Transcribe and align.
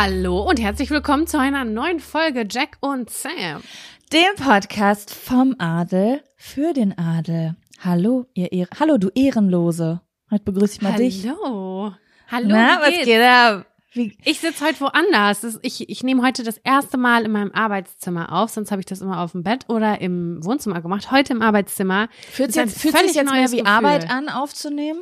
Hallo 0.00 0.42
und 0.48 0.60
herzlich 0.60 0.90
willkommen 0.90 1.26
zu 1.26 1.40
einer 1.40 1.64
neuen 1.64 1.98
Folge 1.98 2.46
Jack 2.48 2.76
und 2.78 3.10
Sam. 3.10 3.64
Dem 4.12 4.36
Podcast 4.36 5.12
vom 5.12 5.56
Adel 5.58 6.22
für 6.36 6.72
den 6.72 6.96
Adel. 6.96 7.56
Hallo, 7.80 8.26
ihr 8.32 8.52
Ehr 8.52 8.68
Hallo, 8.78 8.98
du 8.98 9.08
Ehrenlose. 9.16 10.00
Heute 10.30 10.44
begrüße 10.44 10.76
ich 10.76 10.82
mal 10.82 10.92
Hallo. 10.92 11.04
dich. 11.04 11.26
Hallo. 11.26 11.92
Na, 12.46 12.78
wie 12.78 12.96
was 12.96 13.04
geht 13.04 13.20
ab? 13.20 13.66
Wie, 13.92 14.16
Ich 14.24 14.38
sitze 14.38 14.64
heute 14.64 14.78
woanders. 14.82 15.58
Ich, 15.62 15.90
ich 15.90 16.04
nehme 16.04 16.22
heute 16.22 16.44
das 16.44 16.58
erste 16.58 16.96
Mal 16.96 17.24
in 17.24 17.32
meinem 17.32 17.50
Arbeitszimmer 17.50 18.32
auf. 18.32 18.50
Sonst 18.50 18.70
habe 18.70 18.78
ich 18.78 18.86
das 18.86 19.00
immer 19.00 19.18
auf 19.18 19.32
dem 19.32 19.42
Bett 19.42 19.68
oder 19.68 20.00
im 20.00 20.44
Wohnzimmer 20.44 20.80
gemacht. 20.80 21.10
Heute 21.10 21.32
im 21.32 21.42
Arbeitszimmer. 21.42 22.08
fühlt 22.30 22.54
jetzt, 22.54 22.80
fühlt 22.80 22.96
sich 22.98 23.16
jetzt 23.16 23.32
mehr 23.32 23.50
wie 23.50 23.56
Gefühl. 23.56 23.66
Arbeit 23.66 24.08
an, 24.08 24.28
aufzunehmen? 24.28 25.00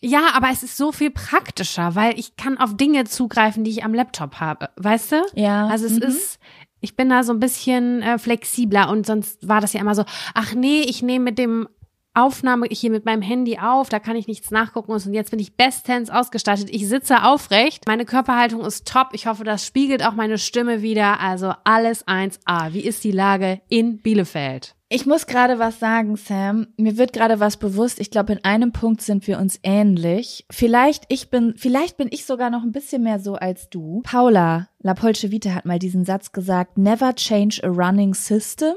Ja, 0.00 0.30
aber 0.34 0.48
es 0.52 0.62
ist 0.62 0.76
so 0.76 0.92
viel 0.92 1.10
praktischer, 1.10 1.94
weil 1.94 2.18
ich 2.18 2.36
kann 2.36 2.58
auf 2.58 2.76
Dinge 2.76 3.04
zugreifen, 3.04 3.64
die 3.64 3.70
ich 3.70 3.84
am 3.84 3.94
Laptop 3.94 4.40
habe. 4.40 4.68
Weißt 4.76 5.12
du? 5.12 5.22
Ja. 5.34 5.66
Also 5.68 5.86
es 5.86 5.94
mhm. 5.94 6.02
ist, 6.02 6.38
ich 6.80 6.96
bin 6.96 7.08
da 7.08 7.22
so 7.22 7.32
ein 7.32 7.40
bisschen 7.40 8.02
äh, 8.02 8.18
flexibler 8.18 8.90
und 8.90 9.06
sonst 9.06 9.48
war 9.48 9.60
das 9.60 9.72
ja 9.72 9.80
immer 9.80 9.94
so, 9.94 10.04
ach 10.34 10.54
nee, 10.54 10.82
ich 10.82 11.02
nehme 11.02 11.24
mit 11.24 11.38
dem 11.38 11.68
Aufnahme 12.16 12.66
hier 12.70 12.90
mit 12.90 13.04
meinem 13.04 13.20
Handy 13.20 13.58
auf, 13.58 13.90
da 13.90 13.98
kann 13.98 14.16
ich 14.16 14.26
nichts 14.26 14.50
nachgucken 14.50 14.92
und 14.92 15.12
jetzt 15.12 15.30
bin 15.30 15.38
ich 15.38 15.56
bestens 15.56 16.08
ausgestattet. 16.08 16.68
Ich 16.70 16.88
sitze 16.88 17.24
aufrecht, 17.24 17.86
meine 17.86 18.06
Körperhaltung 18.06 18.64
ist 18.64 18.88
top. 18.88 19.08
Ich 19.12 19.26
hoffe, 19.26 19.44
das 19.44 19.66
spiegelt 19.66 20.02
auch 20.02 20.14
meine 20.14 20.38
Stimme 20.38 20.80
wieder. 20.80 21.20
Also 21.20 21.52
alles 21.64 22.06
1A. 22.06 22.72
Wie 22.72 22.80
ist 22.80 23.04
die 23.04 23.12
Lage 23.12 23.60
in 23.68 23.98
Bielefeld? 23.98 24.75
Ich 24.88 25.04
muss 25.04 25.26
gerade 25.26 25.58
was 25.58 25.80
sagen, 25.80 26.14
Sam. 26.16 26.68
Mir 26.76 26.96
wird 26.96 27.12
gerade 27.12 27.40
was 27.40 27.56
bewusst. 27.56 27.98
Ich 27.98 28.12
glaube, 28.12 28.34
in 28.34 28.44
einem 28.44 28.70
Punkt 28.70 29.02
sind 29.02 29.26
wir 29.26 29.38
uns 29.40 29.58
ähnlich. 29.64 30.46
Vielleicht 30.48 31.04
ich 31.08 31.28
bin, 31.28 31.54
vielleicht 31.56 31.96
bin 31.96 32.06
ich 32.12 32.24
sogar 32.24 32.50
noch 32.50 32.62
ein 32.62 32.70
bisschen 32.70 33.02
mehr 33.02 33.18
so 33.18 33.34
als 33.34 33.68
du. 33.68 34.00
Paula 34.04 34.68
La 34.80 34.94
Polcevita 34.94 35.50
hat 35.50 35.64
mal 35.64 35.80
diesen 35.80 36.04
Satz 36.04 36.30
gesagt: 36.30 36.78
Never 36.78 37.16
change 37.16 37.60
a 37.64 37.68
running 37.68 38.14
system. 38.14 38.74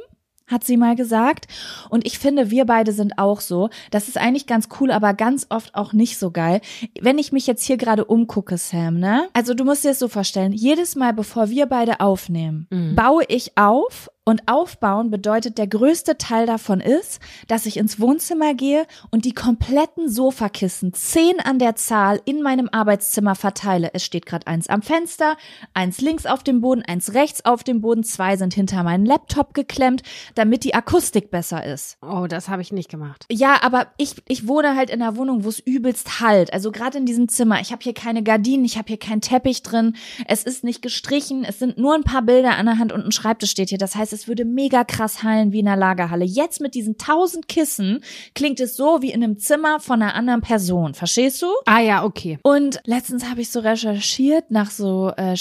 Hat 0.47 0.63
sie 0.63 0.77
mal 0.77 0.95
gesagt. 0.95 1.45
Und 1.91 2.07
ich 2.07 2.17
finde, 2.17 2.49
wir 2.49 2.65
beide 2.65 2.91
sind 2.91 3.19
auch 3.19 3.39
so. 3.39 3.69
Das 3.91 4.07
ist 4.07 4.17
eigentlich 4.17 4.47
ganz 4.47 4.67
cool, 4.79 4.89
aber 4.89 5.13
ganz 5.13 5.45
oft 5.49 5.75
auch 5.75 5.93
nicht 5.93 6.17
so 6.17 6.31
geil. 6.31 6.61
Wenn 6.99 7.19
ich 7.19 7.31
mich 7.31 7.45
jetzt 7.45 7.63
hier 7.63 7.77
gerade 7.77 8.03
umgucke, 8.05 8.57
Sam, 8.57 8.97
ne? 8.97 9.27
Also 9.33 9.53
du 9.53 9.63
musst 9.63 9.83
dir 9.83 9.89
das 9.89 9.99
so 9.99 10.07
vorstellen. 10.07 10.51
Jedes 10.51 10.95
Mal, 10.95 11.13
bevor 11.13 11.51
wir 11.51 11.67
beide 11.67 11.99
aufnehmen, 11.99 12.65
Mhm. 12.71 12.95
baue 12.95 13.25
ich 13.27 13.55
auf 13.59 14.09
und 14.29 14.47
aufbauen 14.47 15.09
bedeutet, 15.09 15.57
der 15.57 15.65
größte 15.65 16.17
Teil 16.17 16.45
davon 16.45 16.81
ist, 16.81 17.19
dass 17.47 17.65
ich 17.65 17.77
ins 17.77 17.99
Wohnzimmer 17.99 18.53
gehe 18.53 18.85
und 19.09 19.25
die 19.25 19.33
kompletten 19.33 20.07
Sofakissen, 20.07 20.93
zehn 20.93 21.39
an 21.39 21.57
der 21.57 21.75
Zahl, 21.75 22.21
in 22.25 22.43
meinem 22.43 22.69
Arbeitszimmer 22.71 23.33
verteile. 23.33 23.89
Es 23.93 24.05
steht 24.05 24.27
gerade 24.27 24.45
eins 24.45 24.69
am 24.69 24.83
Fenster, 24.83 25.35
eins 25.73 25.99
links 25.99 26.27
auf 26.27 26.43
dem 26.43 26.61
Boden, 26.61 26.83
eins 26.83 27.15
rechts 27.15 27.43
auf 27.43 27.63
dem 27.63 27.81
Boden, 27.81 28.03
zwei 28.03 28.37
sind 28.37 28.53
hinter 28.53 28.83
meinen 28.83 29.03
Laptop 29.03 29.55
geklemmt, 29.55 30.03
damit 30.35 30.63
die 30.63 30.75
Akustik 30.75 31.31
besser 31.31 31.65
ist. 31.65 31.97
Oh, 32.03 32.27
das 32.29 32.49
habe 32.49 32.61
ich 32.61 32.71
nicht 32.71 32.89
gemacht. 32.89 33.25
Ja, 33.31 33.63
aber 33.63 33.87
ich, 33.97 34.13
ich 34.27 34.47
wohne 34.47 34.75
halt 34.75 34.91
in 34.91 35.01
einer 35.01 35.15
Wohnung, 35.15 35.43
wo 35.43 35.49
es 35.49 35.57
übelst 35.57 36.19
halt. 36.19 36.53
Also 36.53 36.71
gerade 36.71 36.99
in 36.99 37.07
diesem 37.07 37.29
Zimmer. 37.29 37.61
Ich 37.61 37.71
habe 37.71 37.81
hier 37.81 37.95
keine 37.95 38.21
Gardinen, 38.21 38.63
ich 38.63 38.77
habe 38.77 38.89
hier 38.89 38.99
keinen 38.99 39.21
Teppich 39.21 39.63
drin. 39.63 39.95
Es 40.27 40.43
ist 40.43 40.63
nicht 40.63 40.83
gestrichen. 40.83 41.43
Es 41.43 41.57
sind 41.57 41.79
nur 41.79 41.95
ein 41.95 42.03
paar 42.03 42.21
Bilder 42.21 42.57
an 42.57 42.67
der 42.67 42.77
Hand 42.77 42.91
und 42.91 43.03
ein 43.03 43.11
Schreibtisch 43.11 43.49
steht 43.49 43.69
hier. 43.69 43.79
Das 43.79 43.95
heißt, 43.95 44.18
es 44.19 44.27
würde 44.27 44.45
mega 44.45 44.83
krass 44.83 45.23
hallen 45.23 45.51
wie 45.51 45.59
in 45.59 45.67
einer 45.67 45.77
Lagerhalle. 45.77 46.25
Jetzt 46.25 46.61
mit 46.61 46.75
diesen 46.75 46.97
tausend 46.97 47.47
Kissen 47.47 48.03
klingt 48.35 48.59
es 48.59 48.75
so 48.75 49.01
wie 49.01 49.11
in 49.11 49.23
einem 49.23 49.39
Zimmer 49.39 49.79
von 49.79 50.01
einer 50.01 50.15
anderen 50.15 50.41
Person. 50.41 50.93
Verstehst 50.93 51.41
du? 51.41 51.47
Ah 51.65 51.79
ja, 51.79 52.03
okay. 52.03 52.37
Und 52.43 52.79
letztens 52.85 53.25
habe 53.29 53.41
ich 53.41 53.49
so 53.49 53.59
recherchiert 53.61 54.51
nach 54.51 54.71
so 54.71 55.11
äh, 55.17 55.35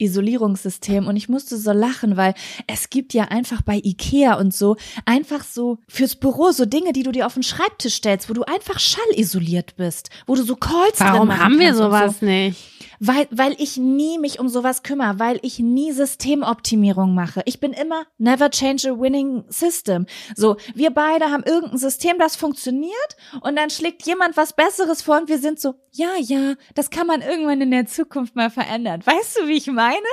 Schallisolierungssystemen 0.00 1.08
und 1.08 1.16
ich 1.16 1.28
musste 1.28 1.56
so 1.56 1.72
lachen, 1.72 2.16
weil 2.16 2.34
es 2.66 2.90
gibt 2.90 3.14
ja 3.14 3.24
einfach 3.24 3.62
bei 3.62 3.76
Ikea 3.82 4.34
und 4.34 4.52
so 4.54 4.76
einfach 5.04 5.44
so 5.44 5.78
fürs 5.88 6.16
Büro 6.16 6.50
so 6.52 6.64
Dinge, 6.66 6.92
die 6.92 7.02
du 7.02 7.12
dir 7.12 7.26
auf 7.26 7.34
den 7.34 7.42
Schreibtisch 7.42 7.94
stellst, 7.94 8.28
wo 8.28 8.34
du 8.34 8.42
einfach 8.42 8.78
schallisoliert 8.78 9.76
bist, 9.76 10.10
wo 10.26 10.34
du 10.34 10.42
so 10.42 10.56
Calls 10.56 10.98
drin 10.98 11.08
Warum 11.12 11.28
machen 11.28 11.40
haben 11.40 11.58
wir 11.58 11.74
sowas 11.74 12.20
So. 12.20 12.26
nicht? 12.26 12.58
Weil, 13.02 13.26
weil 13.30 13.54
ich 13.58 13.78
nie 13.78 14.18
mich 14.18 14.40
um 14.40 14.48
sowas 14.50 14.82
kümmere, 14.82 15.18
weil 15.18 15.38
ich 15.42 15.58
nie 15.58 15.90
Systemoptimierung 15.92 17.14
mache. 17.14 17.40
Ich 17.46 17.58
bin 17.58 17.72
immer 17.72 17.99
never 18.18 18.50
change 18.50 18.88
a 18.88 18.98
winning 18.98 19.44
system. 19.48 20.06
So, 20.36 20.56
wir 20.74 20.90
beide 20.90 21.30
haben 21.30 21.42
irgendein 21.44 21.78
System, 21.78 22.18
das 22.18 22.36
funktioniert 22.36 23.16
und 23.42 23.56
dann 23.56 23.70
schlägt 23.70 24.06
jemand 24.06 24.36
was 24.36 24.52
Besseres 24.52 25.02
vor 25.02 25.18
und 25.18 25.28
wir 25.28 25.38
sind 25.38 25.60
so, 25.60 25.74
ja, 25.92 26.10
ja, 26.20 26.54
das 26.74 26.90
kann 26.90 27.06
man 27.06 27.20
irgendwann 27.20 27.60
in 27.60 27.70
der 27.70 27.86
Zukunft 27.86 28.36
mal 28.36 28.50
verändern. 28.50 29.02
Weißt 29.04 29.40
du, 29.40 29.48
wie 29.48 29.56
ich 29.56 29.66
meine? 29.66 30.06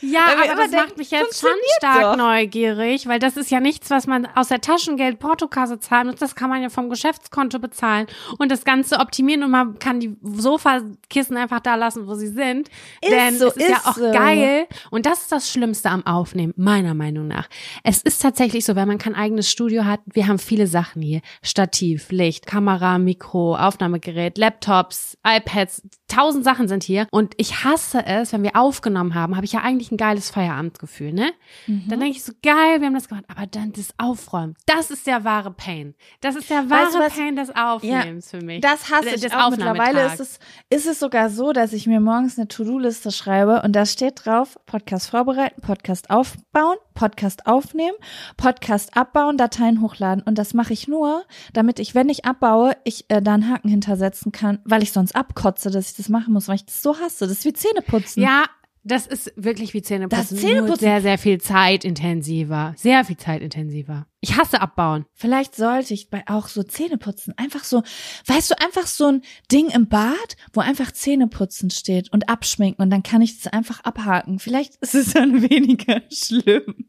Ja, 0.00 0.22
aber 0.26 0.56
das 0.56 0.70
denken, 0.70 0.76
macht 0.76 0.98
mich 0.98 1.10
jetzt 1.10 1.40
schon 1.40 1.50
stark 1.78 2.02
doch. 2.02 2.16
neugierig, 2.16 3.06
weil 3.06 3.18
das 3.18 3.36
ist 3.36 3.50
ja 3.50 3.60
nichts, 3.60 3.90
was 3.90 4.06
man 4.06 4.26
aus 4.26 4.48
der 4.48 4.60
Taschengeld 4.60 5.18
Portokasse 5.18 5.78
zahlen 5.78 6.08
muss. 6.08 6.16
Das 6.16 6.34
kann 6.34 6.50
man 6.50 6.62
ja 6.62 6.68
vom 6.68 6.90
Geschäftskonto 6.90 7.58
bezahlen 7.58 8.06
und 8.38 8.50
das 8.50 8.64
Ganze 8.64 8.98
optimieren 8.98 9.42
und 9.42 9.50
man 9.50 9.78
kann 9.78 10.00
die 10.00 10.16
Sofakissen 10.22 11.36
einfach 11.36 11.60
da 11.60 11.74
lassen, 11.74 12.06
wo 12.06 12.14
sie 12.14 12.28
sind. 12.28 12.68
Ist 13.00 13.12
Denn 13.12 13.38
so, 13.38 13.48
es 13.48 13.56
ist, 13.56 13.68
ja 13.68 13.76
ist 13.76 13.86
auch 13.86 13.96
so. 13.96 14.12
geil 14.12 14.66
und 14.90 15.06
das 15.06 15.22
ist 15.22 15.32
das 15.32 15.50
Schlimmste 15.50 15.90
am 15.90 16.06
Aufnehmen, 16.06 16.54
meiner 16.56 16.94
Meinung 16.94 17.23
nach. 17.28 17.48
Es 17.82 18.02
ist 18.02 18.22
tatsächlich 18.22 18.64
so, 18.64 18.76
wenn 18.76 18.88
man 18.88 18.98
kein 18.98 19.14
eigenes 19.14 19.50
Studio 19.50 19.84
hat, 19.84 20.00
wir 20.12 20.26
haben 20.26 20.38
viele 20.38 20.66
Sachen 20.66 21.02
hier. 21.02 21.20
Stativ, 21.42 22.10
Licht, 22.10 22.46
Kamera, 22.46 22.98
Mikro, 22.98 23.56
Aufnahmegerät, 23.56 24.38
Laptops, 24.38 25.18
iPads, 25.26 25.82
tausend 26.14 26.44
Sachen 26.44 26.68
sind 26.68 26.84
hier 26.84 27.06
und 27.10 27.34
ich 27.36 27.64
hasse 27.64 28.04
es, 28.04 28.32
wenn 28.32 28.42
wir 28.42 28.56
aufgenommen 28.56 29.14
haben, 29.14 29.36
habe 29.36 29.44
ich 29.44 29.52
ja 29.52 29.60
eigentlich 29.60 29.90
ein 29.90 29.96
geiles 29.96 30.30
Feierabendgefühl, 30.30 31.12
ne? 31.12 31.32
Mhm. 31.66 31.84
Dann 31.88 32.00
denke 32.00 32.16
ich 32.16 32.24
so, 32.24 32.32
geil, 32.42 32.80
wir 32.80 32.86
haben 32.86 32.94
das 32.94 33.08
gemacht, 33.08 33.24
aber 33.28 33.46
dann 33.46 33.72
das 33.72 33.94
Aufräumen, 33.98 34.54
das 34.66 34.90
ist 34.90 35.06
der 35.06 35.24
wahre 35.24 35.50
Pain. 35.50 35.94
Das 36.20 36.36
ist 36.36 36.50
der 36.50 36.70
wahre 36.70 36.98
Weißt? 36.98 37.16
Pain 37.16 37.36
des 37.36 37.54
Aufnehmens 37.54 38.30
für 38.30 38.40
mich. 38.40 38.60
Das 38.60 38.90
hasse 38.90 39.10
Des 39.10 39.24
ich 39.24 39.34
auch. 39.34 39.50
Mittlerweile 39.50 40.06
ist 40.06 40.20
es, 40.20 40.38
ist 40.70 40.86
es 40.86 40.98
sogar 41.00 41.30
so, 41.30 41.52
dass 41.52 41.72
ich 41.72 41.86
mir 41.86 42.00
morgens 42.00 42.38
eine 42.38 42.48
To-Do-Liste 42.48 43.10
schreibe 43.10 43.62
und 43.62 43.72
da 43.72 43.86
steht 43.86 44.24
drauf, 44.24 44.58
Podcast 44.66 45.10
vorbereiten, 45.10 45.60
Podcast 45.60 46.10
aufbauen, 46.10 46.76
Podcast 46.94 47.46
aufnehmen, 47.46 47.96
Podcast 48.36 48.96
abbauen, 48.96 49.36
Dateien 49.36 49.80
hochladen. 49.80 50.22
Und 50.24 50.38
das 50.38 50.54
mache 50.54 50.72
ich 50.72 50.88
nur, 50.88 51.24
damit 51.52 51.78
ich, 51.78 51.94
wenn 51.94 52.08
ich 52.08 52.24
abbaue, 52.24 52.76
ich 52.84 53.06
äh, 53.08 53.20
da 53.20 53.34
einen 53.34 53.50
Haken 53.50 53.68
hintersetzen 53.68 54.32
kann, 54.32 54.60
weil 54.64 54.82
ich 54.82 54.92
sonst 54.92 55.14
abkotze, 55.14 55.70
dass 55.70 55.90
ich 55.90 55.96
das 55.96 56.03
machen 56.08 56.32
muss, 56.32 56.48
weil 56.48 56.56
ich 56.56 56.66
das 56.66 56.82
so 56.82 56.96
hasse. 56.98 57.26
Das 57.26 57.38
ist 57.38 57.44
wie 57.44 57.52
Zähneputzen. 57.52 58.22
Ja, 58.22 58.44
das 58.86 59.06
ist 59.06 59.32
wirklich 59.36 59.72
wie 59.72 59.80
Zähneputzen. 59.82 60.36
Das 60.36 60.44
Zähneputzen- 60.44 60.66
Nur 60.66 60.76
sehr, 60.76 61.00
sehr 61.00 61.16
viel 61.18 61.40
zeitintensiver. 61.40 62.74
Sehr 62.76 63.04
viel 63.04 63.16
zeitintensiver. 63.16 64.06
Ich 64.20 64.36
hasse 64.36 64.60
abbauen. 64.60 65.06
Vielleicht 65.14 65.54
sollte 65.54 65.94
ich 65.94 66.10
bei 66.10 66.22
auch 66.26 66.48
so 66.48 66.62
Zähneputzen 66.62 67.32
einfach 67.38 67.64
so, 67.64 67.82
weißt 68.26 68.50
du, 68.50 68.60
einfach 68.60 68.86
so 68.86 69.06
ein 69.06 69.22
Ding 69.50 69.68
im 69.70 69.88
Bad, 69.88 70.36
wo 70.52 70.60
einfach 70.60 70.92
Zähneputzen 70.92 71.70
steht 71.70 72.12
und 72.12 72.28
abschminken 72.28 72.82
und 72.82 72.90
dann 72.90 73.02
kann 73.02 73.22
ich 73.22 73.40
das 73.42 73.52
einfach 73.52 73.80
abhaken. 73.84 74.38
Vielleicht 74.38 74.76
ist 74.76 74.94
es 74.94 75.12
dann 75.14 75.42
weniger 75.50 76.02
schlimm. 76.12 76.86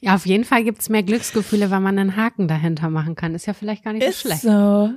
Ja, 0.00 0.14
auf 0.16 0.26
jeden 0.26 0.44
Fall 0.44 0.64
gibt's 0.64 0.88
mehr 0.88 1.02
Glücksgefühle, 1.02 1.70
weil 1.70 1.80
man 1.80 1.98
einen 1.98 2.16
Haken 2.16 2.46
dahinter 2.48 2.90
machen 2.90 3.14
kann. 3.14 3.34
Ist 3.34 3.46
ja 3.46 3.54
vielleicht 3.54 3.84
gar 3.84 3.92
nicht 3.92 4.04
Ist 4.04 4.20
so 4.22 4.28
schlecht. 4.28 4.42
so. 4.42 4.90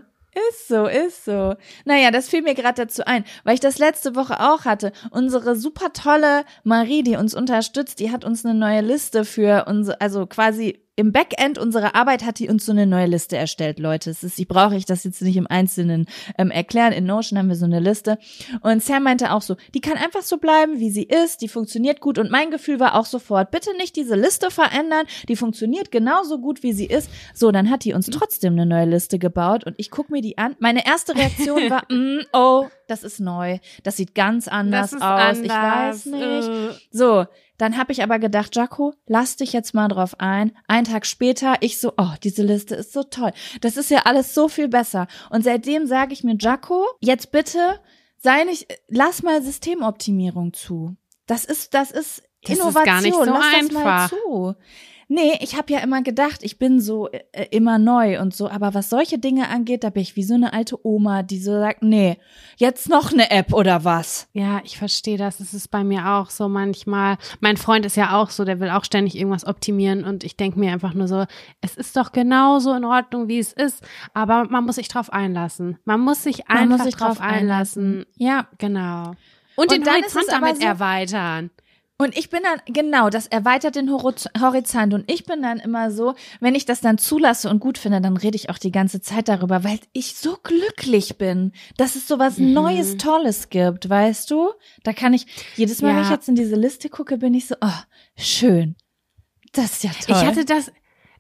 Ist 0.50 0.68
so, 0.68 0.86
ist 0.86 1.26
so. 1.26 1.56
Naja, 1.86 2.12
das 2.12 2.30
fiel 2.30 2.42
mir 2.42 2.54
gerade 2.54 2.86
dazu 2.86 3.06
ein, 3.06 3.24
weil 3.44 3.56
ich 3.56 3.60
das 3.60 3.80
letzte 3.80 4.16
Woche 4.16 4.40
auch 4.40 4.66
hatte. 4.66 4.92
Unsere 5.10 5.56
super 5.56 5.94
tolle 5.94 6.44
Marie, 6.64 7.02
die 7.02 7.16
uns 7.16 7.34
unterstützt, 7.34 8.00
die 8.00 8.12
hat 8.12 8.24
uns 8.24 8.46
eine 8.46 8.54
neue 8.54 8.82
Liste 8.82 9.26
für 9.26 9.66
unsere, 9.68 10.00
also 10.00 10.28
quasi 10.28 10.87
im 10.98 11.12
Backend 11.12 11.60
unserer 11.60 11.94
Arbeit 11.96 12.26
hat 12.26 12.40
die 12.40 12.50
uns 12.50 12.66
so 12.66 12.72
eine 12.72 12.88
neue 12.88 13.06
Liste 13.06 13.38
erstellt, 13.38 13.78
Leute. 13.78 14.10
Es 14.10 14.24
ist, 14.24 14.40
ich 14.40 14.48
brauche 14.48 14.76
ich 14.76 14.86
das 14.86 15.04
jetzt 15.04 15.22
nicht 15.22 15.38
im 15.38 15.46
Einzelnen 15.46 16.08
ähm, 16.40 16.50
erklären. 16.50 16.92
In 16.92 17.06
Notion 17.06 17.38
haben 17.38 17.50
wir 17.50 17.56
so 17.56 17.66
eine 17.66 17.80
Liste. 17.80 18.18
Und 18.62 18.82
Sam 18.82 19.04
meinte 19.04 19.32
auch 19.32 19.44
so, 19.44 19.58
die 19.76 19.80
kann 19.80 19.98
einfach 19.98 20.24
so 20.24 20.38
bleiben, 20.38 20.80
wie 20.80 20.90
sie 20.90 21.04
ist. 21.04 21.44
Die 21.44 21.50
funktioniert 21.50 22.02
gut. 22.02 22.18
Und 22.18 22.32
mein 22.32 22.50
Gefühl 22.50 22.80
war 22.80 22.96
auch 22.96 23.06
sofort, 23.06 23.52
bitte 23.52 23.78
nicht 23.78 23.96
diese 23.96 24.16
Liste 24.16 24.50
verändern. 24.50 25.06
Die 25.30 25.36
funktioniert 25.36 25.92
genauso 25.92 26.40
gut, 26.40 26.64
wie 26.64 26.74
sie 26.74 26.88
ist. 26.88 27.12
So, 27.32 27.52
dann 27.52 27.70
hat 27.70 27.84
die 27.84 27.94
uns 27.94 28.08
trotzdem 28.08 28.54
eine 28.54 28.66
neue 28.66 28.86
Liste 28.86 29.20
gebaut. 29.20 29.66
Und 29.66 29.76
ich 29.78 29.92
guck 29.92 30.10
mir 30.10 30.22
die 30.22 30.40
an. 30.40 30.56
Meine 30.58 30.84
erste 30.84 31.16
Reaktion 31.16 31.70
war, 31.70 31.84
mm, 31.92 32.22
oh, 32.34 32.66
das 32.88 33.04
ist 33.04 33.20
neu. 33.20 33.60
Das 33.84 33.98
sieht 33.98 34.16
ganz 34.16 34.48
anders 34.48 34.94
ist 34.94 35.02
aus. 35.02 35.40
Ich 35.40 35.52
anders. 35.52 36.06
weiß 36.06 36.06
nicht. 36.08 36.50
Äh. 36.50 36.74
So, 36.92 37.26
dann 37.58 37.78
habe 37.78 37.92
ich 37.92 38.04
aber 38.04 38.20
gedacht, 38.20 38.56
Jaco, 38.56 38.94
lass 39.08 39.36
dich 39.36 39.54
jetzt 39.54 39.74
mal 39.74 39.88
drauf 39.88 40.20
ein. 40.20 40.52
Ein 40.68 40.84
Tag 40.86 41.06
später, 41.06 41.56
ich 41.62 41.80
so, 41.80 41.94
oh, 41.98 42.14
diese 42.24 42.44
Liste 42.44 42.76
ist 42.76 42.94
so 42.94 43.04
toll. 43.04 43.32
Das 43.62 43.78
ist 43.78 43.90
ja 43.90 44.00
alles 44.06 44.34
so 44.34 44.48
viel 44.48 44.68
besser. 44.68 45.08
Und 45.30 45.44
seitdem 45.44 45.86
sage 45.88 46.14
ich 46.14 46.24
mir, 46.24 46.36
Jaco, 46.40 46.86
jetzt 47.00 47.32
bitte 47.32 47.80
sei 48.18 48.44
nicht, 48.44 48.68
lass 48.88 49.24
mal 49.24 49.42
Systemoptimierung 49.42 50.54
zu. 50.54 50.96
Das 51.26 51.46
ist, 51.46 51.74
das 51.74 51.92
ist 51.92 52.24
Das 52.44 52.52
ist 52.52 52.60
Innovation. 52.60 52.86
gar 52.86 53.02
nicht 53.02 53.14
so 53.14 53.24
lass 53.24 53.52
das 53.62 53.72
mal 53.72 53.86
einfach. 53.86 54.10
zu. 54.10 54.56
Nee, 55.10 55.38
ich 55.40 55.56
habe 55.58 55.72
ja 55.72 55.80
immer 55.80 56.02
gedacht, 56.02 56.40
ich 56.44 56.60
bin 56.60 56.82
so 56.82 57.10
äh, 57.10 57.46
immer 57.52 57.78
neu 57.80 58.20
und 58.20 58.36
so, 58.36 58.50
aber 58.50 58.74
was 58.74 58.90
solche 58.90 59.18
Dinge 59.18 59.48
angeht, 59.48 59.86
da 59.86 59.90
bin 59.90 60.02
ich 60.02 60.18
wie 60.18 60.24
so 60.24 60.34
eine 60.34 60.52
alte 60.52 60.86
Oma, 60.86 61.24
die 61.24 61.40
so 61.40 61.52
sagt, 61.58 61.82
nee, 61.82 62.18
jetzt 62.58 62.90
noch 62.90 63.14
eine 63.14 63.32
App 63.32 63.54
oder 63.54 63.86
was? 63.86 64.28
Ja, 64.34 64.60
ich 64.66 64.78
verstehe 64.78 65.18
das. 65.18 65.40
Es 65.40 65.54
ist 65.54 65.70
bei 65.70 65.86
mir 65.86 66.08
auch 66.10 66.30
so 66.30 66.50
manchmal. 66.50 67.18
Mein 67.40 67.56
Freund 67.56 67.86
ist 67.86 67.96
ja 67.96 68.18
auch 68.22 68.30
so, 68.32 68.44
der 68.44 68.60
will 68.60 68.70
auch 68.70 68.84
ständig 68.84 69.16
irgendwas 69.18 69.48
optimieren 69.48 70.04
und 70.04 70.26
ich 70.26 70.36
denke 70.36 70.60
mir 70.60 70.74
einfach 70.74 70.94
nur 70.94 71.08
so, 71.08 71.26
es 71.62 71.78
ist 71.78 71.96
doch 71.96 72.12
genauso 72.12 72.74
in 72.74 72.84
Ordnung, 72.84 73.30
wie 73.30 73.40
es 73.40 73.54
ist, 73.54 73.82
aber 74.14 74.44
man 74.50 74.66
muss 74.66 74.76
sich 74.76 74.90
drauf 74.90 75.14
einlassen. 75.14 75.78
Man 75.86 76.02
muss 76.02 76.24
sich 76.24 76.48
Man 76.50 76.58
einfach 76.58 76.78
muss 76.80 76.86
sich 76.86 76.96
drauf 76.96 77.18
drauf 77.18 77.22
einlassen. 77.22 78.06
Ja, 78.18 78.48
Genau. 78.58 79.14
Und, 79.56 79.72
den 79.72 79.82
ist 79.82 79.88
es 79.88 80.14
Horizont 80.16 80.32
damit 80.32 80.58
so- 80.58 80.68
erweitern. 80.68 81.50
Und 82.00 82.16
ich 82.16 82.30
bin 82.30 82.42
dann, 82.44 82.62
genau, 82.72 83.10
das 83.10 83.26
erweitert 83.26 83.76
den 83.76 83.90
Horiz- 83.90 84.30
Horizont. 84.40 84.94
Und 84.94 85.12
ich 85.12 85.24
bin 85.24 85.42
dann 85.42 85.58
immer 85.58 85.90
so, 85.90 86.14
wenn 86.40 86.54
ich 86.54 86.66
das 86.66 86.80
dann 86.80 87.00
zulasse 87.00 87.50
und 87.50 87.60
gut 87.60 87.80
finde, 87.80 88.02
dann 88.02 88.18
rede 88.18 88.36
ich 88.36 88.52
auch 88.52 88.60
die 88.60 88.72
ganze 88.72 89.02
Zeit 89.02 89.28
darüber, 89.28 89.64
weil 89.64 89.80
ich 89.94 90.16
so 90.16 90.38
glücklich 90.44 91.18
bin, 91.18 91.54
dass 91.78 91.96
es 91.96 92.08
so 92.08 92.20
was 92.20 92.38
Mhm. 92.38 92.54
Neues, 92.54 92.98
Tolles 92.98 93.50
gibt, 93.50 93.90
weißt 93.90 94.30
du? 94.30 94.52
Da 94.84 94.94
kann 94.94 95.14
ich, 95.16 95.26
jedes 95.56 95.82
Mal, 95.82 95.90
wenn 95.90 95.96
Ja. 95.98 96.02
ich 96.04 96.10
jetzt 96.12 96.30
in 96.30 96.36
diese 96.36 96.56
Liste 96.56 96.90
gucke, 96.90 97.18
bin 97.18 97.34
ich 97.34 97.48
so, 97.48 97.56
oh, 97.62 97.80
schön. 98.16 98.76
Das 99.54 99.72
ist 99.74 99.84
ja 99.84 99.90
toll. 99.90 100.16
Ich 100.16 100.24
hatte 100.24 100.46
das, 100.46 100.72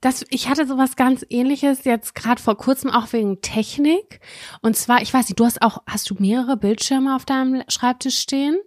das, 0.02 0.26
ich 0.30 0.48
hatte 0.48 0.68
sowas 0.68 0.96
ganz 0.96 1.26
ähnliches 1.28 1.86
jetzt 1.86 2.14
gerade 2.14 2.40
vor 2.40 2.56
kurzem 2.56 2.92
auch 2.92 3.12
wegen 3.14 3.42
Technik. 3.42 4.20
Und 4.62 4.78
zwar, 4.78 5.02
ich 5.02 5.12
weiß 5.12 5.28
nicht, 5.28 5.40
du 5.40 5.46
hast 5.46 5.64
auch, 5.64 5.82
hast 5.88 6.08
du 6.12 6.16
mehrere 6.20 6.56
Bildschirme 6.56 7.16
auf 7.16 7.26
deinem 7.26 7.64
Schreibtisch 7.68 8.20
stehen? 8.20 8.58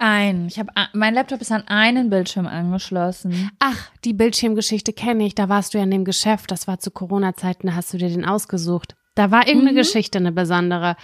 Ein. 0.00 0.46
Ich 0.48 0.58
habe, 0.58 0.70
mein 0.92 1.14
Laptop 1.14 1.40
ist 1.40 1.52
an 1.52 1.66
einen 1.68 2.10
Bildschirm 2.10 2.46
angeschlossen. 2.46 3.50
Ach, 3.58 3.90
die 4.04 4.12
Bildschirmgeschichte 4.12 4.92
kenne 4.92 5.26
ich. 5.26 5.34
Da 5.34 5.48
warst 5.48 5.74
du 5.74 5.78
ja 5.78 5.84
in 5.84 5.90
dem 5.90 6.04
Geschäft. 6.04 6.50
Das 6.50 6.66
war 6.66 6.78
zu 6.78 6.90
Corona-Zeiten. 6.90 7.66
Da 7.68 7.74
hast 7.74 7.92
du 7.92 7.98
dir 7.98 8.08
den 8.08 8.24
ausgesucht. 8.24 8.96
Da 9.16 9.30
war 9.30 9.46
irgendeine 9.46 9.72
Mhm. 9.72 9.76
Geschichte, 9.82 10.18
eine 10.18 10.32
besondere. 10.32 10.96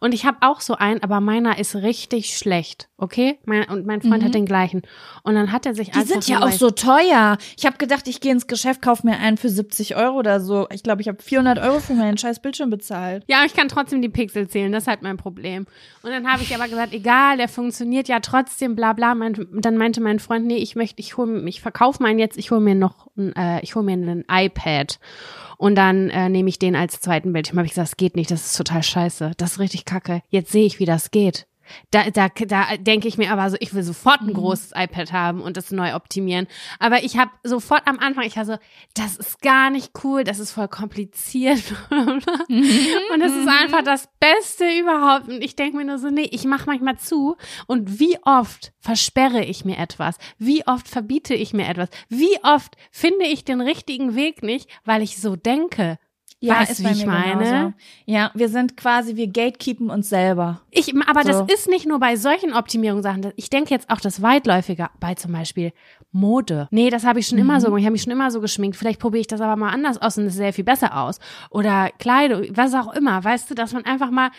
Und 0.00 0.12
ich 0.14 0.26
habe 0.26 0.38
auch 0.40 0.60
so 0.60 0.74
einen, 0.74 1.02
aber 1.02 1.20
meiner 1.20 1.58
ist 1.58 1.76
richtig 1.76 2.36
schlecht. 2.36 2.88
Okay? 3.02 3.40
Mein, 3.46 3.64
und 3.68 3.84
mein 3.84 4.00
Freund 4.00 4.22
Mhm. 4.22 4.26
hat 4.26 4.34
den 4.34 4.46
gleichen. 4.46 4.82
Und 5.24 5.34
dann 5.34 5.50
hat 5.50 5.66
er 5.66 5.74
sich 5.74 5.90
Die 5.90 5.94
einfach 5.94 6.06
sind 6.06 6.28
ja 6.28 6.40
auch 6.40 6.52
so 6.52 6.70
teuer. 6.70 7.36
Ich 7.58 7.66
habe 7.66 7.76
gedacht, 7.76 8.06
ich 8.06 8.20
gehe 8.20 8.30
ins 8.30 8.46
Geschäft, 8.46 8.80
kauf 8.80 9.02
mir 9.02 9.18
einen 9.18 9.38
für 9.38 9.48
70 9.48 9.96
Euro 9.96 10.18
oder 10.18 10.38
so. 10.38 10.68
Ich 10.72 10.84
glaube, 10.84 11.02
ich 11.02 11.08
habe 11.08 11.20
400 11.20 11.58
Euro 11.58 11.80
für 11.80 11.94
meinen 11.94 12.16
scheiß 12.16 12.40
Bildschirm 12.40 12.70
bezahlt. 12.70 13.24
Ja, 13.26 13.38
aber 13.38 13.46
ich 13.46 13.54
kann 13.54 13.66
trotzdem 13.66 14.02
die 14.02 14.08
Pixel 14.08 14.46
zählen, 14.46 14.70
das 14.70 14.84
ist 14.84 14.86
halt 14.88 15.02
mein 15.02 15.16
Problem. 15.16 15.66
Und 16.04 16.10
dann 16.12 16.30
habe 16.32 16.44
ich 16.44 16.54
aber 16.54 16.68
gesagt, 16.68 16.92
egal, 16.92 17.38
der 17.38 17.48
funktioniert 17.48 18.06
ja 18.06 18.20
trotzdem, 18.20 18.76
bla 18.76 18.92
bla. 18.92 19.16
Mein, 19.16 19.34
dann 19.52 19.76
meinte 19.76 20.00
mein 20.00 20.20
Freund, 20.20 20.46
nee, 20.46 20.58
ich 20.58 20.76
möchte, 20.76 21.00
ich 21.00 21.16
hole, 21.16 21.42
ich 21.48 21.60
verkaufe 21.60 22.00
meinen 22.04 22.20
jetzt, 22.20 22.38
ich 22.38 22.52
hole 22.52 22.60
mir 22.60 22.76
noch, 22.76 23.08
äh, 23.18 23.60
ich 23.64 23.74
hole 23.74 23.84
mir 23.84 23.94
ein 23.96 24.24
iPad. 24.30 25.00
Und 25.58 25.74
dann 25.74 26.08
äh, 26.10 26.28
nehme 26.28 26.48
ich 26.48 26.60
den 26.60 26.76
als 26.76 27.00
zweiten 27.00 27.32
Bildschirm. 27.32 27.58
Habe 27.58 27.66
ich 27.66 27.72
gesagt, 27.72 27.88
das 27.88 27.96
geht 27.96 28.14
nicht, 28.14 28.30
das 28.30 28.46
ist 28.46 28.56
total 28.56 28.84
scheiße, 28.84 29.32
das 29.36 29.52
ist 29.54 29.58
richtig 29.58 29.84
kacke. 29.86 30.22
Jetzt 30.28 30.52
sehe 30.52 30.66
ich, 30.66 30.78
wie 30.78 30.84
das 30.86 31.10
geht. 31.10 31.46
Da, 31.90 32.10
da, 32.10 32.28
da 32.28 32.76
denke 32.76 33.08
ich 33.08 33.18
mir 33.18 33.32
aber 33.32 33.50
so, 33.50 33.56
ich 33.60 33.74
will 33.74 33.82
sofort 33.82 34.20
ein 34.20 34.32
großes 34.32 34.72
iPad 34.74 35.12
haben 35.12 35.40
und 35.40 35.56
das 35.56 35.70
neu 35.70 35.94
optimieren. 35.94 36.46
Aber 36.78 37.04
ich 37.04 37.16
habe 37.16 37.30
sofort 37.42 37.82
am 37.86 37.98
Anfang, 37.98 38.24
ich 38.24 38.36
war 38.36 38.44
so, 38.44 38.56
das 38.94 39.16
ist 39.16 39.40
gar 39.42 39.70
nicht 39.70 39.92
cool, 40.04 40.24
das 40.24 40.38
ist 40.38 40.52
voll 40.52 40.68
kompliziert. 40.68 41.62
und 41.90 43.22
es 43.22 43.32
ist 43.32 43.48
einfach 43.48 43.82
das 43.82 44.08
Beste 44.20 44.64
überhaupt. 44.78 45.28
Und 45.28 45.42
ich 45.42 45.56
denke 45.56 45.76
mir 45.76 45.84
nur 45.84 45.98
so, 45.98 46.10
nee, 46.10 46.28
ich 46.30 46.44
mache 46.44 46.66
manchmal 46.66 46.98
zu. 46.98 47.36
Und 47.66 47.98
wie 47.98 48.18
oft 48.22 48.72
versperre 48.80 49.44
ich 49.44 49.64
mir 49.64 49.78
etwas? 49.78 50.16
Wie 50.38 50.66
oft 50.66 50.88
verbiete 50.88 51.34
ich 51.34 51.52
mir 51.52 51.68
etwas? 51.68 51.88
Wie 52.08 52.42
oft 52.42 52.76
finde 52.90 53.26
ich 53.26 53.44
den 53.44 53.60
richtigen 53.60 54.14
Weg 54.14 54.42
nicht, 54.42 54.68
weil 54.84 55.02
ich 55.02 55.20
so 55.20 55.36
denke? 55.36 55.98
Weißt 56.50 56.78
du, 56.80 56.84
wie 56.84 56.92
ich 56.92 57.06
meine? 57.06 57.44
genauso. 57.44 57.72
Ja, 58.06 58.30
wir 58.34 58.48
sind 58.48 58.76
quasi, 58.76 59.16
wir 59.16 59.26
gatekeepen 59.28 59.90
uns 59.90 60.08
selber. 60.08 60.60
Ich, 60.70 60.92
aber 61.08 61.22
So. 61.22 61.44
das 61.44 61.54
ist 61.54 61.68
nicht 61.68 61.86
nur 61.86 61.98
bei 62.00 62.16
solchen 62.16 62.52
Optimierungssachen. 62.52 63.32
Ich 63.36 63.50
denke 63.50 63.70
jetzt 63.70 63.90
auch 63.90 64.00
das 64.00 64.22
weitläufiger 64.22 64.90
bei 65.00 65.14
zum 65.14 65.32
Beispiel 65.32 65.72
Mode. 66.12 66.68
Nee, 66.70 66.90
das 66.90 67.04
habe 67.04 67.20
ich 67.20 67.26
schon 67.26 67.38
immer 67.38 67.60
so 67.60 67.66
gemacht. 67.66 67.80
Ich 67.80 67.86
habe 67.86 67.92
mich 67.92 68.02
schon 68.02 68.12
immer 68.12 68.30
so 68.30 68.40
geschminkt. 68.40 68.76
Vielleicht 68.76 69.00
probiere 69.00 69.20
ich 69.22 69.26
das 69.28 69.40
aber 69.40 69.56
mal 69.56 69.70
anders 69.70 70.00
aus 70.00 70.18
und 70.18 70.26
es 70.26 70.34
sähe 70.34 70.52
viel 70.52 70.64
besser 70.64 71.00
aus. 71.00 71.18
Oder 71.50 71.90
Kleidung, 71.98 72.44
was 72.50 72.74
auch 72.74 72.92
immer. 72.94 73.22
Weißt 73.24 73.50
du, 73.50 73.54
dass 73.54 73.72
man 73.72 73.84
einfach 73.84 74.10
mal 74.10 74.30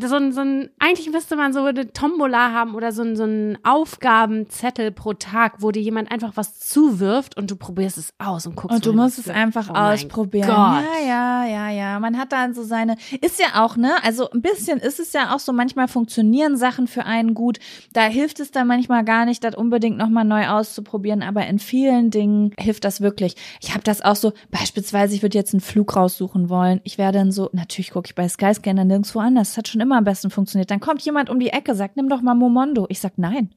so 0.00 0.16
ein, 0.16 0.32
so 0.32 0.40
ein, 0.40 0.70
eigentlich 0.78 1.10
müsste 1.10 1.36
man 1.36 1.52
so 1.52 1.64
eine 1.64 1.92
Tombola 1.92 2.52
haben 2.52 2.74
oder 2.74 2.92
so 2.92 3.02
ein, 3.02 3.16
so 3.16 3.24
ein 3.24 3.58
Aufgabenzettel 3.64 4.92
pro 4.92 5.14
Tag, 5.14 5.56
wo 5.58 5.70
dir 5.72 5.82
jemand 5.82 6.12
einfach 6.12 6.32
was 6.36 6.60
zuwirft 6.60 7.36
und 7.36 7.50
du 7.50 7.56
probierst 7.56 7.98
es 7.98 8.14
aus 8.18 8.46
und 8.46 8.54
guckst. 8.54 8.76
Und 8.76 8.86
du 8.86 8.92
musst 8.92 9.18
es 9.18 9.28
einfach 9.28 9.68
oh 9.70 9.74
ausprobieren. 9.74 10.48
Ja, 10.48 10.82
ja, 11.06 11.46
ja, 11.46 11.70
ja. 11.70 12.00
Man 12.00 12.16
hat 12.18 12.32
dann 12.32 12.54
so 12.54 12.62
seine, 12.62 12.96
ist 13.20 13.40
ja 13.40 13.64
auch, 13.64 13.76
ne? 13.76 13.92
Also 14.04 14.30
ein 14.30 14.42
bisschen 14.42 14.78
ist 14.78 15.00
es 15.00 15.12
ja 15.12 15.34
auch 15.34 15.40
so, 15.40 15.52
manchmal 15.52 15.88
funktionieren 15.88 16.56
Sachen 16.56 16.86
für 16.86 17.04
einen 17.04 17.34
gut. 17.34 17.58
Da 17.92 18.02
hilft 18.02 18.40
es 18.40 18.50
dann 18.50 18.68
manchmal 18.68 19.04
gar 19.04 19.24
nicht, 19.24 19.42
das 19.42 19.54
unbedingt 19.54 19.98
nochmal 19.98 20.24
neu 20.24 20.46
auszuprobieren, 20.46 21.22
aber 21.22 21.46
in 21.46 21.58
vielen 21.58 22.10
Dingen 22.10 22.52
hilft 22.58 22.84
das 22.84 23.00
wirklich. 23.00 23.34
Ich 23.60 23.72
habe 23.72 23.82
das 23.82 24.02
auch 24.02 24.16
so, 24.16 24.32
beispielsweise, 24.50 25.14
ich 25.14 25.22
würde 25.22 25.38
jetzt 25.38 25.54
einen 25.54 25.60
Flug 25.60 25.96
raussuchen 25.96 26.48
wollen. 26.48 26.80
Ich 26.84 26.98
wäre 26.98 27.12
dann 27.12 27.32
so, 27.32 27.50
natürlich 27.52 27.90
gucke 27.90 28.06
ich 28.06 28.14
bei 28.14 28.28
Skyscanner 28.28 28.84
nirgendwo 28.84 29.18
anders. 29.18 29.55
Das 29.56 29.62
hat 29.62 29.68
schon 29.68 29.80
immer 29.80 29.96
am 29.96 30.04
besten 30.04 30.28
funktioniert. 30.28 30.70
Dann 30.70 30.80
kommt 30.80 31.00
jemand 31.00 31.30
um 31.30 31.40
die 31.40 31.48
Ecke, 31.48 31.74
sagt, 31.74 31.96
nimm 31.96 32.10
doch 32.10 32.20
mal 32.20 32.34
Momondo. 32.34 32.84
Ich 32.90 33.00
sag, 33.00 33.16
nein. 33.16 33.54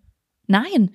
Nein. 0.47 0.91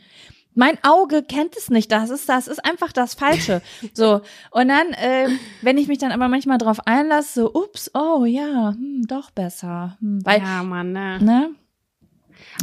Mein 0.54 0.78
Auge 0.82 1.22
kennt 1.22 1.58
es 1.58 1.68
nicht. 1.68 1.92
Das 1.92 2.08
ist, 2.08 2.26
das 2.26 2.48
ist 2.48 2.64
einfach 2.64 2.90
das 2.90 3.12
Falsche. 3.12 3.60
So. 3.92 4.22
Und 4.50 4.68
dann, 4.68 4.92
äh, 4.94 5.28
wenn 5.60 5.76
ich 5.76 5.88
mich 5.88 5.98
dann 5.98 6.10
aber 6.10 6.28
manchmal 6.28 6.56
drauf 6.56 6.86
einlasse, 6.86 7.42
so, 7.42 7.52
ups, 7.52 7.90
oh 7.92 8.24
ja, 8.24 8.70
hm, 8.70 9.02
doch 9.06 9.30
besser. 9.30 9.98
Hm, 10.00 10.24
weil, 10.24 10.40
Ja, 10.40 10.62
Mann, 10.62 10.92
ne? 10.92 11.18
ne? 11.20 11.50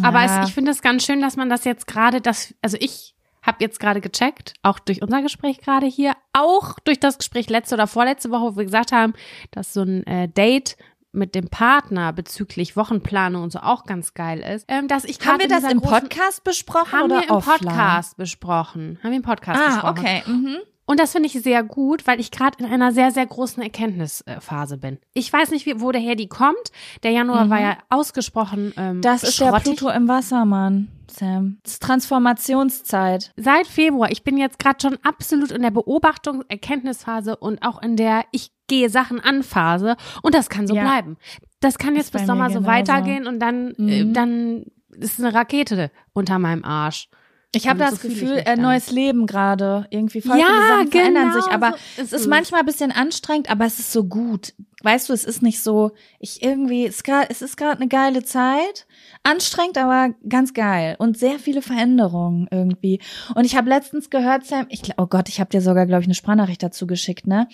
Aber 0.01 0.23
Ja. 0.25 0.41
es, 0.41 0.49
ich 0.49 0.55
finde 0.55 0.71
es 0.71 0.81
ganz 0.81 1.05
schön, 1.05 1.21
dass 1.21 1.37
man 1.37 1.47
das 1.47 1.63
jetzt 1.63 1.85
gerade, 1.85 2.21
das, 2.21 2.55
also 2.63 2.75
ich 2.79 3.13
habe 3.43 3.57
jetzt 3.59 3.79
gerade 3.79 4.01
gecheckt, 4.01 4.53
auch 4.63 4.79
durch 4.79 5.03
unser 5.03 5.21
Gespräch 5.21 5.59
gerade 5.61 5.85
hier, 5.85 6.13
auch 6.33 6.79
durch 6.79 6.99
das 6.99 7.19
Gespräch 7.19 7.49
letzte 7.51 7.75
oder 7.75 7.85
vorletzte 7.85 8.31
Woche, 8.31 8.53
wo 8.53 8.57
wir 8.57 8.65
gesagt 8.65 8.91
haben, 8.91 9.13
dass 9.51 9.73
so 9.73 9.81
ein 9.83 10.07
äh, 10.07 10.27
Date 10.27 10.75
mit 11.13 11.35
dem 11.35 11.49
Partner 11.49 12.13
bezüglich 12.13 12.75
Wochenplanung 12.77 13.43
und 13.43 13.51
so 13.51 13.59
auch 13.59 13.83
ganz 13.85 14.13
geil 14.13 14.39
ist, 14.39 14.65
ähm, 14.69 14.87
dass 14.87 15.03
ich 15.03 15.19
Haben 15.25 15.39
wir 15.39 15.47
das 15.47 15.63
im 15.69 15.81
Podcast 15.81 16.43
besprochen 16.43 16.91
haben 16.91 17.05
oder 17.11 17.15
wir 17.21 17.23
im 17.29 17.35
offline? 17.35 17.59
Podcast 17.59 18.17
besprochen. 18.17 18.97
Haben 19.03 19.09
wir 19.11 19.17
im 19.17 19.23
Podcast 19.23 19.61
Ah, 19.61 19.67
besprochen. 19.67 19.99
okay. 19.99 20.23
Mhm. 20.25 20.57
Und 20.91 20.99
das 20.99 21.13
finde 21.13 21.27
ich 21.27 21.41
sehr 21.41 21.63
gut, 21.63 22.05
weil 22.05 22.19
ich 22.19 22.31
gerade 22.31 22.57
in 22.59 22.65
einer 22.65 22.91
sehr, 22.91 23.11
sehr 23.11 23.25
großen 23.25 23.63
Erkenntnisphase 23.63 24.77
bin. 24.77 24.97
Ich 25.13 25.31
weiß 25.31 25.51
nicht, 25.51 25.65
wie, 25.65 25.79
wo 25.79 25.93
daher 25.93 26.15
die 26.15 26.27
kommt. 26.27 26.57
Der 27.03 27.11
Januar 27.11 27.49
war 27.49 27.61
ja 27.61 27.77
ausgesprochen 27.87 28.73
ähm, 28.75 28.97
Mhm. 28.97 29.01
Das 29.01 29.23
ist 29.23 29.39
der 29.39 29.47
schrottig. 29.47 29.77
Pluto 29.77 29.89
im 29.89 30.09
Wassermann, 30.09 30.89
Sam. 31.09 31.59
Das 31.63 31.73
ist 31.73 31.83
Transformationszeit. 31.83 33.31
Seit 33.37 33.67
Februar, 33.67 34.11
ich 34.11 34.23
bin 34.25 34.37
jetzt 34.37 34.59
gerade 34.59 34.79
schon 34.81 34.97
absolut 35.03 35.51
in 35.51 35.61
der 35.61 35.71
Beobachtung, 35.71 36.43
Erkenntnisphase 36.49 37.37
und 37.37 37.63
auch 37.63 37.81
in 37.81 37.95
der 37.95 38.25
ich 38.31 38.51
gehe 38.67 38.89
Sachen 38.89 39.21
an 39.21 39.43
Phase 39.43 39.95
und 40.21 40.35
das 40.35 40.49
kann 40.49 40.67
so 40.67 40.75
Ja. 40.75 40.83
bleiben. 40.83 41.15
Das 41.61 41.77
kann 41.77 41.95
jetzt 41.95 42.07
Ist 42.07 42.11
bis 42.11 42.25
Sommer 42.25 42.49
so 42.49 42.65
weitergehen 42.65 43.27
und 43.27 43.39
dann, 43.39 43.75
äh, 43.77 44.03
Mhm. 44.03 44.13
dann 44.13 44.65
ist 44.89 45.19
eine 45.21 45.33
Rakete 45.33 45.89
unter 46.11 46.37
meinem 46.37 46.65
Arsch. 46.65 47.07
Ich 47.53 47.67
habe 47.67 47.79
das 47.79 48.01
so 48.01 48.07
Gefühl, 48.07 48.43
dann. 48.43 48.61
neues 48.61 48.91
Leben 48.91 49.27
gerade. 49.27 49.85
Irgendwie 49.89 50.21
voll 50.21 50.39
Ja, 50.39 50.45
viele 50.47 50.67
Sachen 50.67 50.91
verändern 50.91 51.29
genau 51.31 51.41
sich. 51.41 51.51
Aber 51.51 51.71
so 51.71 51.75
es 51.97 51.97
ist 52.03 52.13
ist 52.13 52.21
es. 52.21 52.27
manchmal 52.27 52.61
ein 52.61 52.65
bisschen 52.65 52.91
anstrengend, 52.91 53.49
aber 53.49 53.65
es 53.65 53.77
ist 53.79 53.91
so 53.91 54.05
gut. 54.05 54.53
Weißt 54.83 55.09
du, 55.09 55.13
es 55.13 55.25
ist 55.25 55.41
nicht 55.43 55.61
so, 55.61 55.91
ich 56.19 56.41
irgendwie, 56.41 56.85
es, 56.87 56.95
ist 56.95 57.03
grad, 57.03 57.27
es 57.29 57.41
ist 57.41 57.55
gerade 57.57 57.77
eine 57.81 57.87
geile 57.87 58.23
Zeit. 58.23 58.87
Anstrengend, 59.23 59.77
aber 59.77 60.15
ganz 60.27 60.53
geil. 60.53 60.95
Und 60.97 61.17
sehr 61.19 61.37
viele 61.39 61.61
Veränderungen 61.61 62.47
irgendwie. 62.49 62.99
Und 63.35 63.45
ich 63.45 63.55
habe 63.55 63.69
letztens 63.69 64.09
gehört, 64.09 64.45
Sam, 64.45 64.65
ich, 64.69 64.81
glaub- 64.81 64.99
oh 64.99 65.07
Gott, 65.07 65.29
ich 65.29 65.39
habe 65.39 65.49
dir 65.51 65.61
sogar, 65.61 65.85
glaube 65.85 66.01
ich, 66.01 66.07
eine 66.07 66.15
Sprachnachricht 66.15 66.63
dazu 66.63 66.87
geschickt, 66.87 67.27
ne? 67.27 67.47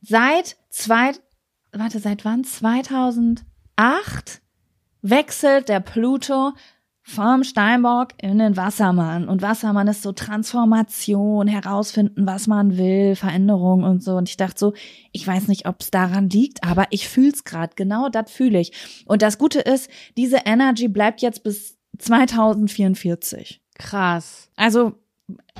Seit 0.00 0.56
zwei, 0.70 1.12
warte, 1.72 1.98
seit 2.00 2.24
wann? 2.24 2.42
2008 2.42 4.40
wechselt 5.02 5.68
der 5.68 5.80
Pluto 5.80 6.52
vom 7.02 7.42
Steinbock 7.42 8.10
in 8.18 8.38
den 8.38 8.56
Wassermann. 8.56 9.28
Und 9.28 9.42
Wassermann 9.42 9.88
ist 9.88 10.02
so 10.02 10.12
Transformation, 10.12 11.48
herausfinden, 11.48 12.26
was 12.26 12.46
man 12.46 12.78
will, 12.78 13.16
Veränderung 13.16 13.82
und 13.82 14.02
so. 14.02 14.16
Und 14.16 14.28
ich 14.28 14.36
dachte 14.36 14.58
so, 14.58 14.72
ich 15.10 15.26
weiß 15.26 15.48
nicht, 15.48 15.66
ob 15.66 15.80
es 15.80 15.90
daran 15.90 16.28
liegt, 16.28 16.62
aber 16.64 16.86
ich 16.90 17.08
fühl's 17.08 17.44
grad. 17.44 17.76
Genau 17.76 18.08
das 18.08 18.30
fühle 18.30 18.60
ich. 18.60 19.04
Und 19.06 19.22
das 19.22 19.36
Gute 19.38 19.60
ist, 19.60 19.90
diese 20.16 20.38
Energy 20.44 20.88
bleibt 20.88 21.22
jetzt 21.22 21.42
bis 21.42 21.76
2044. 21.98 23.60
Krass. 23.78 24.48
Also, 24.56 24.94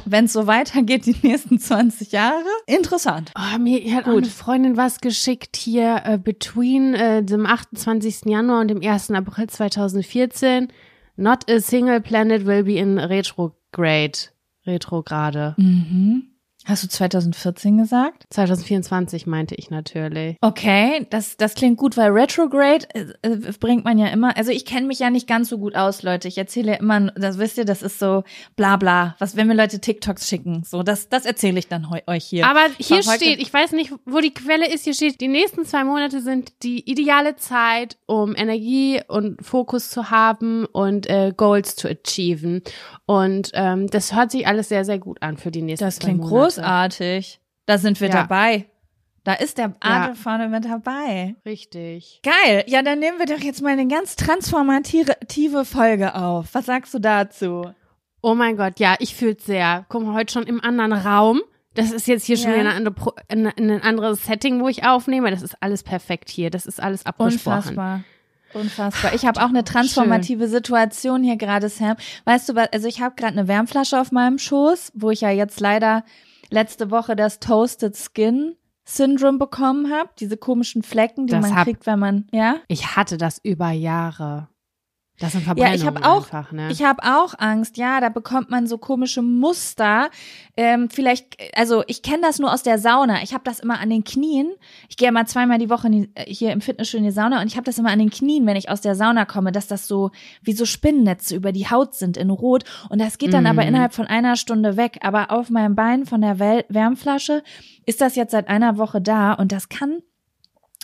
wenn 0.05 0.27
es 0.27 0.33
so 0.33 0.47
weitergeht, 0.47 1.07
die 1.07 1.17
nächsten 1.23 1.59
20 1.59 2.13
Jahre, 2.13 2.45
interessant. 2.67 3.33
Oh, 3.37 3.59
mir 3.59 3.95
hat 3.95 4.05
Gut. 4.05 4.19
eine 4.19 4.27
Freundin 4.27 4.77
was 4.77 5.01
geschickt 5.01 5.57
hier 5.57 6.03
äh, 6.05 6.19
between 6.19 6.95
äh, 6.95 7.23
dem 7.25 7.47
28. 7.47 8.27
Januar 8.27 8.61
und 8.61 8.69
dem 8.69 8.81
1. 8.83 9.11
April 9.11 9.49
2014. 9.49 10.69
Not 11.17 11.49
a 11.49 11.61
single 11.61 12.01
planet 12.01 12.45
will 12.45 12.63
be 12.63 12.79
in 12.79 12.97
retrograde. 12.97 14.19
Retrograde. 14.67 15.55
Mhm. 15.59 16.23
Hast 16.65 16.85
du 16.85 16.89
2014 16.89 17.77
gesagt? 17.77 18.25
2024 18.31 19.27
meinte 19.27 19.57
ich 19.57 19.71
natürlich. 19.71 20.37
Okay, 20.41 21.07
das, 21.11 21.37
das 21.37 21.55
klingt 21.55 21.77
gut, 21.77 21.97
weil 21.97 22.13
Retrograde 22.13 22.87
äh, 22.95 23.07
äh, 23.23 23.53
bringt 23.59 23.85
man 23.85 23.99
ja 23.99 24.07
immer, 24.07 24.37
also 24.37 24.53
ich 24.53 24.65
kenne 24.65 24.87
mich 24.87 25.01
ja 25.01 25.11
nicht 25.11 25.27
ganz 25.27 25.49
so 25.49 25.59
gut 25.59 25.75
aus, 25.75 26.05
Leute. 26.05 26.29
Ich 26.29 26.39
erzähle 26.39 26.73
ja 26.73 26.79
immer, 26.79 27.11
das 27.17 27.39
wisst 27.39 27.59
ihr, 27.59 27.65
das 27.65 27.83
ist 27.83 27.99
so 27.99 28.23
bla 28.55 28.77
bla, 28.77 29.17
was 29.19 29.35
wenn 29.37 29.49
mir 29.49 29.55
Leute 29.55 29.81
TikToks 29.81 30.29
schicken. 30.29 30.63
So, 30.65 30.85
das, 30.85 31.09
das 31.09 31.27
erzähle 31.27 31.59
ich 31.59 31.67
dann 31.67 31.85
euch 32.07 32.25
hier. 32.25 32.47
Aber 32.47 32.67
hier 32.79 33.03
steht, 33.03 33.41
ich 33.41 33.53
weiß 33.53 33.73
nicht, 33.73 33.93
wo 34.05 34.21
die 34.21 34.33
Quelle 34.33 34.73
ist, 34.73 34.85
hier 34.85 34.95
steht, 34.95 35.21
die 35.21 35.29
nächsten 35.29 35.65
zwei 35.65 35.83
Monate 35.83 36.21
sind 36.21 36.53
die 36.63 36.89
ideale 36.89 37.35
Zeit, 37.35 37.97
um 38.07 38.37
Energie 38.37 39.01
und 39.09 39.45
Fokus 39.45 39.91
zu 39.91 40.11
haben 40.11 40.67
und 40.67 41.11
äh, 41.11 41.33
Goals 41.37 41.75
zu 41.75 41.89
achieven. 41.89 42.63
Und 43.05 43.51
ähm, 43.55 43.89
das 43.89 44.15
hört 44.15 44.31
sich 44.31 44.47
alles 44.47 44.69
sehr, 44.69 44.85
sehr 44.85 45.01
gut 45.01 45.21
an 45.23 45.37
für 45.37 45.51
die 45.51 45.63
nächsten 45.63 45.85
das 45.85 45.97
zwei 45.97 46.07
klingt 46.07 46.21
Monate. 46.21 46.35
Großartig. 46.57 47.41
Da 47.67 47.79
sind 47.79 48.01
wir 48.01 48.09
Ja. 48.09 48.15
dabei. 48.15 48.67
Da 49.25 49.35
ist 49.35 49.57
der 49.59 49.73
Adel 49.81 50.49
mit 50.49 50.65
dabei. 50.65 51.37
Richtig. 51.47 52.21
Geil. 52.25 52.65
Ja, 52.67 52.83
dann 52.83 52.99
nehmen 52.99 53.19
wir 53.21 53.27
doch 53.27 53.41
jetzt 53.43 53.63
mal 53.63 53.71
eine 53.71 53.87
ganz 53.87 54.17
transformative 54.17 55.65
Folge 55.65 56.15
auf. 56.15 56.49
Was 56.55 56.67
sagst 56.67 56.93
du 56.95 56.99
dazu? 56.99 57.71
Oh 58.21 58.35
mein 58.35 58.57
Gott, 58.57 58.79
ja, 58.81 58.97
ich 58.99 59.15
fühl's 59.15 59.45
sehr. 59.47 59.85
Guck 59.89 60.05
mal, 60.05 60.15
heute 60.15 60.33
schon 60.33 60.43
im 60.45 60.61
anderen 60.63 60.93
Raum. 60.93 61.41
Das 61.75 61.91
ist 61.91 62.07
jetzt 62.07 62.25
hier 62.27 62.37
schon 62.37 62.51
Ja. 62.51 62.59
wieder 62.59 62.69
eine 62.71 62.75
andere, 62.75 62.95
Pro- 62.95 63.15
eine, 63.29 63.57
ein 63.57 63.83
anderes 63.83 64.25
Setting, 64.25 64.61
wo 64.61 64.69
ich 64.69 64.85
aufnehme. 64.85 65.31
Das 65.31 65.43
ist 65.43 65.57
alles 65.61 65.83
perfekt 65.83 66.29
hier. 66.29 66.51
Das 66.51 66.67
ist 66.67 66.81
alles 66.83 67.07
abgesprochen. 67.07 67.59
Unfassbar. 67.59 68.05
Unfassbar. 68.55 69.15
Ich 69.15 69.25
habe 69.25 69.41
auch 69.41 69.49
eine 69.49 69.65
transformative 69.65 70.47
Situation 70.49 71.23
hier 71.23 71.37
gerade, 71.37 71.69
Sam. 71.69 71.97
Weißt 72.25 72.49
du 72.49 72.55
was? 72.55 72.69
Also 72.73 72.87
ich 72.89 73.01
habe 73.01 73.15
gerade 73.17 73.33
eine 73.39 73.49
Wärmflasche 73.49 73.99
auf 74.01 74.13
meinem 74.13 74.39
Schoß, 74.39 74.93
wo 74.95 75.11
ich 75.11 75.23
ja 75.23 75.31
jetzt 75.31 75.59
leider 75.61 76.05
letzte 76.53 76.91
Woche 76.91 77.17
das 77.17 77.41
Toasted 77.41 77.97
Skin 77.97 78.55
Syndrome 78.85 79.39
bekommen 79.39 79.91
habe. 79.93 80.11
Diese 80.19 80.37
komischen 80.37 80.83
Flecken, 80.83 81.27
die 81.27 81.33
Das 81.33 81.43
man 81.43 81.55
hab- 81.57 81.65
kriegt, 81.65 81.87
wenn 81.87 81.99
man, 81.99 82.27
ja. 82.33 82.57
Ich 82.69 82.97
hatte 82.97 83.17
das 83.17 83.39
über 83.43 83.71
Jahre. 83.71 84.49
Das 85.19 85.33
sind 85.33 85.43
Ja, 85.43 85.45
Verbrennungen 85.55 85.75
ich 85.79 85.87
habe 85.87 86.05
auch, 86.05 86.25
einfach, 86.25 86.53
ne? 86.53 86.73
ich 86.73 86.83
habe 86.83 87.03
auch 87.05 87.35
Angst. 87.39 87.77
Ja, 87.77 88.01
da 88.01 88.09
bekommt 88.09 88.51
man 88.51 88.67
so 88.67 88.79
komische 88.79 89.23
Muster. 89.23 90.11
Ähm, 90.57 90.89
vielleicht, 90.91 91.37
also 91.55 91.85
ich 91.87 92.03
kenne 92.03 92.23
das 92.23 92.39
nur 92.39 92.53
aus 92.53 92.63
der 92.63 92.79
Sauna. 92.79 93.23
Ich 93.23 93.33
habe 93.33 93.45
das 93.45 93.61
immer 93.61 93.79
an 93.79 93.91
den 93.91 94.05
Knien. 94.05 94.53
Ich 94.89 94.97
gehe 94.97 95.09
immer 95.09 95.25
zweimal 95.27 95.59
die 95.59 95.71
Woche 95.71 95.91
die, 95.91 96.11
äh, 96.15 96.25
hier 96.25 96.51
im 96.53 96.61
Fitnessstudio 96.61 97.05
in 97.05 97.11
die 97.11 97.15
Sauna 97.15 97.41
und 97.41 97.47
ich 97.47 97.57
habe 97.57 97.65
das 97.65 97.79
immer 97.79 97.91
an 97.91 97.99
den 97.99 98.11
Knien, 98.11 98.47
wenn 98.47 98.57
ich 98.57 98.69
aus 98.71 98.81
der 98.81 98.95
Sauna 98.97 99.25
komme, 99.25 99.53
dass 99.53 99.67
das 99.69 99.87
so 99.87 100.11
wie 100.43 100.55
so 100.55 100.65
Spinnennetze 100.65 101.37
über 101.37 101.53
die 101.53 101.69
Haut 101.71 101.95
sind 101.95 102.17
in 102.17 102.31
Rot. 102.31 102.65
Und 102.89 103.01
das 103.01 103.19
geht 103.19 103.33
dann 103.33 103.45
Mhm. 103.45 103.51
aber 103.51 103.67
innerhalb 103.67 103.95
von 103.95 104.07
einer 104.07 104.37
Stunde 104.37 104.77
weg. 104.77 104.99
Aber 105.03 105.31
auf 105.31 105.51
meinem 105.51 105.77
Bein 105.77 106.05
von 106.07 106.21
der 106.23 106.39
Wärmflasche 106.39 107.43
ist 107.87 108.01
das 108.01 108.17
jetzt 108.17 108.33
seit 108.33 108.49
einer 108.49 108.79
Woche 108.79 109.01
da 109.01 109.35
und 109.35 109.53
das 109.53 109.69
kann 109.69 110.03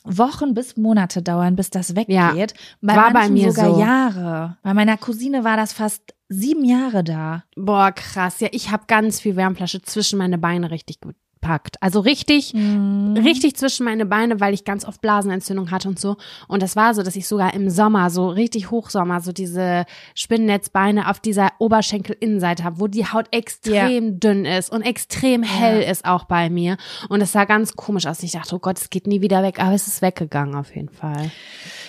Wochen 0.09 0.55
bis 0.55 0.77
Monate 0.77 1.23
dauern, 1.23 1.55
bis 1.55 1.71
das 1.71 1.95
weggeht. 1.95 2.15
Ja, 2.15 2.33
bei 2.81 2.97
war 2.97 3.12
bei 3.12 3.29
mir 3.29 3.53
sogar 3.53 3.75
so. 3.75 3.81
Jahre. 3.81 4.57
Bei 4.62 4.75
meiner 4.75 4.97
Cousine 4.97 5.45
war 5.45 5.57
das 5.57 5.73
fast 5.73 6.15
sieben 6.29 6.65
Jahre 6.65 7.05
da. 7.05 7.45
Boah, 7.57 7.93
krass. 7.93 8.41
Ja, 8.41 8.49
ich 8.53 8.71
habe 8.71 8.85
ganz 8.87 9.21
viel 9.21 9.37
Wärmflasche 9.37 9.83
zwischen 9.83 10.19
meine 10.19 10.38
Beine 10.38 10.71
richtig 10.71 11.00
gepackt. 11.40 11.76
Also 11.80 12.00
richtig, 12.00 12.52
Mhm. 12.54 13.16
richtig 13.16 13.57
zwischen 13.57 13.85
meine 13.85 14.07
Beine, 14.07 14.40
weil 14.40 14.54
ich 14.54 14.64
ganz 14.64 14.85
oft 14.85 15.00
Blasenentzündung 15.00 15.71
hatte 15.71 15.88
und 15.88 15.99
so. 15.99 16.16
Und 16.49 16.62
das 16.62 16.76
war 16.76 16.95
so, 16.95 17.02
dass 17.02 17.16
ich 17.16 17.28
sogar 17.28 17.54
im 17.54 17.71
Sommer, 17.71 18.11
so 18.11 18.28
richtig 18.28 18.71
Hochsommer, 18.71 19.21
so 19.21 19.33
diese 19.33 19.85
Spinnennetzbeine 20.14 21.09
auf 21.09 21.21
dieser 21.21 21.50
Oberschenkelinnenseite 21.59 22.64
habe, 22.64 22.80
wo 22.80 22.87
die 22.87 23.07
Haut 23.07 23.26
extrem 23.30 24.21
dünn 24.21 24.45
ist 24.45 24.71
und 24.71 24.83
extrem 24.83 25.42
hell 25.42 25.80
ist 25.83 26.04
auch 26.04 26.25
bei 26.25 26.50
mir. 26.50 26.76
Und 27.09 27.21
es 27.21 27.33
sah 27.33 27.45
ganz 27.45 27.76
komisch 27.76 28.07
aus. 28.07 28.23
Ich 28.23 28.33
dachte, 28.33 28.57
oh 28.57 28.59
Gott, 28.59 28.78
es 28.78 28.90
geht 28.90 29.07
nie 29.07 29.21
wieder 29.23 29.42
weg, 29.42 29.61
aber 29.61 29.73
es 29.75 29.87
ist 29.87 30.02
weggegangen 30.02 30.54
auf 30.54 30.75
jeden 30.75 30.90
Fall. 30.90 31.30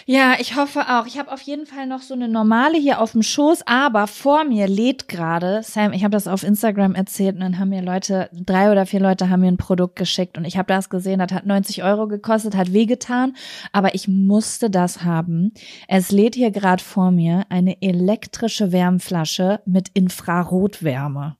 Ja, 0.05 0.33
ich 0.39 0.55
hoffe 0.55 0.81
auch. 0.89 1.05
Ich 1.05 1.19
habe 1.19 1.31
auf 1.31 1.41
jeden 1.41 1.65
Fall 1.67 1.85
noch 1.85 2.01
so 2.01 2.15
eine 2.15 2.27
normale 2.27 2.77
hier 2.77 2.99
auf 2.99 3.11
dem 3.11 3.21
Schoß, 3.21 3.61
aber 3.67 4.07
vor 4.07 4.43
mir 4.43 4.67
lädt 4.67 5.07
gerade, 5.07 5.61
Sam, 5.63 5.93
ich 5.93 6.03
habe 6.03 6.11
das 6.11 6.27
auf 6.27 6.43
Instagram 6.43 6.95
erzählt 6.95 7.35
und 7.35 7.41
dann 7.41 7.59
haben 7.59 7.69
mir 7.69 7.83
Leute, 7.83 8.29
drei 8.33 8.71
oder 8.71 8.85
vier 8.87 8.99
Leute 9.01 9.29
haben 9.29 9.38
mir 9.39 9.47
ein 9.47 9.57
Produkt 9.57 9.95
geschickt 9.95 10.37
und 10.37 10.45
ich 10.45 10.57
habe 10.57 10.67
das 10.67 10.89
gesehen, 10.89 11.19
das 11.19 11.31
hat 11.31 11.45
90 11.45 11.83
Euro 11.83 12.07
gekostet, 12.07 12.55
hat 12.55 12.73
wehgetan, 12.73 13.35
aber 13.71 13.95
ich 13.95 14.07
musste 14.07 14.69
das 14.69 15.03
haben. 15.03 15.53
Es 15.87 16.11
lädt 16.11 16.35
hier 16.35 16.51
gerade 16.51 16.83
vor 16.83 17.11
mir 17.11 17.45
eine 17.49 17.81
elektrische 17.81 18.71
Wärmflasche 18.71 19.61
mit 19.65 19.89
Infrarotwärme. 19.93 21.37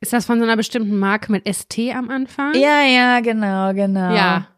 Ist 0.00 0.12
das 0.12 0.26
von 0.26 0.38
so 0.38 0.44
einer 0.44 0.56
bestimmten 0.56 0.98
Marke 0.98 1.32
mit 1.32 1.46
ST 1.52 1.78
am 1.94 2.08
Anfang? 2.10 2.54
Ja, 2.54 2.82
ja, 2.82 3.20
genau, 3.20 3.72
genau. 3.74 4.14
Ja. 4.14 4.48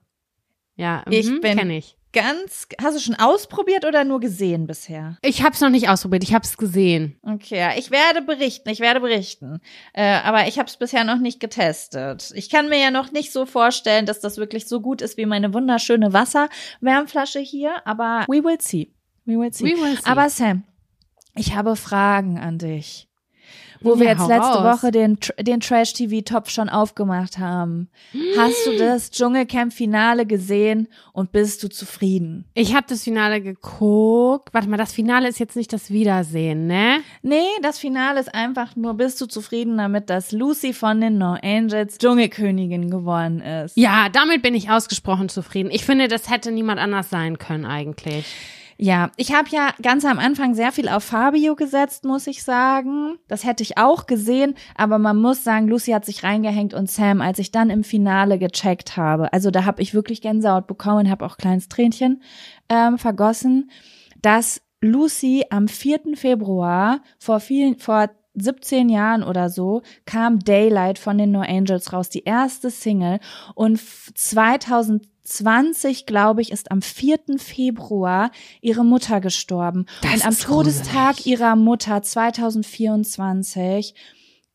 Ja, 0.77 1.03
Ich 1.11 1.29
mhm, 1.31 1.41
bin- 1.41 1.57
kenne 1.59 1.77
ich. 1.77 1.97
Ganz, 2.13 2.67
hast 2.83 2.97
du 2.97 3.01
schon 3.01 3.15
ausprobiert 3.15 3.85
oder 3.85 4.05
nur 4.05 4.19
gesehen 4.19 4.67
bisher? 4.67 5.17
Ich 5.23 5.43
habe 5.43 5.55
es 5.55 5.61
noch 5.61 5.71
nicht 5.71 5.89
ausprobiert, 5.89 6.25
ich 6.25 6.35
habe 6.35 6.45
es 6.45 6.57
gesehen. 6.57 7.17
Okay, 7.23 7.79
ich 7.79 7.93
werde 7.93 8.23
berichten, 8.23 8.69
ich 8.69 8.81
werde 8.81 9.01
berichten. 9.01 9.61
Äh, 9.93 10.19
aber 10.25 10.49
ich 10.49 10.59
habe 10.59 10.69
es 10.69 10.77
bisher 10.77 11.05
noch 11.05 11.19
nicht 11.19 11.39
getestet. 11.39 12.33
Ich 12.35 12.51
kann 12.51 12.69
mir 12.69 12.81
ja 12.81 12.91
noch 12.91 13.13
nicht 13.13 13.33
so 13.33 13.47
vorstellen, 13.47 14.07
dass 14.07 14.21
das 14.21 14.39
wirklich 14.39 14.67
so 14.67 14.81
gut 14.81 15.03
ist 15.03 15.19
wie 15.19 15.27
meine 15.27 15.55
wunderschöne 15.55 16.13
Wasserwärmflasche 16.13 17.39
hier, 17.39 17.87
aber 17.87 18.25
we 18.27 18.43
will 18.43 18.61
see. 18.61 18.93
We 19.25 19.39
will 19.39 19.53
see. 19.53 19.65
We 19.65 19.81
will 19.81 19.97
see. 19.97 20.11
Aber 20.11 20.29
Sam, 20.31 20.65
ich 21.37 21.55
habe 21.55 21.77
Fragen 21.77 22.39
an 22.39 22.59
dich. 22.59 23.10
Wo 23.83 23.99
wir 23.99 24.07
Ja, 24.07 24.13
jetzt 24.13 24.21
hau 24.21 24.29
letzte 24.29 24.59
raus. 24.59 24.83
Woche 24.83 24.91
den, 24.91 25.19
den 25.39 25.61
Trash-TV-Topf 25.61 26.51
schon 26.51 26.69
aufgemacht 26.69 27.39
haben. 27.39 27.89
Hast 28.37 28.67
du 28.67 28.77
das 28.77 29.11
Dschungelcamp-Finale 29.11 30.27
gesehen 30.27 30.89
und 31.13 31.33
bist 31.33 31.63
du 31.63 31.69
zufrieden? 31.69 32.45
Ich 32.55 32.75
habe 32.75 32.87
das 32.89 33.05
Finale 33.05 33.41
geguckt. 33.41 34.53
Warte 34.53 34.69
mal, 34.69 34.77
das 34.77 34.93
Finale 34.93 35.29
ist 35.29 35.39
jetzt 35.39 35.57
nicht 35.57 35.73
das 35.73 35.91
Wiedersehen, 35.91 36.67
ne? 36.67 36.99
Nee, 37.23 37.47
das 37.63 37.79
Finale 37.79 38.21
ist 38.21 38.35
einfach 38.35 38.77
nur, 38.77 38.95
bist 38.95 39.21
du 39.21 39.27
zufrieden 39.27 39.79
damit, 39.79 40.11
dass 40.11 40.33
Lucy 40.33 40.73
von 40.73 41.01
den 41.01 41.19
No 41.19 41.37
Angels 41.43 41.99
Dschungelkönigin 41.99 42.91
geworden 42.91 43.41
ist? 43.41 43.77
Ja, 43.77 44.09
damit 44.09 44.43
bin 44.43 44.55
ich 44.55 44.71
ausgesprochen 44.71 45.29
zufrieden. 45.29 45.71
Ich 45.71 45.85
finde, 45.85 46.09
das 46.09 46.31
hätte 46.31 46.53
niemand 46.53 46.81
anders 46.81 47.11
sein 47.11 47.39
können 47.39 47.65
eigentlich. 47.65 48.27
Ja, 48.83 49.11
ich 49.19 49.35
habe 49.35 49.51
ja 49.51 49.75
ganz 49.83 50.07
am 50.07 50.19
Anfang 50.19 50.55
sehr 50.55 50.73
viel 50.73 50.89
auf 50.89 51.05
Fabio 51.05 51.55
gesetzt, 51.55 52.07
muss 52.07 52.27
ich 52.27 52.43
sagen. 52.43 53.19
Das 53.29 53.45
hätte 53.45 53.63
ich 53.63 53.77
auch 53.77 54.07
gesehen, 54.07 54.55
aber 54.75 54.99
man 54.99 55.19
muss 55.19 55.45
sagen, 55.45 55.69
Lucy 55.69 55.93
hat 55.93 56.07
sich 56.07 56.25
reingehängt 56.25 56.73
und 56.73 56.91
Sam, 56.91 57.21
als 57.21 57.39
ich 57.39 57.53
dann 57.53 57.69
im 57.69 57.85
Finale 57.85 58.39
gecheckt 58.39 58.97
habe, 58.97 59.35
also 59.35 59.51
da 59.51 59.67
habe 59.67 59.83
ich 59.83 59.93
wirklich 59.93 60.23
Gänsehaut 60.23 60.67
bekommen, 60.67 61.11
habe 61.11 61.27
auch 61.27 61.37
kleines 61.37 61.69
Tränchen 61.69 62.23
ähm, 62.71 62.97
vergossen, 62.97 63.71
dass 64.23 64.63
Lucy 64.81 65.45
am 65.51 65.69
4. 65.69 66.15
Februar 66.15 67.03
vor 67.19 67.41
vielen, 67.41 67.79
vor 67.79 68.09
17 68.35 68.89
Jahren 68.89 69.23
oder 69.23 69.51
so 69.51 69.83
kam 70.07 70.39
Daylight 70.39 70.99
von 70.99 71.19
den 71.19 71.33
No 71.33 71.41
Angels 71.41 71.93
raus, 71.93 72.09
die 72.09 72.25
erste 72.25 72.71
Single. 72.71 73.21
Und 73.55 73.79
2000 73.79 75.07
20, 75.31 76.07
glaube 76.07 76.43
ich, 76.43 76.53
ist 76.53 76.71
am 76.71 76.83
4. 76.83 77.39
Februar 77.39 78.31
ihre 78.61 78.85
Mutter 78.85 79.21
gestorben. 79.21 79.87
Das 80.03 80.15
und 80.15 80.27
am 80.27 80.37
Todestag 80.37 81.17
gruselig. 81.17 81.27
ihrer 81.27 81.57
Mutter 81.57 82.03
2024 82.03 83.95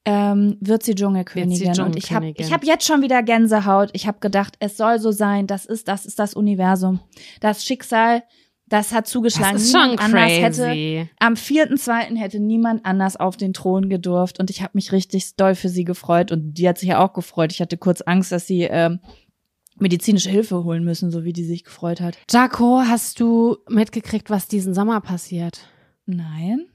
ähm, 0.06 0.58
wird 0.60 0.84
sie 0.84 0.94
Dschungelkönigin. 0.94 1.66
Wird 1.66 1.76
sie 1.76 1.82
und 1.82 1.96
ich 1.96 2.14
habe 2.14 2.34
ich 2.38 2.54
hab 2.54 2.64
jetzt 2.64 2.86
schon 2.86 3.02
wieder 3.02 3.24
Gänsehaut. 3.24 3.90
Ich 3.94 4.06
habe 4.06 4.20
gedacht, 4.20 4.56
es 4.60 4.78
soll 4.78 5.00
so 5.00 5.12
sein. 5.12 5.48
Das 5.48 5.66
ist, 5.66 5.88
das 5.88 6.06
ist 6.06 6.20
das 6.20 6.36
Universum. 6.36 7.00
Das 7.40 7.66
Schicksal, 7.66 8.24
das 8.68 8.94
hat 8.94 9.08
zugeschlagen. 9.08 9.54
Das 9.54 9.64
ist 9.64 9.74
niemand 9.74 10.00
anders 10.00 10.32
hätte, 10.32 11.10
am 11.20 11.34
4.2. 11.34 12.18
hätte 12.18 12.40
niemand 12.40 12.86
anders 12.86 13.16
auf 13.16 13.36
den 13.36 13.54
Thron 13.54 13.90
gedurft. 13.90 14.40
Und 14.40 14.52
ich 14.52 14.62
habe 14.62 14.72
mich 14.74 14.92
richtig 14.92 15.36
doll 15.38 15.56
für 15.56 15.70
sie 15.70 15.86
gefreut. 15.86 16.32
Und 16.32 16.54
die 16.54 16.70
hat 16.70 16.78
sich 16.78 16.90
ja 16.90 17.04
auch 17.04 17.14
gefreut. 17.14 17.52
Ich 17.52 17.62
hatte 17.62 17.78
kurz 17.78 18.02
Angst, 18.02 18.32
dass 18.32 18.46
sie 18.46 18.62
ähm, 18.64 19.00
medizinische 19.76 20.30
Hilfe 20.30 20.64
holen 20.64 20.84
müssen, 20.84 21.12
so 21.12 21.24
wie 21.24 21.34
die 21.34 21.44
sich 21.44 21.64
gefreut 21.64 22.02
hat. 22.02 22.18
Jaco, 22.30 22.82
hast 22.86 23.20
du 23.20 23.58
mitgekriegt, 23.70 24.30
was 24.30 24.48
diesen 24.48 24.74
Sommer 24.74 25.02
passiert? 25.02 25.68
Nein. 26.06 26.66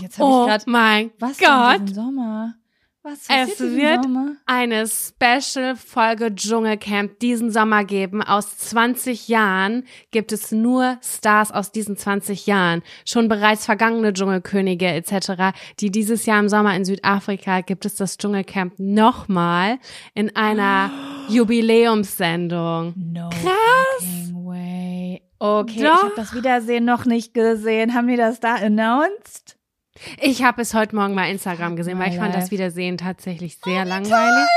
Jetzt 0.00 0.18
habe 0.18 0.28
Oh 0.30 0.42
ich 0.42 0.48
gerade 0.48 0.70
mein 0.70 1.10
was 1.18 1.38
Gott. 1.38 1.80
diesen 1.82 1.94
Sommer? 1.94 2.54
Was 3.02 3.20
Es 3.30 3.58
wird 3.60 4.04
Sommer? 4.04 4.32
eine 4.44 4.84
Special-Folge 4.86 6.34
Dschungelcamp 6.34 7.18
diesen 7.20 7.50
Sommer 7.50 7.84
geben. 7.84 8.22
Aus 8.22 8.58
20 8.58 9.28
Jahren 9.28 9.84
gibt 10.10 10.32
es 10.32 10.52
nur 10.52 10.98
Stars 11.02 11.50
aus 11.50 11.72
diesen 11.72 11.96
20 11.96 12.46
Jahren. 12.46 12.82
Schon 13.06 13.28
bereits 13.28 13.64
vergangene 13.64 14.12
Dschungelkönige 14.12 14.86
etc., 14.86 15.56
die 15.80 15.90
dieses 15.90 16.26
Jahr 16.26 16.40
im 16.40 16.50
Sommer 16.50 16.76
in 16.76 16.84
Südafrika 16.84 17.62
gibt 17.62 17.86
es 17.86 17.94
das 17.94 18.18
Dschungelcamp 18.18 18.74
nochmal 18.78 19.78
in 20.14 20.36
einer 20.36 20.90
Jubiläumssendung. 21.28 22.92
No 22.96 23.30
Krass. 23.30 24.30
way. 24.34 25.22
Okay, 25.38 25.72
ich 25.76 25.82
Doch. 25.84 26.02
habe 26.02 26.12
das 26.16 26.34
Wiedersehen 26.34 26.84
noch 26.84 27.06
nicht 27.06 27.32
gesehen. 27.32 27.94
Haben 27.94 28.08
die 28.08 28.16
das 28.16 28.40
da 28.40 28.56
announced? 28.56 29.56
Ich 30.20 30.42
habe 30.42 30.62
es 30.62 30.74
heute 30.74 30.94
Morgen 30.96 31.14
bei 31.14 31.30
Instagram 31.30 31.76
gesehen, 31.76 31.98
weil 31.98 32.10
ich 32.10 32.16
fand 32.18 32.34
das 32.34 32.50
Wiedersehen 32.50 32.96
tatsächlich 32.98 33.58
sehr 33.58 33.84
langweilig. 33.84 34.48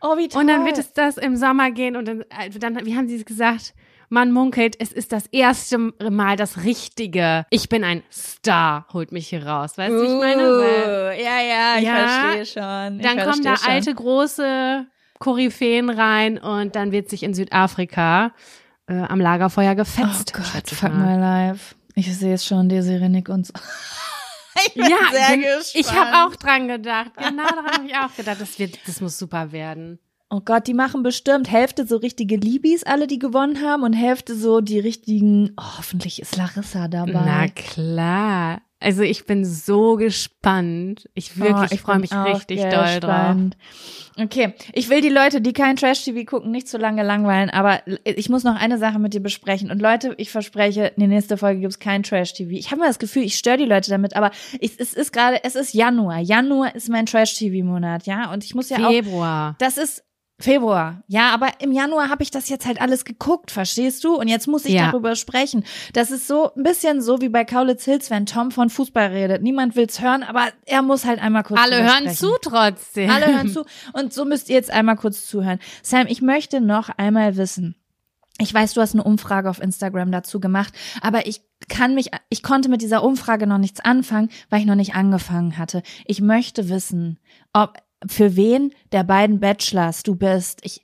Oh, 0.00 0.16
wie 0.16 0.28
toll. 0.28 0.42
Und 0.42 0.48
dann 0.48 0.64
wird 0.64 0.78
es 0.78 0.92
das 0.92 1.16
im 1.16 1.36
Sommer 1.36 1.70
gehen 1.72 1.96
und 1.96 2.06
dann, 2.06 2.20
äh, 2.22 2.50
dann 2.58 2.84
wie 2.86 2.96
haben 2.96 3.08
sie 3.08 3.16
es 3.16 3.24
gesagt? 3.24 3.74
Man 4.10 4.32
munkelt, 4.32 4.76
es 4.80 4.90
ist 4.92 5.12
das 5.12 5.26
erste 5.26 5.76
Mal 5.78 6.36
das 6.36 6.64
Richtige. 6.64 7.44
Ich 7.50 7.68
bin 7.68 7.84
ein 7.84 8.02
Star, 8.10 8.86
holt 8.92 9.12
mich 9.12 9.28
hier 9.28 9.44
raus. 9.46 9.76
Weißt 9.76 9.90
du, 9.92 10.00
wie 10.00 10.06
ich 10.06 10.18
meine? 10.20 10.42
Weil 10.44 11.18
Uh, 11.18 11.22
ja, 11.22 11.40
ja, 11.42 11.76
ich 11.78 11.84
Ja, 11.84 12.08
verstehe 12.08 12.46
schon. 12.46 13.00
Ich 13.00 13.06
dann 13.06 13.18
kommen 13.18 13.42
da 13.42 13.50
verstehe 13.56 13.56
schon. 13.56 13.72
alte, 13.74 13.94
große 13.94 14.86
Koryphäen 15.18 15.90
rein 15.90 16.38
und 16.38 16.74
dann 16.76 16.92
wird 16.92 17.10
sich 17.10 17.22
in 17.22 17.34
Südafrika 17.34 18.32
äh, 18.86 18.94
am 18.94 19.20
Lagerfeuer 19.20 19.72
Oh 19.72 19.76
gefetzt. 19.76 20.32
Gott, 20.32 20.46
schätze 20.46 20.74
ich 20.74 20.80
fuck 20.80 20.94
mal. 20.94 21.16
my 21.16 21.20
life. 21.50 21.74
Ich 21.94 22.16
sehe 22.16 22.34
es 22.34 22.46
schon, 22.46 22.68
Desiree 22.68 23.08
Nick 23.08 23.28
und 23.28 23.46
so. 23.48 23.52
Ich 24.66 24.74
bin 24.74 24.84
Ja, 24.84 24.96
sehr 25.10 25.28
gen- 25.36 25.40
gespannt. 25.42 25.74
ich 25.74 25.92
habe 25.92 26.26
auch 26.32 26.36
dran 26.36 26.68
gedacht. 26.68 27.12
Genau 27.16 27.42
daran 27.46 27.66
habe 27.66 27.86
ich 27.86 27.94
auch 27.96 28.14
gedacht. 28.14 28.40
Das, 28.40 28.58
wird, 28.58 28.78
das 28.86 29.00
muss 29.00 29.18
super 29.18 29.52
werden. 29.52 29.98
Oh 30.30 30.40
Gott, 30.44 30.66
die 30.66 30.74
machen 30.74 31.02
bestimmt 31.02 31.50
Hälfte 31.50 31.86
so 31.86 31.96
richtige 31.96 32.36
Libis, 32.36 32.82
alle, 32.84 33.06
die 33.06 33.18
gewonnen 33.18 33.62
haben, 33.64 33.82
und 33.82 33.94
Hälfte 33.94 34.34
so 34.34 34.60
die 34.60 34.78
richtigen. 34.78 35.52
Oh, 35.58 35.78
hoffentlich 35.78 36.20
ist 36.20 36.36
Larissa 36.36 36.86
dabei. 36.88 37.12
Na 37.12 37.48
klar. 37.48 38.60
Also 38.80 39.02
ich 39.02 39.26
bin 39.26 39.44
so 39.44 39.96
gespannt. 39.96 41.08
Ich 41.14 41.36
wirklich 41.36 41.70
Oh, 41.70 41.74
ich 41.74 41.80
freue 41.80 41.98
mich 41.98 42.12
richtig 42.12 42.60
doll 42.60 42.70
drauf. 42.70 42.84
gespannt. 43.00 43.56
Okay, 44.16 44.54
ich 44.72 44.88
will 44.88 45.00
die 45.00 45.08
Leute, 45.08 45.40
die 45.40 45.52
kein 45.52 45.76
Trash-TV 45.76 46.24
gucken, 46.24 46.50
nicht 46.50 46.68
zu 46.68 46.78
lange 46.78 47.02
langweilen, 47.02 47.50
aber 47.50 47.80
ich 48.04 48.28
muss 48.28 48.44
noch 48.44 48.56
eine 48.56 48.78
Sache 48.78 48.98
mit 48.98 49.14
dir 49.14 49.20
besprechen. 49.22 49.70
Und 49.70 49.80
Leute, 49.80 50.14
ich 50.16 50.30
verspreche, 50.30 50.86
in 50.96 51.00
der 51.00 51.08
nächsten 51.08 51.36
Folge 51.38 51.60
gibt's 51.60 51.78
kein 51.78 52.02
Trash-TV. 52.02 52.50
Ich 52.52 52.70
habe 52.70 52.80
mal 52.80 52.88
das 52.88 52.98
Gefühl, 52.98 53.22
ich 53.22 53.36
störe 53.36 53.56
die 53.58 53.64
Leute 53.64 53.90
damit, 53.90 54.14
aber 54.16 54.30
ich, 54.60 54.78
es 54.78 54.94
ist 54.94 55.12
gerade, 55.12 55.42
es 55.44 55.54
ist 55.54 55.72
Januar. 55.74 56.18
Januar 56.20 56.74
ist 56.74 56.88
mein 56.88 57.06
Trash-TV-Monat, 57.06 58.06
ja? 58.06 58.32
Und 58.32 58.44
ich 58.44 58.54
muss 58.54 58.68
ja 58.70 58.78
auch 58.78 58.90
Februar. 58.90 59.56
Das 59.58 59.76
ist 59.78 60.04
Februar. 60.40 61.02
Ja, 61.08 61.30
aber 61.34 61.60
im 61.60 61.72
Januar 61.72 62.10
habe 62.10 62.22
ich 62.22 62.30
das 62.30 62.48
jetzt 62.48 62.64
halt 62.64 62.80
alles 62.80 63.04
geguckt, 63.04 63.50
verstehst 63.50 64.04
du? 64.04 64.14
Und 64.14 64.28
jetzt 64.28 64.46
muss 64.46 64.64
ich 64.64 64.74
Ja. 64.74 64.86
darüber 64.92 65.16
sprechen. 65.16 65.64
Das 65.94 66.12
ist 66.12 66.28
so 66.28 66.54
ein 66.54 66.62
bisschen 66.62 67.02
so 67.02 67.20
wie 67.20 67.28
bei 67.28 67.44
Kaulitz 67.44 67.84
Hills, 67.84 68.08
wenn 68.10 68.24
Tom 68.24 68.52
von 68.52 68.70
Fußball 68.70 69.08
redet. 69.08 69.42
Niemand 69.42 69.74
will's 69.74 70.00
hören, 70.00 70.22
aber 70.22 70.46
er 70.64 70.82
muss 70.82 71.04
halt 71.04 71.20
einmal 71.20 71.42
kurz 71.42 71.60
Alle 71.60 71.82
hören 71.82 72.02
sprechen. 72.10 72.16
zu 72.16 72.36
trotzdem. 72.40 73.10
Alle 73.10 73.26
hören 73.34 73.48
zu. 73.48 73.64
Und 73.94 74.12
so 74.12 74.24
müsst 74.24 74.48
ihr 74.48 74.54
jetzt 74.54 74.70
einmal 74.70 74.94
kurz 74.96 75.26
zuhören. 75.26 75.58
Sam, 75.82 76.06
ich 76.06 76.22
möchte 76.22 76.60
noch 76.60 76.88
einmal 76.88 77.36
wissen. 77.36 77.74
Ich 78.40 78.54
weiß, 78.54 78.74
du 78.74 78.80
hast 78.80 78.94
eine 78.94 79.02
Umfrage 79.02 79.50
auf 79.50 79.60
Instagram 79.60 80.12
dazu 80.12 80.38
gemacht, 80.38 80.72
aber 81.00 81.26
ich 81.26 81.40
kann 81.68 81.96
mich, 81.96 82.10
ich 82.28 82.44
konnte 82.44 82.68
mit 82.68 82.80
dieser 82.82 83.02
Umfrage 83.02 83.48
noch 83.48 83.58
nichts 83.58 83.80
anfangen, 83.80 84.28
weil 84.50 84.60
ich 84.60 84.66
noch 84.66 84.76
nicht 84.76 84.94
angefangen 84.94 85.58
hatte. 85.58 85.82
Ich 86.04 86.20
möchte 86.20 86.68
wissen, 86.68 87.18
ob, 87.52 87.78
für 88.06 88.36
wen 88.36 88.72
der 88.92 89.04
beiden 89.04 89.40
Bachelors 89.40 90.02
du 90.02 90.14
bist. 90.14 90.60
Ich, 90.64 90.82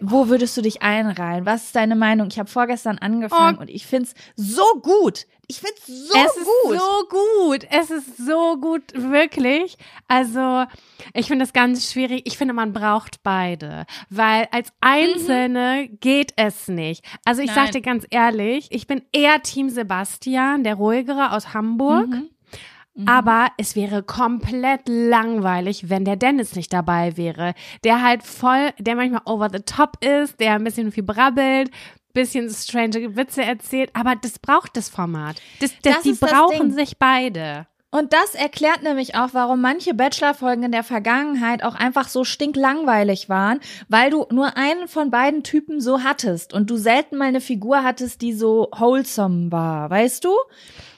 wo 0.00 0.28
würdest 0.28 0.56
du 0.56 0.62
dich 0.62 0.82
einreihen? 0.82 1.46
Was 1.46 1.64
ist 1.66 1.76
deine 1.76 1.94
Meinung? 1.96 2.28
Ich 2.30 2.38
habe 2.38 2.50
vorgestern 2.50 2.98
angefangen 2.98 3.58
Oh. 3.58 3.62
und 3.62 3.70
ich 3.70 3.86
find's 3.86 4.14
so 4.36 4.64
gut. 4.82 5.26
Ich 5.48 5.60
find's 5.60 5.86
so 5.86 6.14
es 6.16 6.36
ist 6.36 6.46
gut. 6.64 6.78
so 6.78 7.08
gut. 7.10 7.66
Es 7.70 7.90
ist 7.90 8.16
so 8.16 8.56
gut, 8.58 8.82
wirklich. 8.94 9.76
Also, 10.08 10.64
ich 11.12 11.26
finde 11.26 11.44
es 11.44 11.52
ganz 11.52 11.92
schwierig. 11.92 12.22
Ich 12.24 12.38
finde, 12.38 12.54
man 12.54 12.72
braucht 12.72 13.22
beide. 13.22 13.84
Weil 14.08 14.48
als 14.50 14.72
Einzelne 14.80 15.88
geht 16.00 16.32
es 16.36 16.68
nicht. 16.68 17.04
Also, 17.24 17.42
ich 17.42 17.48
Nein. 17.48 17.56
sag 17.66 17.72
dir 17.72 17.82
ganz 17.82 18.06
ehrlich, 18.10 18.68
ich 18.70 18.86
bin 18.86 19.02
eher 19.12 19.42
Team 19.42 19.68
Sebastian, 19.68 20.64
der 20.64 20.76
ruhigere 20.76 21.32
aus 21.32 21.52
Hamburg. 21.54 22.08
Mhm. 22.08 22.30
Aber 23.06 23.48
es 23.56 23.74
wäre 23.74 24.02
komplett 24.02 24.82
langweilig, 24.86 25.88
wenn 25.88 26.04
der 26.04 26.16
Dennis 26.16 26.54
nicht 26.54 26.72
dabei 26.72 27.16
wäre. 27.16 27.54
Der 27.84 28.02
halt 28.02 28.22
voll, 28.22 28.70
der 28.78 28.96
manchmal 28.96 29.22
over 29.24 29.48
the 29.50 29.60
top 29.60 30.04
ist, 30.04 30.38
der 30.40 30.54
ein 30.54 30.64
bisschen 30.64 30.92
viel 30.92 31.02
brabbelt, 31.02 31.70
bisschen 32.12 32.50
strange 32.50 33.16
Witze 33.16 33.42
erzählt. 33.42 33.90
Aber 33.94 34.14
das 34.16 34.38
braucht 34.38 34.76
das 34.76 34.90
Format. 34.90 35.36
Das, 35.60 35.72
das, 35.82 35.94
Das 35.94 36.02
die 36.02 36.18
das 36.18 36.20
brauchen 36.20 36.68
Ding. 36.68 36.72
sich 36.72 36.98
beide. 36.98 37.66
Und 37.94 38.14
das 38.14 38.34
erklärt 38.34 38.82
nämlich 38.82 39.16
auch, 39.16 39.30
warum 39.32 39.60
manche 39.60 39.92
Bachelor-Folgen 39.92 40.62
in 40.62 40.72
der 40.72 40.82
Vergangenheit 40.82 41.62
auch 41.62 41.74
einfach 41.74 42.08
so 42.08 42.24
stinklangweilig 42.24 43.28
waren, 43.28 43.60
weil 43.90 44.08
du 44.08 44.24
nur 44.30 44.56
einen 44.56 44.88
von 44.88 45.10
beiden 45.10 45.42
Typen 45.42 45.78
so 45.78 46.02
hattest 46.02 46.54
und 46.54 46.70
du 46.70 46.76
selten 46.78 47.18
mal 47.18 47.28
eine 47.28 47.42
Figur 47.42 47.84
hattest, 47.84 48.22
die 48.22 48.32
so 48.32 48.68
wholesome 48.74 49.52
war, 49.52 49.90
weißt 49.90 50.24
du? 50.24 50.30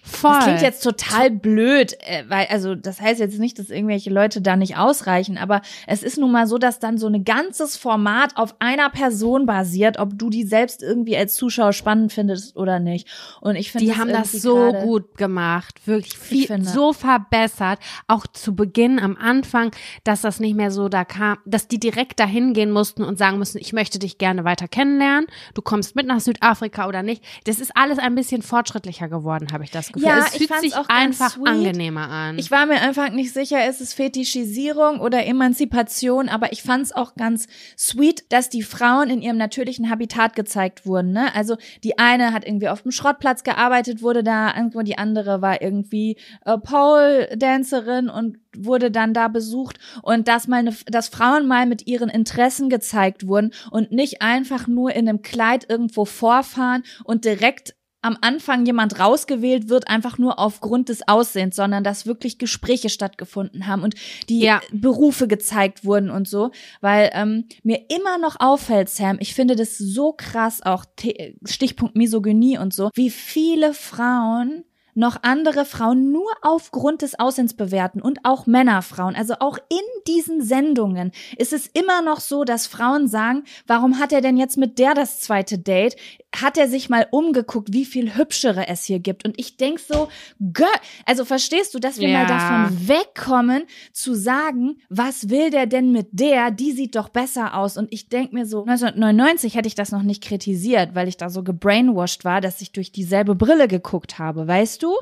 Voll. 0.07 0.33
Das 0.33 0.45
klingt 0.45 0.61
jetzt 0.61 0.83
total 0.83 1.31
blöd, 1.31 1.97
äh, 2.01 2.25
weil, 2.29 2.47
also 2.51 2.75
das 2.75 3.01
heißt 3.01 3.21
jetzt 3.21 3.39
nicht, 3.39 3.59
dass 3.59 3.71
irgendwelche 3.71 4.11
Leute 4.11 4.43
da 4.43 4.55
nicht 4.55 4.77
ausreichen, 4.77 5.39
aber 5.39 5.63
es 5.87 6.03
ist 6.03 6.19
nun 6.19 6.31
mal 6.31 6.47
so, 6.47 6.59
dass 6.59 6.79
dann 6.79 6.99
so 6.99 7.07
ein 7.07 7.25
ganzes 7.25 7.79
Format 7.79 8.37
auf 8.37 8.55
einer 8.59 8.91
Person 8.91 9.47
basiert, 9.47 9.99
ob 9.99 10.19
du 10.19 10.29
die 10.29 10.45
selbst 10.45 10.83
irgendwie 10.83 11.17
als 11.17 11.37
Zuschauer 11.37 11.73
spannend 11.73 12.13
findest 12.13 12.55
oder 12.55 12.81
nicht. 12.81 13.09
Und 13.41 13.57
ich 13.57 13.73
finde, 13.73 13.87
Die 13.87 13.97
haben 13.97 14.11
das 14.11 14.33
so 14.33 14.75
gut 14.75 15.17
gemacht, 15.17 15.87
wirklich 15.87 16.19
viel, 16.19 16.63
so 16.63 16.93
verbessert, 16.93 17.79
auch 18.07 18.27
zu 18.27 18.55
Beginn 18.55 18.99
am 18.99 19.17
Anfang, 19.17 19.71
dass 20.05 20.21
das 20.21 20.39
nicht 20.39 20.55
mehr 20.55 20.71
so 20.71 20.91
da 20.91 21.07
kam, 21.07 21.39
dass 21.47 21.67
die 21.67 21.81
direkt 21.81 22.21
dahin 22.21 22.53
gehen 22.53 22.71
mussten 22.71 23.05
und 23.05 23.17
sagen 23.17 23.39
mussten, 23.39 23.57
ich 23.57 23.73
möchte 23.73 23.99
dich 23.99 24.19
gerne 24.19 24.45
weiter 24.45 24.69
kennenlernen, 24.69 25.29
du 25.55 25.63
kommst 25.63 25.97
mit 25.97 26.07
nach 26.07 26.21
Südafrika 26.21 26.87
oder 26.89 27.03
nicht. 27.03 27.25
Das 27.45 27.59
ist 27.59 27.75
alles 27.75 27.99
ein 27.99 28.15
bisschen 28.15 28.43
fortschrittlicher 28.43 29.09
geworden, 29.09 29.49
habe 29.51 29.65
ich 29.65 29.71
das 29.71 29.94
Gefühl. 29.95 30.09
Ja, 30.09 30.19
es 30.27 30.33
ich 30.33 30.39
fühlt 30.39 30.51
fand's 30.51 30.63
sich 30.63 30.75
einfach 30.89 31.31
sweet. 31.31 31.49
angenehmer 31.49 32.09
an. 32.09 32.39
Ich 32.39 32.51
war 32.51 32.67
mir 32.67 32.81
einfach 32.81 33.11
nicht 33.11 33.33
sicher, 33.33 33.69
ist 33.69 33.81
es 33.81 33.95
Fetischisierung 33.95 35.01
oder 35.01 35.25
Emanzipation, 35.27 36.29
aber 36.29 36.53
ich 36.53 36.63
fand 36.63 36.85
es 36.85 36.93
auch 36.93 37.15
ganz 37.15 37.47
sweet, 37.79 38.31
dass 38.31 38.51
die 38.51 38.63
Frauen 38.63 39.11
in 39.11 39.23
ihrem 39.23 39.37
natürlichen 39.37 39.91
Habitat 39.91 40.37
gezeigt 40.37 40.87
wurden. 40.87 41.13
Ne? 41.13 41.35
Also 41.35 41.57
die 41.83 41.99
eine 41.99 42.33
hat 42.33 42.47
irgendwie 42.47 42.69
auf 42.69 42.83
dem 42.83 42.91
Schrottplatz 42.91 43.45
gearbeitet, 43.45 44.03
wurde 44.03 44.23
da, 44.23 44.55
irgendwo 44.55 44.83
die 44.83 44.99
andere 44.99 45.41
war 45.41 45.63
irgendwie 45.63 46.17
äh, 46.45 46.59
Pole-Dancerin 46.59 48.09
und 48.09 48.39
wurde 48.57 48.91
dann 48.91 49.15
da 49.15 49.29
besucht 49.29 49.79
und 50.03 50.29
dass 50.29 50.49
mal 50.49 50.59
eine, 50.59 50.75
dass 50.87 51.09
Frauen 51.09 51.47
mal 51.47 51.67
mit 51.67 51.87
ihren 51.87 52.09
Interessen 52.09 52.69
gezeigt 52.69 53.27
wurden 53.27 53.53
und 53.71 53.93
nicht 53.93 54.23
einfach 54.23 54.67
nur 54.67 54.93
in 54.93 55.09
einem 55.09 55.23
Kleid 55.23 55.67
irgendwo 55.69 56.05
vorfahren 56.05 56.83
und 57.05 57.25
direkt 57.25 57.75
am 58.05 58.19
Anfang 58.21 58.67
jemand 58.67 58.99
rausgewählt 59.01 59.69
wird, 59.69 59.89
einfach 59.89 60.19
nur 60.19 60.39
aufgrund 60.39 60.89
des 60.89 61.09
Aussehens, 61.09 61.57
sondern 61.57 61.83
dass 61.83 62.07
wirklich 62.07 62.39
Gespräche 62.39 62.89
stattgefunden 62.89 63.67
haben 63.67 63.83
und 63.83 63.95
die 64.29 64.41
Ja. 64.41 64.61
Berufe 64.73 65.27
gezeigt 65.27 65.85
wurden 65.85 66.11
und 66.11 66.29
so. 66.29 66.51
Weil 66.81 67.11
ähm, 67.15 67.47
mir 67.63 67.87
immer 67.89 68.19
noch 68.19 68.37
auffällt, 68.39 68.89
Sam, 68.89 69.17
ich 69.21 69.35
finde 69.35 69.57
das 69.57 69.79
so 69.79 70.13
krass, 70.13 70.61
auch 70.63 70.85
Stichpunkt 71.45 71.97
Misogynie 71.97 72.59
und 72.59 72.75
so, 72.75 72.91
wie 72.95 73.11
viele 73.11 73.73
Frauen 73.75 74.65
noch 74.95 75.23
andere 75.23 75.65
Frauen 75.65 76.13
nur 76.13 76.31
aufgrund 76.43 77.03
des 77.03 77.19
Aussehens 77.19 77.55
bewerten 77.55 78.01
und 78.01 78.21
auch 78.23 78.47
Männerfrauen. 78.47 79.17
Also 79.17 79.35
auch 79.41 79.59
in 79.69 80.03
diesen 80.07 80.43
Sendungen 80.43 81.13
ist 81.37 81.53
es 81.53 81.67
immer 81.67 82.03
noch 82.03 82.21
so, 82.21 82.45
dass 82.45 82.67
Frauen 82.67 83.09
sagen, 83.09 83.45
warum 83.67 83.99
hat 83.99 84.13
er 84.13 84.21
denn 84.21 84.37
jetzt 84.37 84.57
mit 84.57 84.79
der 84.79 84.95
das 84.95 85.21
zweite 85.21 85.59
Date? 85.59 85.97
Hat 86.35 86.59
er 86.59 86.69
sich 86.69 86.89
mal 86.89 87.07
umgeguckt, 87.11 87.73
wie 87.73 87.85
viel 87.85 88.17
hübschere 88.17 88.67
es 88.69 88.85
hier 88.85 88.99
gibt? 88.99 89.25
Und 89.25 89.39
ich 89.39 89.57
denk 89.57 89.79
so, 89.79 90.09
Girl, 90.41 90.69
also 91.07 91.25
verstehst 91.25 91.75
du, 91.75 91.79
dass 91.79 91.99
wir 91.99 92.09
Ja. 92.09 92.19
mal 92.21 92.27
davon 92.27 92.89
wegkommen, 92.89 93.65
zu 93.93 94.15
sagen, 94.15 94.79
was 94.89 95.29
will 95.31 95.51
der 95.51 95.67
denn 95.67 95.93
mit 95.93 96.09
der? 96.13 96.51
Die 96.51 96.73
sieht 96.73 96.97
doch 96.97 97.09
besser 97.09 97.55
aus. 97.55 97.77
Und 97.77 97.93
ich 97.93 98.09
denk 98.09 98.33
mir 98.33 98.47
so, 98.47 98.61
1999 98.65 99.55
hätte 99.55 99.69
ich 99.69 99.75
das 99.75 99.93
noch 99.93 100.03
nicht 100.03 100.23
kritisiert, 100.25 100.95
weil 100.95 101.07
ich 101.09 101.17
da 101.17 101.31
so 101.31 101.43
gebrainwashed 101.43 102.25
war, 102.25 102.41
dass 102.41 102.61
ich 102.61 102.73
durch 102.73 102.91
dieselbe 102.93 103.35
Brille 103.35 103.69
geguckt 103.69 104.19
habe, 104.19 104.47
weißt 104.49 104.83
du? 104.83 104.95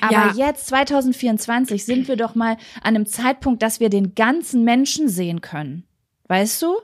Aber 0.00 0.12
Ja. 0.12 0.32
jetzt, 0.34 0.68
2024, 0.68 1.84
sind 1.84 2.06
wir 2.08 2.16
doch 2.16 2.34
mal 2.34 2.52
an 2.82 2.94
einem 2.94 3.06
Zeitpunkt, 3.06 3.62
dass 3.62 3.80
wir 3.80 3.88
den 3.88 4.14
ganzen 4.14 4.64
Menschen 4.64 5.08
sehen 5.08 5.40
können. 5.40 5.84
Weißt 6.28 6.62
du? 6.62 6.76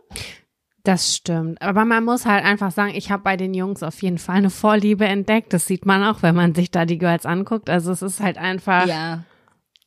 Das 0.87 1.17
stimmt. 1.17 1.61
Aber 1.61 1.85
man 1.85 2.05
muss 2.05 2.27
halt 2.27 2.45
einfach 2.45 2.71
sagen, 2.71 2.93
ich 2.95 3.11
habe 3.11 3.23
bei 3.25 3.37
den 3.37 3.55
Jungs 3.55 3.83
auf 3.83 4.01
jeden 4.03 4.19
Fall 4.19 4.37
eine 4.37 4.51
Vorliebe 4.51 5.05
entdeckt. 5.05 5.53
Das 5.53 5.67
sieht 5.67 5.85
man 5.85 6.05
auch, 6.05 6.23
wenn 6.23 6.35
man 6.37 6.55
sich 6.55 6.71
da 6.71 6.85
die 6.85 6.99
Girls 6.99 7.27
anguckt. 7.27 7.69
Also 7.69 7.91
es 7.91 8.03
ist 8.03 8.21
halt 8.21 8.39
einfach. 8.39 8.87
Ja. 8.87 9.25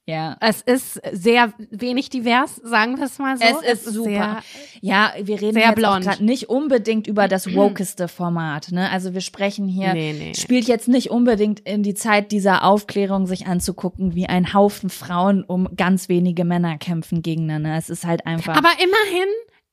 Ja. 0.05 0.37
Es 0.41 0.61
ist 0.61 0.99
sehr 1.13 1.53
wenig 1.69 2.09
divers, 2.09 2.55
sagen 2.55 2.97
wir 2.97 3.05
es 3.05 3.19
mal 3.19 3.37
so. 3.37 3.43
Es 3.45 3.83
ist 3.83 3.93
super. 3.93 4.09
sehr- 4.09 4.37
Ja, 4.81 5.13
wir 5.21 5.39
reden 5.39 5.53
Sehr 5.53 5.67
jetzt 5.67 5.75
blond. 5.75 6.19
nicht 6.19 6.49
unbedingt 6.49 7.05
über 7.05 7.27
das 7.27 7.53
wokeste 7.55 8.07
Format. 8.07 8.71
Ne? 8.71 8.89
Also 8.89 9.13
wir 9.13 9.21
sprechen 9.21 9.67
hier, 9.67 9.93
Nee, 9.93 10.15
nee. 10.17 10.33
spielt 10.33 10.67
jetzt 10.67 10.87
nicht 10.87 11.11
unbedingt 11.11 11.59
in 11.59 11.83
die 11.83 11.93
Zeit 11.93 12.31
dieser 12.31 12.63
Aufklärung, 12.63 13.27
sich 13.27 13.45
anzugucken, 13.45 14.15
wie 14.15 14.25
ein 14.25 14.51
Haufen 14.53 14.89
Frauen 14.89 15.43
um 15.43 15.69
ganz 15.77 16.09
wenige 16.09 16.43
Männer 16.43 16.79
kämpfen 16.79 17.21
gegeneinander. 17.21 17.77
Es 17.77 17.91
ist 17.91 18.05
halt 18.05 18.25
einfach. 18.25 18.57
Aber 18.57 18.71
immerhin 18.83 19.29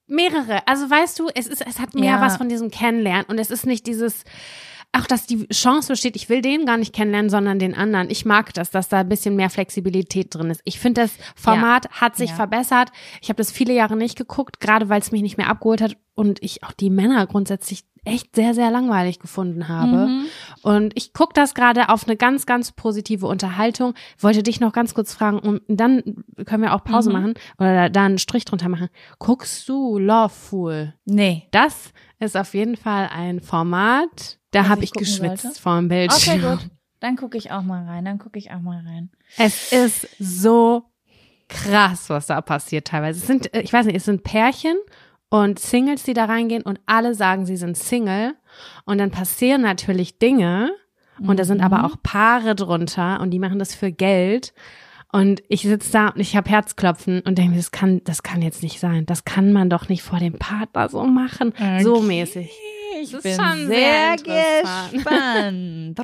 mehrere. 0.06 0.66
Also 0.66 0.88
weißt 0.88 1.18
du, 1.18 1.28
es 1.34 1.46
ist, 1.46 1.64
es 1.66 1.78
hat 1.80 1.94
mehr 1.94 2.14
Ja. 2.16 2.20
was 2.20 2.36
von 2.36 2.48
diesem 2.48 2.70
Kennenlernen 2.70 3.24
und 3.26 3.38
es 3.38 3.50
ist 3.50 3.66
nicht 3.66 3.86
dieses, 3.86 4.24
auch 4.92 5.06
dass 5.06 5.26
die 5.26 5.46
Chance 5.48 5.92
besteht, 5.92 6.16
ich 6.16 6.28
will 6.28 6.40
den 6.42 6.64
gar 6.64 6.76
nicht 6.76 6.94
kennenlernen, 6.94 7.28
sondern 7.30 7.58
den 7.58 7.74
anderen. 7.74 8.08
Ich 8.08 8.24
mag 8.24 8.54
das, 8.54 8.70
dass 8.70 8.88
da 8.88 9.00
ein 9.00 9.08
bisschen 9.08 9.36
mehr 9.36 9.50
Flexibilität 9.50 10.34
drin 10.34 10.48
ist. 10.50 10.60
Ich 10.64 10.78
finde, 10.78 11.02
das 11.02 11.12
Format 11.34 11.88
hat 11.90 12.16
sich 12.16 12.30
Ja. 12.30 12.36
verbessert. 12.36 12.90
Ich 13.20 13.28
habe 13.28 13.36
das 13.38 13.50
viele 13.50 13.74
Jahre 13.74 13.96
nicht 13.96 14.16
geguckt, 14.16 14.60
gerade 14.60 14.88
weil 14.88 15.00
es 15.00 15.12
mich 15.12 15.22
nicht 15.22 15.36
mehr 15.36 15.48
abgeholt 15.50 15.82
hat 15.82 15.96
und 16.14 16.42
ich 16.42 16.62
auch 16.62 16.72
die 16.72 16.90
Männer 16.90 17.26
grundsätzlich 17.26 17.84
echt 18.06 18.34
sehr, 18.36 18.54
sehr 18.54 18.70
langweilig 18.70 19.18
gefunden 19.18 19.68
habe. 19.68 20.06
Mhm. 20.06 20.26
Und 20.62 20.92
ich 20.96 21.12
gucke 21.12 21.32
das 21.34 21.54
gerade 21.54 21.88
auf 21.90 22.06
eine 22.06 22.16
ganz, 22.16 22.46
ganz 22.46 22.72
positive 22.72 23.26
Unterhaltung. 23.26 23.94
Wollte 24.18 24.42
dich 24.42 24.60
noch 24.60 24.72
ganz 24.72 24.94
kurz 24.94 25.12
fragen, 25.12 25.38
und 25.38 25.62
dann 25.68 26.24
können 26.46 26.62
wir 26.62 26.74
auch 26.74 26.84
Pause 26.84 27.10
Mhm. 27.10 27.14
machen 27.16 27.34
oder 27.58 27.90
da 27.90 28.04
einen 28.04 28.18
Strich 28.18 28.44
drunter 28.44 28.68
machen. 28.68 28.88
Guckst 29.18 29.68
du 29.68 29.98
Loveful? 29.98 30.94
nee. 31.04 31.48
Das 31.50 31.92
ist 32.18 32.36
auf 32.36 32.54
jeden 32.54 32.76
Fall 32.76 33.10
ein 33.12 33.40
Format, 33.40 34.38
da 34.52 34.68
habe 34.68 34.82
ich 34.84 34.90
ich 34.90 34.92
geschwitzt 34.92 35.42
sollte? 35.42 35.60
vor 35.60 35.76
dem 35.76 35.86
Okay, 35.86 36.06
Bildschirm. 36.08 36.40
gut. 36.58 36.70
Dann 37.00 37.16
gucke 37.16 37.36
ich 37.36 37.50
auch 37.50 37.62
mal 37.62 37.84
rein. 37.84 38.04
Dann 38.06 38.18
gucke 38.18 38.38
ich 38.38 38.50
auch 38.52 38.60
mal 38.60 38.82
rein. 38.86 39.10
Es 39.36 39.70
ist 39.72 40.08
so 40.18 40.84
krass, 41.48 42.08
was 42.10 42.26
da 42.26 42.40
passiert 42.40 42.86
teilweise. 42.88 43.20
Es 43.20 43.26
sind, 43.26 43.52
äh, 43.54 43.60
ich 43.60 43.72
weiß 43.72 43.86
nicht, 43.86 43.96
es 43.96 44.04
sind 44.04 44.24
Pärchen 44.24 44.76
und 45.28 45.58
Singles, 45.58 46.02
die 46.04 46.14
da 46.14 46.26
reingehen 46.26 46.62
und 46.62 46.80
alle 46.86 47.14
sagen, 47.14 47.46
sie 47.46 47.56
sind 47.56 47.76
Single. 47.76 48.34
Und 48.84 48.98
dann 48.98 49.10
passieren 49.10 49.62
natürlich 49.62 50.18
Dinge 50.18 50.70
und 51.18 51.38
da 51.40 51.44
sind 51.44 51.60
aber 51.62 51.78
Mhm. 51.78 51.84
auch 51.84 51.96
Paare 52.02 52.54
drunter 52.54 53.20
und 53.20 53.30
die 53.30 53.38
machen 53.38 53.58
das 53.58 53.74
für 53.74 53.90
Geld. 53.92 54.54
Und 55.12 55.42
ich 55.48 55.62
sitze 55.62 55.92
da 55.92 56.08
und 56.08 56.20
ich 56.20 56.36
habe 56.36 56.50
Herzklopfen 56.50 57.20
und 57.22 57.38
denke 57.38 57.52
mir, 57.52 57.56
das 57.56 57.70
kann, 57.70 58.02
das 58.04 58.22
kann 58.22 58.42
jetzt 58.42 58.62
nicht 58.62 58.80
sein. 58.80 59.06
Das 59.06 59.24
kann 59.24 59.52
man 59.52 59.70
doch 59.70 59.88
nicht 59.88 60.02
vor 60.02 60.18
dem 60.18 60.34
Partner 60.34 60.88
so 60.88 61.04
machen. 61.04 61.54
So 61.80 61.96
Okay. 61.96 62.06
mäßig. 62.06 62.50
Ich 63.02 63.10
Das 63.12 63.22
bin 63.22 63.32
ist 63.32 63.40
schon 63.42 63.66
sehr, 63.66 64.16
sehr 64.18 64.92
gespannt. 64.92 65.98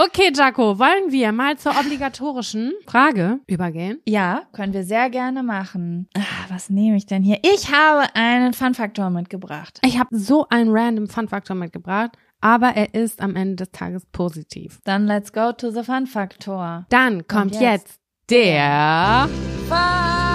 Okay, 0.00 0.30
Jaco, 0.32 0.78
wollen 0.78 1.10
wir 1.10 1.32
mal 1.32 1.58
zur 1.58 1.72
obligatorischen 1.72 2.72
Frage 2.86 3.40
übergehen? 3.48 4.00
Ja, 4.06 4.42
können 4.52 4.72
wir 4.72 4.84
sehr 4.84 5.10
gerne 5.10 5.42
machen. 5.42 6.08
Ah, 6.16 6.20
was 6.48 6.70
nehme 6.70 6.96
ich 6.96 7.06
denn 7.06 7.24
hier? 7.24 7.38
Ich 7.42 7.72
habe 7.72 8.06
einen 8.14 8.52
Fun-Faktor 8.52 9.10
mitgebracht. 9.10 9.80
Ich 9.84 9.98
habe 9.98 10.16
so 10.16 10.46
einen 10.50 10.70
random 10.70 11.08
Fun-Faktor 11.08 11.56
mitgebracht, 11.56 12.12
aber 12.40 12.68
er 12.76 12.94
ist 12.94 13.20
am 13.20 13.34
Ende 13.34 13.56
des 13.56 13.72
Tages 13.72 14.06
positiv. 14.12 14.78
Dann 14.84 15.08
let's 15.08 15.32
go 15.32 15.50
to 15.50 15.72
the 15.72 15.82
Fun-Faktor. 15.82 16.86
Dann 16.90 17.26
kommt 17.26 17.54
jetzt 17.54 17.60
jetzt, 17.60 18.00
der 18.30 19.28
Fun 19.68 20.27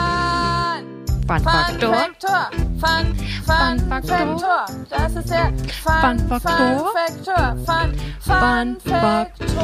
Fun-Faktor. 1.41 1.93
Faktor. 1.95 2.51
Fun, 2.79 3.15
Fun 3.43 3.79
Fun. 3.79 3.89
Faktor. 3.89 4.65
Das 4.89 5.15
ist 5.15 5.29
der 5.31 5.51
Fun, 5.81 6.19
Fun. 6.19 6.39
Faktor. 6.39 7.57
Fun, 7.65 7.93
Fun 8.19 8.77
Fun 8.77 8.77
Faktor. 8.79 9.63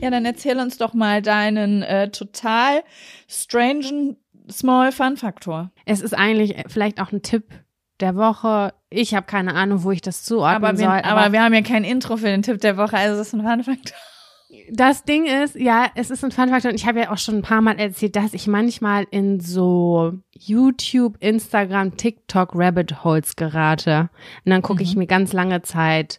Ja, 0.00 0.10
dann 0.10 0.24
erzähl 0.24 0.58
uns 0.58 0.78
doch 0.78 0.94
mal 0.94 1.20
deinen 1.20 1.82
äh, 1.82 2.10
total 2.10 2.82
strangen 3.28 4.16
Small 4.50 4.90
Fun-Faktor. 4.90 5.70
Es 5.84 6.00
ist 6.00 6.14
eigentlich 6.14 6.64
vielleicht 6.68 6.98
auch 6.98 7.12
ein 7.12 7.20
Tipp 7.20 7.44
der 8.00 8.16
Woche. 8.16 8.72
Ich 8.88 9.14
habe 9.14 9.26
keine 9.26 9.54
Ahnung, 9.54 9.82
wo 9.84 9.90
ich 9.90 10.00
das 10.00 10.24
zuordnen 10.24 10.64
Aber 10.64 10.78
wir, 10.78 10.86
soll. 10.86 11.00
aber 11.02 11.32
wir 11.32 11.42
haben 11.42 11.52
ja 11.52 11.60
keinen 11.60 11.84
Intro 11.84 12.16
für 12.16 12.26
den 12.26 12.40
Tipp 12.42 12.60
der 12.62 12.78
Woche, 12.78 12.96
also 12.96 13.18
das 13.18 13.28
ist 13.28 13.34
ein 13.34 13.42
Fun-Faktor. 13.42 13.96
Das 14.72 15.04
Ding 15.04 15.26
ist, 15.26 15.54
ja, 15.56 15.86
es 15.94 16.10
ist 16.10 16.24
ein 16.24 16.30
Fun-Faktor 16.30 16.70
und 16.70 16.76
ich 16.76 16.86
habe 16.86 17.00
ja 17.00 17.10
auch 17.12 17.18
schon 17.18 17.36
ein 17.36 17.42
paar 17.42 17.60
Mal 17.60 17.78
erzählt, 17.78 18.16
dass 18.16 18.32
ich 18.34 18.46
manchmal 18.46 19.06
in 19.10 19.40
so 19.40 20.14
YouTube, 20.32 21.16
Instagram, 21.20 21.96
TikTok 21.96 22.50
Rabbit 22.54 23.04
Holes 23.04 23.36
gerate. 23.36 24.08
Und 24.44 24.50
dann 24.50 24.62
gucke 24.62 24.82
ich 24.82 24.96
mir 24.96 25.06
ganz 25.06 25.32
lange 25.32 25.62
Zeit 25.62 26.18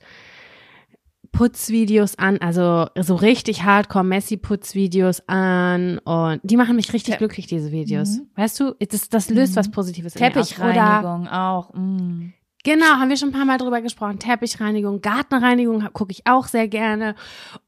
Putzvideos 1.31 2.17
an, 2.17 2.37
also 2.37 2.87
so 2.97 3.15
richtig 3.15 3.63
hardcore 3.63 4.05
Messi 4.05 4.37
Putzvideos 4.37 5.27
an 5.27 5.97
und 5.99 6.39
die 6.43 6.55
machen 6.55 6.77
mich 6.77 6.93
richtig 6.93 7.15
Te- 7.15 7.17
glücklich 7.17 7.45
diese 7.47 7.71
Videos. 7.73 8.19
Mhm. 8.19 8.27
Weißt 8.35 8.57
du, 8.61 8.73
das, 8.79 9.09
das 9.09 9.29
löst 9.29 9.53
Mhm. 9.53 9.57
was 9.57 9.71
Positives 9.71 10.15
in 10.15 10.21
mir 10.21 10.27
aus. 10.37 10.49
Teppichreinigung 10.49 11.27
auch. 11.27 11.73
Mm. 11.73 12.29
Genau, 12.65 12.85
haben 12.85 13.09
wir 13.09 13.15
schon 13.15 13.29
ein 13.29 13.31
paar 13.31 13.45
Mal 13.45 13.57
drüber 13.57 13.79
gesprochen. 13.81 14.19
Teppichreinigung, 14.19 14.99
Gartenreinigung 15.01 15.87
gucke 15.93 16.11
ich 16.11 16.25
auch 16.27 16.47
sehr 16.47 16.67
gerne. 16.67 17.15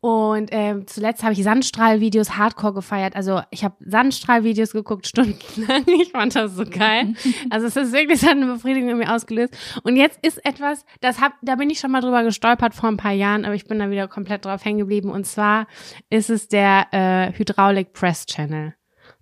Und 0.01 0.49
ähm, 0.51 0.88
zuletzt 0.88 1.23
habe 1.23 1.33
ich 1.33 1.43
Sandstrahlvideos 1.43 2.36
hardcore 2.36 2.73
gefeiert. 2.73 3.15
Also 3.15 3.41
ich 3.51 3.63
habe 3.63 3.75
Sandstrahlvideos 3.79 4.71
geguckt, 4.73 5.07
stundenlang. 5.07 5.86
Ich 6.01 6.12
fand 6.12 6.36
das 6.36 6.55
so 6.55 6.63
geil. 6.65 7.13
Also 7.49 7.67
es 7.67 7.75
ist 7.77 7.93
wirklich, 7.93 8.21
es 8.21 8.27
hat 8.27 8.31
eine 8.36 8.47
Befriedigung 8.47 8.89
in 8.89 8.97
mir 8.97 9.13
ausgelöst. 9.13 9.55
Und 9.83 9.95
jetzt 9.95 10.19
ist 10.25 10.43
etwas, 10.45 10.83
das 11.01 11.21
hab, 11.21 11.33
da 11.41 11.55
bin 11.55 11.69
ich 11.69 11.79
schon 11.79 11.91
mal 11.91 12.01
drüber 12.01 12.23
gestolpert 12.23 12.73
vor 12.73 12.89
ein 12.89 12.97
paar 12.97 13.12
Jahren, 13.13 13.45
aber 13.45 13.53
ich 13.55 13.65
bin 13.67 13.79
da 13.79 13.89
wieder 13.89 14.07
komplett 14.07 14.45
drauf 14.45 14.65
hängen 14.65 14.79
geblieben. 14.79 15.12
Und 15.12 15.25
zwar 15.27 15.67
ist 16.10 16.29
es 16.29 16.47
der 16.47 16.88
äh, 16.91 17.31
Hydraulic 17.38 17.93
Press 17.93 18.25
Channel. 18.25 18.73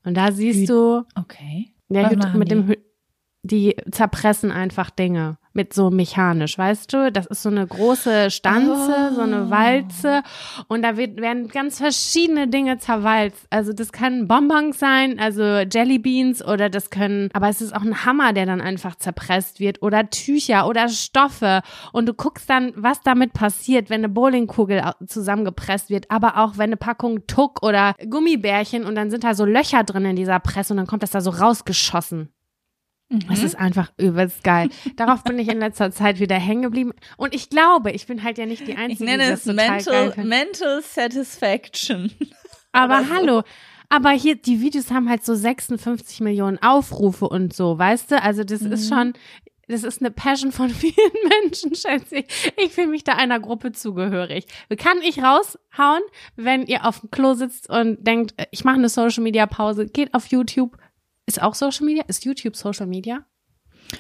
Und 0.05 0.15
da 0.15 0.31
siehst 0.31 0.61
Hy- 0.61 0.67
du, 0.67 1.03
Okay. 1.19 1.73
der 1.89 2.09
Hyd 2.09 2.33
mit 2.35 2.49
dem 2.49 2.67
die? 2.67 2.73
Hy 2.73 2.77
die 3.43 3.75
zerpressen 3.91 4.51
einfach 4.51 4.89
Dinge. 4.89 5.38
Mit 5.55 5.73
so 5.73 5.89
mechanisch, 5.89 6.57
weißt 6.57 6.93
du? 6.93 7.11
Das 7.11 7.25
ist 7.25 7.41
so 7.41 7.49
eine 7.49 7.65
große 7.65 8.29
Stanze, 8.29 9.13
so 9.15 9.21
eine 9.21 9.49
Walze 9.49 10.21
und 10.67 10.81
da 10.81 10.97
wird, 10.97 11.21
werden 11.21 11.47
ganz 11.47 11.77
verschiedene 11.79 12.47
Dinge 12.47 12.77
zerwalzt. 12.77 13.45
Also 13.49 13.73
das 13.73 13.91
können 13.91 14.27
Bonbons 14.27 14.77
sein, 14.79 15.19
also 15.19 15.43
Jellybeans 15.43 16.45
oder 16.45 16.69
das 16.69 16.89
können, 16.89 17.29
aber 17.33 17.49
es 17.49 17.61
ist 17.61 17.75
auch 17.75 17.81
ein 17.81 18.05
Hammer, 18.05 18.33
der 18.33 18.45
dann 18.45 18.61
einfach 18.61 18.95
zerpresst 18.95 19.59
wird 19.59 19.81
oder 19.81 20.09
Tücher 20.09 20.67
oder 20.67 20.89
Stoffe 20.89 21.61
und 21.93 22.07
du 22.07 22.13
guckst 22.13 22.49
dann, 22.49 22.73
was 22.75 23.01
damit 23.01 23.33
passiert, 23.33 23.89
wenn 23.89 24.01
eine 24.01 24.09
Bowlingkugel 24.09 24.81
zusammengepresst 25.07 25.89
wird, 25.89 26.11
aber 26.11 26.37
auch 26.37 26.57
wenn 26.57 26.69
eine 26.69 26.77
Packung 26.77 27.27
Tuck 27.27 27.63
oder 27.63 27.95
Gummibärchen 28.09 28.83
und 28.85 28.95
dann 28.95 29.09
sind 29.09 29.23
da 29.23 29.33
so 29.33 29.45
Löcher 29.45 29.83
drin 29.83 30.05
in 30.05 30.15
dieser 30.15 30.39
Presse 30.39 30.73
und 30.73 30.77
dann 30.77 30.87
kommt 30.87 31.03
das 31.03 31.11
da 31.11 31.21
so 31.21 31.29
rausgeschossen. 31.29 32.29
Es 33.31 33.43
ist 33.43 33.55
einfach 33.55 33.91
übelst 33.97 34.43
geil. 34.43 34.69
Darauf 34.95 35.23
bin 35.23 35.37
ich 35.37 35.47
in 35.47 35.59
letzter 35.59 35.91
Zeit 35.91 36.19
wieder 36.19 36.37
hängen 36.37 36.63
geblieben. 36.63 36.91
Und 37.17 37.35
ich 37.35 37.49
glaube, 37.49 37.91
ich 37.91 38.07
bin 38.07 38.23
halt 38.23 38.37
ja 38.39 38.45
nicht 38.47 38.67
die 38.67 38.71
Ich 38.71 38.77
Einzige, 38.77 39.05
nenne 39.05 39.25
die 39.27 39.29
es 39.31 39.43
das 39.43 39.55
total 39.55 39.83
geil 39.83 40.05
Mental. 40.15 40.25
Mental 40.25 40.81
Satisfaction. 40.81 42.11
Aber 42.71 42.95
oder 42.99 43.03
so. 43.05 43.13
hallo. 43.13 43.43
Aber 43.89 44.09
hier, 44.11 44.35
die 44.35 44.59
Videos 44.61 44.91
haben 44.91 45.07
halt 45.09 45.23
so 45.23 45.35
56 45.35 46.19
Millionen 46.21 46.57
Aufrufe 46.61 47.29
und 47.29 47.53
so, 47.53 47.77
weißt 47.77 48.11
du? 48.11 48.21
Also 48.21 48.43
das 48.43 48.61
ist 48.61 48.89
Mhm. 48.89 48.95
schon, 48.95 49.13
das 49.67 49.83
ist 49.83 50.01
eine 50.01 50.09
Passion 50.11 50.51
von 50.51 50.69
vielen 50.71 50.95
Menschen, 51.43 51.75
schätze 51.75 52.17
ich. 52.17 52.25
Ich 52.57 52.73
fühle 52.73 52.87
mich 52.87 53.03
da 53.03 53.13
einer 53.13 53.39
Gruppe 53.39 53.71
zugehörig. 53.71 54.45
Kann 54.77 54.97
ich 55.03 55.19
raushauen, 55.21 56.01
wenn 56.35 56.65
ihr 56.65 56.85
auf 56.85 56.99
dem 57.01 57.11
Klo 57.11 57.35
sitzt 57.35 57.69
und 57.69 58.05
denkt, 58.05 58.33
äh, 58.37 58.47
ich 58.51 58.63
mache 58.63 58.75
eine 58.77 58.89
Social 58.89 59.23
Media 59.23 59.45
Pause, 59.45 59.85
geht 59.85 60.13
auf 60.15 60.25
YouTube. 60.27 60.75
Ist 61.25 61.41
auch 61.41 61.55
Social 61.55 61.85
Media? 61.85 62.03
Ist 62.07 62.25
YouTube 62.25 62.55
Social 62.55 62.85
Media? 62.88 63.25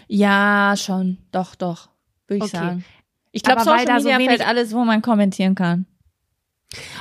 Ja, 0.07 0.73
schon. 0.77 1.17
Doch, 1.31 1.55
doch. 1.55 1.89
Würde 2.27 2.45
ich 2.45 2.53
Okay. 2.53 2.57
sagen. 2.65 2.85
Ich 3.31 3.43
glaube, 3.43 3.61
Social 3.63 3.85
so 3.99 4.07
Media 4.07 4.17
wenig- 4.17 4.27
fällt 4.29 4.47
alles, 4.47 4.73
wo 4.73 4.83
man 4.85 5.01
kommentieren 5.01 5.55
kann. 5.55 5.85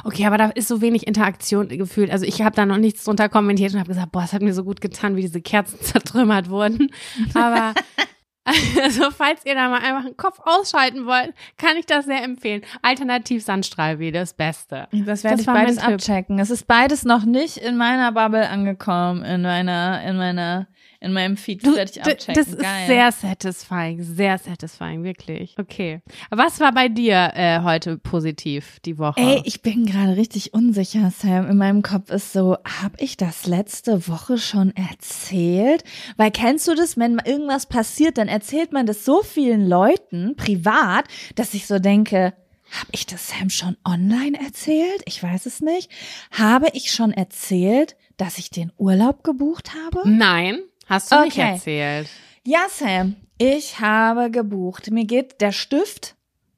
Okay, 0.04 0.26
aber 0.26 0.38
da 0.38 0.48
ist 0.50 0.68
so 0.68 0.80
wenig 0.80 1.06
Interaktion 1.06 1.68
gefühlt. 1.68 2.10
Also 2.10 2.24
ich 2.26 2.42
habe 2.42 2.54
da 2.54 2.64
noch 2.66 2.76
nichts 2.76 3.04
drunter 3.04 3.28
kommentiert 3.28 3.72
und 3.72 3.80
habe 3.80 3.88
gesagt, 3.88 4.12
boah, 4.12 4.22
es 4.22 4.32
hat 4.32 4.42
mir 4.42 4.54
so 4.54 4.62
gut 4.64 4.80
getan, 4.80 5.16
wie 5.16 5.22
diese 5.22 5.40
Kerzen 5.40 5.78
zertrümmert 5.82 6.48
wurden. 6.50 6.90
Aber 7.34 7.74
also 8.82 9.10
falls 9.10 9.44
ihr 9.46 9.54
da 9.54 9.68
mal 9.68 9.78
einfach 9.78 10.04
einen 10.04 10.16
Kopf 10.16 10.38
ausschalten 10.44 11.06
wollt, 11.06 11.32
kann 11.56 11.76
ich 11.78 11.86
das 11.86 12.04
sehr 12.04 12.22
empfehlen. 12.22 12.62
Alternativ 12.82 13.42
Sandstrahlweh, 13.42 14.10
das 14.10 14.34
Beste. 14.34 14.86
Das 14.92 15.24
werde 15.24 15.40
ich 15.40 15.46
beides 15.46 15.78
abchecken. 15.78 16.38
Es 16.38 16.50
ist 16.50 16.66
beides 16.66 17.04
noch 17.04 17.24
nicht 17.24 17.56
in 17.56 17.76
meiner 17.76 18.12
Bubble 18.12 18.48
angekommen, 18.48 19.24
in 19.24 19.42
meiner, 19.42 20.02
in 20.04 20.18
meiner, 20.18 20.66
in 21.04 21.12
meinem 21.12 21.36
Feed. 21.36 21.64
Das 21.66 21.74
werde 21.76 21.90
ich 21.90 21.94
D- 21.94 22.00
abchecken. 22.00 22.34
Das 22.34 22.48
ist 22.48 22.58
Geil. 22.58 22.86
sehr 22.86 23.12
satisfying, 23.12 24.02
sehr 24.02 24.38
satisfying, 24.38 25.04
wirklich. 25.04 25.54
Okay. 25.58 26.00
Was 26.30 26.58
war 26.60 26.72
bei 26.72 26.88
dir 26.88 27.30
äh, 27.34 27.60
heute 27.62 27.98
positiv 27.98 28.80
die 28.84 28.98
Woche? 28.98 29.20
Ey, 29.20 29.42
ich 29.44 29.62
bin 29.62 29.86
gerade 29.86 30.16
richtig 30.16 30.54
unsicher, 30.54 31.10
Sam. 31.16 31.48
In 31.50 31.56
meinem 31.56 31.82
Kopf 31.82 32.10
ist 32.10 32.32
so, 32.32 32.56
habe 32.64 32.96
ich 32.98 33.16
das 33.16 33.46
letzte 33.46 34.08
Woche 34.08 34.38
schon 34.38 34.72
erzählt? 34.74 35.84
Weil 36.16 36.30
kennst 36.30 36.66
du 36.68 36.74
das, 36.74 36.96
wenn 36.96 37.20
irgendwas 37.24 37.66
passiert, 37.66 38.18
dann 38.18 38.28
erzählt 38.28 38.72
man 38.72 38.86
das 38.86 39.04
so 39.04 39.22
vielen 39.22 39.66
Leuten 39.66 40.34
privat, 40.36 41.04
dass 41.34 41.54
ich 41.54 41.66
so 41.66 41.78
denke, 41.78 42.32
habe 42.70 42.88
ich 42.92 43.06
das 43.06 43.28
Sam 43.28 43.50
schon 43.50 43.76
online 43.84 44.38
erzählt? 44.40 45.02
Ich 45.04 45.22
weiß 45.22 45.46
es 45.46 45.60
nicht. 45.60 45.90
Habe 46.32 46.68
ich 46.72 46.90
schon 46.92 47.12
erzählt, 47.12 47.94
dass 48.16 48.38
ich 48.38 48.50
den 48.50 48.72
Urlaub 48.78 49.22
gebucht 49.22 49.72
habe? 49.84 50.08
Nein, 50.08 50.60
hast 50.86 51.10
du 51.12 51.20
nicht 51.22 51.32
Okay. 51.38 51.52
erzählt. 51.52 52.08
Ja, 52.44 52.66
Sam, 52.68 53.16
ich 53.38 53.80
habe 53.80 54.30
gebucht. 54.30 54.90
Mir 54.90 55.04
geht 55.04 55.40
der 55.40 55.52
Stift, 55.52 56.14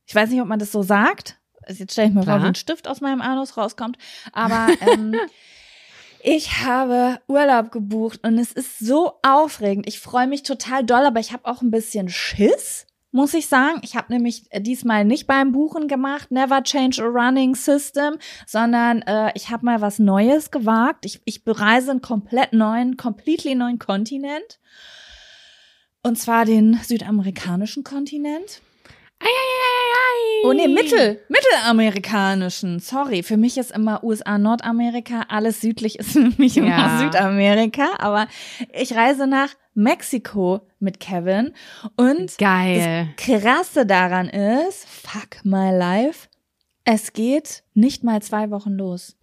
ich 0.06 0.14
weiß 0.14 0.30
nicht, 0.30 0.40
ob 0.40 0.48
man 0.48 0.58
das 0.58 0.72
so 0.72 0.82
sagt. 0.82 1.38
Also 1.62 1.80
Jetzt 1.80 1.92
stelle 1.92 2.08
ich 2.08 2.14
mir 2.14 2.22
Klar. 2.22 2.36
vor, 2.38 2.44
wie 2.44 2.48
ein 2.48 2.54
Stift 2.54 2.86
aus 2.88 3.00
meinem 3.00 3.20
Anus 3.20 3.56
rauskommt. 3.56 3.98
Aber 4.32 4.68
ähm, 4.80 5.14
ich 6.22 6.62
habe 6.64 7.20
Urlaub 7.28 7.72
gebucht 7.72 8.20
und 8.22 8.38
es 8.38 8.52
ist 8.52 8.78
so 8.78 9.14
aufregend. 9.22 9.86
Ich 9.88 9.98
freue 10.00 10.26
mich 10.28 10.42
total 10.44 10.84
doll, 10.84 11.04
aber 11.04 11.20
ich 11.20 11.32
habe 11.32 11.44
auch 11.46 11.62
ein 11.62 11.70
bisschen 11.70 12.08
Schiss. 12.08 12.86
Muss 13.12 13.35
ich 13.35 13.47
sagen. 13.47 13.81
Ich 13.83 13.97
habe 13.97 14.12
nämlich 14.12 14.45
äh, 14.51 14.61
diesmal 14.61 15.05
nicht 15.05 15.27
beim 15.27 15.53
Buchen 15.53 15.88
gemacht, 15.88 16.31
never 16.31 16.62
change 16.62 17.03
a 17.03 17.07
running 17.07 17.55
system, 17.55 18.16
sondern 18.47 19.03
äh, 19.03 19.33
ich 19.35 19.51
habe 19.51 19.64
mal 19.64 19.81
was 19.81 19.99
Neues 19.99 20.51
gewagt. 20.51 21.07
Ich, 21.07 21.23
ich 21.25 21.45
bereise 21.45 21.92
einen 21.92 22.03
komplett 22.03 22.53
neuen, 22.53 22.97
completely 22.97 23.55
neuen 23.55 23.79
Kontinent. 23.79 24.59
Und 26.03 26.19
zwar 26.19 26.45
den 26.45 26.75
südamerikanischen 26.75 27.85
Kontinent. 27.85 28.61
Oh 30.44 30.52
nee, 30.52 30.68
Mittel, 30.68 31.20
mittelamerikanischen. 31.29 32.79
Sorry, 32.79 33.22
für 33.22 33.37
mich 33.37 33.59
ist 33.59 33.72
immer 33.72 34.05
USA, 34.05 34.38
Nordamerika, 34.38 35.22
alles 35.29 35.61
südlich 35.61 35.98
ist 35.98 36.12
für 36.12 36.31
mich 36.38 36.57
immer 36.57 36.68
Ja. 36.68 36.98
Südamerika. 37.00 37.88
Aber 37.98 38.29
ich 38.72 38.94
reise 38.94 39.26
nach 39.26 39.48
Mexiko 39.74 40.61
mit 40.79 41.00
Kevin. 41.00 41.52
Und 41.96 42.38
Geil. 42.38 43.09
das 43.16 43.26
Krasse 43.42 43.87
daran 43.87 44.29
ist, 44.29 44.87
fuck 44.88 45.44
my 45.44 45.70
life, 45.76 46.29
es 46.85 47.12
geht 47.12 47.64
nicht 47.74 48.05
mal 48.05 48.22
zwei 48.22 48.50
Wochen 48.50 48.72
los. 48.72 49.16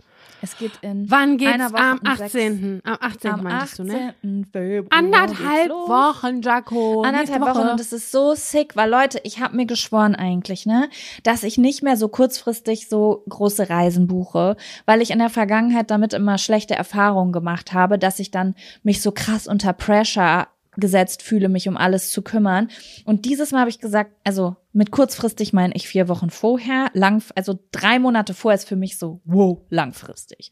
Es 0.45 0.57
geht 0.57 0.73
in 0.81 1.09
Wann 1.09 1.37
geht's? 1.37 1.53
einer 1.53 1.71
Woche 1.71 1.81
Am 1.81 1.99
und 1.99 2.17
sechs- 2.17 2.35
18. 2.35 2.81
Am 2.83 2.97
18. 2.99 3.31
am 3.31 3.43
meintest 3.43 3.79
du, 3.79 3.83
ne? 3.85 4.13
18. 4.21 4.45
Februar 4.51 4.99
Anderthalb. 4.99 5.69
Wochen, 5.71 6.41
Jaco. 6.41 7.01
Anderthalb 7.03 7.27
Nächste 7.29 7.41
Wochen 7.41 7.59
Woche. 7.65 7.71
und 7.71 7.79
es 7.79 7.93
ist 7.93 8.11
so 8.11 8.33
sick, 8.35 8.75
weil 8.75 8.89
Leute, 8.89 9.21
ich 9.23 9.39
habe 9.39 9.55
mir 9.55 9.65
geschworen 9.65 10.15
eigentlich, 10.15 10.65
ne, 10.65 10.89
dass 11.23 11.43
ich 11.43 11.57
nicht 11.57 11.81
mehr 11.81 11.95
so 11.95 12.09
kurzfristig 12.09 12.89
so 12.89 13.23
große 13.29 13.69
Reisen 13.69 14.07
buche, 14.07 14.57
weil 14.85 15.01
ich 15.01 15.11
in 15.11 15.19
der 15.19 15.29
Vergangenheit 15.29 15.89
damit 15.89 16.13
immer 16.13 16.37
schlechte 16.37 16.75
Erfahrungen 16.75 17.31
gemacht 17.31 17.71
habe, 17.71 17.97
dass 17.97 18.19
ich 18.19 18.29
dann 18.29 18.55
mich 18.83 19.01
so 19.01 19.13
krass 19.13 19.47
unter 19.47 19.71
Pressure 19.71 20.47
gesetzt 20.75 21.21
fühle, 21.21 21.47
mich 21.49 21.69
um 21.69 21.77
alles 21.77 22.11
zu 22.11 22.21
kümmern. 22.21 22.67
Und 23.05 23.25
dieses 23.25 23.51
Mal 23.51 23.59
habe 23.61 23.69
ich 23.69 23.79
gesagt, 23.79 24.11
also 24.25 24.55
mit 24.73 24.91
kurzfristig 24.91 25.53
meine 25.53 25.73
ich 25.75 25.87
vier 25.87 26.07
Wochen 26.07 26.29
vorher, 26.29 26.89
lang, 26.93 27.23
also 27.35 27.59
drei 27.71 27.99
Monate 27.99 28.33
vorher 28.33 28.55
ist 28.55 28.67
für 28.67 28.75
mich 28.75 28.97
so, 28.97 29.21
wow, 29.23 29.59
langfristig. 29.69 30.51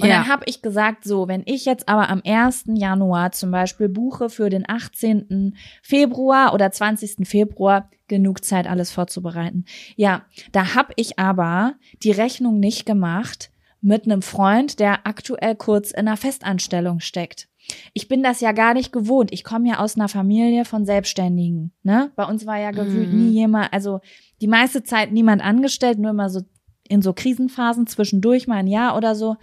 Und 0.00 0.08
Ja. 0.08 0.18
dann 0.18 0.28
habe 0.28 0.44
ich 0.46 0.62
gesagt, 0.62 1.04
so, 1.04 1.28
wenn 1.28 1.42
ich 1.44 1.64
jetzt 1.64 1.88
aber 1.88 2.08
am 2.08 2.22
1. 2.24 2.64
Januar 2.74 3.32
zum 3.32 3.50
Beispiel 3.50 3.88
buche 3.88 4.30
für 4.30 4.48
den 4.48 4.64
18. 4.68 5.56
Februar 5.82 6.54
oder 6.54 6.70
20. 6.70 7.26
Februar, 7.26 7.90
genug 8.06 8.44
Zeit, 8.44 8.66
alles 8.66 8.90
vorzubereiten. 8.90 9.64
Ja, 9.96 10.24
da 10.52 10.74
habe 10.74 10.92
ich 10.96 11.18
aber 11.18 11.74
die 12.02 12.12
Rechnung 12.12 12.60
nicht 12.60 12.86
gemacht 12.86 13.50
mit 13.80 14.04
einem 14.04 14.22
Freund, 14.22 14.80
der 14.80 15.06
aktuell 15.06 15.56
kurz 15.56 15.90
in 15.90 16.06
einer 16.06 16.16
Festanstellung 16.16 17.00
steckt. 17.00 17.47
Ich 17.92 18.08
bin 18.08 18.22
das 18.22 18.40
ja 18.40 18.52
gar 18.52 18.74
nicht 18.74 18.92
gewohnt. 18.92 19.32
Ich 19.32 19.44
komme 19.44 19.68
ja 19.68 19.78
aus 19.78 19.96
einer 19.96 20.08
Familie 20.08 20.64
von 20.64 20.84
Selbstständigen. 20.86 21.72
Ne? 21.82 22.10
Bei 22.16 22.24
uns 22.24 22.46
war 22.46 22.58
ja 22.58 22.70
gefühlt 22.70 23.10
Mhm. 23.10 23.16
nie 23.18 23.32
jemand, 23.32 23.72
also 23.72 24.00
die 24.40 24.46
meiste 24.48 24.82
Zeit 24.84 25.12
niemand 25.12 25.42
angestellt, 25.44 25.98
nur 25.98 26.10
immer 26.10 26.30
so 26.30 26.42
in 26.88 27.02
so 27.02 27.12
Krisenphasen 27.12 27.86
zwischendurch 27.86 28.46
mal 28.46 28.56
ein 28.56 28.66
Jahr 28.66 28.96
oder 28.96 29.14
so. 29.14 29.36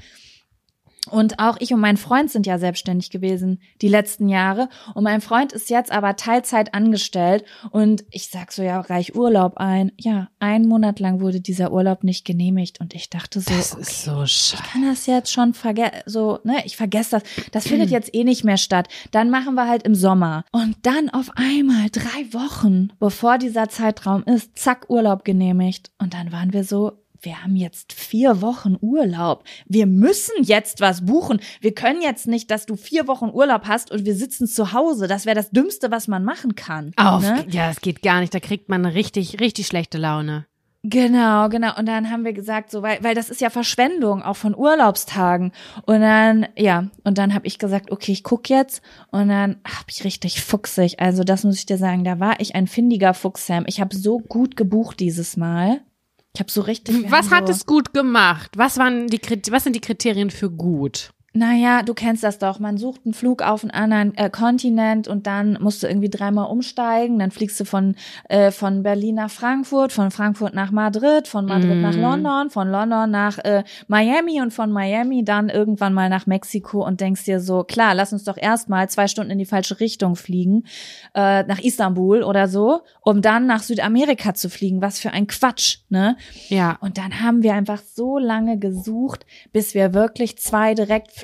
Und 1.08 1.40
auch 1.40 1.58
ich 1.60 1.74
und 1.74 1.80
mein 1.80 1.98
Freund 1.98 2.32
sind 2.32 2.46
ja 2.46 2.58
selbstständig 2.58 3.10
gewesen 3.10 3.62
die 3.82 3.88
letzten 3.88 4.30
Jahre. 4.30 4.70
Und 4.94 5.04
mein 5.04 5.22
Freund 5.22 5.54
ist 5.54 5.70
jetzt 5.70 5.92
aber 5.92 6.16
Teilzeit 6.16 6.74
angestellt. 6.74 7.46
Und 7.72 8.04
ich 8.12 8.30
sag 8.30 8.52
so, 8.52 8.64
ja, 8.64 8.80
reich 8.80 9.16
Urlaub 9.16 9.58
ein. 9.58 9.92
Ja, 9.98 10.30
einen 10.40 10.68
Monat 10.68 11.00
lang 11.00 11.20
wurde 11.20 11.42
dieser 11.42 11.72
Urlaub 11.72 12.04
nicht 12.04 12.26
genehmigt. 12.26 12.80
Und 12.80 12.96
ich 12.96 13.10
dachte 13.10 13.40
so, 13.40 13.54
Das 13.54 13.74
okay, 13.74 13.82
ist 13.82 14.04
so 14.04 14.26
scheiße. 14.26 14.56
ich 14.64 14.72
kann 14.72 14.86
das 14.86 15.06
jetzt 15.06 15.32
schon 15.32 15.54
vergessen, 15.54 15.92
so, 16.06 16.40
ne, 16.44 16.58
ich 16.66 16.78
vergesse 16.78 17.12
das. 17.12 17.24
Das 17.52 17.68
findet 17.68 17.90
jetzt 17.90 18.14
eh 18.14 18.24
nicht 18.24 18.44
mehr 18.44 18.58
statt. 18.58 18.88
Dann 19.12 19.30
machen 19.30 19.56
wir 19.56 19.68
halt 19.68 19.84
im 19.84 19.96
Sommer. 19.96 20.46
Und 20.52 20.76
dann 20.84 21.10
auf 21.10 21.32
einmal 21.36 21.90
drei 21.92 22.34
Wochen, 22.34 22.90
bevor 23.00 23.38
dieser 23.38 23.70
Zeitraum 23.70 24.24
ist, 24.24 24.58
zack, 24.58 24.90
Urlaub 24.90 25.26
genehmigt. 25.26 25.92
Und 26.00 26.14
dann 26.14 26.32
waren 26.32 26.54
wir 26.54 26.64
so, 26.64 26.94
wir 27.22 27.44
haben 27.44 27.56
jetzt 27.56 27.94
vier 27.94 28.42
Wochen 28.42 28.78
Urlaub. 28.82 29.44
Wir 29.68 29.86
müssen 29.86 30.44
jetzt 30.44 30.82
was 30.82 31.06
buchen. 31.06 31.40
Wir 31.62 31.74
können 31.74 32.02
jetzt 32.02 32.28
nicht, 32.28 32.52
dass 32.52 32.66
du 32.66 32.76
vier 32.76 33.08
Wochen 33.08 33.30
Urlaub 33.30 33.66
hast 33.66 33.92
und 33.92 34.06
wir 34.06 34.16
sitzen 34.16 34.48
zu 34.48 34.74
Hause. 34.74 35.08
Das 35.08 35.26
wäre 35.26 35.36
das 35.36 35.52
Dümmste, 35.52 35.92
was 35.92 36.08
man 36.08 36.24
machen 36.24 36.56
kann. 36.56 36.92
Auf. 36.98 37.24
Ne? 37.24 37.46
Ja, 37.50 37.68
das 37.68 37.82
geht 37.82 38.02
gar 38.02 38.20
nicht. 38.20 38.34
Da 38.34 38.40
kriegt 38.40 38.70
man 38.70 38.86
richtig, 38.86 39.40
richtig 39.40 39.68
schlechte 39.68 39.98
Laune. 39.98 40.46
Genau, 40.88 41.50
genau. 41.50 41.76
Und 41.80 41.88
dann 41.88 42.12
haben 42.12 42.26
wir 42.26 42.34
gesagt, 42.34 42.70
so, 42.70 42.84
weil, 42.84 43.04
weil 43.04 43.16
das 43.16 43.32
ist 43.32 43.42
ja 43.42 43.50
Verschwendung 43.50 44.22
auch 44.22 44.36
von 44.36 44.56
Urlaubstagen. 44.56 45.52
Und 45.88 46.02
dann, 46.02 46.46
ja, 46.56 46.90
und 47.04 47.18
dann 47.18 47.34
habe 47.34 47.48
ich 47.48 47.58
gesagt, 47.58 47.92
okay, 47.92 48.12
ich 48.12 48.24
guck 48.24 48.52
jetzt. 48.52 48.84
Und 49.10 49.30
dann 49.30 49.58
habe 49.66 49.88
ich 49.90 50.04
richtig 50.04 50.44
fuchsig. 50.44 51.00
Also 51.00 51.24
das 51.24 51.44
muss 51.44 51.58
ich 51.58 51.66
dir 51.66 51.80
sagen, 51.80 52.04
da 52.04 52.20
war 52.20 52.40
ich 52.40 52.54
ein 52.54 52.68
findiger 52.68 53.16
Fuchs, 53.16 53.48
Sam. 53.48 53.64
Ich 53.66 53.82
habe 53.82 53.96
so 53.96 54.20
gut 54.20 54.56
gebucht 54.56 55.00
dieses 55.00 55.38
Mal. 55.38 55.82
Ich 56.36 56.40
habe 56.42 56.52
so 56.52 56.62
richtig. 56.62 57.10
Was 57.10 57.32
hat 57.32 57.48
es 57.50 57.66
gut 57.66 57.94
gemacht? 57.94 58.52
Was 58.58 58.78
waren 58.78 59.08
die 59.08 59.22
was 59.50 59.64
sind 59.64 59.74
die 59.74 59.82
Kriterien 59.82 60.30
für 60.30 60.52
gut? 60.52 61.12
Naja, 61.38 61.84
du 61.84 61.94
kennst 61.94 62.24
das 62.24 62.40
doch. 62.40 62.60
Man 62.60 62.78
sucht 62.78 63.02
einen 63.04 63.14
Flug 63.14 63.42
auf 63.42 63.64
einen 63.64 63.72
anderen 63.72 64.18
äh, 64.18 64.30
Kontinent 64.30 65.10
und 65.10 65.28
dann 65.28 65.58
musst 65.62 65.84
du 65.84 65.88
irgendwie 65.88 66.10
dreimal 66.10 66.50
umsteigen. 66.50 67.20
Dann 67.20 67.30
fliegst 67.30 67.60
du 67.60 67.66
von, 67.66 67.96
äh, 68.30 68.52
von 68.52 68.84
Berlin 68.84 69.16
nach 69.16 69.30
Frankfurt, 69.30 69.92
von 69.92 70.12
Frankfurt 70.12 70.54
nach 70.54 70.72
Madrid, 70.72 71.28
von 71.28 71.46
Madrid 71.46 71.76
Mm. 71.76 71.82
nach 71.82 71.96
London, 71.96 72.50
von 72.50 72.70
London 72.70 73.12
nach 73.12 73.38
äh, 73.40 73.66
Miami 73.90 74.42
und 74.42 74.54
von 74.54 74.72
Miami 74.72 75.26
dann 75.26 75.50
irgendwann 75.50 75.94
mal 75.94 76.08
nach 76.08 76.26
Mexiko 76.26 76.86
und 76.86 77.02
denkst 77.02 77.26
dir 77.26 77.42
so, 77.42 77.66
klar, 77.66 77.96
lass 77.96 78.14
uns 78.14 78.24
doch 78.24 78.38
erstmal 78.38 78.88
zwei 78.88 79.08
Stunden 79.08 79.32
in 79.32 79.38
die 79.38 79.46
falsche 79.46 79.82
Richtung 79.82 80.16
fliegen, 80.16 80.64
äh, 81.16 81.44
nach 81.44 81.60
Istanbul 81.60 82.24
oder 82.24 82.48
so, 82.48 82.80
um 83.02 83.22
dann 83.22 83.46
nach 83.46 83.62
Südamerika 83.62 84.36
zu 84.36 84.50
fliegen. 84.50 84.82
Was 84.82 85.00
für 85.00 85.12
ein 85.12 85.28
Quatsch, 85.28 85.80
ne? 85.90 86.16
Ja. 86.48 86.78
Und 86.80 86.98
dann 86.98 87.22
haben 87.22 87.44
wir 87.44 87.56
einfach 87.56 87.82
so 87.94 88.18
lange 88.20 88.58
gesucht, 88.58 89.26
bis 89.52 89.74
wir 89.74 89.94
wirklich 89.94 90.38
zwei 90.38 90.74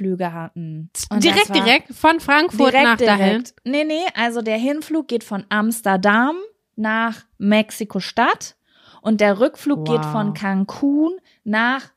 Direktflüge 0.02 0.34
hatten. 0.34 0.90
Und 1.10 1.24
direkt, 1.24 1.54
direkt 1.54 1.94
von 1.94 2.20
Frankfurt 2.20 2.74
direkt, 2.74 2.84
nach 2.84 2.98
dahin. 2.98 3.26
direkt. 3.30 3.54
Nee, 3.64 3.84
nee, 3.84 4.04
also 4.16 4.42
der 4.42 4.58
Hinflug 4.58 5.08
geht 5.08 5.24
von 5.24 5.46
Amsterdam 5.50 6.36
nach 6.76 7.24
Mexiko-Stadt 7.38 8.56
und 9.02 9.22
der 9.22 9.40
Rückflug 9.40 9.80
Wow. 9.80 9.88
geht 9.88 10.06
von 10.06 10.34
Cancun 10.34 11.14
nach 11.44 11.92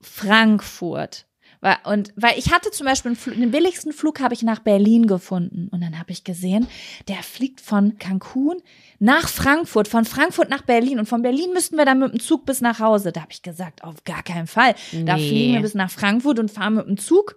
Frankfurt. 0.00 1.26
Weil- 1.60 1.76
Und 1.84 2.12
weil 2.16 2.38
ich 2.38 2.52
hatte 2.52 2.70
zum 2.70 2.86
Beispiel 2.86 3.10
einen 3.26 3.40
den 3.40 3.50
billigsten 3.50 3.92
Flug 3.92 4.20
habe 4.20 4.32
ich 4.34 4.42
nach 4.42 4.60
Berlin 4.60 5.06
gefunden 5.06 5.68
und 5.72 5.80
dann 5.80 5.98
habe 5.98 6.12
ich 6.12 6.22
gesehen, 6.22 6.68
der 7.08 7.16
fliegt 7.22 7.60
von 7.60 7.98
Cancun 7.98 8.62
nach 9.00 9.28
Frankfurt, 9.28 9.88
von 9.88 10.04
Frankfurt 10.04 10.50
nach 10.50 10.62
Berlin 10.62 10.98
und 11.00 11.06
von 11.06 11.22
Berlin 11.22 11.52
müssten 11.52 11.76
wir 11.76 11.84
dann 11.84 11.98
mit 11.98 12.12
dem 12.12 12.20
Zug 12.20 12.46
bis 12.46 12.60
nach 12.60 12.78
Hause. 12.78 13.10
Da 13.12 13.22
habe 13.22 13.32
ich 13.32 13.42
gesagt, 13.42 13.82
auf 13.82 14.04
gar 14.04 14.22
keinen 14.22 14.46
Fall. 14.46 14.74
Da 15.04 15.16
Nee. 15.16 15.28
fliegen 15.28 15.54
wir 15.54 15.62
bis 15.62 15.74
nach 15.74 15.90
Frankfurt 15.90 16.38
und 16.38 16.50
fahren 16.50 16.74
mit 16.74 16.86
dem 16.86 16.96
Zug 16.98 17.36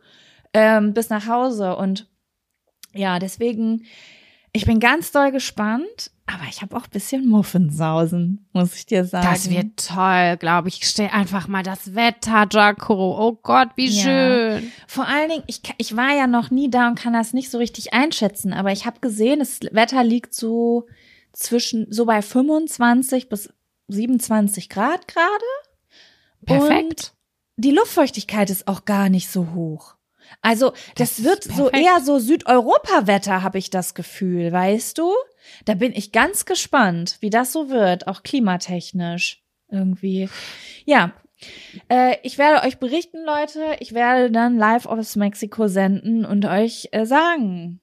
ähm, 0.53 0.93
bis 0.93 1.09
nach 1.09 1.27
Hause 1.27 1.75
und 1.77 2.07
ja, 2.93 3.19
deswegen, 3.19 3.85
ich 4.53 4.65
bin 4.65 4.79
ganz 4.81 5.11
doll 5.13 5.31
gespannt, 5.31 6.11
aber 6.33 6.43
ich 6.49 6.61
habe 6.61 6.75
auch 6.75 6.83
ein 6.83 6.89
bisschen 6.91 7.27
Muffensausen, 7.27 8.45
muss 8.53 8.75
ich 8.75 8.85
dir 8.85 9.05
sagen. 9.05 9.27
Das 9.31 9.49
wird 9.49 9.87
toll, 9.87 10.37
glaube 10.37 10.69
ich. 10.69 10.81
Ich 10.81 10.87
stell 10.89 11.09
einfach 11.09 11.47
mal 11.47 11.63
das 11.63 11.95
Wetter, 11.95 12.47
Jaco. 12.51 12.93
Oh 13.19 13.37
Gott, 13.41 13.69
wie 13.75 13.87
Ja. 13.89 14.01
schön. 14.03 14.71
Vor 14.87 15.07
allen 15.07 15.29
Dingen, 15.29 15.43
ich, 15.47 15.61
ich 15.77 15.95
war 15.95 16.15
ja 16.15 16.27
noch 16.27 16.51
nie 16.51 16.69
da 16.69 16.87
und 16.87 16.95
kann 16.99 17.13
das 17.13 17.33
nicht 17.33 17.49
so 17.49 17.57
richtig 17.57 17.93
einschätzen, 17.93 18.53
aber 18.53 18.71
ich 18.71 18.85
habe 18.85 18.99
gesehen, 18.99 19.39
das 19.39 19.59
Wetter 19.71 20.03
liegt 20.03 20.33
so 20.33 20.87
zwischen, 21.33 21.87
so 21.91 22.05
bei 22.05 22.21
25 22.21 23.29
bis 23.29 23.49
27 23.87 24.69
Grad 24.69 25.07
gerade. 25.07 25.25
Perfekt. 26.45 27.13
Die 27.57 27.71
Luftfeuchtigkeit 27.71 28.49
ist 28.49 28.67
auch 28.67 28.85
gar 28.85 29.09
nicht 29.09 29.29
so 29.29 29.51
hoch. 29.53 29.95
Also, 30.41 30.71
das, 30.95 31.17
Das 31.17 31.23
wird 31.23 31.43
so 31.43 31.69
eher 31.69 31.99
so 32.01 32.17
Südeuropa-Wetter, 32.17 33.43
habe 33.43 33.57
ich 33.57 33.69
das 33.69 33.93
Gefühl, 33.93 34.51
weißt 34.51 34.97
du? 34.97 35.11
Da 35.65 35.73
bin 35.73 35.93
ich 35.93 36.11
ganz 36.11 36.45
gespannt, 36.45 37.17
wie 37.19 37.29
das 37.29 37.53
so 37.53 37.69
wird, 37.69 38.07
auch 38.07 38.23
klimatechnisch 38.23 39.43
irgendwie. 39.69 40.29
Ja. 40.85 41.13
Äh, 41.89 42.17
ich 42.23 42.37
werde 42.37 42.65
euch 42.67 42.77
berichten, 42.77 43.23
Leute. 43.25 43.75
Ich 43.79 43.93
werde 43.93 44.31
dann 44.31 44.57
live 44.57 44.85
aus 44.85 45.15
Mexiko 45.15 45.67
senden 45.67 46.25
und 46.25 46.45
euch 46.45 46.89
äh, 46.91 47.05
sagen, 47.05 47.81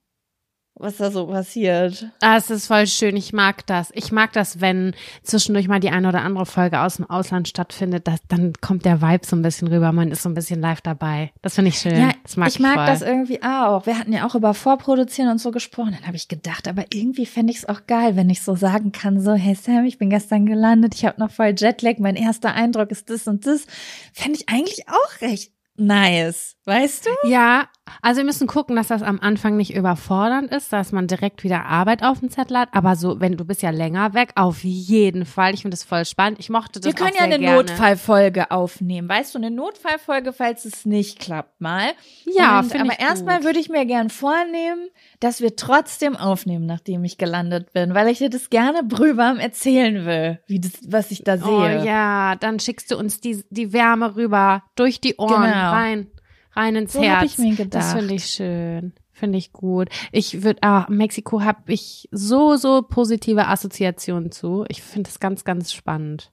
was 0.79 0.95
da 0.95 1.11
so 1.11 1.27
passiert. 1.27 2.07
Ah, 2.21 2.37
es 2.37 2.49
ist 2.49 2.67
voll 2.67 2.87
schön. 2.87 3.17
Ich 3.17 3.33
mag 3.33 3.67
das. 3.67 3.91
Ich 3.93 4.13
mag 4.13 4.31
das, 4.31 4.61
wenn 4.61 4.95
zwischendurch 5.23 5.67
mal 5.67 5.81
die 5.81 5.89
eine 5.89 6.07
oder 6.07 6.21
andere 6.21 6.45
Folge 6.45 6.79
aus 6.79 6.95
dem 6.95 7.09
Ausland 7.09 7.49
stattfindet. 7.49 8.07
Das, 8.07 8.21
dann 8.29 8.53
kommt 8.61 8.85
der 8.85 9.01
Vibe 9.01 9.25
so 9.25 9.35
ein 9.35 9.41
bisschen 9.41 9.67
rüber. 9.67 9.91
Man 9.91 10.09
ist 10.09 10.23
so 10.23 10.29
ein 10.29 10.33
bisschen 10.33 10.61
live 10.61 10.79
dabei. 10.79 11.31
Das 11.41 11.55
finde 11.55 11.69
ich 11.69 11.79
schön. 11.79 11.99
Ja, 11.99 12.11
das 12.23 12.37
mag 12.37 12.47
ich, 12.47 12.55
ich 12.55 12.61
mag 12.61 12.75
voll. 12.75 12.85
das 12.85 13.01
irgendwie 13.01 13.43
auch. 13.43 13.85
Wir 13.85 13.99
hatten 13.99 14.13
ja 14.13 14.25
auch 14.25 14.35
über 14.35 14.53
Vorproduzieren 14.53 15.29
und 15.29 15.39
so 15.39 15.51
gesprochen. 15.51 15.95
Dann 15.97 16.07
habe 16.07 16.15
ich 16.15 16.29
gedacht, 16.29 16.67
aber 16.69 16.85
irgendwie 16.93 17.25
fände 17.25 17.51
ich 17.51 17.59
es 17.59 17.69
auch 17.69 17.85
geil, 17.85 18.15
wenn 18.15 18.29
ich 18.29 18.41
so 18.41 18.55
sagen 18.55 18.93
kann, 18.93 19.19
so, 19.19 19.33
hey 19.33 19.55
Sam, 19.55 19.83
ich 19.83 19.97
bin 19.97 20.09
gestern 20.09 20.45
gelandet, 20.45 20.95
ich 20.95 21.05
habe 21.05 21.19
noch 21.19 21.31
voll 21.31 21.53
Jetlag, 21.57 21.97
mein 21.99 22.15
erster 22.15 22.53
Eindruck 22.53 22.91
ist 22.91 23.09
das 23.09 23.27
und 23.27 23.45
das. 23.45 23.67
Fände 24.13 24.39
ich 24.39 24.47
eigentlich 24.47 24.87
auch 24.87 25.21
recht 25.21 25.51
nice, 25.79 26.55
weißt 26.65 27.07
du? 27.07 27.29
Ja, 27.29 27.67
also 28.01 28.19
wir 28.19 28.25
müssen 28.25 28.47
gucken, 28.47 28.75
dass 28.75 28.87
das 28.87 29.01
am 29.01 29.19
Anfang 29.19 29.57
nicht 29.57 29.73
überfordernd 29.75 30.51
ist, 30.51 30.71
dass 30.73 30.91
man 30.91 31.07
direkt 31.07 31.43
wieder 31.43 31.65
Arbeit 31.65 32.03
auf 32.03 32.19
dem 32.19 32.29
Zettel 32.29 32.57
hat. 32.57 32.69
Aber 32.73 32.95
so, 32.95 33.19
wenn 33.19 33.37
du 33.37 33.45
bist 33.45 33.61
ja 33.61 33.69
länger 33.69 34.13
weg, 34.13 34.31
auf 34.35 34.63
jeden 34.63 35.25
Fall. 35.25 35.53
Ich 35.53 35.61
finde 35.61 35.75
das 35.75 35.83
voll 35.83 36.05
spannend. 36.05 36.39
Ich 36.39 36.49
mochte 36.49 36.79
das 36.79 36.85
Wir 36.85 36.93
können 36.93 37.15
ja 37.17 37.23
eine 37.23 37.39
gerne. 37.39 37.57
Notfallfolge 37.57 38.51
aufnehmen, 38.51 39.07
weißt 39.09 39.33
du, 39.35 39.39
eine 39.39 39.51
Notfallfolge, 39.51 40.33
falls 40.33 40.65
es 40.65 40.85
nicht 40.85 41.19
klappt 41.19 41.59
mal. 41.61 41.91
Ja, 42.25 42.59
Und, 42.59 42.75
aber 42.79 42.99
erstmal 42.99 43.43
würde 43.43 43.59
ich 43.59 43.69
mir 43.69 43.85
gern 43.85 44.09
vornehmen, 44.09 44.87
dass 45.19 45.41
wir 45.41 45.55
trotzdem 45.55 46.15
aufnehmen, 46.15 46.65
nachdem 46.65 47.03
ich 47.03 47.17
gelandet 47.17 47.73
bin, 47.73 47.93
weil 47.93 48.07
ich 48.09 48.19
dir 48.19 48.29
das 48.29 48.49
gerne 48.49 48.83
brühwarm 48.83 49.37
erzählen 49.39 50.05
will, 50.05 50.39
wie 50.47 50.59
das, 50.59 50.71
was 50.87 51.11
ich 51.11 51.23
da 51.23 51.37
sehe. 51.37 51.81
Oh 51.81 51.85
ja, 51.85 52.35
dann 52.35 52.59
schickst 52.59 52.91
du 52.91 52.97
uns 52.97 53.19
die, 53.19 53.43
die 53.49 53.73
Wärme 53.73 54.15
rüber, 54.15 54.63
durch 54.75 55.01
die 55.01 55.15
Ohren, 55.17 55.43
Genau. 55.43 55.71
rein, 55.71 56.07
rein 56.53 56.75
ins 56.75 56.93
So 56.93 56.99
hab 56.99 57.21
Herz. 57.21 57.31
ich 57.33 57.37
mir 57.37 57.55
gedacht. 57.55 57.73
Das 57.83 57.93
finde 57.93 58.13
ich 58.15 58.25
schön. 58.25 58.93
Finde 59.11 59.37
ich 59.37 59.51
gut. 59.51 59.89
Ich 60.13 60.43
würde, 60.43 60.59
ah, 60.63 60.85
Mexiko 60.89 61.41
habe 61.41 61.73
ich 61.73 62.07
so, 62.11 62.55
so 62.55 62.81
positive 62.83 63.47
Assoziationen 63.47 64.31
zu. 64.31 64.65
Ich 64.69 64.81
finde 64.81 65.09
das 65.09 65.19
ganz, 65.19 65.43
ganz 65.43 65.73
spannend. 65.73 66.31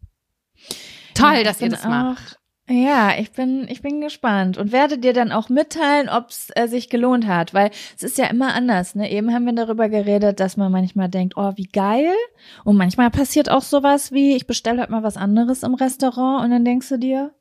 Toll, 1.14 1.35
Ja, 1.38 1.42
dass 1.42 1.57
ich 1.57 1.64
ihr 1.64 1.68
das 1.70 1.85
macht. 1.85 2.37
auch- 2.38 2.72
Ja, 2.72 3.12
ich 3.18 3.31
bin, 3.33 3.66
ich 3.68 3.81
bin 3.83 4.00
gespannt 4.00 4.59
und 4.59 4.72
werde 4.72 4.98
dir 4.98 5.12
dann 5.12 5.31
auch 5.33 5.48
mitteilen, 5.48 6.09
ob 6.09 6.31
es 6.31 6.48
äh, 6.57 6.66
sich 6.66 6.88
gelohnt 6.88 7.26
hat, 7.26 7.55
weil 7.55 7.70
es 7.96 8.02
ist 8.02 8.18
ja 8.18 8.26
immer 8.26 8.55
anders. 8.55 8.94
Ne? 8.96 9.11
Eben 9.11 9.33
haben 9.33 9.46
wir 9.46 9.52
darüber 9.52 9.88
geredet, 9.88 10.40
dass 10.40 10.57
man 10.57 10.72
manchmal 10.72 11.09
denkt, 11.09 11.35
oh, 11.37 11.52
wie 11.57 11.68
geil. 11.68 12.12
Und 12.64 12.76
manchmal 12.76 13.11
passiert 13.11 13.50
auch 13.50 13.62
sowas 13.62 14.11
wie, 14.12 14.35
ich 14.37 14.46
bestelle 14.48 14.81
halt 14.81 14.90
mal 14.90 15.02
was 15.05 15.16
anderes 15.16 15.62
im 15.62 15.74
Restaurant 15.74 16.44
und 16.44 16.50
dann 16.50 16.64
denkst 16.64 16.88
du 16.88 16.98
dir, 16.98 17.33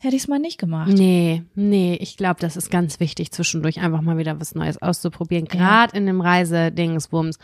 hätte 0.00 0.16
ich 0.16 0.22
es 0.22 0.28
mal 0.28 0.38
nicht 0.38 0.58
gemacht. 0.58 0.92
Nee, 0.92 1.42
nee, 1.54 1.96
ich 2.00 2.16
glaube, 2.16 2.40
das 2.40 2.56
ist 2.56 2.70
ganz 2.70 3.00
wichtig, 3.00 3.32
zwischendurch 3.32 3.80
einfach 3.80 4.00
mal 4.02 4.18
wieder 4.18 4.38
was 4.40 4.54
Neues 4.54 4.80
auszuprobieren. 4.80 5.46
Ja. 5.52 5.58
Gerade 5.58 5.96
in 5.96 6.06
dem 6.06 6.20
Reisedingsbums. 6.20 7.38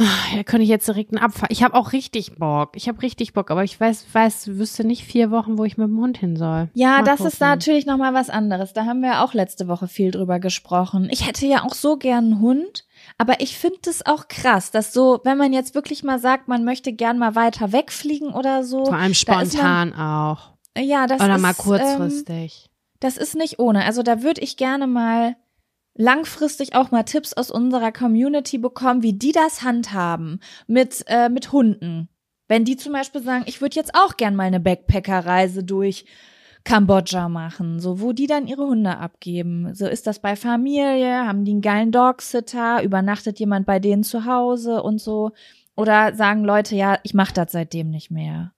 Ah, 0.00 0.04
Da 0.36 0.42
könnte 0.44 0.62
ich 0.62 0.68
jetzt 0.68 0.86
direkt 0.86 1.10
einen 1.12 1.22
Abfall. 1.24 1.48
Ich 1.50 1.64
habe 1.64 1.74
auch 1.74 1.92
richtig 1.92 2.36
Bock. 2.36 2.70
Ich 2.76 2.86
habe 2.88 3.02
richtig 3.02 3.32
Bock, 3.32 3.50
aber 3.50 3.64
ich 3.64 3.80
weiß, 3.80 4.06
weiß, 4.12 4.46
wüsste 4.56 4.84
nicht 4.84 5.02
vier 5.02 5.32
Wochen, 5.32 5.58
wo 5.58 5.64
ich 5.64 5.76
mit 5.76 5.88
dem 5.88 5.98
Hund 5.98 6.16
hin 6.18 6.36
soll. 6.36 6.68
Ja, 6.74 6.98
Mal 6.98 7.02
das 7.02 7.18
ist 7.20 7.32
gucken. 7.40 7.48
natürlich 7.48 7.84
noch 7.84 7.96
mal 7.98 8.14
was 8.14 8.30
anderes. 8.30 8.72
Da 8.72 8.84
haben 8.84 9.02
wir 9.02 9.24
auch 9.24 9.34
letzte 9.34 9.66
Woche 9.66 9.88
viel 9.88 10.12
drüber 10.12 10.38
gesprochen. 10.38 11.08
Ich 11.10 11.26
hätte 11.26 11.46
ja 11.46 11.64
auch 11.64 11.74
so 11.74 11.96
gern 11.96 12.26
einen 12.26 12.40
Hund, 12.40 12.84
aber 13.16 13.40
ich 13.40 13.58
finde 13.58 13.90
es 13.90 14.06
auch 14.06 14.28
krass, 14.28 14.70
dass 14.70 14.92
so, 14.92 15.20
wenn 15.24 15.36
man 15.36 15.52
jetzt 15.52 15.74
wirklich 15.74 16.04
mal 16.04 16.20
sagt, 16.20 16.46
man 16.46 16.64
möchte 16.64 16.92
gern 16.92 17.18
mal 17.18 17.34
weiter 17.34 17.72
wegfliegen 17.72 18.28
oder 18.32 18.62
so. 18.62 18.84
Vor 18.84 18.94
allem 18.94 19.10
ist 19.12 19.20
spontan 19.20 19.94
auch. 19.94 20.52
Ja, 20.78 21.06
das 21.06 21.20
Oder 21.20 21.36
ist, 21.36 21.42
mal 21.42 21.50
Ähm, 21.50 21.56
kurzfristig. 21.56 22.70
das 23.00 23.16
ist 23.16 23.34
nicht 23.34 23.58
ohne. 23.58 23.84
Also 23.84 24.02
da 24.02 24.22
würde 24.22 24.40
ich 24.40 24.56
gerne 24.56 24.86
mal 24.86 25.36
langfristig 25.94 26.74
auch 26.74 26.90
mal 26.90 27.02
Tipps 27.02 27.32
aus 27.34 27.50
unserer 27.50 27.92
Community 27.92 28.58
bekommen, 28.58 29.02
wie 29.02 29.12
die 29.14 29.32
das 29.32 29.62
handhaben 29.62 30.40
mit, 30.66 31.04
äh, 31.08 31.28
mit 31.28 31.52
Hunden. 31.52 32.08
Wenn 32.46 32.64
die 32.64 32.76
zum 32.76 32.92
Beispiel 32.92 33.22
sagen, 33.22 33.44
ich 33.46 33.60
würde 33.60 33.76
jetzt 33.76 33.94
auch 33.94 34.16
gern 34.16 34.36
mal 34.36 34.44
eine 34.44 34.60
Backpacker-Reise 34.60 35.64
durch 35.64 36.06
Kambodscha 36.64 37.28
machen, 37.28 37.80
so 37.80 38.00
wo 38.00 38.12
die 38.12 38.26
dann 38.26 38.46
ihre 38.46 38.66
Hunde 38.66 38.96
abgeben. 38.98 39.74
So 39.74 39.86
ist 39.86 40.06
das 40.06 40.20
bei 40.20 40.36
Familie, 40.36 41.26
haben 41.26 41.44
die 41.44 41.52
einen 41.52 41.62
geilen 41.62 41.92
Dogsitter, 41.92 42.82
übernachtet 42.82 43.38
jemand 43.38 43.66
bei 43.66 43.78
denen 43.78 44.02
zu 44.02 44.24
Hause 44.24 44.82
und 44.82 45.00
so. 45.00 45.32
Oder 45.76 46.14
sagen 46.14 46.44
Leute, 46.44 46.74
ja, 46.74 46.98
ich 47.02 47.14
mache 47.14 47.34
das 47.34 47.52
seitdem 47.52 47.90
nicht 47.90 48.10
mehr. 48.10 48.52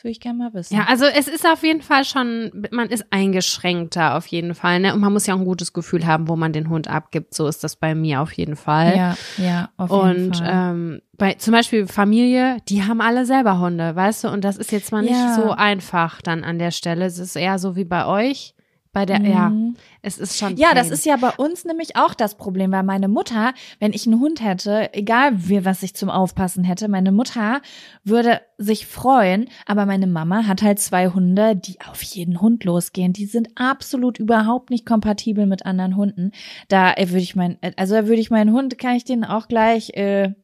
Das 0.00 0.04
würde 0.04 0.12
ich 0.12 0.20
gerne 0.20 0.38
mal 0.38 0.54
wissen. 0.54 0.74
Ja, 0.74 0.84
also 0.88 1.04
es 1.04 1.28
ist 1.28 1.44
auf 1.46 1.62
jeden 1.62 1.82
Fall 1.82 2.06
schon, 2.06 2.66
man 2.70 2.88
ist 2.88 3.04
eingeschränkter 3.10 4.16
auf 4.16 4.26
jeden 4.28 4.54
Fall, 4.54 4.80
ne? 4.80 4.94
Und 4.94 5.00
man 5.00 5.12
muss 5.12 5.26
ja 5.26 5.34
auch 5.34 5.38
ein 5.38 5.44
gutes 5.44 5.74
Gefühl 5.74 6.06
haben, 6.06 6.26
wo 6.26 6.36
man 6.36 6.54
den 6.54 6.70
Hund 6.70 6.88
abgibt. 6.88 7.34
So 7.34 7.46
ist 7.46 7.62
das 7.64 7.76
bei 7.76 7.94
mir 7.94 8.22
auf 8.22 8.32
jeden 8.32 8.56
Fall. 8.56 8.96
ja, 8.96 9.14
ja 9.36 9.68
auf 9.76 9.90
jeden 9.90 10.28
Und 10.28 10.36
Fall. 10.38 10.48
ähm, 10.50 11.02
bei 11.18 11.34
zum 11.34 11.52
Beispiel 11.52 11.86
Familie, 11.86 12.56
die 12.70 12.82
haben 12.84 13.02
alle 13.02 13.26
selber 13.26 13.58
Hunde, 13.58 13.94
weißt 13.94 14.24
du? 14.24 14.28
Und 14.28 14.42
das 14.42 14.56
ist 14.56 14.72
jetzt 14.72 14.90
mal 14.90 15.02
nicht 15.02 15.12
Ja. 15.12 15.34
so 15.34 15.50
einfach 15.50 16.22
dann 16.22 16.44
an 16.44 16.58
der 16.58 16.70
Stelle. 16.70 17.04
Es 17.04 17.18
ist 17.18 17.36
eher 17.36 17.58
so 17.58 17.76
wie 17.76 17.84
bei 17.84 18.06
euch. 18.06 18.54
Bei 18.92 19.06
der, 19.06 19.20
ja, 19.20 19.50
Mhm. 19.50 19.76
es 20.02 20.18
ist 20.18 20.36
schon. 20.36 20.56
Ja, 20.56 20.74
das 20.74 20.88
pain. 20.88 20.92
ist 20.94 21.06
ja 21.06 21.16
bei 21.16 21.30
uns 21.30 21.64
nämlich 21.64 21.94
auch 21.94 22.12
das 22.12 22.36
Problem, 22.36 22.72
weil 22.72 22.82
meine 22.82 23.06
Mutter, 23.06 23.54
wenn 23.78 23.92
ich 23.92 24.04
einen 24.08 24.18
Hund 24.18 24.42
hätte, 24.42 24.92
egal 24.94 25.30
wie, 25.48 25.64
was 25.64 25.84
ich 25.84 25.94
zum 25.94 26.10
Aufpassen 26.10 26.64
hätte, 26.64 26.88
meine 26.88 27.12
Mutter 27.12 27.62
würde 28.02 28.40
sich 28.58 28.86
freuen, 28.88 29.48
aber 29.64 29.86
meine 29.86 30.08
Mama 30.08 30.48
hat 30.48 30.62
halt 30.62 30.80
zwei 30.80 31.06
Hunde, 31.08 31.54
die 31.54 31.80
auf 31.82 32.02
jeden 32.02 32.40
Hund 32.40 32.64
losgehen. 32.64 33.12
Die 33.12 33.26
sind 33.26 33.50
absolut 33.54 34.18
überhaupt 34.18 34.70
nicht 34.70 34.86
kompatibel 34.86 35.46
mit 35.46 35.64
anderen 35.66 35.94
Hunden. 35.94 36.32
Da 36.66 36.92
äh, 36.94 37.10
würde 37.10 37.22
ich 37.22 37.36
mein, 37.36 37.58
äh, 37.62 37.70
also 37.76 37.94
da 37.94 38.08
würde 38.08 38.20
ich 38.20 38.30
meinen 38.30 38.52
Hund, 38.52 38.76
kann 38.78 38.96
ich 38.96 39.04
den 39.04 39.24
auch 39.24 39.46
gleich 39.46 39.90
äh, 39.90 40.34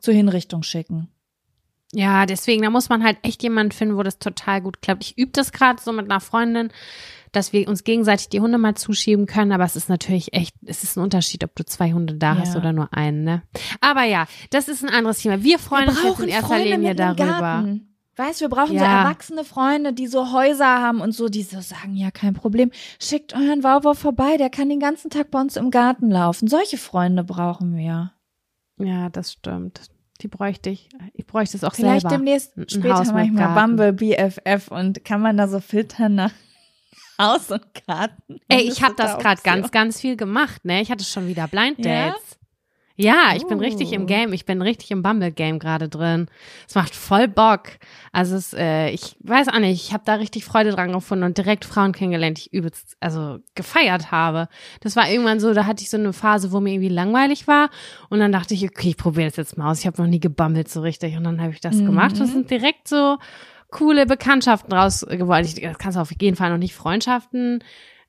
zur 0.00 0.14
Hinrichtung 0.14 0.62
schicken. 0.62 1.08
Ja, 1.94 2.24
deswegen, 2.24 2.62
da 2.62 2.70
muss 2.70 2.88
man 2.88 3.04
halt 3.04 3.18
echt 3.22 3.42
jemanden 3.42 3.72
finden, 3.72 3.98
wo 3.98 4.02
das 4.02 4.18
total 4.18 4.62
gut 4.62 4.80
klappt. 4.80 5.04
Ich 5.04 5.18
übe 5.18 5.32
das 5.32 5.52
gerade 5.52 5.78
so 5.82 5.92
mit 5.92 6.10
einer 6.10 6.20
Freundin, 6.20 6.70
dass 7.32 7.52
wir 7.52 7.66
uns 7.68 7.84
gegenseitig 7.84 8.28
die 8.28 8.40
Hunde 8.40 8.58
mal 8.58 8.74
zuschieben 8.74 9.26
können. 9.26 9.52
Aber 9.52 9.64
es 9.64 9.74
ist 9.76 9.88
natürlich 9.88 10.32
echt, 10.34 10.54
es 10.64 10.82
ist 10.82 10.96
ein 10.96 11.02
Unterschied, 11.02 11.42
ob 11.44 11.54
du 11.56 11.64
zwei 11.64 11.92
Hunde 11.92 12.14
da 12.14 12.36
hast 12.36 12.54
Ja. 12.54 12.60
oder 12.60 12.72
nur 12.72 12.92
einen. 12.94 13.24
Ne? 13.24 13.42
Aber 13.80 14.04
ja, 14.04 14.26
das 14.50 14.68
ist 14.68 14.84
ein 14.84 14.90
anderes 14.90 15.18
Thema. 15.18 15.42
Wir 15.42 15.58
freuen 15.58 15.88
uns 15.88 16.02
jetzt 16.02 16.20
in 16.20 16.28
erster 16.28 16.46
Freunde 16.48 16.70
Linie 16.70 16.94
darüber. 16.94 17.24
Garten. 17.24 17.88
Weißt 18.16 18.40
du, 18.40 18.44
wir 18.44 18.50
brauchen 18.50 18.78
so 18.78 18.84
Ja. 18.84 19.04
erwachsene 19.04 19.42
Freunde, 19.42 19.94
die 19.94 20.06
so 20.06 20.32
Häuser 20.32 20.66
haben 20.66 21.00
und 21.00 21.12
so, 21.12 21.30
die 21.30 21.42
so 21.42 21.60
sagen, 21.62 21.96
ja, 21.96 22.10
kein 22.10 22.34
Problem. 22.34 22.70
Schickt 23.00 23.34
euren 23.34 23.64
Wauwau 23.64 23.94
vorbei, 23.94 24.36
der 24.36 24.50
kann 24.50 24.68
den 24.68 24.80
ganzen 24.80 25.08
Tag 25.10 25.30
bei 25.30 25.40
uns 25.40 25.56
im 25.56 25.70
Garten 25.70 26.10
laufen. 26.10 26.46
Solche 26.46 26.76
Freunde 26.76 27.24
brauchen 27.24 27.74
wir. 27.74 28.12
Ja, 28.78 29.08
das 29.08 29.32
stimmt. 29.32 29.80
Die 30.20 30.28
bräuchte 30.28 30.68
ich. 30.70 30.90
Ich 31.14 31.26
bräuchte 31.26 31.56
es 31.56 31.64
auch 31.64 31.74
Vielleicht 31.74 32.02
selber. 32.02 32.16
demnächst 32.16 32.56
Ein 32.56 32.68
später 32.68 33.02
manchmal 33.12 33.28
Garten. 33.54 33.76
Bumble 33.76 33.92
BFF 33.94 34.68
und 34.70 35.04
kann 35.06 35.22
man 35.22 35.36
da 35.38 35.48
so 35.48 35.58
filtern 35.60 36.14
nach 36.14 36.32
Haus 37.22 37.50
und 37.50 37.62
Garten. 37.86 38.40
Ey, 38.48 38.62
ich 38.62 38.82
habe 38.82 38.94
da 38.96 39.04
das 39.04 39.18
gerade 39.18 39.40
ganz, 39.42 39.70
ganz 39.70 40.00
viel 40.00 40.16
gemacht, 40.16 40.64
ne? 40.64 40.80
Ich 40.82 40.90
hatte 40.90 41.04
schon 41.04 41.26
wieder 41.28 41.46
Blind 41.48 41.84
Ja? 41.84 42.08
Dates. 42.10 42.38
Ja, 42.94 43.32
ich 43.34 43.46
bin 43.46 43.58
richtig 43.58 43.90
im 43.92 44.02
Oh. 44.02 44.06
Game. 44.06 44.34
Ich 44.34 44.44
bin 44.44 44.60
richtig 44.60 44.90
im 44.90 45.02
Bumble-Game 45.02 45.58
gerade 45.58 45.88
drin. 45.88 46.28
Es 46.68 46.74
macht 46.74 46.94
voll 46.94 47.26
Bock. 47.26 47.62
Also 48.12 48.36
es, 48.36 48.52
äh, 48.52 48.90
ich 48.90 49.16
weiß 49.20 49.48
auch 49.48 49.58
nicht, 49.60 49.82
ich 49.82 49.92
habe 49.94 50.02
da 50.04 50.16
richtig 50.16 50.44
Freude 50.44 50.70
dran 50.72 50.92
gefunden 50.92 51.24
und 51.24 51.38
direkt 51.38 51.64
Frauen 51.64 51.92
kennengelernt, 51.92 52.36
die 52.36 52.42
ich 52.42 52.52
übelst, 52.52 52.96
also 53.00 53.38
gefeiert 53.54 54.10
habe. 54.12 54.46
Das 54.82 54.94
war 54.94 55.08
irgendwann 55.08 55.40
so, 55.40 55.54
da 55.54 55.64
hatte 55.64 55.82
ich 55.82 55.88
so 55.90 55.96
eine 55.96 56.12
Phase, 56.12 56.52
wo 56.52 56.60
mir 56.60 56.74
irgendwie 56.74 56.90
langweilig 56.94 57.48
war 57.48 57.70
und 58.10 58.20
dann 58.20 58.30
dachte 58.30 58.52
ich, 58.52 58.62
okay, 58.64 58.90
ich 58.90 58.96
probiere 58.98 59.28
das 59.28 59.36
jetzt 59.36 59.56
mal 59.56 59.70
aus. 59.70 59.80
Ich 59.80 59.86
habe 59.86 60.00
noch 60.00 60.08
nie 60.08 60.20
gebummelt 60.20 60.68
so 60.68 60.82
richtig 60.82 61.16
und 61.16 61.24
dann 61.24 61.40
habe 61.40 61.52
ich 61.52 61.60
das 61.60 61.76
Mhm. 61.76 61.86
gemacht. 61.86 62.20
Das 62.20 62.30
sind 62.30 62.50
direkt 62.50 62.86
so 62.88 63.16
coole 63.72 64.06
Bekanntschaften 64.06 64.72
raus 64.72 65.04
geworden. 65.08 65.44
Ich 65.44 65.60
das 65.60 65.78
kannst 65.78 65.96
du 65.96 66.00
auf 66.00 66.12
jeden 66.20 66.36
Fall 66.36 66.50
noch 66.50 66.58
nicht 66.58 66.74
Freundschaften 66.74 67.64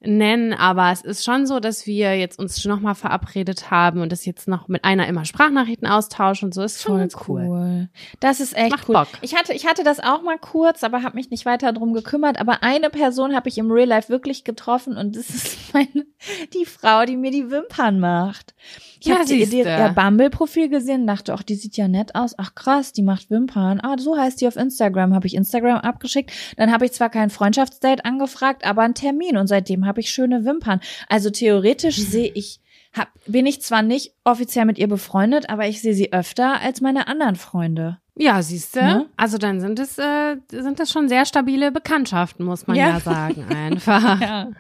nennen, 0.06 0.54
aber 0.54 0.91
es 0.91 1.01
ist 1.01 1.24
schon 1.24 1.45
so, 1.45 1.60
dass 1.60 1.86
wir 1.88 2.18
jetzt 2.18 2.39
uns 2.39 2.64
nochmal 2.66 2.95
verabredet 2.95 3.72
haben 3.72 4.01
und 4.01 4.12
das 4.12 4.26
jetzt 4.26 4.47
noch 4.47 4.68
mit 4.68 4.84
einer 4.84 5.08
immer 5.08 5.26
Sprachnachrichten 5.26 5.88
austauschen 5.88 6.47
und 6.47 6.54
so 6.54 6.62
ist 6.62 6.82
schon 6.82 7.10
cool. 7.28 7.45
cool. 7.47 7.89
Das 8.20 8.39
ist 8.39 8.56
echt 8.56 8.72
Macht 8.72 8.89
cool. 8.89 8.93
Bock. 8.95 9.08
Ich 9.22 9.36
hatte, 9.36 9.54
ich 9.54 9.66
hatte 9.66 9.84
das 9.84 9.99
auch 9.99 10.22
mal 10.22 10.38
kurz, 10.38 10.84
aber 10.84 11.04
habe 11.04 11.16
mich 11.16 11.30
nicht 11.30 11.45
weiter 11.45 11.74
drum 11.74 11.93
gekümmert. 11.93 12.39
Aber 12.39 12.64
eine 12.64 12.89
Person 12.89 13.36
habe 13.36 13.49
ich 13.49 13.58
im 13.58 13.72
Real 13.72 13.88
Life 13.88 14.10
wirklich 14.10 14.43
getroffen 14.43 14.97
und 14.97 15.16
das 15.16 15.30
ist 15.30 15.58
meine, 15.74 16.06
die 16.54 16.66
Frau, 16.66 17.06
die 17.06 17.18
mir 17.18 17.32
die 17.32 17.49
Wimpern 17.49 17.99
macht. 17.99 18.54
Ich 18.99 19.08
Ja, 19.08 19.20
habe 19.20 19.34
ihr 19.34 19.93
Bumble-Profil 19.93 20.70
gesehen, 20.70 21.06
dachte, 21.06 21.34
ach, 21.34 21.43
die 21.43 21.56
sieht 21.56 21.76
ja 21.76 21.89
nett 21.89 22.16
aus. 22.16 22.36
Ach 22.38 22.56
krass, 22.56 22.93
die 22.93 23.01
macht 23.01 23.30
Wimpern. 23.30 23.82
Ah, 23.82 23.97
so 23.97 24.18
heißt 24.18 24.39
die 24.39 24.47
auf 24.47 24.56
Instagram. 24.56 25.14
Habe 25.14 25.28
ich 25.28 25.36
Instagram 25.36 25.80
abgeschickt. 25.80 26.32
Dann 26.56 26.72
habe 26.72 26.86
ich 26.86 26.93
zwar 26.93 27.10
kein 27.10 27.30
Freundschaftsdate 27.30 28.06
angefragt, 28.06 28.66
aber 28.66 28.84
einen 28.84 28.93
Termin 28.93 29.36
und 29.36 29.47
seitdem 29.47 29.86
habe 29.86 29.93
ich 30.00 30.10
schöne 30.10 30.46
Wimpern. 30.46 30.80
Also 31.10 31.30
theoretisch 31.30 31.96
sehe 31.98 32.32
ich 32.34 32.60
hab, 32.94 33.10
bin 33.26 33.46
ich 33.48 33.62
zwar 33.62 33.82
nicht 33.82 34.14
offiziell 34.24 34.66
mit 34.66 34.78
ihr 34.78 34.88
befreundet, 34.88 35.50
aber 35.50 35.68
ich 35.68 35.82
sehe 35.82 35.96
sie 35.96 36.14
öfter 36.14 36.62
als 36.62 36.80
meine 36.82 37.08
anderen 37.08 37.36
Freunde. 37.36 37.98
Ja, 38.16 38.44
siehst 38.44 38.76
du? 38.76 38.82
Ne? 38.84 39.06
Also 39.18 39.39
dann 39.39 39.60
sind 39.60 39.80
es 39.80 39.98
äh, 39.98 40.36
sind 40.52 40.80
das 40.80 40.91
schon 40.91 41.10
sehr 41.10 41.26
stabile 41.26 41.72
Bekanntschaften, 41.72 42.46
muss 42.46 42.68
man 42.68 42.78
ja, 42.78 42.89
Ja. 42.89 43.00
sagen 43.00 43.46
einfach. 43.56 44.22
Ja. 44.22 44.52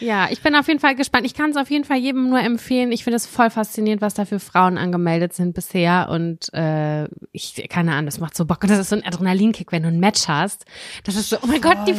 Ja, 0.00 0.28
ich 0.30 0.42
bin 0.42 0.54
auf 0.54 0.68
jeden 0.68 0.80
Fall 0.80 0.94
gespannt. 0.94 1.24
Ich 1.24 1.32
kann 1.32 1.50
es 1.50 1.56
auf 1.56 1.70
jeden 1.70 1.84
Fall 1.84 1.96
jedem 1.96 2.28
nur 2.28 2.40
empfehlen. 2.40 2.92
Ich 2.92 3.04
finde 3.04 3.16
es 3.16 3.26
voll 3.26 3.48
faszinierend, 3.48 4.02
was 4.02 4.14
da 4.14 4.26
für 4.26 4.38
Frauen 4.38 4.76
angemeldet 4.76 5.32
sind 5.32 5.54
bisher. 5.54 6.08
Und 6.10 6.52
äh, 6.52 7.04
ich, 7.32 7.66
keine 7.70 7.92
Ahnung, 7.92 8.06
das 8.06 8.20
macht 8.20 8.36
so 8.36 8.44
Bock. 8.44 8.62
Und 8.62 8.70
das 8.70 8.78
ist 8.78 8.90
so 8.90 8.96
ein 8.96 9.04
Adrenalinkick, 9.04 9.72
wenn 9.72 9.82
du 9.82 9.88
ein 9.88 10.00
Match 10.00 10.28
hast. 10.28 10.66
Das 11.04 11.16
ist 11.16 11.30
so, 11.30 11.38
oh 11.42 11.46
mein 11.46 11.62
Gott, 11.62 11.78
die, 11.86 11.94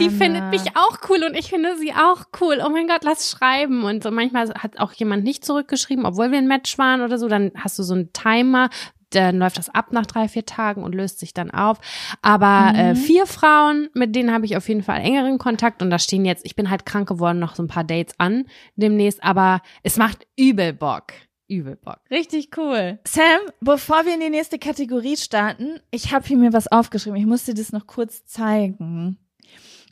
die 0.00 0.10
findet 0.10 0.50
mich 0.50 0.62
auch 0.74 0.98
cool 1.08 1.22
und 1.24 1.36
ich 1.36 1.50
finde 1.50 1.76
sie 1.78 1.92
auch 1.92 2.24
cool. 2.40 2.60
Oh 2.64 2.70
mein 2.70 2.88
Gott, 2.88 3.04
lass 3.04 3.30
schreiben. 3.30 3.84
Und 3.84 4.02
so 4.02 4.10
manchmal 4.10 4.52
hat 4.54 4.80
auch 4.80 4.92
jemand 4.92 5.22
nicht 5.22 5.44
zurückgeschrieben, 5.44 6.04
obwohl 6.04 6.32
wir 6.32 6.38
ein 6.38 6.48
Match 6.48 6.76
waren 6.78 7.00
oder 7.00 7.18
so. 7.18 7.28
Dann 7.28 7.52
hast 7.56 7.78
du 7.78 7.84
so 7.84 7.94
einen 7.94 8.12
Timer, 8.12 8.70
dann 9.10 9.38
läuft 9.38 9.58
das 9.58 9.68
ab 9.68 9.92
nach 9.92 10.06
drei, 10.06 10.28
vier 10.28 10.44
Tagen 10.46 10.82
und 10.82 10.94
löst 10.94 11.18
sich 11.20 11.32
dann 11.34 11.50
auf. 11.50 11.78
Aber 12.22 12.72
äh, 12.76 12.92
Mhm. 12.92 12.96
vier 12.96 13.26
Frauen, 13.26 13.88
mit 13.94 14.14
denen 14.16 14.32
habe 14.32 14.46
ich 14.46 14.56
auf 14.56 14.68
jeden 14.68 14.82
Fall 14.82 15.00
engeren 15.00 15.38
Kontakt 15.38 15.80
und 15.82 15.90
da 15.90 15.98
stehen 15.98 16.24
jetzt, 16.24 16.44
ich 16.44 16.56
bin 16.56 16.70
halt 16.70 16.84
krank 16.86 17.08
geworden, 17.08 17.38
noch 17.38 17.54
so 17.54 17.62
ein 17.62 17.68
paar 17.68 17.84
Dates 17.84 18.14
an 18.18 18.46
demnächst, 18.74 19.22
aber 19.22 19.60
es 19.82 19.96
macht 19.96 20.26
übel 20.36 20.72
Bock. 20.72 21.12
Übel 21.48 21.76
Bock. 21.76 22.00
Richtig 22.10 22.50
cool. 22.56 22.98
Sam, 23.06 23.22
bevor 23.60 24.04
wir 24.04 24.14
in 24.14 24.20
die 24.20 24.30
nächste 24.30 24.58
Kategorie 24.58 25.16
starten, 25.16 25.78
ich 25.92 26.12
habe 26.12 26.26
hier 26.26 26.36
mir 26.36 26.52
was 26.52 26.66
aufgeschrieben. 26.66 27.16
Ich 27.20 27.26
muss 27.26 27.44
dir 27.44 27.54
das 27.54 27.70
noch 27.70 27.86
kurz 27.86 28.24
zeigen. 28.26 29.18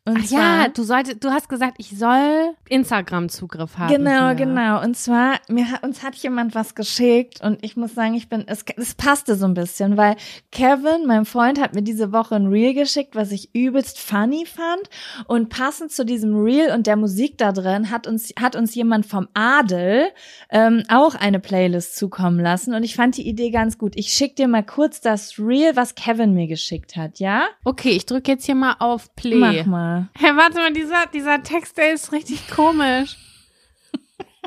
Und 0.06 0.18
Ach 0.18 0.26
zwar, 0.26 0.38
ja, 0.64 0.68
du 0.68 0.82
solltest, 0.82 1.24
du 1.24 1.30
hast 1.30 1.48
gesagt, 1.48 1.76
ich 1.78 1.96
soll 1.96 2.54
Instagram-Zugriff 2.68 3.78
haben. 3.78 3.88
Genau, 3.88 4.26
hier. 4.26 4.34
genau. 4.34 4.82
Und 4.82 4.98
zwar, 4.98 5.36
mir 5.48 5.70
hat, 5.70 5.82
uns 5.82 6.02
hat 6.02 6.14
jemand 6.16 6.54
was 6.54 6.74
geschickt 6.74 7.40
und 7.40 7.64
ich 7.64 7.74
muss 7.78 7.94
sagen, 7.94 8.12
ich 8.12 8.28
bin, 8.28 8.44
es, 8.46 8.66
es 8.76 8.94
passte 8.94 9.34
so 9.34 9.46
ein 9.46 9.54
bisschen, 9.54 9.96
weil 9.96 10.16
Kevin, 10.52 11.06
mein 11.06 11.24
Freund, 11.24 11.58
hat 11.58 11.74
mir 11.74 11.80
diese 11.80 12.12
Woche 12.12 12.34
ein 12.36 12.48
Reel 12.48 12.74
geschickt, 12.74 13.16
was 13.16 13.32
ich 13.32 13.54
übelst 13.54 13.98
funny 13.98 14.44
fand. 14.44 14.90
Und 15.26 15.48
passend 15.48 15.90
zu 15.90 16.04
diesem 16.04 16.36
Reel 16.36 16.70
und 16.74 16.86
der 16.86 16.96
Musik 16.96 17.38
da 17.38 17.52
drin 17.52 17.90
hat 17.90 18.06
uns, 18.06 18.30
hat 18.38 18.56
uns 18.56 18.74
jemand 18.74 19.06
vom 19.06 19.28
Adel 19.32 20.08
ähm, 20.50 20.82
auch 20.90 21.14
eine 21.14 21.40
Playlist 21.40 21.96
zukommen 21.96 22.40
lassen. 22.40 22.74
Und 22.74 22.82
ich 22.82 22.94
fand 22.94 23.16
die 23.16 23.26
Idee 23.26 23.50
ganz 23.50 23.78
gut. 23.78 23.94
Ich 23.96 24.12
schick 24.12 24.36
dir 24.36 24.48
mal 24.48 24.64
kurz 24.64 25.00
das 25.00 25.38
Reel, 25.38 25.76
was 25.76 25.94
Kevin 25.94 26.34
mir 26.34 26.46
geschickt 26.46 26.94
hat, 26.94 27.20
ja? 27.20 27.46
Okay, 27.64 27.92
ich 27.92 28.04
drücke 28.04 28.32
jetzt 28.32 28.44
hier 28.44 28.54
mal 28.54 28.76
auf 28.80 29.14
Play. 29.16 29.36
Mach 29.36 29.64
mal. 29.64 29.93
Hey, 30.14 30.36
warte 30.36 30.56
mal, 30.56 30.72
dieser, 30.72 31.06
dieser 31.06 31.42
Text, 31.42 31.76
der 31.78 31.92
ist 31.92 32.12
richtig 32.12 32.48
komisch. 32.48 33.16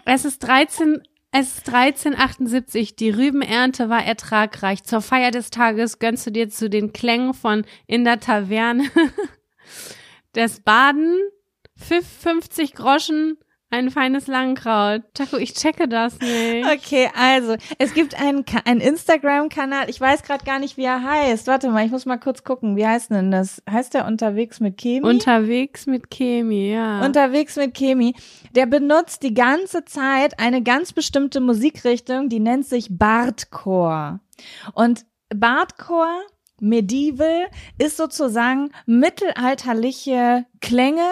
es 0.05 0.25
ist 0.25 0.39
13, 0.39 1.01
es 1.31 1.57
ist 1.57 1.67
1378. 1.67 2.95
Die 2.95 3.09
Rübenernte 3.09 3.89
war 3.89 4.03
ertragreich. 4.03 4.83
Zur 4.83 5.01
Feier 5.01 5.31
des 5.31 5.49
Tages 5.49 5.99
gönnst 5.99 6.25
du 6.27 6.31
dir 6.31 6.49
zu 6.49 6.69
den 6.69 6.93
Klängen 6.93 7.33
von 7.33 7.65
in 7.85 8.03
der 8.03 8.19
Taverne 8.19 8.89
des 10.35 10.61
Baden 10.61 11.17
Pfiff 11.77 12.07
50 12.21 12.73
Groschen 12.73 13.37
ein 13.69 13.91
feines 13.91 14.27
Langkraut. 14.27 15.03
Taco, 15.13 15.37
ich 15.37 15.53
checke 15.53 15.87
das 15.87 16.19
nicht. 16.19 16.65
Okay, 16.65 17.09
also 17.15 17.55
es 17.77 17.93
gibt 17.93 18.19
einen, 18.19 18.45
einen 18.65 18.79
Instagram-Kanal. 18.79 19.89
Ich 19.89 19.99
weiß 19.99 20.23
gerade 20.23 20.45
gar 20.45 20.59
nicht, 20.59 20.77
wie 20.77 20.85
er 20.85 21.03
heißt. 21.03 21.47
Warte 21.47 21.69
mal, 21.69 21.85
ich 21.85 21.91
muss 21.91 22.05
mal 22.05 22.17
kurz 22.17 22.43
gucken. 22.43 22.77
Wie 22.77 22.87
heißt 22.87 23.11
denn 23.11 23.31
das? 23.31 23.61
Heißt 23.69 23.93
der 23.93 24.05
unterwegs 24.05 24.59
mit 24.59 24.77
Chemi? 24.77 25.05
Unterwegs 25.05 25.85
mit 25.85 26.09
Chemi, 26.09 26.71
ja. 26.71 27.05
unterwegs 27.05 27.57
mit 27.57 27.75
Chemi. 27.75 28.15
Der 28.55 28.65
benutzt 28.65 29.23
die 29.23 29.33
ganze 29.33 29.83
Zeit 29.83 30.39
eine 30.39 30.63
ganz 30.63 30.93
bestimmte 30.93 31.41
Musikrichtung, 31.41 32.29
die 32.29 32.39
nennt 32.39 32.65
sich 32.65 32.87
Bardcore. 32.89 34.21
Und 34.73 35.05
Bardcore 35.35 36.21
Medieval 36.59 37.47
ist 37.77 37.97
sozusagen 37.97 38.71
mittelalterliche 38.85 40.45
Klänge, 40.61 41.09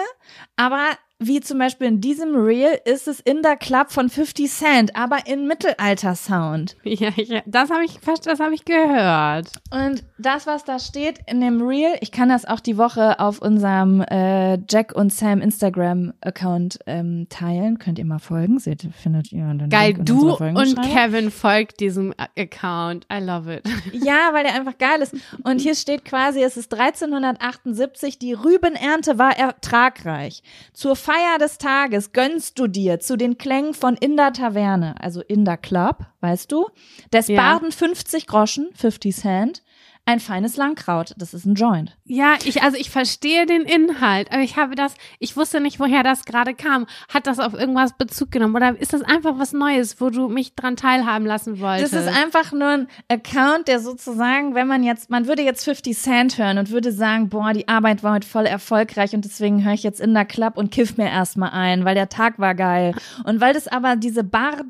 aber 0.56 0.86
wie 1.18 1.40
zum 1.40 1.58
Beispiel 1.58 1.86
in 1.86 2.00
diesem 2.00 2.34
Reel 2.36 2.78
ist 2.84 3.08
es 3.08 3.20
in 3.20 3.40
der 3.42 3.56
Club 3.56 3.90
von 3.90 4.08
50 4.10 4.50
Cent, 4.50 4.96
aber 4.96 5.26
in 5.26 5.46
Mittelalter-Sound. 5.46 6.76
ja, 6.84 7.08
ja, 7.16 7.40
das 7.46 7.70
habe 7.70 7.84
ich, 7.84 7.98
fast- 8.00 8.26
das 8.26 8.38
habe 8.40 8.54
ich 8.54 8.64
gehört. 8.64 9.48
Und 9.70 10.04
das, 10.18 10.46
was 10.46 10.64
da 10.64 10.78
steht 10.78 11.20
in 11.26 11.40
dem 11.40 11.66
Reel, 11.66 11.94
ich 12.00 12.12
kann 12.12 12.28
das 12.28 12.44
auch 12.44 12.60
die 12.60 12.76
Woche 12.76 13.18
auf 13.18 13.40
unserem 13.40 14.02
äh, 14.02 14.58
Jack 14.68 14.92
und 14.94 15.12
Sam 15.12 15.40
Instagram-Account 15.40 16.80
ähm, 16.86 17.26
teilen. 17.30 17.78
Könnt 17.78 17.98
ihr 17.98 18.04
mal 18.04 18.18
folgen, 18.18 18.58
seht, 18.58 18.86
findet 19.00 19.32
ihr 19.32 19.44
den 19.54 19.70
Geil, 19.70 19.94
du 19.94 20.34
und. 20.34 20.76
Kevin 20.82 21.30
folgt 21.30 21.80
diesem 21.80 22.12
Account. 22.38 23.06
I 23.12 23.20
love 23.24 23.52
it. 23.54 23.64
Ja, 23.92 24.30
weil 24.32 24.44
der 24.44 24.54
einfach 24.54 24.76
geil 24.78 25.00
ist. 25.00 25.14
Und 25.42 25.60
hier 25.60 25.74
steht 25.74 26.04
quasi, 26.04 26.42
es 26.42 26.56
ist 26.56 26.72
1378, 26.72 28.18
die 28.18 28.32
Rübenernte 28.34 29.18
war 29.18 29.36
ertragreich. 29.36 30.42
Zur 30.72 30.96
Feier 31.06 31.38
des 31.38 31.58
Tages 31.58 32.10
gönnst 32.10 32.58
du 32.58 32.66
dir 32.66 32.98
zu 32.98 33.16
den 33.16 33.38
Klängen 33.38 33.74
von 33.74 33.94
In 33.94 34.16
der 34.16 34.32
Taverne, 34.32 34.96
also 34.98 35.20
in 35.20 35.44
der 35.44 35.56
Club, 35.56 35.98
weißt 36.20 36.50
du, 36.50 36.66
des 37.12 37.28
Ja. 37.28 37.40
Barden 37.40 37.70
50 37.70 38.26
Groschen, 38.26 38.70
50 38.74 39.14
Cent, 39.14 39.62
ein 40.06 40.20
feines 40.20 40.56
Langkraut, 40.56 41.14
das 41.18 41.34
ist 41.34 41.44
ein 41.46 41.56
Joint. 41.56 41.96
Ja, 42.04 42.34
ich, 42.44 42.62
also 42.62 42.76
ich 42.76 42.90
verstehe 42.90 43.44
den 43.44 43.62
Inhalt, 43.62 44.30
aber 44.30 44.42
ich 44.42 44.56
habe 44.56 44.76
das, 44.76 44.94
ich 45.18 45.36
wusste 45.36 45.60
nicht, 45.60 45.80
woher 45.80 46.04
das 46.04 46.24
gerade 46.24 46.54
kam. 46.54 46.86
Hat 47.12 47.26
das 47.26 47.40
auf 47.40 47.54
irgendwas 47.54 47.94
Bezug 47.98 48.30
genommen 48.30 48.54
oder 48.54 48.80
ist 48.80 48.92
das 48.92 49.02
einfach 49.02 49.36
was 49.38 49.52
Neues, 49.52 50.00
wo 50.00 50.10
du 50.10 50.28
mich 50.28 50.54
dran 50.54 50.76
teilhaben 50.76 51.26
lassen 51.26 51.58
wolltest? 51.58 51.92
Das 51.92 52.06
ist 52.06 52.16
einfach 52.16 52.52
nur 52.52 52.68
ein 52.68 52.88
Account, 53.08 53.66
der 53.66 53.80
sozusagen, 53.80 54.54
wenn 54.54 54.68
man 54.68 54.84
jetzt, 54.84 55.10
man 55.10 55.26
würde 55.26 55.42
jetzt 55.42 55.64
50 55.64 55.98
Cent 55.98 56.38
hören 56.38 56.58
und 56.58 56.70
würde 56.70 56.92
sagen, 56.92 57.28
boah, 57.28 57.52
die 57.52 57.66
Arbeit 57.66 58.04
war 58.04 58.14
heute 58.14 58.28
voll 58.28 58.46
erfolgreich 58.46 59.12
und 59.12 59.24
deswegen 59.24 59.64
höre 59.64 59.74
ich 59.74 59.82
jetzt 59.82 60.00
in 60.00 60.14
der 60.14 60.24
Club 60.24 60.56
und 60.56 60.70
kiff 60.70 60.96
mir 60.96 61.10
erstmal 61.10 61.50
ein, 61.50 61.84
weil 61.84 61.96
der 61.96 62.08
Tag 62.08 62.38
war 62.38 62.54
geil. 62.54 62.94
Und 63.24 63.40
weil 63.40 63.54
das 63.54 63.66
aber 63.66 63.96
diese 63.96 64.22
Bard 64.22 64.62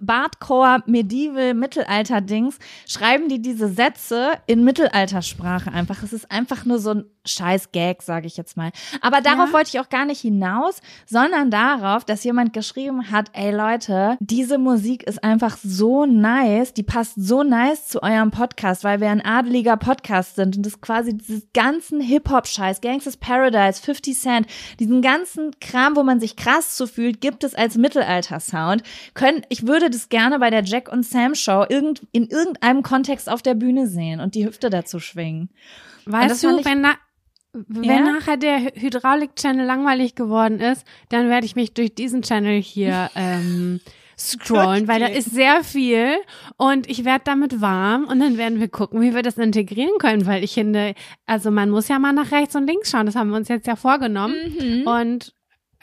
Bardcore, 0.00 0.82
Medieval, 0.86 1.54
Mittelalter-Dings, 1.54 2.58
schreiben 2.86 3.28
die 3.28 3.40
diese 3.40 3.68
Sätze 3.68 4.32
in 4.46 4.64
Mittelaltersprache 4.64 5.72
einfach. 5.72 6.02
Es 6.02 6.12
ist 6.12 6.30
einfach 6.30 6.64
nur 6.64 6.78
so 6.78 6.90
ein 6.94 7.04
scheiß 7.26 7.72
Gag, 7.72 8.02
sage 8.02 8.26
ich 8.26 8.36
jetzt 8.36 8.56
mal. 8.56 8.70
Aber 9.00 9.22
darauf 9.22 9.48
Ja. 9.48 9.52
wollte 9.54 9.70
ich 9.72 9.80
auch 9.80 9.88
gar 9.88 10.04
nicht 10.04 10.20
hinaus, 10.20 10.82
sondern 11.06 11.50
darauf, 11.50 12.04
dass 12.04 12.22
jemand 12.22 12.52
geschrieben 12.52 13.10
hat, 13.10 13.30
ey 13.32 13.50
Leute, 13.50 14.18
diese 14.20 14.58
Musik 14.58 15.04
ist 15.04 15.24
einfach 15.24 15.56
so 15.62 16.04
nice, 16.04 16.74
die 16.74 16.82
passt 16.82 17.14
so 17.16 17.42
nice 17.42 17.86
zu 17.88 18.02
eurem 18.02 18.30
Podcast, 18.30 18.84
weil 18.84 19.00
wir 19.00 19.08
ein 19.08 19.24
adeliger 19.24 19.78
Podcast 19.78 20.36
sind 20.36 20.56
und 20.58 20.66
das 20.66 20.82
quasi 20.82 21.16
dieses 21.16 21.44
ganzen 21.54 22.00
Hip-Hop-Scheiß, 22.02 22.82
Gangsters 22.82 23.16
Paradise, 23.16 23.80
50 23.80 24.18
Cent, 24.18 24.46
diesen 24.78 25.00
ganzen 25.00 25.52
Kram, 25.60 25.96
wo 25.96 26.02
man 26.02 26.20
sich 26.20 26.36
krass 26.36 26.76
zu 26.76 26.86
fühlt, 26.86 27.22
gibt 27.22 27.42
es 27.42 27.54
als 27.54 27.76
Mittelalter-Sound. 27.78 28.82
Können, 29.14 29.42
ich 29.48 29.66
würde 29.66 29.83
das 29.90 30.08
gerne 30.08 30.38
bei 30.38 30.50
der 30.50 30.62
Jack 30.64 30.90
und 30.92 31.04
Sam 31.04 31.34
Show 31.34 31.64
irgend, 31.68 32.02
in 32.12 32.26
irgendeinem 32.26 32.82
Kontext 32.82 33.28
auf 33.28 33.42
der 33.42 33.54
Bühne 33.54 33.86
sehen 33.86 34.20
und 34.20 34.34
die 34.34 34.46
Hüfte 34.46 34.70
dazu 34.70 35.00
schwingen. 35.00 35.50
Weißt 36.06 36.42
du, 36.44 36.58
ich- 36.58 36.64
wenn, 36.64 36.80
na, 36.82 36.94
wenn 37.52 37.84
Ja? 37.84 38.00
nachher 38.00 38.36
der 38.36 38.58
Hy- 38.58 38.80
Hydraulik-Channel 38.80 39.64
langweilig 39.64 40.14
geworden 40.14 40.60
ist, 40.60 40.84
dann 41.08 41.28
werde 41.28 41.46
ich 41.46 41.54
mich 41.56 41.72
durch 41.74 41.94
diesen 41.94 42.22
Channel 42.22 42.60
hier 42.60 43.10
ähm, 43.16 43.80
scrollen, 44.18 44.86
weil 44.86 45.00
da 45.00 45.06
ist 45.06 45.30
sehr 45.32 45.64
viel 45.64 46.14
und 46.56 46.88
ich 46.88 47.04
werde 47.04 47.22
damit 47.24 47.60
warm 47.60 48.04
und 48.04 48.20
dann 48.20 48.38
werden 48.38 48.60
wir 48.60 48.68
gucken, 48.68 49.00
wie 49.00 49.14
wir 49.14 49.22
das 49.22 49.38
integrieren 49.38 49.98
können, 49.98 50.24
weil 50.26 50.44
ich 50.44 50.54
finde, 50.54 50.94
also 51.26 51.50
man 51.50 51.70
muss 51.70 51.88
ja 51.88 51.98
mal 51.98 52.12
nach 52.12 52.30
rechts 52.30 52.54
und 52.54 52.66
links 52.66 52.90
schauen, 52.90 53.06
das 53.06 53.16
haben 53.16 53.30
wir 53.30 53.36
uns 53.36 53.48
jetzt 53.48 53.66
ja 53.66 53.74
vorgenommen 53.76 54.34
und 54.86 55.34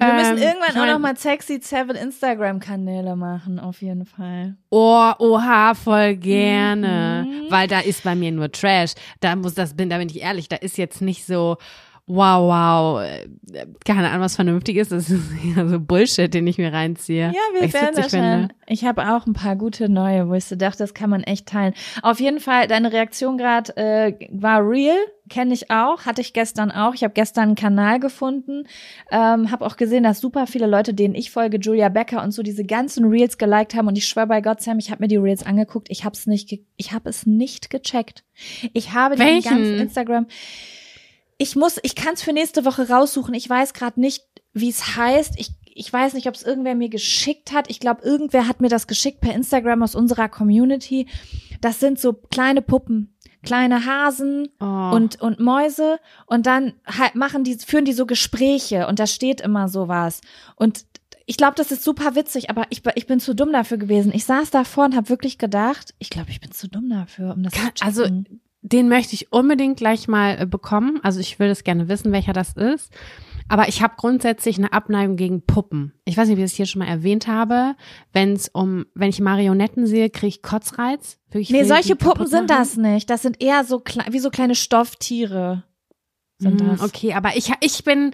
Wir 0.07 0.13
müssen 0.13 0.37
ähm, 0.37 0.43
irgendwann 0.43 0.69
ich 0.71 0.77
auch 0.77 0.85
noch 0.85 0.99
mal 0.99 1.15
sexy 1.15 1.59
Seven 1.61 1.95
Instagram-Kanäle 1.95 3.15
machen, 3.15 3.59
auf 3.59 3.81
jeden 3.81 4.05
Fall. 4.05 4.55
Oh, 4.69 5.11
oha, 5.19 5.73
voll 5.75 6.15
gerne. 6.15 7.27
Mhm. 7.27 7.51
Weil 7.51 7.67
da 7.67 7.79
ist 7.81 8.03
bei 8.03 8.15
mir 8.15 8.31
nur 8.31 8.51
Trash. 8.51 8.93
Da 9.19 9.35
muss 9.35 9.53
das 9.53 9.75
bin, 9.75 9.89
da 9.89 9.97
bin 9.97 10.09
ich 10.09 10.21
ehrlich, 10.21 10.49
da 10.49 10.55
ist 10.55 10.77
jetzt 10.77 11.01
nicht 11.01 11.25
so, 11.25 11.57
wow, 12.07 12.41
wow, 12.49 13.01
äh, 13.01 13.65
keine 13.85 14.09
Ahnung, 14.09 14.21
was 14.21 14.35
Vernünftiges. 14.35 14.89
Das 14.89 15.09
ist 15.09 15.21
ja 15.55 15.67
so 15.67 15.79
Bullshit, 15.79 16.33
den 16.33 16.47
ich 16.47 16.57
mir 16.57 16.73
reinziehe. 16.73 17.27
Ja, 17.27 17.33
wir 17.53 17.63
ich's 17.63 17.73
werden 17.73 17.95
das 17.95 18.11
schon. 18.11 18.53
Ich 18.67 18.85
habe 18.85 19.15
auch 19.15 19.25
ein 19.25 19.33
paar 19.33 19.55
gute 19.55 19.89
neue, 19.89 20.27
wo 20.29 20.33
ich 20.33 20.45
so 20.45 20.55
dachte, 20.55 20.79
das 20.79 20.93
kann 20.93 21.09
man 21.09 21.23
echt 21.23 21.47
teilen. 21.47 21.73
Auf 22.01 22.19
jeden 22.19 22.39
Fall, 22.39 22.67
deine 22.67 22.91
Reaktion 22.91 23.37
gerade 23.37 23.75
äh, 23.77 24.27
war 24.31 24.67
real, 24.67 24.97
kenne 25.29 25.53
ich 25.53 25.71
auch, 25.71 26.05
hatte 26.05 26.21
ich 26.21 26.33
gestern 26.33 26.71
auch. 26.71 26.93
Ich 26.93 27.03
habe 27.03 27.13
gestern 27.13 27.43
einen 27.43 27.55
Kanal 27.55 27.99
gefunden, 27.99 28.65
ähm, 29.11 29.51
habe 29.51 29.65
auch 29.65 29.77
gesehen, 29.77 30.03
dass 30.03 30.19
super 30.19 30.47
viele 30.47 30.67
Leute, 30.67 30.93
denen 30.93 31.15
ich 31.15 31.31
folge, 31.31 31.57
Julia 31.57 31.89
Becker 31.89 32.23
und 32.23 32.31
so 32.31 32.43
diese 32.43 32.65
ganzen 32.65 33.05
Reels 33.05 33.37
geliked 33.37 33.73
haben. 33.75 33.87
Und 33.87 33.97
ich 33.97 34.05
schwöre 34.05 34.27
bei 34.27 34.41
Gott, 34.41 34.61
Sam, 34.61 34.79
ich 34.79 34.91
habe 34.91 35.03
mir 35.03 35.07
die 35.07 35.17
Reels 35.17 35.45
angeguckt, 35.45 35.87
ich 35.89 36.03
habe 36.05 36.13
es 36.13 36.27
nicht, 36.27 36.59
ich 36.77 36.91
habe 36.91 37.09
es 37.09 37.25
nicht 37.25 37.69
gecheckt. 37.69 38.23
Ich 38.73 38.93
habe 38.93 39.15
den 39.15 39.41
ganzen 39.41 39.79
Instagram. 39.79 40.27
Ich 41.41 41.55
muss, 41.55 41.79
ich 41.81 41.95
kann 41.95 42.13
es 42.13 42.21
für 42.21 42.33
nächste 42.33 42.65
Woche 42.65 42.87
raussuchen. 42.89 43.33
Ich 43.33 43.49
weiß 43.49 43.73
gerade 43.73 43.99
nicht, 43.99 44.23
wie 44.53 44.69
es 44.69 44.95
heißt. 44.95 45.33
Ich, 45.37 45.49
ich 45.65 45.91
weiß 45.91 46.13
nicht, 46.13 46.27
ob 46.27 46.35
es 46.35 46.43
irgendwer 46.43 46.75
mir 46.75 46.89
geschickt 46.89 47.51
hat. 47.51 47.69
Ich 47.69 47.79
glaube, 47.79 48.03
irgendwer 48.03 48.47
hat 48.47 48.61
mir 48.61 48.69
das 48.69 48.85
geschickt 48.87 49.21
per 49.21 49.33
Instagram 49.33 49.81
aus 49.81 49.95
unserer 49.95 50.29
Community. 50.29 51.07
Das 51.61 51.79
sind 51.79 51.99
so 51.99 52.13
kleine 52.13 52.61
Puppen, 52.61 53.15
kleine 53.43 53.85
Hasen 53.85 54.49
Oh. 54.59 54.91
und, 54.93 55.19
und 55.21 55.39
Mäuse. 55.39 55.99
Und 56.27 56.45
dann 56.45 56.73
halt 56.85 57.15
machen 57.15 57.43
die, 57.43 57.55
führen 57.55 57.85
die 57.85 57.93
so 57.93 58.05
Gespräche 58.05 58.87
und 58.87 58.99
da 58.99 59.07
steht 59.07 59.41
immer 59.41 59.67
sowas. 59.67 60.21
Und 60.55 60.85
ich 61.25 61.37
glaube, 61.37 61.53
das 61.55 61.71
ist 61.71 61.83
super 61.83 62.15
witzig, 62.15 62.49
aber 62.49 62.65
ich, 62.69 62.81
ich 62.95 63.07
bin 63.07 63.19
zu 63.19 63.33
dumm 63.33 63.51
dafür 63.53 63.77
gewesen. 63.77 64.11
Ich 64.13 64.25
saß 64.25 64.49
davor 64.51 64.85
und 64.85 64.95
habe 64.95 65.09
wirklich 65.09 65.37
gedacht, 65.37 65.93
ich 65.97 66.09
glaube, 66.09 66.29
ich 66.29 66.41
bin 66.41 66.51
zu 66.51 66.67
dumm 66.67 66.89
dafür, 66.89 67.33
um 67.33 67.43
das 67.43 67.53
Kann- 67.53 67.71
zu 67.75 67.85
also 67.85 68.03
checken. 68.03 68.41
Den 68.61 68.89
möchte 68.89 69.13
ich 69.15 69.31
unbedingt 69.31 69.77
gleich 69.77 70.07
mal 70.07 70.37
äh, 70.39 70.45
bekommen. 70.45 70.99
Also 71.03 71.19
ich 71.19 71.39
will 71.39 71.47
das 71.47 71.63
gerne 71.63 71.87
wissen, 71.87 72.11
welcher 72.11 72.33
das 72.33 72.53
ist. 72.53 72.91
Aber 73.49 73.67
ich 73.67 73.81
habe 73.81 73.95
grundsätzlich 73.97 74.57
eine 74.57 74.71
Abneigung 74.71 75.17
gegen 75.17 75.45
Puppen. 75.45 75.93
Ich 76.05 76.15
weiß 76.15 76.27
nicht, 76.27 76.35
ob 76.37 76.39
ich 76.39 76.45
das 76.51 76.55
hier 76.55 76.67
schon 76.67 76.79
mal 76.79 76.87
erwähnt 76.87 77.27
habe. 77.27 77.75
Wenn 78.13 78.33
es 78.33 78.47
um, 78.49 78.85
wenn 78.93 79.09
ich 79.09 79.19
Marionetten 79.19 79.87
sehe, 79.87 80.09
kriege 80.09 80.27
ich 80.27 80.41
Kotzreiz. 80.41 81.17
Wirklich 81.31 81.49
Nee, 81.49 81.63
solche 81.63 81.95
Puppen 81.95 82.27
sind 82.27 82.47
machen. 82.49 82.59
das 82.59 82.77
nicht. 82.77 83.09
Das 83.09 83.23
sind 83.23 83.41
eher 83.43 83.63
so 83.65 83.81
wie 84.09 84.19
so 84.19 84.29
kleine 84.29 84.55
Stofftiere. 84.55 85.63
Sind 86.37 86.61
Mm, 86.61 86.67
das. 86.69 86.81
Okay, 86.81 87.13
aber 87.13 87.35
ich, 87.35 87.51
ich 87.59 87.83
bin, 87.83 88.11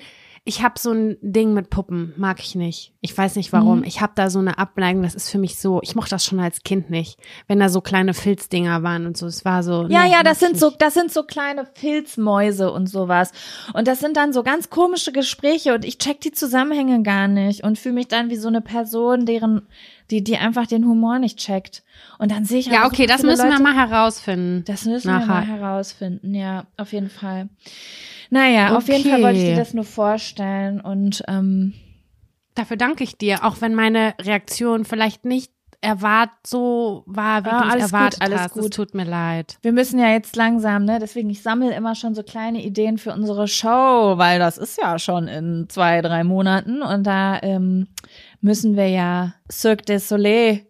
ich 0.47 0.63
habe 0.63 0.79
so 0.79 0.91
ein 0.93 1.17
Ding 1.21 1.53
mit 1.53 1.69
Puppen, 1.69 2.13
mag 2.15 2.39
ich 2.39 2.55
nicht. 2.55 2.93
Ich 3.01 3.15
weiß 3.17 3.35
nicht 3.35 3.51
warum. 3.51 3.79
Mhm. 3.79 3.83
Ich 3.83 3.99
habe 3.99 4.13
da 4.15 4.29
so 4.29 4.39
eine 4.39 4.57
Abneigung, 4.57 5.03
das 5.03 5.13
ist 5.13 5.29
für 5.29 5.37
mich 5.37 5.59
so, 5.59 5.81
ich 5.83 5.93
mochte 5.93 6.11
das 6.11 6.23
schon 6.23 6.39
als 6.39 6.63
Kind 6.63 6.89
nicht, 6.89 7.19
wenn 7.47 7.59
da 7.59 7.67
so 7.67 7.81
kleine 7.81 8.13
Filzdinger 8.13 8.81
waren 8.81 9.05
und 9.05 9.17
so. 9.17 9.25
Es 9.27 9.43
war 9.43 9.61
so. 9.61 9.87
Ja, 9.89 10.03
nee, 10.03 10.11
ja, 10.13 10.23
das 10.23 10.39
sind 10.39 10.57
so, 10.57 10.67
nicht. 10.67 10.81
das 10.81 10.93
sind 10.93 11.11
so 11.11 11.23
kleine 11.23 11.67
Filzmäuse 11.75 12.71
und 12.71 12.87
sowas. 12.87 13.33
Und 13.73 13.87
das 13.89 13.99
sind 13.99 14.15
dann 14.15 14.31
so 14.31 14.41
ganz 14.41 14.69
komische 14.69 15.11
Gespräche 15.11 15.73
und 15.73 15.83
ich 15.83 15.97
check 15.97 16.21
die 16.21 16.31
Zusammenhänge 16.31 17.03
gar 17.03 17.27
nicht 17.27 17.63
und 17.65 17.77
fühle 17.77 17.95
mich 17.95 18.07
dann 18.07 18.29
wie 18.29 18.37
so 18.37 18.47
eine 18.47 18.61
Person, 18.61 19.25
deren, 19.25 19.67
die, 20.11 20.23
die 20.23 20.37
einfach 20.37 20.65
den 20.65 20.85
Humor 20.85 21.19
nicht 21.19 21.37
checkt. 21.39 21.83
Und 22.19 22.31
dann 22.31 22.45
sehe 22.45 22.59
ich 22.59 22.67
Ja, 22.67 22.85
okay, 22.85 23.03
super 23.03 23.07
das 23.13 23.23
müssen 23.23 23.43
wir 23.43 23.51
Leute- 23.51 23.63
mal 23.63 23.75
herausfinden. 23.75 24.63
Das 24.65 24.85
müssen 24.85 25.07
wir 25.07 25.19
nachher. 25.19 25.27
mal 25.27 25.45
herausfinden, 25.45 26.33
ja, 26.33 26.65
auf 26.77 26.93
jeden 26.93 27.09
Fall. 27.09 27.49
Naja, 28.29 28.75
auf 28.77 28.87
jeden 28.87 29.09
Fall 29.09 29.21
wollte 29.23 29.37
ich 29.37 29.43
dir 29.45 29.51
Okay. 29.51 29.59
das 29.59 29.73
nur 29.73 29.83
vorstellen 29.85 30.81
und 30.81 31.23
ähm, 31.27 31.73
Dafür 32.55 32.75
danke 32.77 33.03
ich 33.03 33.17
dir, 33.17 33.45
auch 33.45 33.61
wenn 33.61 33.75
meine 33.75 34.15
Reaktion 34.19 34.83
vielleicht 34.83 35.25
nicht 35.25 35.51
erwart 35.79 36.31
so 36.45 37.03
war, 37.05 37.45
wie 37.45 37.49
Ah, 37.49 37.61
du 37.61 37.67
es 37.67 37.71
alles 37.73 37.83
gut, 37.85 37.93
erwartet 37.93 38.21
alles 38.21 38.39
hast. 38.41 38.55
Es 38.57 38.63
gut. 38.63 38.73
tut 38.73 38.93
mir 38.95 39.03
leid. 39.03 39.59
wir 39.61 39.71
müssen 39.71 39.99
ja 39.99 40.09
jetzt 40.09 40.35
langsam, 40.35 40.83
ne? 40.83 40.97
Deswegen, 40.99 41.29
ich 41.29 41.43
sammle 41.43 41.71
immer 41.75 41.93
schon 41.93 42.15
so 42.15 42.23
kleine 42.23 42.63
Ideen 42.63 42.97
für 42.97 43.13
unsere 43.13 43.47
Show, 43.47 44.15
weil 44.17 44.39
das 44.39 44.57
ist 44.57 44.75
ja 44.81 44.97
schon 44.97 45.27
in 45.27 45.67
zwei, 45.69 46.01
drei 46.01 46.23
Monaten 46.23 46.81
und 46.81 47.03
da 47.05 47.39
ähm, 47.43 47.89
müssen 48.41 48.75
wir 48.75 48.87
ja 48.89 49.35
Cirque 49.51 49.83
du 49.85 49.99
Soleil 49.99 50.65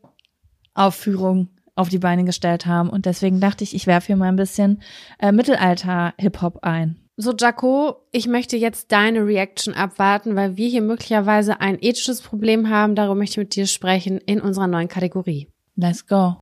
Aufführung 0.74 1.48
auf 1.76 1.88
die 1.88 2.00
Beine 2.00 2.26
gestellt 2.26 2.66
haben 2.66 2.90
und 2.90 3.06
deswegen 3.06 3.40
dachte 3.40 3.64
ich, 3.64 3.74
ich 3.76 3.88
werfe 3.88 4.08
hier 4.08 4.18
mal 4.18 4.28
ein 4.28 4.36
bisschen 4.36 4.82
äh, 5.20 5.32
Mittelalter-Hip-Hop 5.32 6.60
ein. 6.64 6.98
So, 7.20 7.34
Jaco, 7.36 7.96
ich 8.12 8.28
möchte 8.28 8.58
jetzt 8.58 8.92
deine 8.92 9.26
Reaction 9.26 9.74
abwarten, 9.74 10.36
weil 10.36 10.56
wir 10.56 10.70
hier 10.70 10.84
möglicherweise 10.84 11.60
ein 11.60 11.80
ethisches 11.82 12.22
Problem 12.22 12.70
haben. 12.70 12.94
Darüber 12.94 13.16
möchte 13.16 13.34
ich 13.34 13.46
mit 13.46 13.56
dir 13.56 13.66
sprechen 13.66 14.20
in 14.20 14.40
unserer 14.40 14.68
neuen 14.68 14.88
Kategorie. 14.88 15.48
Let's 15.76 16.06
go. 16.06 16.36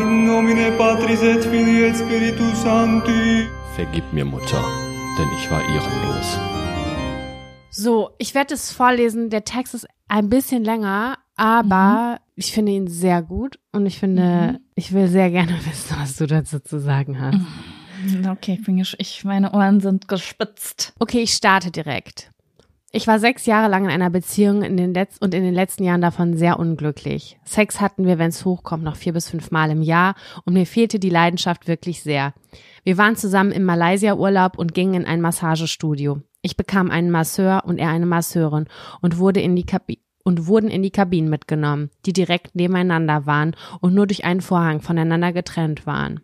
In 0.00 0.24
nomine 0.24 0.70
Patris 0.78 1.20
et 1.22 1.44
Filii 1.44 1.82
et 1.82 1.96
Spiritus 1.96 2.62
Sancti. 2.62 3.48
Vergib 3.74 4.04
mir, 4.12 4.24
Mutter, 4.24 4.62
denn 5.18 5.26
ich 5.36 5.50
war 5.50 5.62
ehrenlos. 5.62 6.38
So, 7.70 8.10
ich 8.18 8.36
werde 8.36 8.54
es 8.54 8.70
vorlesen. 8.70 9.30
Der 9.30 9.42
Text 9.42 9.74
ist 9.74 9.88
ein 10.06 10.28
bisschen 10.28 10.62
länger, 10.62 11.18
aber 11.34 12.20
ich 12.36 12.52
finde 12.52 12.70
ihn 12.70 12.86
sehr 12.86 13.20
gut 13.20 13.58
und 13.72 13.84
ich 13.84 13.98
finde, 13.98 14.60
ich 14.76 14.92
will 14.92 15.08
sehr 15.08 15.32
gerne 15.32 15.58
wissen, 15.68 15.96
was 15.98 16.14
du 16.14 16.28
dazu 16.28 16.60
zu 16.60 16.78
sagen 16.78 17.20
hast. 17.20 17.40
Okay, 18.28 18.56
ich, 18.58 18.64
bin 18.64 18.78
ich 18.78 19.24
meine 19.24 19.52
Ohren 19.52 19.80
sind 19.80 20.08
gespitzt. 20.08 20.92
Okay, 20.98 21.20
ich 21.20 21.32
starte 21.32 21.70
direkt. 21.70 22.30
Ich 22.90 23.06
war 23.06 23.18
sechs 23.18 23.44
Jahre 23.44 23.68
lang 23.68 23.84
in 23.84 23.90
einer 23.90 24.08
Beziehung 24.08 24.62
in 24.62 24.78
den 24.78 24.94
Letz 24.94 25.18
und 25.20 25.34
in 25.34 25.42
den 25.42 25.52
letzten 25.52 25.84
Jahren 25.84 26.00
davon 26.00 26.38
sehr 26.38 26.58
unglücklich. 26.58 27.38
Sex 27.44 27.82
hatten 27.82 28.06
wir, 28.06 28.18
wenn 28.18 28.30
es 28.30 28.46
hochkommt, 28.46 28.82
noch 28.82 28.96
vier 28.96 29.12
bis 29.12 29.28
fünf 29.28 29.50
Mal 29.50 29.70
im 29.70 29.82
Jahr 29.82 30.14
und 30.44 30.54
mir 30.54 30.64
fehlte 30.64 30.98
die 30.98 31.10
Leidenschaft 31.10 31.68
wirklich 31.68 32.02
sehr. 32.02 32.32
Wir 32.84 32.96
waren 32.96 33.14
zusammen 33.14 33.52
im 33.52 33.64
Malaysia-Urlaub 33.64 34.56
und 34.56 34.72
gingen 34.72 35.02
in 35.02 35.04
ein 35.04 35.20
Massagestudio. 35.20 36.22
Ich 36.40 36.56
bekam 36.56 36.90
einen 36.90 37.10
Masseur 37.10 37.64
und 37.66 37.76
er 37.76 37.90
eine 37.90 38.06
Masseurin 38.06 38.68
und 39.02 39.18
wurde 39.18 39.42
in 39.42 39.54
die 39.54 39.66
Kabi 39.66 40.00
und 40.24 40.46
wurden 40.46 40.70
in 40.70 40.82
die 40.82 40.90
Kabinen 40.90 41.28
mitgenommen, 41.28 41.90
die 42.06 42.14
direkt 42.14 42.54
nebeneinander 42.54 43.26
waren 43.26 43.54
und 43.80 43.94
nur 43.94 44.06
durch 44.06 44.24
einen 44.24 44.40
Vorhang 44.40 44.80
voneinander 44.80 45.32
getrennt 45.32 45.86
waren. 45.86 46.20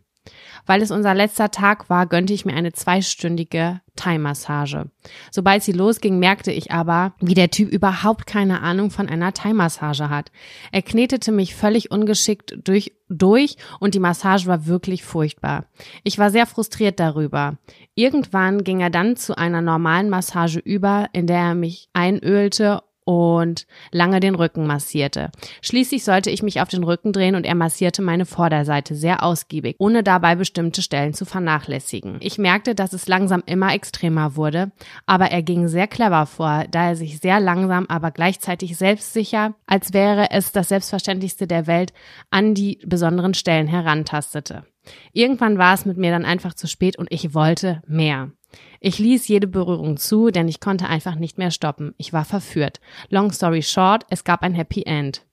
Weil 0.66 0.80
es 0.80 0.90
unser 0.90 1.14
letzter 1.14 1.50
Tag 1.50 1.90
war, 1.90 2.06
gönnte 2.06 2.32
ich 2.32 2.46
mir 2.46 2.54
eine 2.54 2.72
zweistündige 2.72 3.80
Thai-Massage. 3.96 4.90
Sobald 5.30 5.62
sie 5.62 5.72
losging, 5.72 6.18
merkte 6.18 6.50
ich 6.50 6.72
aber, 6.72 7.14
wie 7.20 7.34
der 7.34 7.50
Typ 7.50 7.70
überhaupt 7.70 8.26
keine 8.26 8.60
Ahnung 8.62 8.90
von 8.90 9.08
einer 9.08 9.34
Thai-Massage 9.34 10.08
hat. 10.08 10.32
Er 10.72 10.82
knetete 10.82 11.30
mich 11.32 11.54
völlig 11.54 11.90
ungeschickt 11.90 12.58
durch, 12.64 12.94
durch 13.08 13.56
und 13.80 13.94
die 13.94 14.00
Massage 14.00 14.46
war 14.46 14.66
wirklich 14.66 15.04
furchtbar. 15.04 15.66
Ich 16.02 16.18
war 16.18 16.30
sehr 16.30 16.46
frustriert 16.46 16.98
darüber. 16.98 17.58
Irgendwann 17.94 18.64
ging 18.64 18.80
er 18.80 18.90
dann 18.90 19.16
zu 19.16 19.36
einer 19.36 19.60
normalen 19.60 20.08
Massage 20.08 20.58
über, 20.58 21.08
in 21.12 21.26
der 21.26 21.38
er 21.38 21.54
mich 21.54 21.88
einölte 21.92 22.82
und 23.04 23.66
lange 23.92 24.20
den 24.20 24.34
Rücken 24.34 24.66
massierte. 24.66 25.30
Schließlich 25.62 26.04
sollte 26.04 26.30
ich 26.30 26.42
mich 26.42 26.60
auf 26.60 26.68
den 26.68 26.84
Rücken 26.84 27.12
drehen 27.12 27.34
und 27.34 27.44
er 27.44 27.54
massierte 27.54 28.02
meine 28.02 28.26
Vorderseite 28.26 28.94
sehr 28.94 29.22
ausgiebig, 29.22 29.76
ohne 29.78 30.02
dabei 30.02 30.34
bestimmte 30.34 30.82
Stellen 30.82 31.14
zu 31.14 31.24
vernachlässigen. 31.24 32.16
Ich 32.20 32.38
merkte, 32.38 32.74
dass 32.74 32.92
es 32.92 33.08
langsam 33.08 33.42
immer 33.46 33.74
extremer 33.74 34.36
wurde, 34.36 34.72
aber 35.06 35.30
er 35.30 35.42
ging 35.42 35.68
sehr 35.68 35.86
clever 35.86 36.26
vor, 36.26 36.64
da 36.70 36.88
er 36.88 36.96
sich 36.96 37.18
sehr 37.18 37.40
langsam, 37.40 37.86
aber 37.88 38.10
gleichzeitig 38.10 38.76
selbstsicher, 38.76 39.54
als 39.66 39.92
wäre 39.92 40.30
es 40.30 40.52
das 40.52 40.68
Selbstverständlichste 40.68 41.46
der 41.46 41.66
Welt, 41.66 41.92
an 42.30 42.54
die 42.54 42.78
besonderen 42.84 43.34
Stellen 43.34 43.66
herantastete. 43.66 44.64
Irgendwann 45.12 45.58
war 45.58 45.74
es 45.74 45.84
mit 45.84 45.96
mir 45.96 46.10
dann 46.10 46.24
einfach 46.24 46.54
zu 46.54 46.66
spät 46.66 46.96
und 46.96 47.10
ich 47.10 47.34
wollte 47.34 47.82
mehr. 47.86 48.30
Ich 48.80 48.98
ließ 48.98 49.26
jede 49.28 49.46
Berührung 49.46 49.96
zu, 49.96 50.30
denn 50.30 50.48
ich 50.48 50.60
konnte 50.60 50.88
einfach 50.88 51.16
nicht 51.16 51.38
mehr 51.38 51.50
stoppen. 51.50 51.94
Ich 51.96 52.12
war 52.12 52.24
verführt. 52.24 52.80
Long 53.08 53.32
story 53.32 53.62
short, 53.62 54.04
es 54.10 54.24
gab 54.24 54.42
ein 54.42 54.54
Happy 54.54 54.82
End. 54.82 55.24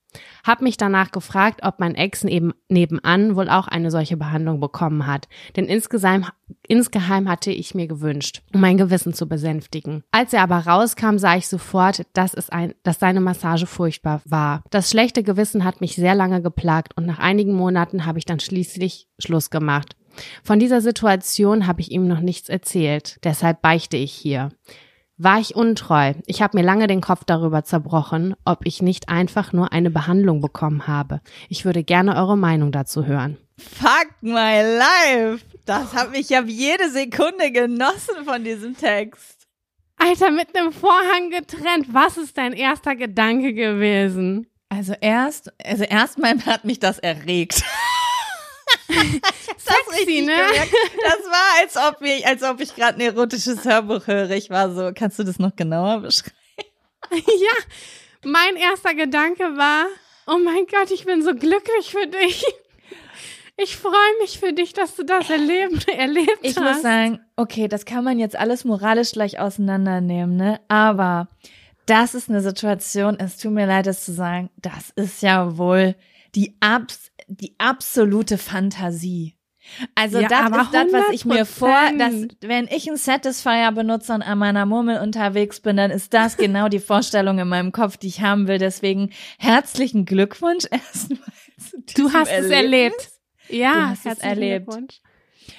Hab 0.43 0.61
mich 0.61 0.77
danach 0.77 1.11
gefragt, 1.11 1.61
ob 1.63 1.79
mein 1.79 1.95
Ex 1.95 2.23
neben, 2.23 2.53
nebenan 2.69 3.35
wohl 3.35 3.49
auch 3.49 3.67
eine 3.67 3.91
solche 3.91 4.17
Behandlung 4.17 4.59
bekommen 4.59 5.07
hat. 5.07 5.27
Denn 5.55 5.65
insgeheim, 5.65 6.25
insgeheim 6.67 7.29
hatte 7.29 7.51
ich 7.51 7.75
mir 7.75 7.87
gewünscht, 7.87 8.41
um 8.53 8.61
mein 8.61 8.77
Gewissen 8.77 9.13
zu 9.13 9.27
besänftigen. 9.27 10.03
Als 10.11 10.33
er 10.33 10.43
aber 10.43 10.57
rauskam, 10.57 11.17
sah 11.17 11.35
ich 11.35 11.47
sofort, 11.47 12.05
dass 12.13 12.33
es 12.33 12.49
ein, 12.49 12.73
dass 12.83 12.99
seine 12.99 13.21
Massage 13.21 13.67
furchtbar 13.67 14.21
war. 14.25 14.63
Das 14.69 14.89
schlechte 14.89 15.23
Gewissen 15.23 15.63
hat 15.63 15.81
mich 15.81 15.95
sehr 15.95 16.15
lange 16.15 16.41
geplagt 16.41 16.97
und 16.97 17.05
nach 17.05 17.19
einigen 17.19 17.53
Monaten 17.53 18.05
habe 18.05 18.19
ich 18.19 18.25
dann 18.25 18.39
schließlich 18.39 19.07
Schluss 19.19 19.49
gemacht. 19.49 19.95
Von 20.43 20.59
dieser 20.59 20.81
Situation 20.81 21.67
habe 21.67 21.81
ich 21.81 21.91
ihm 21.91 22.07
noch 22.07 22.19
nichts 22.19 22.49
erzählt. 22.49 23.19
Deshalb 23.23 23.61
beichte 23.61 23.97
ich 23.97 24.11
hier. 24.11 24.49
War 25.23 25.39
ich 25.39 25.55
untreu? 25.55 26.15
Ich 26.25 26.41
habe 26.41 26.57
mir 26.57 26.63
lange 26.63 26.87
den 26.87 26.99
Kopf 26.99 27.25
darüber 27.25 27.63
zerbrochen, 27.63 28.33
ob 28.43 28.65
ich 28.65 28.81
nicht 28.81 29.07
einfach 29.07 29.53
nur 29.53 29.71
eine 29.71 29.91
Behandlung 29.91 30.41
bekommen 30.41 30.87
habe. 30.87 31.21
Ich 31.47 31.63
würde 31.63 31.83
gerne 31.83 32.15
eure 32.15 32.35
Meinung 32.35 32.71
dazu 32.71 33.05
hören. 33.05 33.37
Fuck 33.55 34.07
my 34.21 34.63
life. 34.63 35.45
Das 35.67 35.93
habe 35.93 36.17
ich 36.17 36.29
ja 36.29 36.41
jede 36.41 36.89
Sekunde 36.89 37.51
genossen 37.51 38.25
von 38.25 38.43
diesem 38.43 38.75
Text. 38.75 39.47
Alter, 39.97 40.31
mit 40.31 40.57
einem 40.57 40.73
Vorhang 40.73 41.29
getrennt. 41.29 41.93
Was 41.93 42.17
ist 42.17 42.39
dein 42.39 42.53
erster 42.53 42.95
Gedanke 42.95 43.53
gewesen? 43.53 44.47
Also 44.69 44.95
erst, 45.01 45.53
also 45.63 45.83
erstmal 45.83 46.43
hat 46.47 46.65
mich 46.65 46.79
das 46.79 46.97
erregt. 46.97 47.63
das 49.65 49.99
richtig 49.99 50.25
ne? 50.25 50.35
gemerkt. 50.35 50.73
Das 51.03 51.19
war, 51.25 51.61
als 51.61 51.77
ob 51.77 52.01
ich, 52.01 52.25
als 52.25 52.43
ob 52.43 52.59
ich 52.59 52.75
gerade 52.75 52.97
ein 52.97 53.01
erotisches 53.01 53.65
Hörbuch 53.65 54.07
höre. 54.07 54.31
Ich 54.31 54.49
war 54.49 54.73
so, 54.73 54.91
kannst 54.93 55.19
du 55.19 55.23
das 55.23 55.39
noch 55.39 55.55
genauer 55.55 55.99
beschreiben? 56.01 56.35
ja, 57.11 57.55
mein 58.23 58.55
erster 58.55 58.93
Gedanke 58.93 59.43
war, 59.57 59.85
oh 60.27 60.37
mein 60.37 60.65
Gott, 60.67 60.91
ich 60.91 61.05
bin 61.05 61.23
so 61.23 61.33
glücklich 61.33 61.91
für 61.91 62.07
dich. 62.07 62.43
Ich 63.57 63.77
freue 63.77 63.93
mich 64.21 64.39
für 64.39 64.53
dich, 64.53 64.73
dass 64.73 64.95
du 64.95 65.03
das 65.03 65.29
erlebt, 65.29 65.87
erlebt 65.87 66.39
Ich 66.41 66.57
hast. 66.57 66.63
muss 66.63 66.81
sagen, 66.81 67.19
okay, 67.35 67.67
das 67.67 67.85
kann 67.85 68.03
man 68.03 68.17
jetzt 68.17 68.35
alles 68.35 68.65
moralisch 68.65 69.11
gleich 69.11 69.39
auseinandernehmen, 69.39 70.35
ne? 70.35 70.59
Aber 70.67 71.27
das 71.85 72.15
ist 72.15 72.29
eine 72.29 72.41
Situation, 72.41 73.19
es 73.19 73.37
tut 73.37 73.51
mir 73.51 73.67
leid, 73.67 73.85
das 73.85 74.05
zu 74.05 74.13
sagen, 74.13 74.49
das 74.55 74.91
ist 74.95 75.21
ja 75.21 75.57
wohl 75.57 75.95
die, 76.35 76.55
abs 76.59 77.10
die 77.39 77.55
absolute 77.57 78.37
Fantasie. 78.37 79.35
Also 79.93 80.19
Ja, 80.19 80.27
das 80.27 80.45
ist 80.65 80.73
das, 80.73 80.91
was 80.91 81.09
ich 81.11 81.23
mir 81.25 81.45
vor, 81.45 81.69
dass 81.97 82.13
100%. 82.13 82.35
wenn 82.41 82.67
ich 82.67 82.89
ein 82.89 82.97
Satisfier 82.97 83.71
benutze 83.71 84.13
und 84.13 84.23
an 84.23 84.39
meiner 84.39 84.65
Murmel 84.65 84.99
unterwegs 84.99 85.59
bin, 85.59 85.77
dann 85.77 85.91
ist 85.91 86.13
das 86.15 86.35
genau 86.35 86.67
die 86.67 86.79
Vorstellung 86.79 87.37
in 87.37 87.47
meinem 87.47 87.71
Kopf, 87.71 87.97
die 87.97 88.07
ich 88.07 88.21
haben 88.21 88.47
will. 88.47 88.57
Deswegen 88.57 89.11
herzlichen 89.37 90.05
Glückwunsch 90.05 90.65
erstmal. 90.71 91.19
du 91.95 92.11
hast 92.11 92.29
es 92.31 92.49
Erlebnis. 92.49 92.51
erlebt. 92.51 93.09
Ja, 93.49 93.73
Du 93.73 93.81
hast 93.89 94.05
es 94.07 94.19
erlebt. 94.19 95.01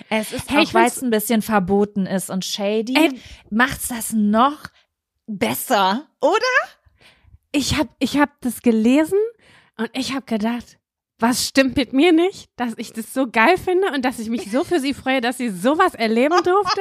Es 0.09 0.33
ist 0.33 0.51
Hey, 0.51 0.65
auch, 0.67 0.75
weil 0.75 0.87
es 0.89 1.01
ein 1.03 1.11
bisschen 1.11 1.43
verboten 1.43 2.07
ist 2.07 2.29
und 2.29 2.45
shady, 2.45 2.95
Ey. 2.97 3.21
macht's 3.51 3.89
das 3.89 4.13
noch 4.13 4.65
besser, 5.27 6.09
oder? 6.21 6.37
Ich 7.53 7.77
habe 7.79 7.91
ich 7.99 8.19
hab 8.19 8.41
das 8.41 8.63
gelesen 8.63 9.19
und 9.77 9.91
ich 9.95 10.13
habe 10.15 10.25
gedacht, 10.27 10.79
was 11.23 11.47
stimmt 11.47 11.77
mit 11.77 11.93
mir 11.93 12.13
nicht, 12.13 12.51
dass 12.57 12.75
ich 12.77 12.93
das 12.93 13.15
so 13.15 13.29
geil 13.31 13.57
finde 13.57 13.93
und 13.95 14.05
dass 14.05 14.19
ich 14.19 14.29
mich 14.29 14.51
so 14.51 14.65
für 14.65 14.81
sie 14.81 14.93
freue, 14.93 15.21
dass 15.21 15.39
sie 15.39 15.51
sowas 15.51 15.95
erleben 15.95 16.37
durfte. 16.45 16.81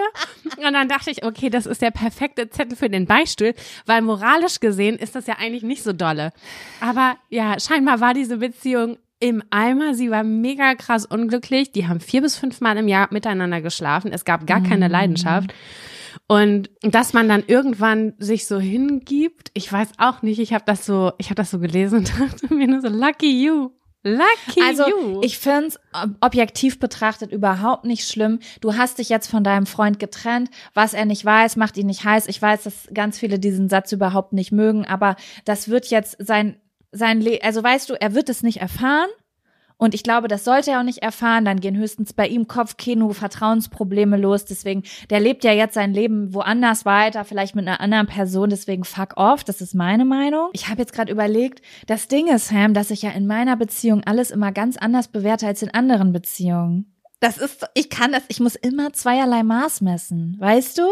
Und 0.57 0.73
dann 0.73 0.89
dachte 0.89 1.11
ich, 1.11 1.23
okay, 1.23 1.49
das 1.49 1.67
ist 1.67 1.81
der 1.81 1.91
perfekte 1.91 2.49
Zettel 2.49 2.75
für 2.75 2.89
den 2.89 3.05
Beistuhl, 3.05 3.53
weil 3.85 4.01
moralisch 4.01 4.59
gesehen 4.59 4.97
ist 4.97 5.15
das 5.15 5.27
ja 5.27 5.35
eigentlich 5.37 5.63
nicht 5.63 5.83
so 5.83 5.93
dolle. 5.93 6.33
Aber 6.79 7.17
ja, 7.29 7.59
scheinbar 7.59 8.01
war 8.01 8.15
diese 8.15 8.37
Beziehung 8.37 8.97
im 9.19 9.43
Eimer. 9.51 9.93
Sie 9.93 10.09
war 10.09 10.23
mega 10.23 10.73
krass 10.73 11.05
unglücklich. 11.05 11.71
Die 11.71 11.87
haben 11.87 11.99
vier 11.99 12.21
bis 12.21 12.37
fünf 12.37 12.59
Mal 12.61 12.77
im 12.77 12.87
Jahr 12.87 13.09
miteinander 13.11 13.61
geschlafen. 13.61 14.11
Es 14.11 14.25
gab 14.25 14.47
gar 14.47 14.63
keine 14.63 14.87
Leidenschaft. 14.87 15.53
Und 16.27 16.69
dass 16.81 17.13
man 17.13 17.29
dann 17.29 17.43
irgendwann 17.45 18.13
sich 18.17 18.47
so 18.47 18.59
hingibt, 18.59 19.51
ich 19.53 19.71
weiß 19.71 19.89
auch 19.97 20.21
nicht, 20.21 20.39
ich 20.39 20.53
habe 20.53 20.63
das 20.65 20.85
so, 20.85 21.11
ich 21.17 21.27
habe 21.27 21.35
das 21.35 21.51
so 21.51 21.59
gelesen 21.59 21.99
und 21.99 22.19
dachte 22.19 22.53
mir 22.53 22.67
nur 22.67 22.81
so, 22.81 22.89
lucky 22.89 23.45
you. 23.45 23.71
Lucky 24.03 24.61
Also 24.65 24.87
you. 24.89 25.21
ich 25.21 25.37
find's 25.37 25.77
ob- 25.93 26.09
objektiv 26.21 26.79
betrachtet 26.79 27.31
überhaupt 27.31 27.85
nicht 27.85 28.07
schlimm. 28.07 28.39
Du 28.59 28.75
hast 28.75 28.97
dich 28.97 29.09
jetzt 29.09 29.27
von 29.27 29.43
deinem 29.43 29.65
Freund 29.67 29.99
getrennt. 29.99 30.49
Was 30.73 30.93
er 30.93 31.05
nicht 31.05 31.23
weiß, 31.23 31.55
macht 31.55 31.77
ihn 31.77 31.85
nicht 31.87 32.03
heiß. 32.03 32.27
Ich 32.27 32.41
weiß, 32.41 32.63
dass 32.63 32.87
ganz 32.93 33.19
viele 33.19 33.37
diesen 33.39 33.69
Satz 33.69 33.91
überhaupt 33.91 34.33
nicht 34.33 34.51
mögen, 34.51 34.85
aber 34.85 35.15
das 35.45 35.69
wird 35.69 35.85
jetzt 35.87 36.15
sein 36.19 36.57
sein 36.93 37.21
Le 37.21 37.39
also 37.41 37.63
weißt 37.63 37.89
du, 37.89 37.93
er 37.93 38.13
wird 38.15 38.27
es 38.27 38.43
nicht 38.43 38.59
erfahren. 38.59 39.07
Und 39.81 39.95
ich 39.95 40.03
glaube, 40.03 40.27
das 40.27 40.43
sollte 40.43 40.69
er 40.69 40.79
auch 40.79 40.83
nicht 40.83 40.99
erfahren. 40.99 41.43
Dann 41.43 41.59
gehen 41.59 41.75
höchstens 41.75 42.13
bei 42.13 42.27
ihm 42.27 42.47
Kopfkino, 42.47 43.13
Vertrauensprobleme 43.13 44.15
los. 44.15 44.45
Deswegen, 44.45 44.83
der 45.09 45.19
lebt 45.19 45.43
ja 45.43 45.53
jetzt 45.53 45.73
sein 45.73 45.91
Leben 45.91 46.35
woanders 46.35 46.85
weiter, 46.85 47.25
vielleicht 47.25 47.55
mit 47.55 47.67
einer 47.67 47.81
anderen 47.81 48.05
Person. 48.05 48.51
Deswegen 48.51 48.83
fuck 48.83 49.17
off. 49.17 49.43
Das 49.43 49.59
ist 49.59 49.73
meine 49.73 50.05
Meinung. 50.05 50.51
Ich 50.53 50.67
habe 50.67 50.81
jetzt 50.81 50.93
gerade 50.93 51.11
überlegt, 51.11 51.63
das 51.87 52.07
Ding 52.07 52.27
ist, 52.27 52.49
Sam, 52.49 52.75
dass 52.75 52.91
ich 52.91 53.01
ja 53.01 53.09
in 53.09 53.25
meiner 53.25 53.57
Beziehung 53.57 54.03
alles 54.05 54.29
immer 54.29 54.51
ganz 54.51 54.77
anders 54.77 55.07
bewerte 55.07 55.47
als 55.47 55.63
in 55.63 55.73
anderen 55.73 56.13
Beziehungen. 56.13 56.93
Das 57.19 57.39
ist, 57.39 57.65
ich 57.73 57.89
kann 57.89 58.11
das, 58.11 58.21
ich 58.27 58.39
muss 58.39 58.53
immer 58.53 58.93
zweierlei 58.93 59.41
Maß 59.41 59.81
messen. 59.81 60.35
Weißt 60.39 60.77
du? 60.77 60.83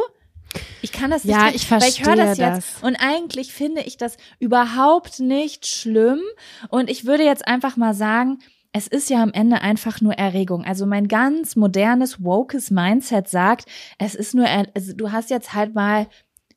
Ich 0.81 0.91
kann 0.91 1.11
das 1.11 1.25
nicht. 1.25 1.35
Ja, 1.35 1.49
ich 1.53 1.69
weil 1.69 1.83
ich 1.83 2.03
höre 2.03 2.15
das 2.15 2.37
verstehe 2.37 2.55
jetzt 2.55 2.77
das. 2.77 2.83
und 2.83 2.95
eigentlich 2.95 3.53
finde 3.53 3.81
ich 3.81 3.97
das 3.97 4.17
überhaupt 4.39 5.19
nicht 5.19 5.67
schlimm 5.67 6.21
und 6.69 6.89
ich 6.89 7.05
würde 7.05 7.23
jetzt 7.23 7.47
einfach 7.47 7.77
mal 7.77 7.93
sagen, 7.93 8.39
es 8.71 8.87
ist 8.87 9.09
ja 9.09 9.23
am 9.23 9.33
Ende 9.33 9.61
einfach 9.61 9.99
nur 10.01 10.13
Erregung. 10.13 10.63
Also 10.63 10.85
mein 10.85 11.07
ganz 11.07 11.55
modernes, 11.55 12.23
wokes 12.23 12.69
Mindset 12.69 13.27
sagt, 13.27 13.65
es 13.97 14.15
ist 14.15 14.35
nur, 14.35 14.45
also 14.47 14.93
du 14.93 15.11
hast 15.11 15.29
jetzt 15.29 15.53
halt 15.53 15.73
mal 15.73 16.07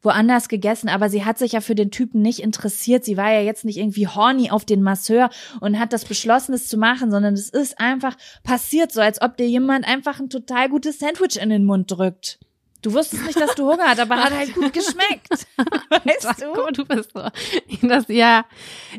woanders 0.02 0.48
gegessen, 0.48 0.88
aber 0.88 1.08
sie 1.08 1.24
hat 1.24 1.38
sich 1.38 1.52
ja 1.52 1.60
für 1.60 1.74
den 1.74 1.90
Typen 1.90 2.20
nicht 2.22 2.40
interessiert. 2.40 3.04
Sie 3.04 3.16
war 3.16 3.32
ja 3.32 3.40
jetzt 3.40 3.64
nicht 3.64 3.78
irgendwie 3.78 4.08
horny 4.08 4.50
auf 4.50 4.64
den 4.64 4.82
Masseur 4.82 5.30
und 5.60 5.78
hat 5.78 5.92
das 5.92 6.04
beschlossen, 6.04 6.54
es 6.54 6.68
zu 6.68 6.76
machen, 6.76 7.10
sondern 7.10 7.34
es 7.34 7.48
ist 7.48 7.78
einfach 7.78 8.16
passiert, 8.42 8.92
so 8.92 9.00
als 9.00 9.22
ob 9.22 9.36
dir 9.36 9.48
jemand 9.48 9.86
einfach 9.86 10.18
ein 10.18 10.28
total 10.28 10.68
gutes 10.68 10.98
Sandwich 10.98 11.40
in 11.40 11.50
den 11.50 11.64
Mund 11.64 11.90
drückt. 11.90 12.40
Du 12.82 12.92
wusstest 12.92 13.24
nicht, 13.24 13.40
dass 13.40 13.54
du 13.54 13.64
Hunger 13.70 13.84
hast, 13.86 14.00
aber 14.00 14.16
hat 14.16 14.32
halt 14.32 14.54
gut 14.54 14.72
geschmeckt. 14.74 15.28
Weißt 15.30 16.24
du? 16.24 16.46
Sacco, 16.46 16.70
du 16.72 16.84
bist 16.84 17.12
so. 17.14 17.22
Das, 17.86 18.06
ja. 18.08 18.44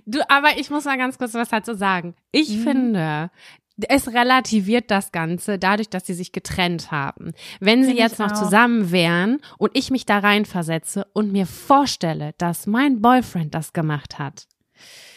Du, 0.05 0.19
aber 0.29 0.57
ich 0.57 0.69
muss 0.69 0.85
mal 0.85 0.97
ganz 0.97 1.17
kurz 1.17 1.33
was 1.33 1.49
dazu 1.49 1.73
sagen. 1.75 2.15
Ich 2.31 2.49
Mhm. 2.49 2.63
finde, 2.63 3.31
es 3.89 4.07
relativiert 4.13 4.89
das 4.91 5.11
Ganze 5.11 5.57
dadurch, 5.59 5.89
dass 5.89 6.05
sie 6.05 6.13
sich 6.13 6.31
getrennt 6.31 6.91
haben. 6.91 7.33
Wenn 7.59 7.81
sie 7.81 7.89
Finde 7.89 8.01
jetzt 8.03 8.19
noch 8.19 8.31
auch. 8.31 8.37
zusammen 8.43 8.91
wären 8.91 9.39
und 9.57 9.71
ich 9.75 9.91
mich 9.91 10.05
da 10.05 10.19
reinversetze 10.19 11.05
und 11.13 11.31
mir 11.31 11.45
vorstelle, 11.45 12.33
dass 12.37 12.67
mein 12.67 13.01
Boyfriend 13.01 13.53
das 13.53 13.73
gemacht 13.73 14.17
hat, 14.19 14.47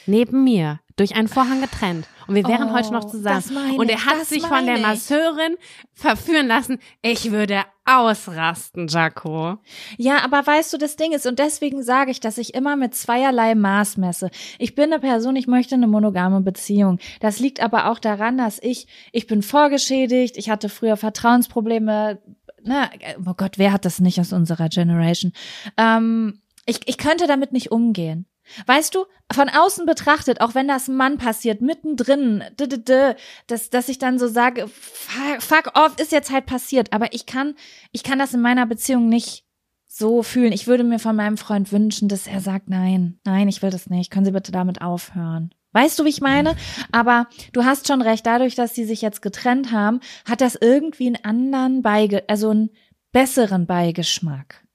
neben 0.07 0.43
mir, 0.45 0.81
durch 0.97 1.15
einen 1.15 1.29
Vorhang 1.29 1.61
getrennt 1.61 2.09
und 2.27 2.35
wir 2.35 2.45
wären 2.45 2.71
Oh, 2.71 2.73
heute 2.73 2.93
noch 2.93 3.05
zusammen 3.05 3.37
das 3.37 3.51
meine 3.51 3.77
und 3.77 3.91
er 3.91 4.05
hat 4.07 4.25
sich 4.25 4.43
von 4.43 4.65
der. 4.65 4.79
Masseurin 4.79 5.57
verführen 5.93 6.47
lassen. 6.47 6.79
Ich 7.03 7.31
würde 7.31 7.65
ausrasten, 7.85 8.89
Jaco. 8.89 9.59
Ja, 9.97 10.25
aber 10.25 10.47
weißt 10.47 10.73
du, 10.73 10.79
das 10.79 10.97
Ding 10.97 11.13
ist, 11.13 11.27
und 11.27 11.39
deswegen 11.39 11.83
sage 11.83 12.11
ich, 12.11 12.21
dass 12.21 12.39
ich 12.39 12.55
immer 12.55 12.77
mit 12.77 12.95
zweierlei 12.95 13.55
Maß 13.55 13.97
messe. 13.99 14.31
Ich 14.59 14.75
bin 14.75 14.93
eine 14.93 15.01
Person, 15.01 15.37
ich 15.37 15.47
möchte 15.47 15.75
eine 15.75 15.87
monogame 15.87 16.41
Beziehung. 16.41 16.99
Das 17.21 17.39
liegt 17.39 17.61
aber 17.61 17.91
auch 17.91 17.99
daran, 17.99 18.39
dass 18.39 18.59
ich, 18.61 18.87
ich 19.13 19.27
bin 19.27 19.43
vorgeschädigt, 19.43 20.37
ich 20.37 20.51
hatte 20.51 20.69
früher 20.69 20.97
Vertrauensprobleme. 20.97 22.21
Na, 22.63 22.91
oh 23.25 23.35
Gott, 23.35 23.59
wer 23.59 23.73
hat 23.73 23.85
das 23.85 24.01
nicht 24.01 24.19
aus 24.19 24.33
unserer 24.33 24.69
Generation? 24.69 25.33
Ähm, 25.77 26.41
ich, 26.65 26.81
ich 26.87 26.99
könnte 26.99 27.27
damit 27.29 27.53
nicht 27.53 27.71
umgehen. 27.71 28.27
Weißt 28.67 28.95
du, 28.95 29.07
von 29.33 29.49
außen 29.49 29.87
betrachtet, 29.87 30.41
auch 30.41 30.55
wenn 30.55 30.69
das 30.69 30.89
Mann 30.89 31.19
passiert, 31.19 31.61
mittendrin, 31.61 32.45
d 32.59 32.65
-d 32.65 32.85
-d, 32.85 33.17
dass, 33.47 33.71
dass 33.71 33.89
ich 33.89 33.99
dann 33.99 34.19
so 34.19 34.29
sage, 34.29 34.69
fuck, 34.69 35.43
fuck 35.43 35.73
off, 35.75 35.99
ist 35.99 36.13
jetzt 36.13 36.31
halt 36.31 36.47
passiert. 36.47 36.93
Aber 36.93 37.13
ich 37.13 37.27
kann, 37.27 37.55
ich 37.93 38.03
kann 38.03 38.19
das 38.19 38.35
in 38.35 38.41
meiner 38.41 38.67
Beziehung 38.67 39.09
nicht 39.09 39.45
so 39.87 40.23
fühlen. 40.23 40.53
Ich 40.53 40.67
würde 40.67 40.85
mir 40.85 40.99
von 40.99 41.17
meinem 41.17 41.37
Freund 41.39 41.73
wünschen, 41.73 42.09
dass 42.09 42.27
er 42.27 42.41
sagt, 42.41 42.69
nein, 42.69 43.19
nein, 43.25 43.49
ich 43.49 43.63
will 43.63 43.71
das 43.71 43.89
nicht. 43.89 44.11
Können 44.11 44.27
Sie 44.27 44.33
bitte 44.33 44.53
damit 44.53 44.83
aufhören? 44.83 45.51
Weißt 45.73 45.99
du, 45.99 46.05
wie 46.05 46.11
ich 46.11 46.21
meine? 46.21 46.57
Aber 46.91 47.29
du 47.53 47.65
hast 47.65 47.87
schon 47.87 48.01
recht, 48.01 48.25
dadurch, 48.25 48.55
dass 48.55 48.75
sie 48.75 48.87
sich 48.87 49.03
jetzt 49.03 49.21
getrennt 49.21 49.73
haben, 49.73 50.01
hat 50.25 50.41
das 50.41 50.55
irgendwie 50.55 51.07
einen 51.07 51.23
anderen 51.23 51.83
Beige, 51.83 52.25
also 52.29 52.49
einen 52.49 52.71
besseren 53.13 53.67
Beigeschmack. 53.67 54.66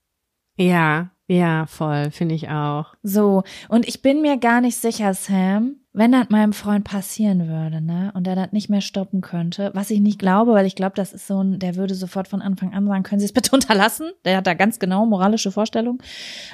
Ja, 0.56 1.10
ja, 1.28 1.66
voll, 1.66 2.10
finde 2.10 2.34
ich 2.34 2.48
auch. 2.50 2.94
So, 3.02 3.42
und 3.68 3.86
ich 3.88 4.02
bin 4.02 4.20
mir 4.20 4.38
gar 4.38 4.60
nicht 4.60 4.76
sicher, 4.76 5.14
Sam, 5.14 5.76
wenn 5.94 6.12
das 6.12 6.30
meinem 6.30 6.52
Freund 6.54 6.84
passieren 6.84 7.48
würde, 7.48 7.82
ne, 7.82 8.10
und 8.14 8.26
er 8.26 8.34
das 8.34 8.52
nicht 8.52 8.70
mehr 8.70 8.80
stoppen 8.80 9.20
könnte, 9.20 9.70
was 9.74 9.90
ich 9.90 10.00
nicht 10.00 10.18
glaube, 10.18 10.52
weil 10.52 10.64
ich 10.64 10.74
glaube, 10.74 10.94
das 10.96 11.12
ist 11.12 11.26
so 11.26 11.42
ein, 11.42 11.58
der 11.58 11.76
würde 11.76 11.94
sofort 11.94 12.28
von 12.28 12.40
Anfang 12.40 12.72
an 12.72 12.86
sagen, 12.86 13.02
können 13.02 13.20
Sie 13.20 13.26
es 13.26 13.32
bitte 13.34 13.50
unterlassen? 13.52 14.10
Der 14.24 14.38
hat 14.38 14.46
da 14.46 14.54
ganz 14.54 14.78
genau 14.78 15.04
moralische 15.04 15.52
Vorstellungen. 15.52 15.98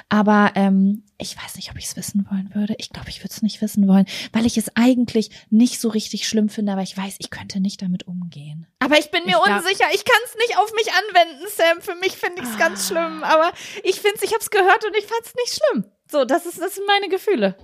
Aber 0.09 0.51
ähm, 0.55 1.03
ich 1.17 1.37
weiß 1.41 1.55
nicht, 1.55 1.71
ob 1.71 1.77
ich 1.77 1.85
es 1.85 1.95
wissen 1.95 2.27
wollen 2.29 2.51
würde. 2.53 2.75
Ich 2.79 2.89
glaube, 2.89 3.09
ich 3.09 3.19
würde 3.19 3.31
es 3.33 3.41
nicht 3.41 3.61
wissen 3.61 3.87
wollen, 3.87 4.05
weil 4.33 4.45
ich 4.45 4.57
es 4.57 4.75
eigentlich 4.75 5.29
nicht 5.49 5.79
so 5.79 5.89
richtig 5.89 6.27
schlimm 6.27 6.49
finde, 6.49 6.73
aber 6.73 6.81
ich 6.81 6.97
weiß, 6.97 7.15
ich 7.19 7.29
könnte 7.29 7.59
nicht 7.61 7.81
damit 7.81 8.07
umgehen. 8.07 8.67
Aber 8.79 8.97
ich 8.99 9.09
bin 9.11 9.23
mir 9.25 9.37
Ich 9.37 9.43
glaub- 9.43 9.57
unsicher. 9.59 9.85
Ich 9.93 10.03
kann 10.03 10.21
es 10.25 10.35
nicht 10.35 10.57
auf 10.57 10.71
mich 10.73 10.87
anwenden, 10.91 11.45
Sam. 11.55 11.81
Für 11.81 11.95
mich 11.95 12.13
finde 12.17 12.41
ich 12.41 12.47
es 12.49 12.57
ganz 12.57 12.87
schlimm. 12.87 13.23
Aber 13.23 13.51
ich 13.83 14.01
finde 14.01 14.15
es, 14.17 14.23
ich 14.23 14.31
habe 14.33 14.41
es 14.41 14.49
gehört 14.51 14.83
und 14.85 14.95
ich 14.97 15.05
fand 15.05 15.21
es 15.25 15.33
nicht 15.35 15.59
schlimm. 15.63 15.85
So, 16.11 16.25
das 16.25 16.45
ist, 16.45 16.59
das 16.59 16.75
sind 16.75 16.87
meine 16.87 17.07
Gefühle. 17.07 17.55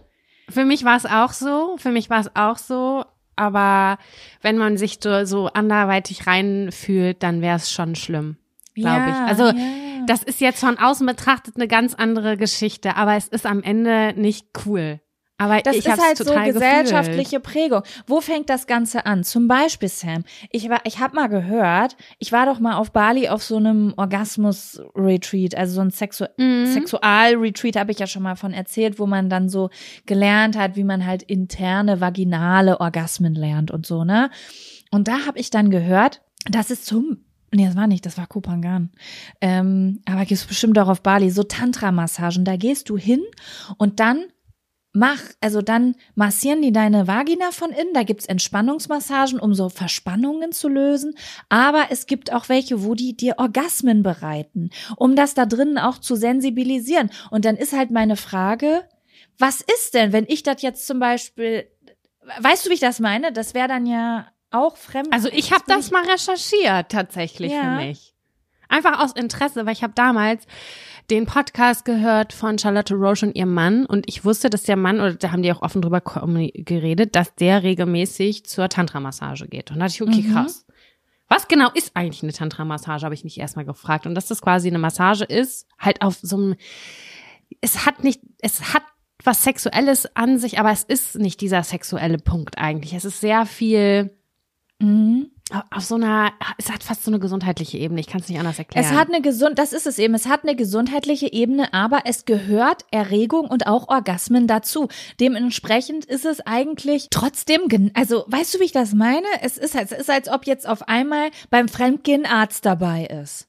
Für 0.49 0.65
mich 0.65 0.83
war 0.85 0.97
es 0.97 1.05
auch 1.05 1.33
so, 1.33 1.75
für 1.77 1.91
mich 1.91 2.09
war 2.09 2.19
es 2.19 2.35
auch 2.35 2.57
so, 2.57 3.05
aber 3.35 3.97
wenn 4.41 4.57
man 4.57 4.77
sich 4.77 4.99
so, 5.01 5.47
anderweitig 5.47 6.27
reinfühlt, 6.27 7.21
dann 7.23 7.41
wäre 7.41 7.57
es 7.57 7.71
schon 7.71 7.95
schlimm, 7.95 8.37
glaube 8.73 9.09
ich. 9.09 9.15
Ja, 9.15 9.25
Also 9.25 9.45
ja. 9.45 9.53
das 10.07 10.23
ist 10.23 10.41
jetzt 10.41 10.59
von 10.59 10.77
außen 10.77 11.05
betrachtet 11.05 11.55
eine 11.57 11.67
ganz 11.67 11.93
andere 11.93 12.37
Geschichte, 12.37 12.95
aber 12.95 13.15
es 13.15 13.27
ist 13.27 13.45
am 13.45 13.61
Ende 13.63 14.13
nicht 14.15 14.47
cool. 14.65 14.99
Aber 15.37 15.59
Das 15.61 15.75
ist 15.75 15.87
halt 15.87 16.17
so 16.17 16.33
gesellschaftliche 16.33 17.41
Prägung. 17.41 17.81
Wo 18.07 18.21
fängt 18.21 18.49
das 18.49 18.67
Ganze 18.67 19.05
an? 19.05 19.25
Zum 19.25 19.49
Beispiel, 19.49 19.89
Sam, 19.89 20.23
ich 20.49 20.69
war, 20.69 20.79
ich 20.85 20.99
habe 20.99 21.15
mal 21.15 21.27
gehört, 21.27 21.97
ich 22.19 22.31
war 22.31 22.45
doch 22.45 22.59
mal 22.59 22.75
auf 22.75 22.91
Bali 22.91 23.27
auf 23.27 23.43
so 23.43 23.57
einem 23.57 23.93
Orgasmus-Retreat, 23.97 25.55
also 25.55 25.75
so 25.75 25.81
ein 25.81 25.91
Sexu 25.91 26.25
Mhm. 26.37 26.67
Sexual-Retreat 26.67 27.75
habe 27.75 27.91
ich 27.91 27.99
ja 27.99 28.07
schon 28.07 28.23
mal 28.23 28.35
von 28.35 28.53
erzählt, 28.53 28.97
wo 28.97 29.05
man 29.07 29.29
dann 29.29 29.49
so 29.49 29.69
gelernt 30.05 30.57
hat, 30.57 30.77
wie 30.77 30.83
man 30.85 31.05
halt 31.05 31.23
interne 31.23 31.99
vaginale 31.99 32.79
Orgasmen 32.79 33.35
lernt 33.35 33.71
und 33.71 33.85
so, 33.85 34.03
ne? 34.05 34.29
Und 34.91 35.07
da 35.09 35.25
habe 35.25 35.39
ich 35.39 35.49
dann 35.49 35.69
gehört, 35.69 36.21
dass 36.49 36.69
es 36.69 36.83
zum 36.83 37.17
Nee, 37.53 37.67
das 37.67 37.77
war 37.77 37.87
nicht, 37.87 38.05
das 38.05 38.17
war 38.17 38.27
Kopangan. 38.27 38.91
Ähm, 39.39 40.01
aber 40.05 40.25
gibt's 40.25 40.43
bestimmt 40.43 40.77
auch 40.77 40.89
auf 40.89 41.01
Bali, 41.01 41.29
so 41.29 41.43
Tantra-Massagen. 41.43 42.43
Da 42.43 42.57
gehst 42.57 42.89
du 42.89 42.97
hin 42.97 43.21
und 43.77 44.01
dann 44.01 44.25
mach, 44.95 45.21
also 45.41 45.61
dann 45.61 45.95
massieren 46.15 46.61
die 46.61 46.71
deine 46.71 47.07
Vagina 47.07 47.51
von 47.51 47.69
innen. 47.71 47.93
Da 47.93 48.03
gibt's 48.03 48.25
Entspannungsmassagen, 48.25 49.39
um 49.39 49.53
so 49.53 49.69
Verspannungen 49.69 50.51
zu 50.51 50.67
lösen. 50.67 51.15
Aber 51.49 51.87
es 51.89 52.07
gibt 52.07 52.33
auch 52.33 52.49
welche, 52.49 52.83
wo 52.83 52.95
die 52.95 53.15
dir 53.15 53.35
Orgasmen 53.37 54.01
bereiten, 54.01 54.69
um 54.95 55.15
das 55.15 55.33
da 55.33 55.45
drinnen 55.45 55.77
auch 55.77 55.99
zu 55.99 56.15
sensibilisieren. 56.15 57.11
Und 57.29 57.45
dann 57.45 57.57
ist 57.57 57.73
halt 57.73 57.91
meine 57.91 58.15
Frage, 58.15 58.87
was 59.37 59.61
ist 59.61 59.93
denn, 59.93 60.13
wenn 60.13 60.25
ich 60.27 60.43
das 60.43 60.61
jetzt 60.61 60.87
zum 60.87 60.99
Beispiel, 60.99 61.67
weißt 62.39 62.65
du, 62.65 62.69
wie 62.69 62.75
ich 62.75 62.79
das 62.79 62.99
meine? 62.99 63.33
Das 63.33 63.53
wäre 63.53 63.67
dann 63.67 63.85
ja 63.85 64.27
auch 64.51 64.77
fremd. 64.77 65.11
Also 65.11 65.29
ich 65.29 65.51
habe 65.51 65.65
das 65.67 65.91
mal 65.91 66.05
recherchiert 66.09 66.89
tatsächlich 66.89 67.51
Ja. 67.51 67.61
für 67.79 67.85
mich. 67.85 68.14
Einfach 68.69 68.99
aus 69.03 69.11
Interesse, 69.13 69.65
weil 69.65 69.73
ich 69.73 69.83
habe 69.83 69.93
damals 69.95 70.45
den 71.09 71.25
Podcast 71.25 71.85
gehört 71.85 72.33
von 72.33 72.57
Charlotte 72.57 72.95
Roche 72.95 73.27
und 73.27 73.35
ihrem 73.35 73.53
Mann 73.53 73.85
und 73.85 74.05
ich 74.09 74.25
wusste, 74.25 74.49
dass 74.49 74.63
der 74.63 74.75
Mann, 74.75 74.99
oder 74.99 75.13
da 75.13 75.31
haben 75.31 75.43
die 75.43 75.51
auch 75.51 75.61
offen 75.61 75.81
drüber 75.81 76.01
geredet, 76.01 77.15
dass 77.15 77.35
der 77.35 77.63
regelmäßig 77.63 78.45
zur 78.45 78.69
Tantra-Massage 78.69 79.47
geht. 79.47 79.69
Und 79.71 79.79
da 79.79 79.85
dachte 79.85 80.03
ich, 80.03 80.09
okay, 80.09 80.27
Mhm. 80.27 80.33
krass. 80.33 80.65
Was 81.27 81.47
genau 81.47 81.69
ist 81.73 81.91
eigentlich 81.95 82.21
eine 82.23 82.33
Tantra-Massage, 82.33 83.03
habe 83.05 83.15
ich 83.15 83.23
mich 83.23 83.39
erstmal 83.39 83.65
gefragt. 83.65 84.05
Und 84.05 84.15
dass 84.15 84.27
das 84.27 84.41
quasi 84.41 84.67
eine 84.67 84.77
Massage 84.79 85.23
ist, 85.25 85.67
halt 85.79 86.01
auf 86.01 86.17
so 86.21 86.35
einem, 86.37 86.55
es 87.61 87.85
hat 87.85 88.03
nicht, 88.03 88.21
es 88.41 88.73
hat 88.73 88.83
was 89.23 89.43
Sexuelles 89.43 90.15
an 90.15 90.37
sich, 90.37 90.59
aber 90.59 90.71
es 90.71 90.83
ist 90.83 91.15
nicht 91.17 91.41
dieser 91.41 91.63
sexuelle 91.63 92.17
Punkt 92.19 92.57
eigentlich. 92.59 92.93
Es 92.93 93.05
ist 93.05 93.21
sehr 93.21 93.45
viel 93.45 94.11
Mhm. 94.79 95.31
Auf 95.69 95.83
so 95.85 95.93
einer, 95.95 96.33
es 96.57 96.71
hat 96.71 96.83
fast 96.83 97.03
so 97.03 97.11
eine 97.11 97.19
gesundheitliche 97.19 97.77
Ebene. 97.77 97.99
Ich 97.99 98.07
kann 98.07 98.19
es 98.19 98.27
nicht 98.29 98.39
anders 98.39 98.57
erklären. 98.57 98.83
Es 98.83 98.91
hat 98.91 99.09
eine 99.09 99.21
gesund, 99.21 99.59
das 99.59 99.73
ist 99.73 99.85
es 99.85 99.99
eben. 99.99 100.15
Es 100.15 100.27
hat 100.27 100.41
eine 100.43 100.55
gesundheitliche 100.55 101.31
Ebene, 101.31 101.71
aber 101.71 102.01
es 102.05 102.25
gehört 102.25 102.83
Erregung 102.89 103.45
und 103.47 103.67
auch 103.67 103.87
Orgasmen 103.87 104.47
dazu. 104.47 104.87
Dementsprechend 105.19 106.03
ist 106.05 106.25
es 106.25 106.41
eigentlich 106.41 107.07
trotzdem, 107.11 107.91
also 107.93 108.25
weißt 108.27 108.55
du, 108.55 108.59
wie 108.59 108.63
ich 108.63 108.71
das 108.71 108.93
meine? 108.93 109.27
Es 109.41 109.57
ist, 109.59 109.75
es 109.75 109.91
ist, 109.91 110.09
als 110.09 110.29
ob 110.29 110.47
jetzt 110.47 110.67
auf 110.67 110.87
einmal 110.87 111.29
beim 111.51 111.67
Fremdgehen 111.67 112.25
Arzt 112.25 112.65
dabei 112.65 113.05
ist. 113.05 113.47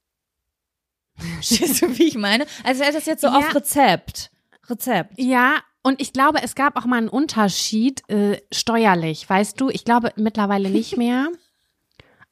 Verstehst 1.17 1.81
du, 1.81 1.99
wie 1.99 2.09
ich 2.09 2.19
meine? 2.19 2.45
Also 2.63 2.83
wäre 2.83 2.93
das 2.93 3.07
jetzt 3.07 3.23
so 3.23 3.29
Ja. 3.29 3.39
auf 3.39 3.55
Rezept. 3.55 4.31
Rezept. 4.69 5.15
ja, 5.19 5.55
und 5.83 6.03
ich 6.03 6.13
glaube, 6.13 6.41
es 6.43 6.57
gab 6.57 6.77
auch 6.77 6.85
mal 6.85 6.97
einen 6.99 7.09
Unterschied 7.09 8.03
äh, 8.11 8.41
steuerlich, 8.53 9.31
weißt 9.31 9.61
du? 9.61 9.71
Ich 9.71 9.85
glaube 9.85 10.13
mittlerweile 10.17 10.69
nicht 10.69 10.97
mehr. 10.99 11.29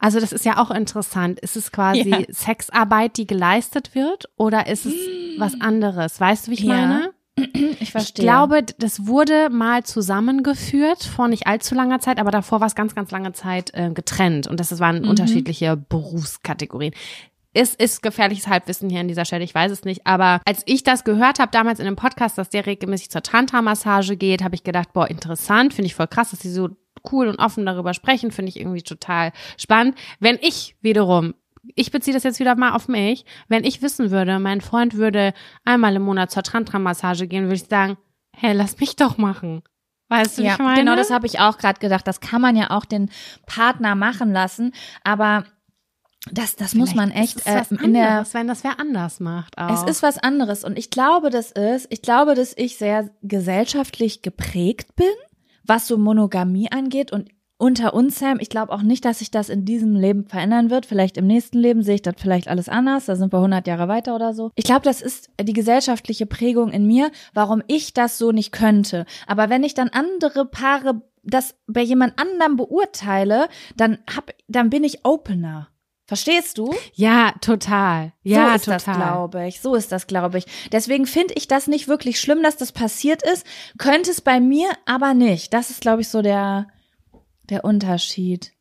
Also 0.04 0.20
das 0.20 0.32
ist 0.32 0.44
ja 0.44 0.58
auch 0.58 0.70
interessant. 0.70 1.40
Ist 1.40 1.56
es 1.56 1.72
quasi 1.72 2.08
Ja. 2.10 2.18
Sexarbeit, 2.28 3.16
die 3.16 3.26
geleistet 3.26 3.94
wird, 3.94 4.28
oder 4.36 4.66
ist 4.66 4.84
es 4.86 4.94
was 5.38 5.58
anderes? 5.60 6.20
Weißt 6.20 6.46
du, 6.46 6.50
wie 6.50 6.54
ich 6.54 6.60
Ja, 6.60 6.74
meine? 6.74 7.10
Ich 7.54 7.80
Ich 7.80 7.90
verstehe. 7.92 8.24
glaube, 8.24 8.62
d- 8.62 8.74
das 8.78 9.06
wurde 9.06 9.48
mal 9.50 9.82
zusammengeführt 9.82 11.02
vor 11.04 11.28
nicht 11.28 11.46
allzu 11.46 11.74
langer 11.74 11.98
Zeit, 12.00 12.18
aber 12.20 12.30
davor 12.30 12.60
war 12.60 12.66
es 12.66 12.74
ganz, 12.74 12.94
ganz 12.94 13.10
lange 13.10 13.32
Zeit 13.32 13.70
äh, 13.74 13.90
getrennt 13.90 14.46
und 14.46 14.60
das 14.60 14.78
waren 14.78 15.02
Mhm. 15.02 15.08
unterschiedliche 15.08 15.76
Berufskategorien. 15.76 16.94
Es 17.52 17.74
ist 17.74 18.02
gefährliches 18.02 18.48
Halbwissen 18.48 18.90
hier 18.90 19.00
an 19.00 19.08
dieser 19.08 19.24
Stelle, 19.24 19.44
ich 19.44 19.54
weiß 19.54 19.70
es 19.72 19.84
nicht, 19.84 20.06
aber 20.06 20.40
als 20.44 20.62
ich 20.66 20.82
das 20.82 21.04
gehört 21.04 21.38
habe 21.38 21.50
damals 21.52 21.78
in 21.78 21.86
einem 21.86 21.96
Podcast, 21.96 22.36
dass 22.36 22.50
der 22.50 22.66
regelmäßig 22.66 23.10
zur 23.10 23.22
Tantra-Massage 23.22 24.16
geht, 24.16 24.42
habe 24.42 24.54
ich 24.56 24.64
gedacht, 24.64 24.92
boah, 24.92 25.08
interessant, 25.08 25.72
finde 25.72 25.86
ich 25.86 25.94
voll 25.94 26.08
krass, 26.08 26.30
dass 26.30 26.40
sie 26.40 26.50
so 26.50 26.68
cool 27.10 27.28
und 27.28 27.38
offen 27.38 27.66
darüber 27.66 27.94
sprechen, 27.94 28.30
finde 28.30 28.50
ich 28.50 28.60
irgendwie 28.60 28.82
total 28.82 29.32
spannend. 29.56 29.96
Wenn 30.20 30.38
ich 30.40 30.76
wiederum 30.80 31.34
ich 31.74 31.90
beziehe 31.90 32.14
das 32.14 32.24
jetzt 32.24 32.40
wieder 32.40 32.56
mal 32.56 32.72
auf 32.72 32.88
mich. 32.88 33.24
Wenn 33.48 33.64
ich 33.64 33.80
wissen 33.82 34.10
würde, 34.10 34.38
mein 34.38 34.60
Freund 34.60 34.94
würde 34.94 35.32
einmal 35.64 35.96
im 35.96 36.02
Monat 36.02 36.30
zur 36.30 36.42
Tantra-Massage 36.42 37.26
gehen, 37.26 37.44
würde 37.44 37.54
ich 37.54 37.64
sagen, 37.64 37.96
hey, 38.36 38.52
lass 38.52 38.78
mich 38.80 38.96
doch 38.96 39.16
machen. 39.16 39.62
Weißt 40.08 40.38
du, 40.38 40.42
wie 40.42 40.46
ja, 40.46 40.52
ich 40.52 40.58
meine? 40.58 40.80
genau, 40.80 40.96
das 40.96 41.10
habe 41.10 41.26
ich 41.26 41.40
auch 41.40 41.56
gerade 41.56 41.80
gedacht. 41.80 42.06
Das 42.06 42.20
kann 42.20 42.42
man 42.42 42.56
ja 42.56 42.70
auch 42.70 42.84
den 42.84 43.10
Partner 43.46 43.94
machen 43.94 44.32
lassen, 44.32 44.72
aber 45.02 45.44
das, 46.32 46.56
das 46.56 46.74
muss 46.74 46.94
man 46.94 47.10
echt 47.10 47.36
ist 47.36 47.46
äh, 47.46 47.60
was 47.60 47.70
in 47.70 47.92
der 47.92 48.08
anderes, 48.08 48.34
wenn 48.34 48.48
das 48.48 48.64
wer 48.64 48.80
anders 48.80 49.20
macht. 49.20 49.58
Auch. 49.58 49.74
Es 49.74 49.82
ist 49.82 50.02
was 50.02 50.16
anderes 50.16 50.64
und 50.64 50.78
ich 50.78 50.90
glaube, 50.90 51.30
das 51.30 51.52
ist, 51.52 51.86
ich 51.90 52.00
glaube, 52.00 52.34
dass 52.34 52.56
ich 52.56 52.78
sehr 52.78 53.10
gesellschaftlich 53.22 54.22
geprägt 54.22 54.96
bin, 54.96 55.06
was 55.66 55.86
so 55.86 55.98
Monogamie 55.98 56.70
angeht 56.70 57.12
und 57.12 57.28
unter 57.56 57.94
uns, 57.94 58.18
Sam, 58.18 58.40
ich 58.40 58.48
glaube 58.48 58.72
auch 58.72 58.82
nicht, 58.82 59.04
dass 59.04 59.20
sich 59.20 59.30
das 59.30 59.48
in 59.48 59.64
diesem 59.64 59.94
Leben 59.94 60.26
verändern 60.26 60.70
wird. 60.70 60.86
Vielleicht 60.86 61.16
im 61.16 61.26
nächsten 61.26 61.58
Leben 61.58 61.82
sehe 61.82 61.94
ich 61.94 62.02
das 62.02 62.16
vielleicht 62.18 62.48
alles 62.48 62.68
anders. 62.68 63.06
Da 63.06 63.14
sind 63.14 63.32
wir 63.32 63.38
100 63.38 63.66
Jahre 63.66 63.88
weiter 63.88 64.14
oder 64.14 64.34
so. 64.34 64.50
Ich 64.56 64.64
glaube, 64.64 64.82
das 64.82 65.00
ist 65.00 65.30
die 65.40 65.52
gesellschaftliche 65.52 66.26
Prägung 66.26 66.70
in 66.70 66.86
mir, 66.86 67.10
warum 67.32 67.62
ich 67.68 67.94
das 67.94 68.18
so 68.18 68.32
nicht 68.32 68.50
könnte. 68.50 69.06
Aber 69.26 69.50
wenn 69.50 69.62
ich 69.62 69.74
dann 69.74 69.88
andere 69.88 70.46
Paare 70.46 71.02
das 71.22 71.54
bei 71.66 71.80
jemand 71.80 72.18
anderem 72.18 72.56
beurteile, 72.56 73.48
dann 73.76 73.98
hab, 74.14 74.32
dann 74.48 74.68
bin 74.68 74.84
ich 74.84 75.04
opener. 75.04 75.68
Verstehst 76.06 76.58
du? 76.58 76.74
ja, 76.94 77.34
total. 77.40 78.12
Ja, 78.22 78.50
so 78.50 78.54
ist 78.54 78.64
total. 78.64 78.78
das, 78.78 78.96
glaube 78.96 79.46
ich. 79.46 79.60
So 79.60 79.74
ist 79.74 79.92
das, 79.92 80.06
glaube 80.06 80.38
ich. 80.38 80.46
Deswegen 80.70 81.06
finde 81.06 81.34
ich 81.34 81.48
das 81.48 81.66
nicht 81.66 81.88
wirklich 81.88 82.20
schlimm, 82.20 82.42
dass 82.42 82.56
das 82.56 82.72
passiert 82.72 83.22
ist. 83.22 83.46
Könnte 83.78 84.10
es 84.10 84.20
bei 84.20 84.40
mir 84.40 84.68
aber 84.86 85.14
nicht. 85.14 85.54
Das 85.54 85.70
ist, 85.70 85.80
glaube 85.80 86.02
ich, 86.02 86.08
so 86.08 86.20
der, 86.20 86.68
der 87.48 87.64
Unterschied. 87.64 88.53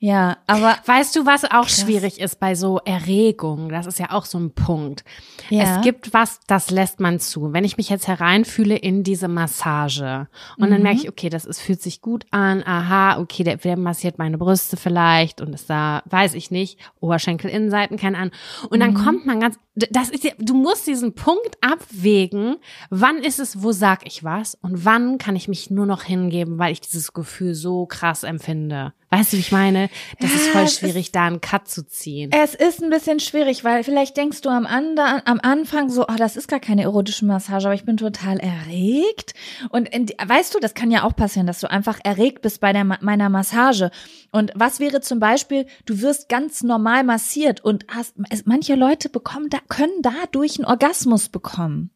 Ja, 0.00 0.36
aber 0.46 0.76
Weißt 0.86 1.16
du, 1.16 1.26
was 1.26 1.44
auch 1.44 1.66
schwierig 1.68 2.20
ist 2.20 2.38
bei 2.38 2.54
so 2.54 2.78
Erregung? 2.84 3.68
Das 3.68 3.84
ist 3.86 3.98
ja 3.98 4.12
auch 4.12 4.26
so 4.26 4.38
ein 4.38 4.52
Punkt. 4.52 5.02
Ja. 5.50 5.64
Es 5.78 5.82
gibt 5.82 6.14
was, 6.14 6.38
das 6.46 6.70
lässt 6.70 7.00
man 7.00 7.18
zu. 7.18 7.52
Wenn 7.52 7.64
ich 7.64 7.76
mich 7.76 7.88
jetzt 7.88 8.06
hereinfühle 8.06 8.76
in 8.76 9.02
diese 9.02 9.26
Massage 9.26 10.28
und 10.56 10.70
dann 10.70 10.78
Mhm. 10.78 10.82
merke 10.84 11.00
ich, 11.00 11.08
okay, 11.08 11.28
das 11.30 11.44
ist, 11.44 11.60
fühlt 11.60 11.82
sich 11.82 12.00
gut 12.00 12.26
an, 12.30 12.62
aha, 12.64 13.18
okay, 13.18 13.42
der, 13.42 13.56
der 13.56 13.76
massiert 13.76 14.18
meine 14.18 14.38
Brüste 14.38 14.76
vielleicht 14.76 15.40
und 15.40 15.52
ist 15.52 15.68
da, 15.68 16.02
weiß 16.06 16.34
ich 16.34 16.52
nicht, 16.52 16.78
Oberschenkelinnenseiten, 17.00 17.96
keine 17.96 18.18
Ahnung. 18.18 18.32
Und 18.70 18.76
Mhm. 18.78 18.80
dann 18.80 18.94
kommt 18.94 19.26
man 19.26 19.40
ganz, 19.40 19.58
das 19.74 20.10
ist 20.10 20.22
ja, 20.22 20.30
du 20.38 20.54
musst 20.54 20.86
diesen 20.86 21.14
Punkt 21.14 21.56
abwägen, 21.60 22.56
wann 22.90 23.18
ist 23.18 23.40
es, 23.40 23.62
wo 23.64 23.72
sag 23.72 24.06
ich 24.06 24.22
was 24.22 24.54
und 24.62 24.84
wann 24.84 25.18
kann 25.18 25.34
ich 25.34 25.48
mich 25.48 25.70
nur 25.70 25.86
noch 25.86 26.02
hingeben, 26.04 26.58
weil 26.58 26.72
ich 26.72 26.80
dieses 26.80 27.12
Gefühl 27.12 27.54
so 27.54 27.86
krass 27.86 28.22
empfinde. 28.22 28.92
Weißt 29.10 29.32
du, 29.32 29.38
wie 29.38 29.40
ich 29.40 29.52
meine? 29.52 29.88
Das 30.20 30.34
ist 30.34 30.46
Ja, 30.46 30.52
voll 30.52 30.62
es 30.64 30.74
schwierig, 30.76 31.12
da 31.12 31.26
einen 31.26 31.40
Cut 31.40 31.66
zu 31.66 31.86
ziehen. 31.86 32.30
Es 32.30 32.54
ist 32.54 32.82
ein 32.82 32.90
bisschen 32.90 33.20
schwierig, 33.20 33.64
weil 33.64 33.82
vielleicht 33.82 34.18
denkst 34.18 34.42
du 34.42 34.50
am, 34.50 34.66
andern, 34.66 35.22
am 35.24 35.40
Anfang 35.42 35.88
so, 35.88 36.02
oh, 36.02 36.16
das 36.18 36.36
ist 36.36 36.46
gar 36.46 36.60
keine 36.60 36.82
erotische 36.82 37.24
Massage, 37.24 37.66
aber 37.66 37.74
ich 37.74 37.86
bin 37.86 37.96
total 37.96 38.38
erregt. 38.38 39.32
Und 39.70 39.88
in, 39.88 40.08
weißt 40.08 40.54
du, 40.54 40.58
das 40.60 40.74
kann 40.74 40.90
ja 40.90 41.04
auch 41.04 41.16
passieren, 41.16 41.46
dass 41.46 41.60
du 41.60 41.70
einfach 41.70 41.98
erregt 42.04 42.42
bist 42.42 42.60
bei 42.60 42.74
der, 42.74 42.84
meiner 42.84 43.30
Massage. 43.30 43.90
Und 44.30 44.52
was 44.54 44.78
wäre 44.78 45.00
zum 45.00 45.20
Beispiel, 45.20 45.66
du 45.86 46.02
wirst 46.02 46.28
ganz 46.28 46.62
normal 46.62 47.02
massiert 47.02 47.64
und 47.64 47.86
hast, 47.88 48.14
es, 48.28 48.44
manche 48.44 48.74
Leute 48.74 49.08
bekommen 49.08 49.48
da, 49.48 49.58
können 49.68 50.02
dadurch 50.02 50.58
einen 50.58 50.66
Orgasmus 50.66 51.30
bekommen. 51.30 51.90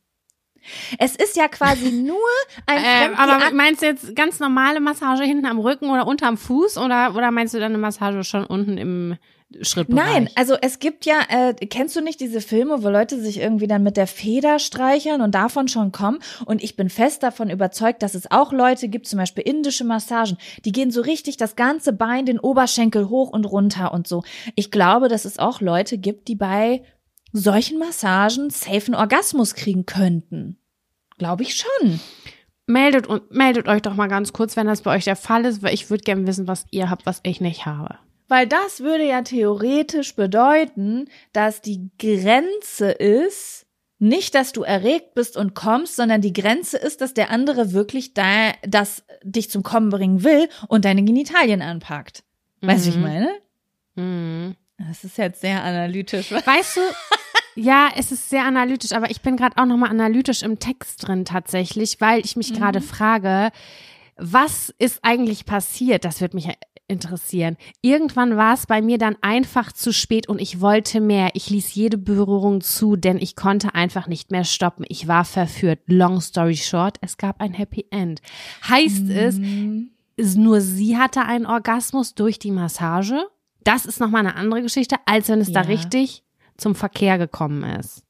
Es 0.99 1.17
ist 1.17 1.37
ja 1.37 1.49
quasi 1.49 1.91
nur 1.93 2.19
ein 2.67 2.79
Fremd- 2.79 3.19
aber 3.19 3.55
meinst 3.55 3.83
du 3.83 3.87
jetzt 3.87 4.15
ganz 4.17 4.41
normale 4.41 4.81
Massage 4.81 5.25
hinten 5.25 5.47
am 5.47 5.59
Rücken 5.59 5.91
oder 5.91 6.07
unterm 6.07 6.37
Fuß 6.37 6.79
oder, 6.79 7.15
oder 7.15 7.31
meinst 7.31 7.55
du 7.55 7.59
dann 7.59 7.73
eine 7.73 7.79
Massage 7.79 8.25
schon 8.25 8.45
unten 8.45 8.79
im 8.79 9.17
Schrittbereich? 9.61 10.05
Nein, 10.05 10.31
also 10.35 10.57
es 10.61 10.79
gibt 10.79 11.05
ja, 11.05 11.21
äh, 11.29 11.55
kennst 11.67 11.95
du 11.97 12.01
nicht 12.01 12.21
diese 12.21 12.41
Filme, 12.41 12.83
wo 12.83 12.89
Leute 12.89 13.21
sich 13.21 13.39
irgendwie 13.39 13.67
dann 13.67 13.83
mit 13.83 13.97
der 13.97 14.07
Feder 14.07 14.59
streicheln 14.59 15.21
und 15.21 15.35
davon 15.35 15.69
schon 15.69 15.93
kommen? 15.93 16.19
Und 16.45 16.63
ich 16.63 16.77
bin 16.77 16.89
fest 16.89 17.23
davon 17.23 17.51
überzeugt, 17.51 18.03
dass 18.03 18.15
es 18.15 18.31
auch 18.31 18.53
Leute 18.53 18.89
gibt, 18.89 19.07
zum 19.07 19.19
Beispiel 19.19 19.45
indische 19.45 19.85
Massagen, 19.85 20.39
die 20.65 20.73
gehen 20.73 20.91
so 20.91 21.03
richtig 21.03 21.37
das 21.37 21.57
ganze 21.57 21.93
Bein, 21.93 22.27
den 22.27 22.39
Oberschenkel 22.39 23.09
hoch 23.09 23.31
und 23.31 23.45
runter 23.45 23.93
und 23.93 24.07
so. 24.07 24.23
Ich 24.55 24.71
glaube, 24.71 25.09
dass 25.09 25.25
es 25.25 25.39
auch 25.39 25.61
Leute 25.61 25.99
gibt, 25.99 26.29
die 26.29 26.37
bei 26.37 26.83
solchen 27.33 27.78
Massagen 27.78 28.51
safen 28.51 28.95
Orgasmus 28.95 29.55
kriegen 29.55 29.87
könnten. 29.87 30.59
Glaube 31.18 31.43
ich 31.43 31.57
schon. 31.57 32.01
Meldet, 32.66 33.07
und, 33.07 33.30
meldet 33.33 33.68
euch 33.68 33.83
doch 33.83 33.95
mal 33.95 34.07
ganz 34.09 34.33
kurz, 34.33 34.57
wenn 34.57 34.66
das 34.66 34.83
bei 34.83 34.95
euch 34.97 35.05
der 35.05 35.16
Fall 35.16 35.45
ist, 35.45 35.62
weil 35.62 35.74
ich 35.74 35.91
würde 35.91 36.05
gerne 36.05 36.26
wissen, 36.26 36.47
was 36.47 36.64
ihr 36.70 36.91
habt, 36.91 37.07
was 37.07 37.20
ich 37.24 37.41
nicht 37.41 37.66
habe. 37.66 37.99
Weil 38.28 38.47
das 38.47 38.80
würde 38.80 39.07
ja 39.07 39.22
theoretisch 39.22 40.14
bedeuten, 40.14 41.07
dass 41.33 41.61
die 41.61 41.91
Grenze 41.99 42.91
ist, 42.91 43.66
nicht, 43.99 44.35
dass 44.35 44.53
du 44.53 44.62
erregt 44.62 45.14
bist 45.14 45.37
und 45.37 45.55
kommst, 45.55 45.97
sondern 45.97 46.20
die 46.22 46.33
Grenze 46.33 46.76
ist, 46.76 47.01
dass 47.03 47.14
der 47.14 47.30
andere 47.30 47.72
wirklich 47.72 48.14
da, 48.14 48.53
das 48.66 49.05
dich 49.22 49.51
zum 49.51 49.62
Kommen 49.62 49.91
bringen 49.91 50.24
will 50.24 50.49
und 50.68 50.85
deine 50.85 51.05
Genitalien 51.05 51.62
anpackt. 51.62 52.24
Weißt 52.62 52.85
du, 52.85 52.87
wie 52.87 52.91
ich 52.91 52.97
Mhm. 52.97 53.03
meine? 53.03 53.30
Mhm. 53.95 54.57
Das 54.78 55.05
ist 55.05 55.18
jetzt 55.18 55.41
sehr 55.41 55.62
analytisch. 55.62 56.33
Weißt 56.33 56.76
du, 56.76 56.80
ja, 57.55 57.88
es 57.96 58.12
ist 58.12 58.30
sehr 58.30 58.44
analytisch, 58.44 58.92
aber 58.92 59.11
ich 59.11 59.20
bin 59.20 59.36
gerade 59.36 59.57
auch 59.57 59.66
nochmal 59.66 59.90
analytisch 59.90 60.42
im 60.42 60.59
Text 60.59 61.07
drin 61.07 61.24
tatsächlich, 61.24 62.00
weil 62.00 62.20
ich 62.24 62.36
mich 62.36 62.55
gerade 62.55 62.80
frage, 62.80 63.50
was 64.16 64.72
ist 64.78 65.00
eigentlich 65.03 65.46
passiert? 65.46 66.05
Das 66.05 66.20
wird 66.20 66.34
mich 66.34 66.48
interessieren. 66.88 67.57
Irgendwann 67.80 68.36
war 68.36 68.55
es 68.55 68.66
bei 68.66 68.82
mir 68.82 68.98
dann 68.98 69.16
einfach 69.22 69.72
zu 69.72 69.92
spät 69.92 70.28
und 70.28 70.40
ich 70.40 70.61
wollte 70.61 71.00
mehr. 71.00 71.30
Ich 71.34 71.48
ließ 71.48 71.74
jede 71.74 71.96
Berührung 71.96 72.61
zu, 72.61 72.96
denn 72.96 73.18
ich 73.18 73.34
konnte 73.34 73.74
einfach 73.74 74.07
nicht 74.09 74.30
mehr 74.30 74.44
stoppen. 74.44 74.84
Ich 74.88 75.09
war 75.09 75.24
verführt. 75.24 75.80
Long 75.86 76.20
story 76.20 76.57
short, 76.57 76.98
es 77.00 77.16
gab 77.16 77.40
ein 77.40 77.55
Happy 77.55 77.86
End. 77.90 78.20
Heißt 78.68 79.09
es, 79.09 79.38
ist 80.16 80.36
nur 80.36 80.61
sie 80.61 80.98
hatte 80.98 81.22
einen 81.22 81.46
Orgasmus 81.46 82.14
durch 82.14 82.38
die 82.38 82.50
Massage? 82.50 83.26
Das 83.64 83.86
ist 83.86 84.00
nochmal 84.00 84.26
eine 84.26 84.36
andere 84.36 84.62
Geschichte, 84.62 84.96
als 85.07 85.28
wenn 85.28 85.40
es 85.40 85.53
da 85.53 85.62
Ja. 85.62 85.66
richtig 85.68 86.22
zum 86.57 86.74
Verkehr 86.74 87.18
gekommen 87.18 87.64
ist. 87.64 88.05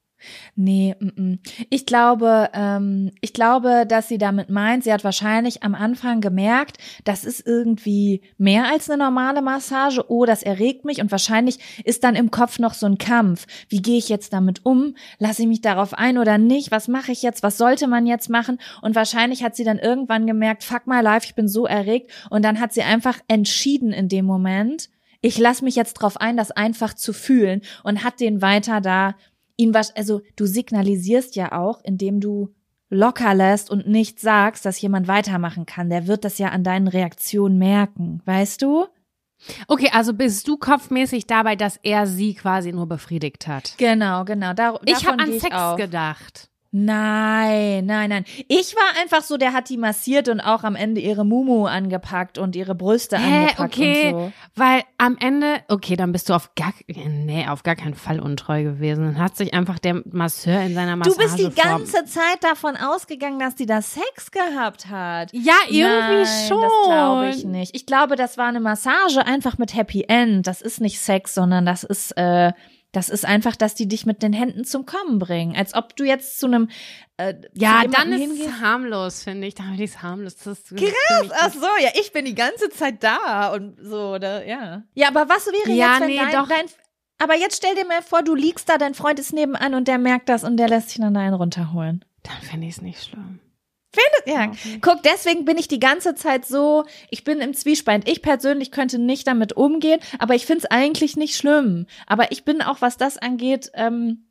Nee, 0.55 0.95
mm, 0.99 1.23
mm. 1.23 1.39
ich 1.71 1.87
glaube, 1.87 2.51
ähm, 2.53 3.11
ich 3.21 3.33
glaube, 3.33 3.87
dass 3.87 4.09
sie 4.09 4.19
damit 4.19 4.51
meint, 4.51 4.85
sie 4.85 4.93
hat 4.93 5.05
wahrscheinlich 5.05 5.63
am 5.63 5.75
Anfang 5.75 6.21
gemerkt, 6.21 6.79
das 7.05 7.25
ist 7.25 7.47
irgendwie 7.47 8.23
mehr 8.39 8.71
als 8.71 8.89
eine 8.89 9.03
normale 9.03 9.43
Massage. 9.43 10.05
Oh, 10.09 10.25
das 10.25 10.43
erregt 10.43 10.85
mich 10.85 11.01
und 11.01 11.11
wahrscheinlich 11.11 11.59
ist 11.85 12.05
dann 12.05 12.15
im 12.15 12.31
Kopf 12.31 12.59
noch 12.59 12.75
so 12.75 12.87
ein 12.87 12.99
Kampf. 12.99 13.47
Wie 13.69 13.83
gehe 13.83 13.99
ich 13.99 14.09
jetzt 14.09 14.33
damit 14.33 14.65
um? 14.65 14.95
Lasse 15.19 15.43
ich 15.43 15.49
mich 15.49 15.61
darauf 15.61 15.95
ein 15.95 16.19
oder 16.19 16.39
nicht? 16.39 16.71
Was 16.71 16.89
mache 16.89 17.13
ich 17.13 17.23
jetzt? 17.23 17.43
Was 17.43 17.59
sollte 17.59 17.87
man 17.87 18.07
jetzt 18.07 18.31
machen? 18.31 18.59
Und 18.81 18.95
wahrscheinlich 18.95 19.43
hat 19.43 19.57
sie 19.57 19.65
dann 19.65 19.79
irgendwann 19.79 20.27
gemerkt, 20.27 20.65
fuck 20.65 20.87
my 20.87 21.01
life, 21.01 21.27
ich 21.27 21.35
bin 21.35 21.49
so 21.49 21.67
erregt. 21.67 22.11
Und 22.31 22.45
dann 22.45 22.61
hat 22.61 22.73
sie 22.73 22.83
einfach 22.83 23.19
entschieden 23.29 23.93
in 23.93 24.09
dem 24.09 24.25
Moment, 24.25 24.91
ich 25.23 25.39
lasse 25.39 25.65
mich 25.65 25.77
jetzt 25.77 25.95
drauf 25.95 26.21
ein, 26.21 26.37
das 26.37 26.51
einfach 26.51 26.93
zu 26.93 27.15
fühlen 27.15 27.63
und 27.85 28.05
hat 28.05 28.21
den 28.21 28.43
weiter 28.43 28.83
da 28.83 29.15
ihn 29.57 29.73
was, 29.73 29.95
also 29.95 30.21
du 30.37 30.47
signalisierst 30.47 31.37
ja 31.37 31.53
auch, 31.53 31.81
indem 31.85 32.21
du 32.21 32.53
locker 32.91 33.35
lässt 33.35 33.71
und 33.71 33.89
nicht 33.89 34.21
sagst, 34.21 34.67
dass 34.67 34.81
jemand 34.81 35.09
weitermachen 35.09 35.65
kann. 35.65 35.89
Der 35.89 36.07
wird 36.07 36.25
das 36.25 36.39
ja 36.39 36.49
an 36.49 36.65
deinen 36.65 36.89
Reaktionen 36.89 37.57
merken, 37.57 38.21
weißt 38.27 38.61
du? 38.61 38.87
Okay, 39.67 39.89
also 39.93 40.13
bist 40.13 40.47
du 40.47 40.57
kopfmäßig 40.57 41.27
dabei, 41.27 41.57
dass 41.57 41.79
er 41.83 42.07
sie 42.07 42.35
quasi 42.35 42.73
nur 42.73 42.87
befriedigt 42.87 43.47
hat? 43.47 43.75
Genau, 43.79 44.25
genau. 44.25 44.53
Dar 44.53 44.81
Ich 44.85 45.07
habe 45.07 45.19
an 45.19 45.39
Sex 45.39 45.57
gedacht. 45.77 46.51
Nein, 46.75 47.85
nein, 47.85 48.09
nein. 48.09 48.25
Ich 48.49 48.75
war 48.75 49.03
einfach 49.03 49.23
so, 49.23 49.37
der 49.37 49.53
hat 49.53 49.69
die 49.69 49.77
massiert 49.77 50.31
und 50.31 50.41
auch 50.41 50.65
am 50.65 50.75
Ende 50.75 51.03
ihre 51.03 51.23
Mumu 51.23 51.67
angepackt 51.67 52.39
und 52.39 52.57
ihre 52.57 52.75
Brüste 52.75 53.19
Hä, 53.19 53.41
angepackt 53.43 53.61
okay, 53.61 54.15
und 54.15 54.21
so. 54.21 54.33
weil 54.57 54.83
am 54.97 55.19
Ende, 55.21 55.61
okay, 55.69 55.97
dann 55.97 56.13
bist 56.13 56.31
du 56.31 56.33
auf 56.33 56.55
gar, 56.55 56.73
nee, 56.87 57.47
auf 57.47 57.63
gar 57.63 57.77
keinen 57.77 57.95
Fall 57.95 58.21
untreu 58.21 58.63
gewesen. 58.63 59.05
Dann 59.05 59.19
hat 59.19 59.37
sich 59.37 59.53
einfach 59.53 59.79
der 59.79 60.03
Masseur 60.11 60.63
in 60.63 60.73
seiner 60.73 60.93
Du 60.93 61.11
Massage 61.11 61.19
bist 61.19 61.39
die 61.39 61.51
ganze 61.55 62.07
Zeit 62.07 62.43
davon 62.43 62.77
ausgegangen, 62.77 63.39
dass 63.39 63.55
die 63.55 63.67
da 63.67 63.83
Sex 63.83 64.31
gehabt 64.31 64.89
hat. 64.89 65.31
Ja, 65.35 65.53
irgendwie 65.69 65.85
Nein, 65.85 66.49
schon. 66.49 66.63
Das 66.63 66.73
glaube 66.87 67.29
ich 67.29 67.45
nicht. 67.45 67.77
Ich 67.77 67.85
glaube, 67.85 68.17
das 68.17 68.39
war 68.39 68.47
eine 68.49 68.61
Massage 68.61 69.27
einfach 69.27 69.59
mit 69.59 69.77
Happy 69.77 70.07
End. 70.09 70.47
Das 70.47 70.63
ist 70.63 70.81
nicht 70.81 71.01
Sex, 71.01 71.35
sondern 71.35 71.67
das 71.67 71.85
ist, 71.85 72.13
äh, 72.17 72.53
das 72.93 73.09
ist 73.09 73.25
einfach, 73.25 73.57
dass 73.57 73.75
die 73.75 73.89
dich 73.89 74.05
mit 74.07 74.23
den 74.23 74.33
Händen 74.33 74.65
zum 74.65 74.85
Kommen 74.87 75.19
bringen. 75.19 75.57
Als 75.57 75.75
ob 75.75 75.97
du 75.97 76.05
jetzt 76.05 76.39
zu 76.39 76.47
einem 76.47 76.69
äh, 77.17 77.35
Ja, 77.55 77.83
zu 77.85 77.91
dann 77.91 78.13
ist 78.13 78.21
hingehst. 78.21 78.49
es 78.49 78.61
harmlos, 78.61 79.23
finde 79.25 79.47
ich. 79.47 79.55
Da 79.55 79.63
finde 79.65 79.83
ich 79.83 79.91
es 79.91 80.03
harmlos. 80.03 80.37
Das 80.37 80.47
ist 80.59 80.69
Krass, 80.77 81.31
ach 81.41 81.53
so, 81.53 81.67
ja, 81.83 81.91
ich 81.99 82.13
bin 82.13 82.25
die 82.27 82.35
ganze 82.35 82.69
Zeit 82.71 83.03
da 83.03 83.53
und 83.55 83.77
so, 83.83 84.13
oder, 84.15 84.47
ja. 84.47 84.83
Ja, 84.95 85.09
aber 85.09 85.29
was 85.29 85.47
wäre 85.47 85.75
Ja, 85.77 85.93
jetzt, 85.93 86.01
wenn 86.03 86.07
nee, 86.09 86.17
dein, 86.19 86.33
doch. 86.33 86.49
dein, 86.49 86.67
aber 87.19 87.35
jetzt 87.37 87.57
stell 87.57 87.75
dir 87.75 87.87
mal 87.87 88.03
vor, 88.03 88.23
du 88.23 88.35
liegst 88.35 88.69
da, 88.69 88.77
dein 88.79 88.95
Freund 88.95 89.19
ist 89.19 89.33
nebenan 89.33 89.75
und 89.75 89.89
der 89.89 89.99
merkt 89.99 90.29
das 90.29 90.45
und 90.45 90.57
der 90.59 90.69
lässt 90.69 90.91
sich 90.91 90.99
dann 91.01 91.15
da 91.15 91.21
einen 91.21 91.35
runterholen. 91.35 92.05
Dann 92.25 92.37
finde 92.43 92.67
ich 92.67 92.75
es 92.77 92.83
nicht 92.83 93.03
schlimm. 93.03 93.41
Ja, 94.25 94.53
guck, 94.81 95.03
deswegen 95.03 95.45
bin 95.45 95.59
ich 95.59 95.69
die 95.69 95.81
ganze 95.81 96.15
Zeit 96.15 96.47
so, 96.47 96.85
ich 97.11 97.25
bin 97.25 97.41
im 97.41 97.55
Zwiespalt. 97.55 98.09
Ich 98.09 98.23
persönlich 98.23 98.71
könnte 98.71 98.99
nicht 98.99 99.27
damit 99.27 99.53
umgehen, 99.55 100.01
aber 100.19 100.35
ich 100.35 100.47
find's 100.47 100.65
eigentlich 100.67 101.17
nicht 101.17 101.37
schlimm. 101.37 101.87
Aber 102.07 102.31
ich 102.33 102.45
bin 102.45 102.63
auch, 102.63 102.81
was 102.81 102.97
das 102.97 103.19
angeht, 103.19 103.71
ähm, 103.75 104.29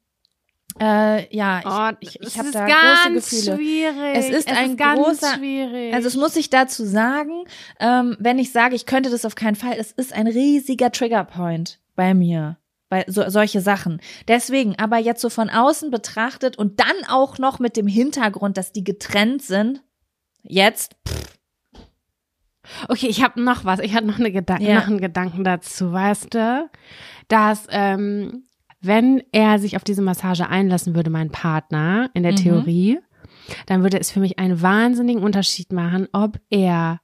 äh, 0.79 1.27
ja, 1.35 1.59
ich, 1.59 1.65
Oh, 1.65 1.97
ich, 1.99 2.21
es 2.21 2.27
ich 2.29 2.37
habe 2.39 2.47
ist 2.47 2.55
da 2.55 2.65
ganz 2.65 3.13
große 3.13 3.35
Gefühle. 3.51 3.57
schwierig. 3.57 4.15
Es 4.17 4.29
ist 4.29 4.47
ein 4.49 4.77
ganz 4.77 4.99
großer- 5.01 5.35
schwierig. 5.35 5.93
Also 5.93 6.07
es 6.07 6.15
muss 6.15 6.35
ich 6.37 6.49
dazu 6.49 6.85
sagen, 6.85 7.43
ähm, 7.81 8.15
wenn 8.19 8.39
ich 8.39 8.51
sage, 8.53 8.75
ich 8.75 8.85
könnte 8.85 9.09
das 9.09 9.25
auf 9.25 9.35
keinen 9.35 9.55
Fall, 9.55 9.75
es 9.77 9.91
ist 9.91 10.13
ein 10.13 10.27
riesiger 10.27 10.91
Triggerpoint 10.91 11.79
bei 11.95 12.13
mir. 12.13 12.57
Bei 12.91 13.05
so, 13.07 13.29
solche 13.29 13.61
Sachen. 13.61 14.01
Deswegen, 14.27 14.77
aber 14.77 14.97
jetzt 14.97 15.21
so 15.21 15.29
von 15.29 15.49
außen 15.49 15.91
betrachtet 15.91 16.57
und 16.57 16.81
dann 16.81 17.07
auch 17.09 17.37
noch 17.37 17.57
mit 17.59 17.77
dem 17.77 17.87
Hintergrund, 17.87 18.57
dass 18.57 18.73
die 18.73 18.83
getrennt 18.83 19.41
sind, 19.41 19.81
jetzt, 20.43 20.97
pff, 21.07 21.37
Okay, 22.89 23.07
ich 23.07 23.23
habe 23.23 23.41
noch 23.41 23.65
was. 23.65 23.79
Ich 23.79 23.93
hatte 23.95 24.05
noch, 24.07 24.19
eine 24.19 24.31
Gedan 24.31 24.61
Ja. 24.61 24.75
noch 24.75 24.87
einen 24.87 24.99
Gedanken 25.01 25.43
dazu, 25.43 25.91
weißt 25.91 26.33
du? 26.33 26.69
Dass, 27.27 27.65
ähm, 27.69 28.43
wenn 28.81 29.23
er 29.31 29.57
sich 29.57 29.75
auf 29.77 29.83
diese 29.83 30.01
Massage 30.01 30.47
einlassen 30.47 30.93
würde, 30.95 31.09
mein 31.09 31.31
Partner, 31.31 32.09
in 32.13 32.23
der 32.23 32.33
Mhm. 32.33 32.37
Theorie, 32.37 32.99
dann 33.67 33.83
würde 33.83 33.99
es 33.99 34.11
für 34.11 34.19
mich 34.19 34.37
einen 34.37 34.61
wahnsinnigen 34.61 35.23
Unterschied 35.23 35.71
machen, 35.71 36.07
ob 36.11 36.39
er 36.49 36.99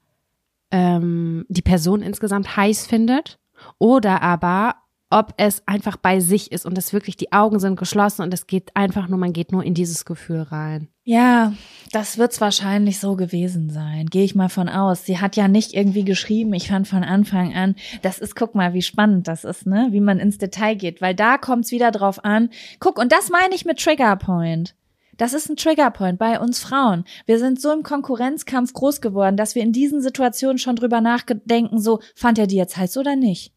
ähm, 0.71 1.45
die 1.49 1.61
Person 1.61 2.01
insgesamt 2.01 2.55
heiß 2.57 2.85
findet 2.87 3.39
oder 3.79 4.21
aber 4.21 4.75
ob 5.09 5.33
es 5.37 5.63
einfach 5.65 5.95
bei 5.97 6.19
sich 6.19 6.51
ist 6.51 6.65
und 6.65 6.77
es 6.77 6.91
wirklich 6.91 7.15
die 7.15 7.31
Augen 7.31 7.59
sind 7.59 7.79
geschlossen 7.79 8.23
und 8.23 8.33
es 8.33 8.45
geht 8.45 8.75
einfach 8.75 9.07
nur, 9.07 9.17
man 9.17 9.33
geht 9.33 9.51
nur 9.51 9.63
in 9.63 9.73
dieses 9.73 10.03
Gefühl 10.03 10.41
rein. 10.41 10.89
Ja, 11.03 11.53
das 11.93 12.17
wird's 12.17 12.41
wahrscheinlich 12.41 12.99
so 12.99 13.15
gewesen 13.15 13.69
sein. 13.69 14.07
Gehe 14.07 14.25
ich 14.25 14.35
mal 14.35 14.49
von 14.49 14.67
aus. 14.67 15.05
Sie 15.05 15.19
hat 15.19 15.37
ja 15.37 15.47
nicht 15.47 15.73
irgendwie 15.73 16.03
geschrieben, 16.03 16.53
ich 16.53 16.67
fand 16.67 16.87
von 16.87 17.05
Anfang 17.05 17.55
an, 17.55 17.75
das 18.01 18.19
ist, 18.19 18.35
guck 18.35 18.55
mal, 18.55 18.73
wie 18.73 18.81
spannend 18.81 19.29
das 19.29 19.45
ist, 19.45 19.65
ne? 19.65 19.87
Wie 19.91 20.01
man 20.01 20.19
ins 20.19 20.37
Detail 20.37 20.75
geht, 20.75 21.01
weil 21.01 21.15
da 21.15 21.37
kommt's 21.37 21.71
wieder 21.71 21.91
drauf 21.91 22.25
an. 22.25 22.49
Guck, 22.81 22.99
und 22.99 23.13
das 23.13 23.29
meine 23.29 23.55
ich 23.55 23.63
mit 23.63 23.79
Triggerpoint. 23.79 24.75
Das 25.15 25.33
ist 25.33 25.49
ein 25.49 25.55
Triggerpoint 25.55 26.19
bei 26.19 26.39
uns 26.39 26.59
Frauen. 26.59 27.05
Wir 27.25 27.39
sind 27.39 27.59
so 27.59 27.71
im 27.71 27.83
Konkurrenzkampf 27.83 28.73
groß 28.73 29.01
geworden, 29.01 29.37
dass 29.37 29.55
wir 29.55 29.63
in 29.63 29.71
diesen 29.71 30.01
Situationen 30.01 30.59
schon 30.59 30.75
drüber 30.75 31.01
nachdenken, 31.01 31.79
so, 31.79 32.01
fand 32.15 32.37
er 32.37 32.47
die 32.47 32.57
jetzt 32.57 32.75
heiß 32.75 32.97
oder 32.97 33.15
nicht? 33.15 33.53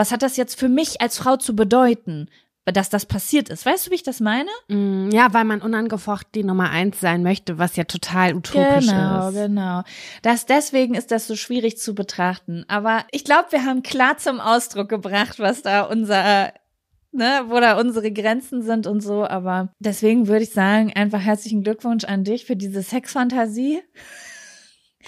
Was 0.00 0.12
hat 0.12 0.22
das 0.22 0.38
jetzt 0.38 0.58
für 0.58 0.70
mich 0.70 1.02
als 1.02 1.18
Frau 1.18 1.36
zu 1.36 1.54
bedeuten? 1.54 2.30
dass 2.64 2.88
das 2.88 3.04
passiert 3.04 3.48
ist. 3.48 3.66
Weißt 3.66 3.86
du, 3.86 3.90
wie 3.90 3.96
ich 3.96 4.04
das 4.04 4.20
meine? 4.20 4.50
Mm, 4.68 5.10
Ja, 5.10 5.32
weil 5.34 5.44
man 5.44 5.60
unangefochten 5.60 6.30
die 6.34 6.44
Nummer 6.44 6.70
eins 6.70 7.00
sein 7.00 7.24
möchte, 7.24 7.58
was 7.58 7.74
ja 7.74 7.82
total 7.82 8.34
utopisch 8.36 8.86
genau, 8.86 9.28
ist. 9.28 9.34
genau. 9.34 9.82
Das, 10.22 10.46
deswegen 10.46 10.94
ist 10.94 11.10
das 11.10 11.26
so 11.26 11.34
schwierig 11.34 11.78
zu 11.78 11.96
betrachten. 11.96 12.64
Aber 12.68 13.04
ich 13.10 13.24
glaube, 13.24 13.50
wir 13.50 13.64
haben 13.64 13.82
klar 13.82 14.18
zum 14.18 14.38
Ausdruck 14.38 14.88
gebracht, 14.88 15.40
was 15.40 15.62
da 15.62 15.82
unser, 15.82 16.52
ne, 17.10 17.42
wo 17.48 17.58
da 17.58 17.76
unsere 17.80 18.12
Grenzen 18.12 18.62
sind 18.62 18.86
und 18.86 19.00
so. 19.00 19.26
Aber 19.26 19.70
deswegen 19.80 20.28
würde 20.28 20.44
ich 20.44 20.52
sagen, 20.52 20.92
einfach 20.94 21.20
herzlichen 21.20 21.64
Glückwunsch 21.64 22.04
an 22.04 22.22
dich 22.22 22.44
für 22.44 22.56
diese 22.56 22.82
Sexfantasie. 22.82 23.82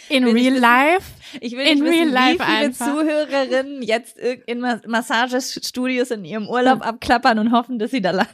In 0.09 0.24
Will 0.24 0.36
ich 0.36 0.43
real 0.45 0.53
wissen- 0.55 0.62
life? 0.62 1.12
Ich 1.40 1.53
will 1.53 1.61
In 1.66 1.78
nicht 1.80 1.84
wissen, 1.84 1.93
real 1.95 2.09
life 2.09 2.38
wie 2.40 2.45
viele 2.45 2.59
einfach. 2.66 2.86
Zuhörerinnen 2.86 3.82
jetzt 3.82 4.16
in 4.18 4.61
Ma- 4.61 4.80
Massagestudios 4.86 6.11
in 6.11 6.24
ihrem 6.24 6.49
Urlaub 6.49 6.80
abklappern 6.86 7.38
und 7.38 7.53
hoffen, 7.53 7.78
dass 7.78 7.90
sie 7.90 8.01
da 8.01 8.11
landen. 8.12 8.32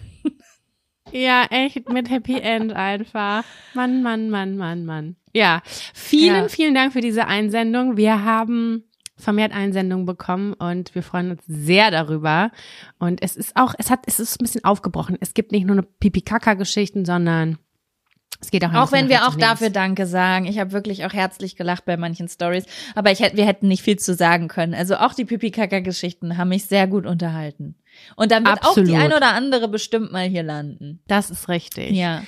Ja, 1.11 1.47
echt 1.51 1.89
mit 1.89 2.11
Happy 2.11 2.39
End 2.39 2.73
einfach. 2.75 3.43
Mann, 3.75 4.03
Mann, 4.03 4.29
Mann, 4.31 4.57
Mann, 4.57 4.85
Mann. 4.85 5.17
Ja, 5.33 5.63
vielen, 5.95 6.43
Ja. 6.43 6.49
vielen 6.49 6.75
Dank 6.75 6.93
für 6.93 7.01
diese 7.01 7.27
Einsendung. 7.27 7.97
Wir 7.97 8.25
haben 8.25 8.85
vermehrt 9.17 9.53
Einsendungen 9.53 10.07
bekommen 10.07 10.53
und 10.53 10.95
wir 10.95 11.03
freuen 11.03 11.31
uns 11.33 11.43
sehr 11.47 11.91
darüber. 11.91 12.53
Und 12.99 13.23
es 13.23 13.37
ist 13.37 13.57
auch, 13.57 13.75
es 13.79 13.91
hat, 13.91 14.01
es 14.07 14.21
ist 14.21 14.41
ein 14.41 14.45
bisschen 14.45 14.65
aufgebrochen. 14.65 15.17
Es 15.21 15.35
gibt 15.35 15.51
nicht 15.51 15.65
nur 15.67 15.75
eine 15.77 15.83
Pipi-Kaka-Geschichten, 15.83 17.05
sondern 17.05 17.59
es 18.41 18.51
geht 18.51 18.65
auch 18.65 18.73
Auch 18.73 18.93
wenn 18.93 19.09
wir 19.09 19.27
auch 19.27 19.35
links. 19.35 19.47
dafür 19.49 19.71
Danke 19.71 20.07
sagen. 20.07 20.47
Ich 20.47 20.59
habe 20.59 20.73
wirklich 20.73 21.05
auch 21.05 21.13
herzlich 21.13 21.57
gelacht 21.57 21.85
bei 21.85 21.97
manchen 21.97 22.29
Stories, 22.29 22.65
aber 22.95 23.11
ich 23.11 23.21
hätte, 23.21 23.37
wir 23.37 23.47
hätten 23.47 23.67
nicht 23.69 23.83
viel 23.83 23.99
zu 23.99 24.15
sagen 24.15 24.49
können. 24.49 24.75
Also 24.75 24.97
auch 24.97 25.15
die 25.15 25.25
Pipi-Kaka-Geschichten 25.25 26.37
haben 26.39 26.51
mich 26.51 26.67
sehr 26.67 26.87
gut 26.87 27.05
unterhalten. 27.05 27.75
Und 28.15 28.31
dann 28.31 28.45
wird 28.45 28.63
Absolut. 28.63 28.91
auch 28.91 28.93
die 28.93 28.97
ein 28.97 29.13
oder 29.13 29.33
andere 29.35 29.67
bestimmt 29.69 30.13
mal 30.13 30.29
hier 30.29 30.45
landen. 30.45 31.01
Das 31.09 31.31
ist 31.31 31.49
richtig. 31.49 31.91
Ja. 31.91 32.23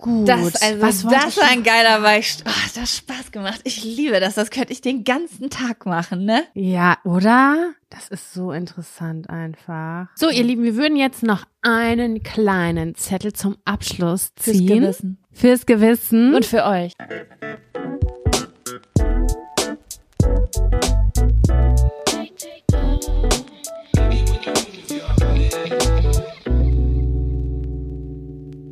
Gut. 0.00 0.28
Das, 0.28 0.60
also 0.62 0.80
Was 0.80 1.02
das 1.02 1.36
war 1.36 1.48
ein 1.50 1.62
geiler 1.62 2.00
Beicht. 2.00 2.42
Oh, 2.46 2.50
das 2.64 2.80
hat 2.80 2.88
Spaß 2.88 3.32
gemacht. 3.32 3.60
Ich 3.64 3.84
liebe 3.84 4.18
das. 4.18 4.34
Das 4.34 4.50
könnte 4.50 4.72
ich 4.72 4.80
den 4.80 5.04
ganzen 5.04 5.50
Tag 5.50 5.84
machen, 5.86 6.24
ne? 6.24 6.44
Ja, 6.54 6.98
oder? 7.04 7.72
Das 7.90 8.08
ist 8.08 8.32
so 8.32 8.52
interessant 8.52 9.28
einfach. 9.28 10.08
So, 10.14 10.30
ihr 10.30 10.44
Lieben, 10.44 10.62
wir 10.62 10.76
würden 10.76 10.96
jetzt 10.96 11.22
noch 11.22 11.44
einen 11.60 12.22
kleinen 12.22 12.94
Zettel 12.94 13.32
zum 13.32 13.56
Abschluss 13.64 14.32
Fürs 14.38 14.56
ziehen. 14.56 14.80
Gewissen. 14.80 15.18
Fürs 15.32 15.66
Gewissen. 15.66 16.34
Und 16.34 16.46
für 16.46 16.64
euch. 16.64 16.92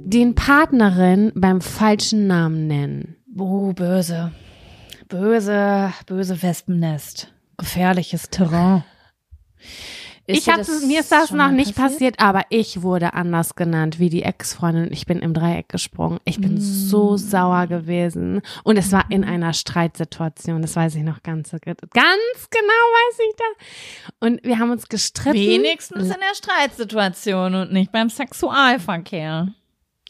Den 0.09 0.35
Partnerin 0.35 1.33
beim 1.35 1.61
falschen 1.61 2.27
Namen 2.27 2.67
nennen. 2.67 3.17
Oh, 3.39 3.73
böse. 3.73 4.33
Böse, 5.09 5.93
böse 6.07 6.43
Wespennest. 6.43 7.33
Gefährliches 7.59 8.31
Terrain. 8.31 8.85
Ist 10.27 10.47
ich 10.47 10.49
hatte, 10.55 10.71
mir 10.87 11.01
ist 11.01 11.11
das 11.11 11.31
noch 11.31 11.51
nicht 11.51 11.75
passiert? 11.75 12.21
aber 12.21 12.43
ich 12.51 12.83
wurde 12.83 13.15
anders 13.15 13.55
genannt 13.55 13.99
wie 13.99 14.11
die 14.11 14.23
Ex-Freundin. 14.23 14.93
Ich 14.93 15.07
bin 15.07 15.21
im 15.21 15.33
Dreieck 15.33 15.69
gesprungen. 15.71 16.21
Ich 16.25 16.39
bin 16.39 16.61
so 16.61 17.13
Mm. 17.13 17.17
sauer 17.19 17.67
gewesen. 17.67 18.43
Und 18.63 18.77
es 18.77 18.93
war 18.93 19.07
in 19.11 19.25
einer 19.25 19.55
Streitsituation. 19.55 20.61
Das 20.61 20.77
weiß 20.77 20.97
ich 20.97 21.03
noch 21.03 21.23
ganz, 21.23 21.51
ganz 21.51 21.61
genau 21.61 21.89
weiß 21.95 23.19
ich 23.29 23.37
das. 23.37 24.17
Und 24.21 24.45
wir 24.45 24.59
haben 24.59 24.71
uns 24.71 24.89
gestritten. 24.89 25.35
Wenigstens 25.39 26.03
in 26.05 26.09
der 26.21 26.35
Streitsituation 26.35 27.55
und 27.55 27.73
nicht 27.73 27.91
beim 27.93 28.11
Sexualverkehr. 28.11 29.49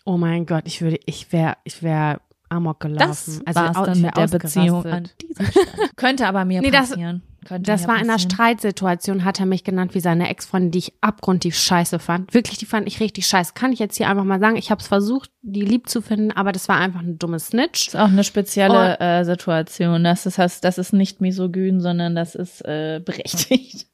Oh 0.09 0.17
mein 0.17 0.47
Gott, 0.47 0.63
ich 0.65 0.81
würde, 0.81 0.99
ich 1.05 1.31
wäre, 1.33 1.57
ich 1.65 1.83
wäre 1.83 2.21
amok 2.49 2.81
gelaufen. 2.81 3.09
Das 3.09 3.41
also 3.45 3.61
war's 3.61 3.87
dann 3.87 4.01
mit 4.01 4.17
der 4.17 4.27
Beziehung 4.29 4.87
an 4.87 5.09
dieser 5.21 5.45
Stelle. 5.51 5.67
Könnte 5.97 6.27
aber 6.27 6.47
mir 6.47 6.63
Nee, 6.63 6.71
das- 6.71 6.91
passieren. 6.91 7.23
Könnte 7.47 7.71
Das 7.71 7.83
mir 7.83 7.89
war 7.89 7.95
in 7.97 8.03
einer 8.05 8.13
passieren. 8.15 8.31
Streitsituation, 8.31 9.25
hat 9.25 9.39
er 9.39 9.45
mich 9.47 9.65
genannt 9.65 9.95
wie 9.95 10.01
seine 10.01 10.29
Ex-Freundin, 10.31 10.71
die 10.71 10.79
ich 10.79 10.93
abgrundtief 11.03 11.57
scheiße 11.57 11.99
fand. 11.99 12.33
Wirklich, 12.35 12.59
die 12.59 12.67
fand 12.67 12.87
ich 12.89 13.01
richtig 13.01 13.27
scheiße. 13.27 13.53
Kann 13.55 13.73
ich 13.73 13.79
jetzt 13.79 13.97
hier 13.97 14.09
einfach 14.09 14.25
mal 14.25 14.41
sagen. 14.41 14.57
Ich 14.57 14.71
habe 14.71 14.81
es 14.81 14.87
versucht, 14.89 15.31
die 15.43 15.61
lieb 15.63 15.89
zu 15.91 16.01
finden, 16.03 16.33
aber 16.33 16.53
das 16.53 16.69
war 16.69 16.77
einfach 16.79 17.01
eine 17.01 17.15
dumme 17.15 17.39
Snitch. 17.39 17.87
Das 17.87 17.95
ist 17.95 18.01
auch 18.01 18.09
eine 18.09 18.25
spezielle 18.25 18.99
äh, 19.01 19.25
Situation. 19.25 20.05
Das 20.05 20.25
ist, 20.27 20.39
das, 20.39 20.61
das 20.63 20.79
ist 20.79 20.93
nicht 20.95 21.21
misogyn, 21.21 21.81
sondern 21.81 22.15
das 22.17 22.35
ist 22.35 22.63
äh, 22.65 23.01
berechtigt. 23.05 23.87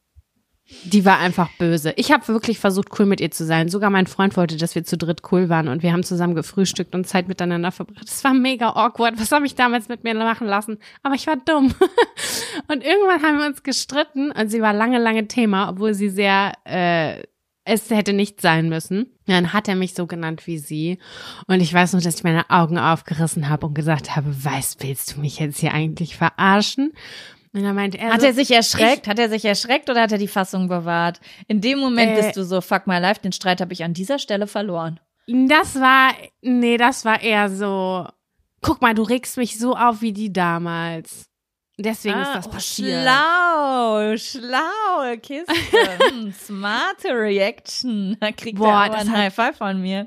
Die 0.84 1.04
war 1.04 1.18
einfach 1.18 1.50
böse. 1.58 1.92
Ich 1.96 2.10
habe 2.10 2.26
wirklich 2.28 2.58
versucht, 2.58 2.88
cool 2.98 3.04
mit 3.04 3.20
ihr 3.20 3.30
zu 3.30 3.44
sein. 3.44 3.68
Sogar 3.68 3.90
mein 3.90 4.06
Freund 4.06 4.34
wollte, 4.36 4.56
dass 4.56 4.74
wir 4.74 4.82
zu 4.82 4.96
dritt 4.96 5.20
cool 5.30 5.50
waren 5.50 5.68
und 5.68 5.82
wir 5.82 5.92
haben 5.92 6.02
zusammen 6.02 6.34
gefrühstückt 6.34 6.94
und 6.94 7.06
Zeit 7.06 7.28
miteinander 7.28 7.70
verbracht. 7.70 8.08
Das 8.08 8.24
war 8.24 8.32
mega 8.32 8.70
awkward. 8.70 9.20
Was 9.20 9.30
habe 9.30 9.44
ich 9.44 9.54
damals 9.54 9.88
mit 9.88 10.04
mir 10.04 10.14
machen 10.14 10.46
lassen? 10.46 10.78
Aber 11.02 11.14
ich 11.14 11.26
war 11.26 11.36
dumm. 11.36 11.74
Und 12.68 12.84
irgendwann 12.84 13.22
haben 13.22 13.38
wir 13.38 13.46
uns 13.46 13.62
gestritten 13.62 14.30
und 14.30 14.48
sie 14.48 14.62
war 14.62 14.72
lange, 14.72 14.98
lange 14.98 15.26
Thema, 15.26 15.68
obwohl 15.68 15.92
sie 15.92 16.08
sehr, 16.08 16.52
äh, 16.64 17.22
es 17.64 17.90
hätte 17.90 18.12
nicht 18.12 18.40
sein 18.40 18.68
müssen. 18.68 19.06
Dann 19.26 19.52
hat 19.52 19.68
er 19.68 19.74
mich 19.74 19.94
so 19.94 20.06
genannt 20.06 20.46
wie 20.46 20.58
sie. 20.58 20.98
Und 21.46 21.60
ich 21.60 21.74
weiß 21.74 21.94
noch, 21.94 22.02
dass 22.02 22.16
ich 22.16 22.24
meine 22.24 22.48
Augen 22.50 22.78
aufgerissen 22.78 23.48
habe 23.48 23.66
und 23.66 23.74
gesagt 23.74 24.14
habe, 24.14 24.44
weißt, 24.44 24.82
willst 24.82 25.16
du 25.16 25.20
mich 25.20 25.40
jetzt 25.40 25.58
hier 25.58 25.74
eigentlich 25.74 26.16
verarschen? 26.16 26.92
Und 27.54 27.62
dann 27.62 27.76
meinte 27.76 27.98
er, 27.98 28.12
Hat 28.12 28.20
so, 28.20 28.26
er 28.26 28.34
sich 28.34 28.50
erschreckt? 28.50 29.06
hat 29.06 29.18
er 29.18 29.28
sich 29.28 29.44
erschreckt 29.44 29.88
oder 29.88 30.02
hat 30.02 30.12
er 30.12 30.18
die 30.18 30.28
Fassung 30.28 30.68
bewahrt? 30.68 31.20
In 31.46 31.60
dem 31.60 31.78
Moment 31.78 32.12
Äh, 32.12 32.20
bist 32.20 32.36
du 32.36 32.44
so, 32.44 32.60
fuck 32.60 32.88
my 32.88 32.98
life, 32.98 33.20
den 33.20 33.30
Streit 33.32 33.60
habe 33.60 33.72
ich 33.72 33.84
an 33.84 33.94
dieser 33.94 34.18
Stelle 34.18 34.48
verloren. 34.48 34.98
Das 35.28 35.76
war, 35.76 36.12
nee, 36.42 36.76
das 36.76 37.04
war 37.04 37.22
eher 37.22 37.48
so, 37.48 38.08
guck 38.60 38.82
mal, 38.82 38.92
du 38.92 39.02
regst 39.02 39.36
mich 39.36 39.56
so 39.58 39.76
auf 39.76 40.02
wie 40.02 40.12
die 40.12 40.32
damals. 40.32 41.26
Deswegen 41.78 42.20
ist 42.20 42.34
das 42.34 42.46
oh, 42.46 42.50
passiert. 42.50 43.02
Schlau, 43.02 44.16
schlau, 44.16 45.16
Kiste. 45.20 45.52
hm, 46.10 46.32
smarte 46.32 47.08
Reaction. 47.08 48.16
Da 48.20 48.32
kriegt 48.32 48.58
Boah, 48.58 48.84
er 48.84 48.90
das 48.90 49.00
ein 49.02 49.12
High 49.12 49.34
Five 49.34 49.56
von 49.56 49.80
mir. 49.80 50.06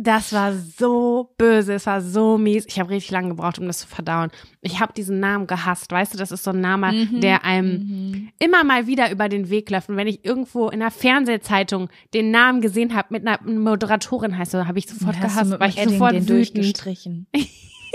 Das 0.00 0.32
war 0.32 0.52
so 0.54 1.34
böse, 1.38 1.74
es 1.74 1.86
war 1.86 2.00
so 2.00 2.38
mies. 2.38 2.64
Ich 2.68 2.78
habe 2.78 2.90
richtig 2.90 3.10
lange 3.10 3.30
gebraucht, 3.30 3.58
um 3.58 3.66
das 3.66 3.78
zu 3.78 3.88
verdauen. 3.88 4.30
Ich 4.60 4.78
habe 4.78 4.92
diesen 4.92 5.18
Namen 5.18 5.48
gehasst, 5.48 5.90
weißt 5.90 6.14
du, 6.14 6.18
das 6.18 6.30
ist 6.30 6.44
so 6.44 6.50
ein 6.52 6.60
Name, 6.60 6.92
Mhm, 6.92 7.20
der 7.20 7.44
einem 7.44 8.30
immer 8.38 8.62
mal 8.62 8.86
wieder 8.86 9.10
über 9.10 9.28
den 9.28 9.50
Weg 9.50 9.70
läuft. 9.70 9.88
Und 9.88 9.96
wenn 9.96 10.06
ich 10.06 10.24
irgendwo 10.24 10.68
in 10.68 10.78
der 10.78 10.92
Fernsehzeitung 10.92 11.88
den 12.14 12.30
Namen 12.30 12.60
gesehen 12.60 12.94
habe, 12.94 13.08
mit 13.10 13.26
einer 13.26 13.40
Moderatorin 13.42 14.38
heißt, 14.38 14.52
so, 14.52 14.66
habe 14.68 14.78
ich 14.78 14.86
sofort 14.88 15.20
gehasst, 15.20 15.52
dem 15.52 15.62
ich 15.68 15.76
Edding 15.78 15.92
sofort 15.94 16.12
den 16.12 16.28
wütend. 16.28 16.30
durchgestrichen. 16.56 17.26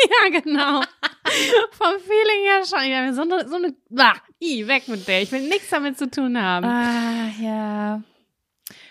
Ja, 0.04 0.40
genau. 0.42 0.82
Vom 1.72 1.94
Feeling 2.02 2.44
her 2.46 2.66
schon. 2.66 2.80
Ich 2.84 2.94
hab 2.94 3.14
so 3.14 3.22
eine, 3.22 3.48
so 3.48 3.56
eine, 3.56 3.74
bah, 3.90 4.16
i, 4.42 4.68
weg 4.68 4.88
mit 4.88 5.08
der. 5.08 5.22
Ich 5.22 5.32
will 5.32 5.48
nichts 5.48 5.70
damit 5.70 5.98
zu 5.98 6.10
tun 6.10 6.38
haben. 6.42 6.66
Ah, 6.66 7.30
ja. 7.40 8.02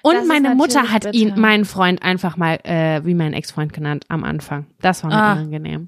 Und 0.03 0.27
meine 0.27 0.55
Mutter 0.55 0.91
hat 0.91 1.03
bitter. 1.05 1.15
ihn, 1.15 1.39
meinen 1.39 1.65
Freund, 1.65 2.03
einfach 2.03 2.37
mal 2.37 2.59
äh, 2.65 3.05
wie 3.05 3.15
mein 3.15 3.33
Ex-Freund 3.33 3.73
genannt 3.73 4.05
am 4.09 4.25
Anfang. 4.25 4.67
Das 4.81 5.03
war 5.05 5.11
mir 5.11 5.17
Ah. 5.17 5.33
unangenehm. 5.35 5.87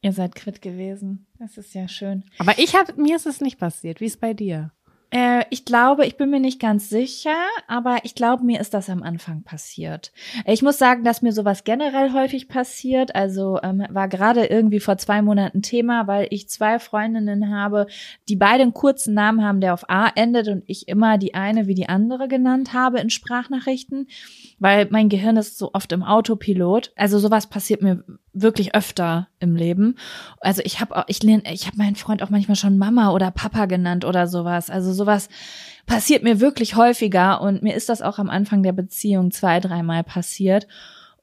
Ihr 0.00 0.12
seid 0.12 0.34
quitt 0.34 0.60
gewesen. 0.62 1.26
Das 1.38 1.56
ist 1.58 1.74
ja 1.74 1.86
schön. 1.86 2.24
Aber 2.38 2.58
ich 2.58 2.74
habe, 2.74 3.00
mir 3.00 3.14
ist 3.16 3.26
es 3.26 3.40
nicht 3.40 3.58
passiert. 3.58 4.00
Wie 4.00 4.06
ist 4.06 4.20
bei 4.20 4.34
dir? 4.34 4.72
Äh, 5.12 5.44
ich 5.50 5.66
glaube, 5.66 6.06
ich 6.06 6.16
bin 6.16 6.30
mir 6.30 6.40
nicht 6.40 6.58
ganz 6.58 6.88
sicher, 6.88 7.36
aber 7.68 7.98
ich 8.04 8.14
glaube, 8.14 8.44
mir 8.44 8.60
ist 8.60 8.72
das 8.72 8.88
am 8.88 9.02
Anfang 9.02 9.42
passiert. 9.42 10.10
Ich 10.46 10.62
muss 10.62 10.78
sagen, 10.78 11.04
dass 11.04 11.20
mir 11.20 11.32
sowas 11.32 11.64
generell 11.64 12.14
häufig 12.14 12.48
passiert. 12.48 13.14
Also 13.14 13.60
ähm, 13.62 13.84
war 13.90 14.08
gerade 14.08 14.46
irgendwie 14.46 14.80
vor 14.80 14.96
zwei 14.96 15.20
Monaten 15.20 15.60
Thema, 15.60 16.06
weil 16.06 16.28
ich 16.30 16.48
zwei 16.48 16.78
Freundinnen 16.78 17.54
habe, 17.54 17.86
die 18.30 18.36
beide 18.36 18.62
einen 18.62 18.72
kurzen 18.72 19.12
Namen 19.12 19.44
haben, 19.44 19.60
der 19.60 19.74
auf 19.74 19.90
A 19.90 20.08
endet 20.08 20.48
und 20.48 20.64
ich 20.66 20.88
immer 20.88 21.18
die 21.18 21.34
eine 21.34 21.66
wie 21.66 21.74
die 21.74 21.90
andere 21.90 22.26
genannt 22.26 22.72
habe 22.72 22.98
in 22.98 23.10
Sprachnachrichten, 23.10 24.08
weil 24.60 24.88
mein 24.90 25.10
Gehirn 25.10 25.36
ist 25.36 25.58
so 25.58 25.72
oft 25.74 25.92
im 25.92 26.02
Autopilot. 26.02 26.92
Also 26.96 27.18
sowas 27.18 27.50
passiert 27.50 27.82
mir 27.82 28.02
wirklich 28.32 28.74
öfter 28.74 29.28
im 29.40 29.56
Leben. 29.56 29.96
Also 30.40 30.62
ich 30.64 30.80
habe 30.80 31.04
ich 31.08 31.18
lehn- 31.20 31.46
ich 31.50 31.66
habe 31.66 31.76
meinen 31.76 31.96
Freund 31.96 32.22
auch 32.22 32.30
manchmal 32.30 32.56
schon 32.56 32.78
Mama 32.78 33.10
oder 33.12 33.30
Papa 33.30 33.66
genannt 33.66 34.04
oder 34.04 34.26
sowas. 34.26 34.70
Also 34.70 34.92
sowas 34.92 35.28
passiert 35.86 36.22
mir 36.22 36.40
wirklich 36.40 36.76
häufiger 36.76 37.40
und 37.40 37.62
mir 37.62 37.74
ist 37.74 37.88
das 37.88 38.02
auch 38.02 38.18
am 38.18 38.30
Anfang 38.30 38.62
der 38.62 38.72
Beziehung 38.72 39.30
zwei, 39.30 39.60
dreimal 39.60 40.04
passiert. 40.04 40.66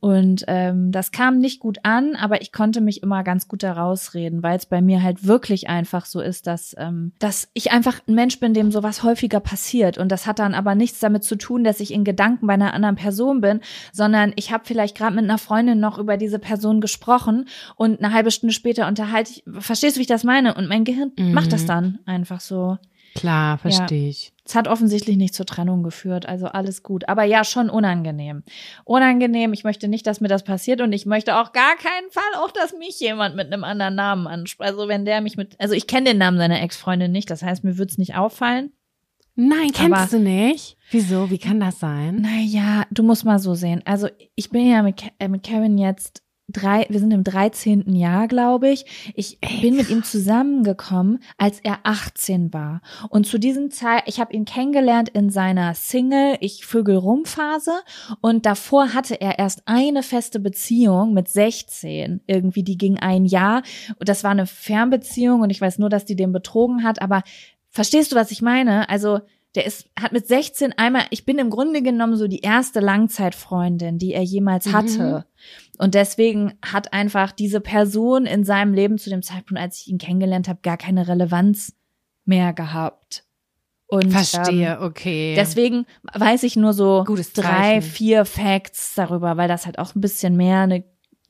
Und 0.01 0.45
ähm, 0.47 0.93
das 0.93 1.11
kam 1.11 1.39
nicht 1.39 1.59
gut 1.59 1.79
an, 1.83 2.15
aber 2.15 2.41
ich 2.41 2.53
konnte 2.53 2.79
mich 2.79 3.03
immer 3.03 3.23
ganz 3.25 3.49
gut 3.49 3.63
da 3.63 3.73
rausreden, 3.73 4.43
weil 4.43 4.57
es 4.57 4.65
bei 4.65 4.81
mir 4.81 5.03
halt 5.03 5.27
wirklich 5.27 5.67
einfach 5.67 6.05
so 6.05 6.21
ist, 6.21 6.47
dass, 6.47 6.73
ähm, 6.79 7.11
dass 7.19 7.49
ich 7.53 7.71
einfach 7.73 7.99
ein 8.07 8.15
Mensch 8.15 8.39
bin, 8.39 8.53
dem 8.53 8.71
sowas 8.71 9.03
häufiger 9.03 9.41
passiert. 9.41 9.97
Und 9.97 10.09
das 10.11 10.25
hat 10.25 10.39
dann 10.39 10.53
aber 10.53 10.73
nichts 10.73 10.99
damit 10.99 11.25
zu 11.25 11.35
tun, 11.35 11.65
dass 11.65 11.81
ich 11.81 11.93
in 11.93 12.05
Gedanken 12.05 12.47
bei 12.47 12.53
einer 12.53 12.73
anderen 12.73 12.95
Person 12.95 13.41
bin, 13.41 13.59
sondern 13.91 14.31
ich 14.37 14.53
habe 14.53 14.63
vielleicht 14.65 14.97
gerade 14.97 15.15
mit 15.15 15.25
einer 15.25 15.37
Freundin 15.37 15.81
noch 15.81 15.97
über 15.97 16.15
diese 16.15 16.39
Person 16.39 16.79
gesprochen 16.79 17.49
und 17.75 18.01
eine 18.01 18.13
halbe 18.13 18.31
Stunde 18.31 18.53
später 18.53 18.87
unterhalte 18.87 19.31
ich, 19.31 19.43
verstehst 19.59 19.97
du, 19.97 19.99
wie 19.99 20.03
ich 20.03 20.07
das 20.07 20.23
meine? 20.23 20.53
Und 20.55 20.69
mein 20.69 20.85
Gehirn 20.85 21.11
Mhm. 21.17 21.33
macht 21.33 21.51
das 21.51 21.65
dann 21.65 21.99
einfach 22.05 22.39
so. 22.39 22.77
Klar, 23.15 23.57
verstehe 23.57 24.09
ich. 24.09 24.31
Es 24.45 24.55
hat 24.55 24.67
offensichtlich 24.67 25.17
nicht 25.17 25.33
zur 25.35 25.45
Trennung 25.45 25.83
geführt, 25.83 26.25
also 26.27 26.47
alles 26.47 26.83
gut. 26.83 27.07
Aber 27.07 27.23
ja, 27.23 27.43
schon 27.43 27.69
unangenehm. 27.69 28.43
Unangenehm, 28.85 29.53
ich 29.53 29.63
möchte 29.63 29.87
nicht, 29.87 30.07
dass 30.07 30.21
mir 30.21 30.27
das 30.27 30.43
passiert 30.43 30.81
und 30.81 30.91
ich 30.93 31.05
möchte 31.05 31.35
auch 31.37 31.51
gar 31.51 31.75
keinen 31.75 32.09
Fall 32.11 32.41
auch, 32.43 32.51
dass 32.51 32.73
mich 32.73 32.99
jemand 32.99 33.35
mit 33.35 33.47
einem 33.51 33.63
anderen 33.63 33.95
Namen 33.95 34.27
anspricht. 34.27 34.67
Also 34.69 34.87
wenn 34.87 35.05
der 35.05 35.21
mich 35.21 35.37
mit, 35.37 35.55
also 35.59 35.73
ich 35.75 35.87
kenne 35.87 36.09
den 36.11 36.17
Namen 36.17 36.37
seiner 36.37 36.61
Ex-Freundin 36.61 37.11
nicht, 37.11 37.29
das 37.29 37.43
heißt, 37.43 37.63
mir 37.63 37.77
wird's 37.77 37.97
nicht 37.97 38.15
auffallen. 38.15 38.71
Nein, 39.35 39.71
kennst 39.73 39.93
Aber- 39.97 40.07
du 40.11 40.19
nicht? 40.19 40.77
Wieso? 40.91 41.29
Wie 41.29 41.37
kann 41.37 41.59
das 41.59 41.79
sein? 41.79 42.17
Naja, 42.21 42.85
du 42.91 43.03
musst 43.03 43.23
mal 43.25 43.39
so 43.39 43.53
sehen. 43.53 43.81
Also 43.85 44.09
ich 44.35 44.49
bin 44.49 44.67
ja 44.69 44.81
mit, 44.81 45.01
äh, 45.19 45.27
mit 45.29 45.43
Kevin 45.43 45.77
jetzt 45.77 46.23
drei, 46.51 46.85
wir 46.89 46.99
sind 46.99 47.11
im 47.11 47.23
13. 47.23 47.95
Jahr, 47.95 48.27
glaube 48.27 48.69
ich. 48.69 48.85
Ich 49.15 49.39
bin 49.61 49.75
mit 49.75 49.89
ihm 49.89 50.03
zusammengekommen, 50.03 51.19
als 51.37 51.59
er 51.61 51.79
18 51.83 52.53
war. 52.53 52.81
Und 53.09 53.25
zu 53.25 53.37
diesem 53.37 53.71
Zeit, 53.71 54.03
ich 54.05 54.19
habe 54.19 54.33
ihn 54.33 54.45
kennengelernt 54.45 55.09
in 55.09 55.29
seiner 55.29 55.73
Single 55.73 56.37
Ich 56.39 56.65
Vögel 56.65 56.97
rum 56.97 57.25
Phase 57.25 57.71
und 58.21 58.45
davor 58.45 58.93
hatte 58.93 59.19
er 59.19 59.39
erst 59.39 59.63
eine 59.65 60.03
feste 60.03 60.39
Beziehung 60.39 61.13
mit 61.13 61.27
16. 61.27 62.21
Irgendwie, 62.27 62.63
die 62.63 62.77
ging 62.77 62.97
ein 62.97 63.25
Jahr 63.25 63.63
und 63.97 64.09
das 64.09 64.23
war 64.23 64.31
eine 64.31 64.45
Fernbeziehung 64.45 65.41
und 65.41 65.49
ich 65.49 65.61
weiß 65.61 65.79
nur, 65.79 65.89
dass 65.89 66.05
die 66.05 66.15
den 66.15 66.31
betrogen 66.31 66.83
hat, 66.83 67.01
aber 67.01 67.23
verstehst 67.69 68.11
du, 68.11 68.15
was 68.15 68.31
ich 68.31 68.41
meine? 68.41 68.89
Also, 68.89 69.19
der 69.55 69.65
ist, 69.65 69.89
hat 69.99 70.11
mit 70.11 70.27
16 70.27 70.73
einmal, 70.77 71.05
ich 71.09 71.25
bin 71.25 71.39
im 71.39 71.49
Grunde 71.49 71.81
genommen 71.81 72.15
so 72.15 72.27
die 72.27 72.41
erste 72.41 72.79
Langzeitfreundin, 72.79 73.97
die 73.97 74.13
er 74.13 74.21
jemals 74.21 74.71
hatte. 74.71 75.25
Und 75.79 75.95
deswegen 75.95 76.53
hat 76.63 76.91
einfach 76.93 77.31
diese 77.31 77.61
Person 77.61 78.25
in 78.25 78.43
seinem 78.43 78.73
Leben 78.73 78.97
zu 78.97 79.09
dem 79.09 79.23
Zeitpunkt, 79.23 79.61
als 79.61 79.79
ich 79.81 79.87
ihn 79.87 79.97
kennengelernt 79.97 80.49
habe, 80.49 80.59
gar 80.61 80.75
keine 80.77 81.07
Relevanz 81.07 81.73
mehr 82.25 82.51
gehabt. 82.53 83.23
Und, 83.87 84.11
Verstehe, 84.11 84.73
Ähm, 84.75 84.83
okay. 84.83 85.33
deswegen 85.35 85.85
weiß 86.13 86.43
ich 86.43 86.55
nur 86.57 86.73
so 86.73 87.05
Gutes 87.07 87.31
drei, 87.33 87.79
Zeichen. 87.79 87.81
vier 87.81 88.25
Facts 88.25 88.93
darüber, 88.95 89.37
weil 89.37 89.47
das 89.47 89.65
halt 89.65 89.79
auch 89.79 89.95
ein 89.95 90.01
bisschen 90.01 90.35
mehr 90.37 90.59
eine 90.59 90.83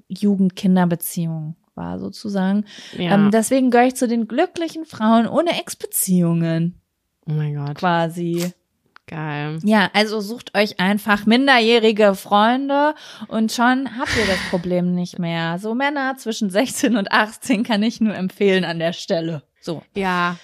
Jugend-Kinder-Beziehung 0.10 1.56
war, 1.76 2.00
sozusagen. 2.00 2.66
ja. 2.98 3.14
Ähm, 3.14 3.30
deswegen 3.32 3.70
gehöre 3.72 3.88
ich 3.88 3.96
zu 3.96 4.08
den 4.08 4.28
glücklichen 4.28 4.86
Frauen 4.86 5.28
ohne 5.28 5.60
Ex-Beziehungen, 5.60 6.82
oh 7.28 7.34
mein 7.34 7.56
Gott, 7.56 7.76
quasi. 7.76 8.52
Geil. 9.10 9.60
Ja, 9.64 9.90
also 9.94 10.22
sucht 10.22 10.56
euch 10.58 10.80
einfach 10.80 11.26
minderjährige 11.26 12.16
Freunde 12.16 12.96
und 13.28 13.52
schon 13.52 13.90
habt 14.00 14.16
ihr 14.18 14.26
das 14.26 14.40
Problem 14.50 14.94
nicht 14.96 15.20
mehr. 15.20 15.58
So 15.60 15.74
Männer 15.76 16.16
zwischen 16.18 16.50
16 16.50 16.96
und 16.96 17.12
18 17.12 17.64
kann 17.64 17.84
ich 17.84 18.00
nur 18.00 18.16
empfehlen 18.16 18.64
an 18.64 18.80
der 18.80 18.94
Stelle. 18.94 19.44
So. 19.60 19.82
Ja. 19.96 20.38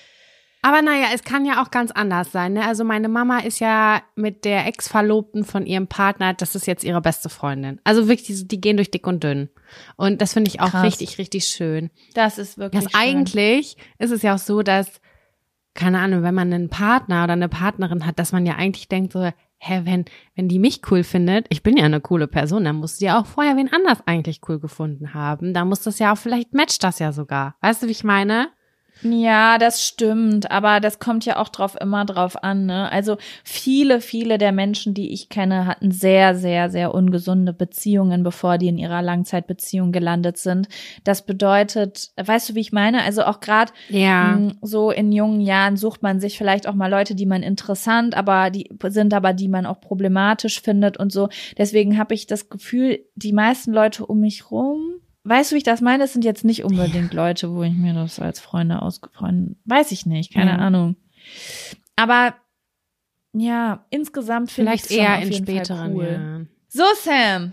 Aber 0.61 0.81
naja, 0.81 1.09
es 1.13 1.23
kann 1.23 1.45
ja 1.45 1.61
auch 1.61 1.69
ganz 1.69 1.91
anders 1.91 2.31
sein. 2.31 2.53
Ne? 2.53 2.65
Also 2.65 2.83
meine 2.83 3.07
Mama 3.07 3.37
ist 3.37 3.59
ja 3.59 4.01
mit 4.15 4.45
der 4.45 4.65
Ex-Verlobten 4.65 5.43
von 5.45 5.67
ihrem 5.67 5.85
Partner, 5.85 6.33
das 6.33 6.55
ist 6.55 6.65
jetzt 6.65 6.83
ihre 6.83 7.01
beste 7.01 7.29
Freundin. 7.29 7.79
Also 7.83 8.07
wirklich, 8.07 8.25
die, 8.25 8.47
die 8.47 8.59
gehen 8.59 8.75
durch 8.75 8.89
dick 8.89 9.05
und 9.05 9.23
dünn. 9.23 9.49
Und 9.95 10.21
das 10.23 10.33
finde 10.33 10.49
ich 10.49 10.61
auch 10.61 10.71
Krass. 10.71 10.83
richtig, 10.83 11.19
richtig 11.19 11.45
schön. 11.45 11.91
Das 12.15 12.39
ist 12.39 12.57
wirklich 12.57 12.83
Das 12.83 12.91
schön. 12.91 12.99
eigentlich 12.99 13.77
ist 13.99 14.09
es 14.09 14.23
ja 14.23 14.33
auch 14.33 14.39
so, 14.39 14.63
dass, 14.63 14.87
keine 15.75 15.99
Ahnung, 15.99 16.23
wenn 16.23 16.33
man 16.33 16.51
einen 16.51 16.69
Partner 16.69 17.25
oder 17.25 17.33
eine 17.33 17.49
Partnerin 17.49 18.05
hat, 18.05 18.17
dass 18.17 18.31
man 18.31 18.45
ja 18.45 18.55
eigentlich 18.55 18.87
denkt 18.87 19.13
so, 19.13 19.29
hä, 19.57 19.81
wenn, 19.83 20.05
wenn 20.35 20.47
die 20.47 20.57
mich 20.57 20.81
cool 20.89 21.03
findet, 21.03 21.45
ich 21.49 21.63
bin 21.63 21.77
ja 21.77 21.83
eine 21.83 22.01
coole 22.01 22.27
Person, 22.27 22.63
dann 22.63 22.77
muss 22.77 22.97
sie 22.97 23.05
ja 23.05 23.19
auch 23.19 23.25
vorher 23.25 23.57
wen 23.57 23.71
anders 23.71 23.99
eigentlich 24.07 24.41
cool 24.47 24.59
gefunden 24.59 25.13
haben. 25.13 25.53
Da 25.53 25.65
muss 25.65 25.81
das 25.81 25.99
ja 25.99 26.13
auch, 26.13 26.17
vielleicht 26.17 26.53
matcht 26.53 26.83
das 26.83 26.99
ja 26.99 27.11
sogar. 27.11 27.55
Weißt 27.61 27.83
du, 27.83 27.87
wie 27.87 27.91
ich 27.91 28.03
meine? 28.03 28.49
Ja, 29.01 29.57
das 29.57 29.85
stimmt, 29.85 30.49
aber 30.49 30.79
das 30.79 30.99
kommt 30.99 31.25
ja 31.25 31.37
auch 31.37 31.49
drauf 31.49 31.75
immer 31.79 32.05
drauf 32.05 32.41
an, 32.43 32.65
ne? 32.65 32.91
Also 32.91 33.17
viele, 33.43 34.01
viele 34.01 34.37
der 34.37 34.51
Menschen, 34.51 34.93
die 34.93 35.11
ich 35.13 35.29
kenne, 35.29 35.65
hatten 35.67 35.91
sehr, 35.91 36.33
sehr, 36.35 36.69
sehr 36.69 36.93
ungesunde 36.93 37.53
Beziehungen, 37.53 38.23
bevor 38.23 38.57
die 38.57 38.67
in 38.67 38.77
ihrer 38.77 39.01
Langzeitbeziehung 39.01 39.91
gelandet 39.91 40.37
sind. 40.37 40.69
Das 41.03 41.25
bedeutet, 41.25 42.11
weißt 42.17 42.49
du, 42.49 42.55
wie 42.55 42.61
ich 42.61 42.71
meine? 42.71 43.03
Also 43.03 43.23
auch 43.23 43.41
gerade 43.41 43.71
Ja. 43.89 44.37
Mm, 44.37 44.57
So 44.61 44.91
in 44.91 45.11
jungen 45.11 45.41
Jahren 45.41 45.77
sucht 45.77 46.01
man 46.01 46.19
sich 46.19 46.37
vielleicht 46.37 46.67
auch 46.67 46.73
mal 46.73 46.89
Leute, 46.89 47.15
die 47.15 47.25
man 47.25 47.43
interessant, 47.43 48.15
aber 48.15 48.49
die 48.49 48.69
sind 48.87 49.13
aber 49.13 49.33
die 49.33 49.49
man 49.49 49.65
auch 49.65 49.81
problematisch 49.81 50.61
findet 50.61 50.97
und 50.97 51.11
so. 51.11 51.29
Deswegen 51.57 51.97
habe 51.97 52.13
ich 52.13 52.27
das 52.27 52.49
Gefühl, 52.49 52.99
die 53.15 53.33
meisten 53.33 53.73
Leute 53.73 54.05
um 54.05 54.19
mich 54.21 54.49
rum, 54.51 54.95
weißt 55.25 55.51
du, 55.51 55.55
wie 55.55 55.57
ich 55.57 55.63
das 55.63 55.81
meine? 55.81 56.05
Es 56.05 56.13
sind 56.13 56.23
jetzt 56.23 56.45
nicht 56.45 56.63
unbedingt 56.63 57.13
Leute, 57.13 57.53
wo 57.53 57.63
ich 57.63 57.73
mir 57.73 57.93
das 57.93 58.19
als 58.19 58.39
Freunde 58.39 58.81
ausgefreundet, 58.81 59.57
weiß 59.65 59.91
ich 59.91 60.05
nicht, 60.05 60.33
keine 60.33 60.51
Ja. 60.51 60.57
Ahnung. 60.57 60.95
Aber 61.95 62.35
ja, 63.33 63.85
insgesamt 63.89 64.51
Vielleicht 64.51 64.89
eher 64.91 65.19
in 65.19 65.33
späteren 65.33 65.93
cool. 65.95 66.47
So 66.69 66.83
Sam, 67.03 67.51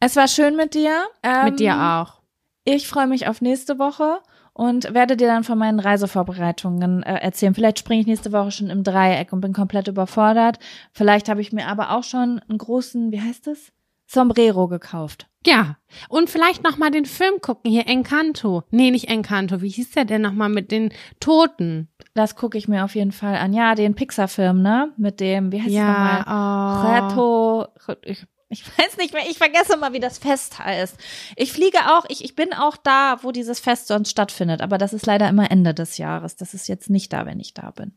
es 0.00 0.16
war 0.16 0.28
schön 0.28 0.56
mit 0.56 0.74
dir. 0.74 1.02
Ähm, 1.22 1.44
Mit 1.46 1.60
dir 1.60 1.74
auch. 1.80 2.20
ich 2.64 2.86
freue 2.88 3.06
mich 3.06 3.26
auf 3.26 3.40
nächste 3.40 3.78
Woche 3.78 4.18
und 4.52 4.94
werde 4.94 5.16
dir 5.16 5.26
dann 5.26 5.44
von 5.44 5.58
meinen 5.58 5.80
Reisevorbereitungen 5.80 7.02
äh, 7.02 7.16
erzählen. 7.20 7.54
Vielleicht 7.54 7.78
springe 7.78 8.00
ich 8.02 8.06
nächste 8.06 8.32
Woche 8.32 8.50
schon 8.52 8.70
im 8.70 8.84
Dreieck 8.84 9.32
und 9.32 9.40
bin 9.40 9.52
komplett 9.52 9.88
überfordert. 9.88 10.58
Vielleicht 10.92 11.28
habe 11.28 11.40
ich 11.40 11.52
mir 11.52 11.66
aber 11.68 11.90
auch 11.90 12.04
schon 12.04 12.40
einen 12.48 12.58
großen, 12.58 13.10
wie 13.12 13.20
heißt 13.20 13.48
es? 13.48 13.72
Sombrero 14.06 14.68
gekauft. 14.68 15.26
Ja. 15.46 15.76
Und 16.08 16.30
vielleicht 16.30 16.64
noch 16.64 16.78
mal 16.78 16.90
den 16.90 17.04
Film 17.04 17.40
gucken 17.40 17.70
hier 17.70 17.86
Encanto. 17.86 18.64
Nee, 18.70 18.90
nicht 18.90 19.08
Encanto. 19.08 19.60
Wie 19.60 19.68
hieß 19.68 19.92
der 19.92 20.04
denn 20.04 20.22
noch 20.22 20.32
mal 20.32 20.48
mit 20.48 20.70
den 20.70 20.92
Toten? 21.20 21.88
Das 22.14 22.36
gucke 22.36 22.56
ich 22.56 22.68
mir 22.68 22.84
auf 22.84 22.94
jeden 22.94 23.12
Fall 23.12 23.36
an. 23.36 23.52
Ja, 23.52 23.74
den 23.74 23.94
Pixar-Film, 23.94 24.62
ne? 24.62 24.92
Mit 24.96 25.20
dem, 25.20 25.52
wie 25.52 25.60
heißt 25.60 25.70
es 25.70 25.74
nochmal? 25.74 26.24
oh. 26.26 26.86
Roberto, 26.86 27.66
ich, 28.02 28.24
ich 28.48 28.64
weiß 28.78 28.96
nicht 28.96 29.12
mehr, 29.12 29.24
ich 29.28 29.36
vergesse 29.36 29.76
mal, 29.76 29.92
wie 29.92 30.00
das 30.00 30.18
Fest 30.18 30.58
heißt. 30.58 30.96
Ich 31.36 31.52
fliege 31.52 31.78
auch, 31.88 32.04
ich, 32.08 32.24
ich 32.24 32.34
bin 32.34 32.52
auch 32.52 32.76
da, 32.76 33.18
wo 33.22 33.32
dieses 33.32 33.60
Fest 33.60 33.88
sonst 33.88 34.10
stattfindet, 34.10 34.62
aber 34.62 34.78
das 34.78 34.92
ist 34.92 35.06
leider 35.06 35.28
immer 35.28 35.50
Ende 35.50 35.74
des 35.74 35.98
Jahres. 35.98 36.36
Das 36.36 36.54
ist 36.54 36.68
jetzt 36.68 36.88
nicht 36.88 37.12
da, 37.12 37.26
wenn 37.26 37.40
ich 37.40 37.52
da 37.52 37.70
bin. 37.70 37.92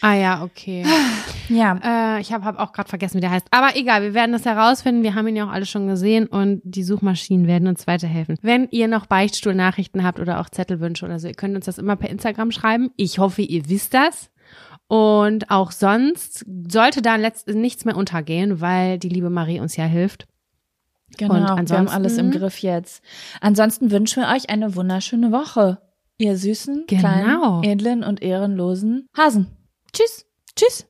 Ah 0.00 0.14
ja, 0.14 0.42
okay. 0.42 0.84
Ja, 1.50 2.16
Äh, 2.16 2.20
ich 2.22 2.32
habe 2.32 2.46
hab 2.46 2.58
auch 2.58 2.72
gerade 2.72 2.88
vergessen, 2.88 3.18
wie 3.18 3.20
der 3.20 3.30
heißt. 3.30 3.46
Aber 3.50 3.76
egal, 3.76 4.02
wir 4.02 4.14
werden 4.14 4.32
das 4.32 4.46
herausfinden. 4.46 5.02
Wir 5.02 5.14
haben 5.14 5.28
ihn 5.28 5.36
ja 5.36 5.44
auch 5.46 5.52
alle 5.52 5.66
schon 5.66 5.86
gesehen 5.86 6.26
und 6.26 6.62
die 6.64 6.82
Suchmaschinen 6.82 7.46
werden 7.46 7.68
uns 7.68 7.86
weiterhelfen. 7.86 8.38
Wenn 8.40 8.66
ihr 8.70 8.88
noch 8.88 9.04
Beichtstuhl-Nachrichten 9.04 10.04
habt 10.04 10.20
oder 10.20 10.40
auch 10.40 10.48
Zettelwünsche 10.48 11.04
oder 11.04 11.18
so, 11.18 11.28
ihr 11.28 11.34
könnt 11.34 11.54
uns 11.54 11.66
das 11.66 11.76
immer 11.76 11.96
per 11.96 12.08
Instagram 12.08 12.50
schreiben. 12.50 12.90
Ich 12.96 13.18
hoffe, 13.18 13.42
ihr 13.42 13.68
wisst 13.68 13.92
das. 13.92 14.30
Und 14.86 15.50
auch 15.50 15.70
sonst 15.70 16.46
sollte 16.70 17.02
da 17.02 17.18
nichts 17.18 17.84
mehr 17.84 17.96
untergehen, 17.96 18.62
weil 18.62 18.98
die 18.98 19.08
liebe 19.10 19.28
Marie 19.30 19.60
uns 19.60 19.76
ja 19.76 19.84
hilft. 19.84 20.26
Genau, 21.18 21.56
Und 21.56 21.68
wir 21.70 21.78
haben 21.78 21.88
alles 21.88 22.16
im 22.18 22.30
Griff 22.30 22.58
jetzt. 22.58 23.02
Ansonsten 23.40 23.90
wünschen 23.90 24.22
wir 24.22 24.30
euch 24.34 24.48
eine 24.50 24.74
wunderschöne 24.76 25.30
Woche. 25.30 25.78
Ihr 26.16 26.36
süßen, 26.38 26.84
Genau. 26.86 27.00
kleinen, 27.00 27.64
edlen 27.64 28.02
und 28.04 28.22
ehrenlosen 28.22 29.08
Hasen. 29.16 29.46
Tschüss. 29.94 30.26
Tschüss. 30.56 30.84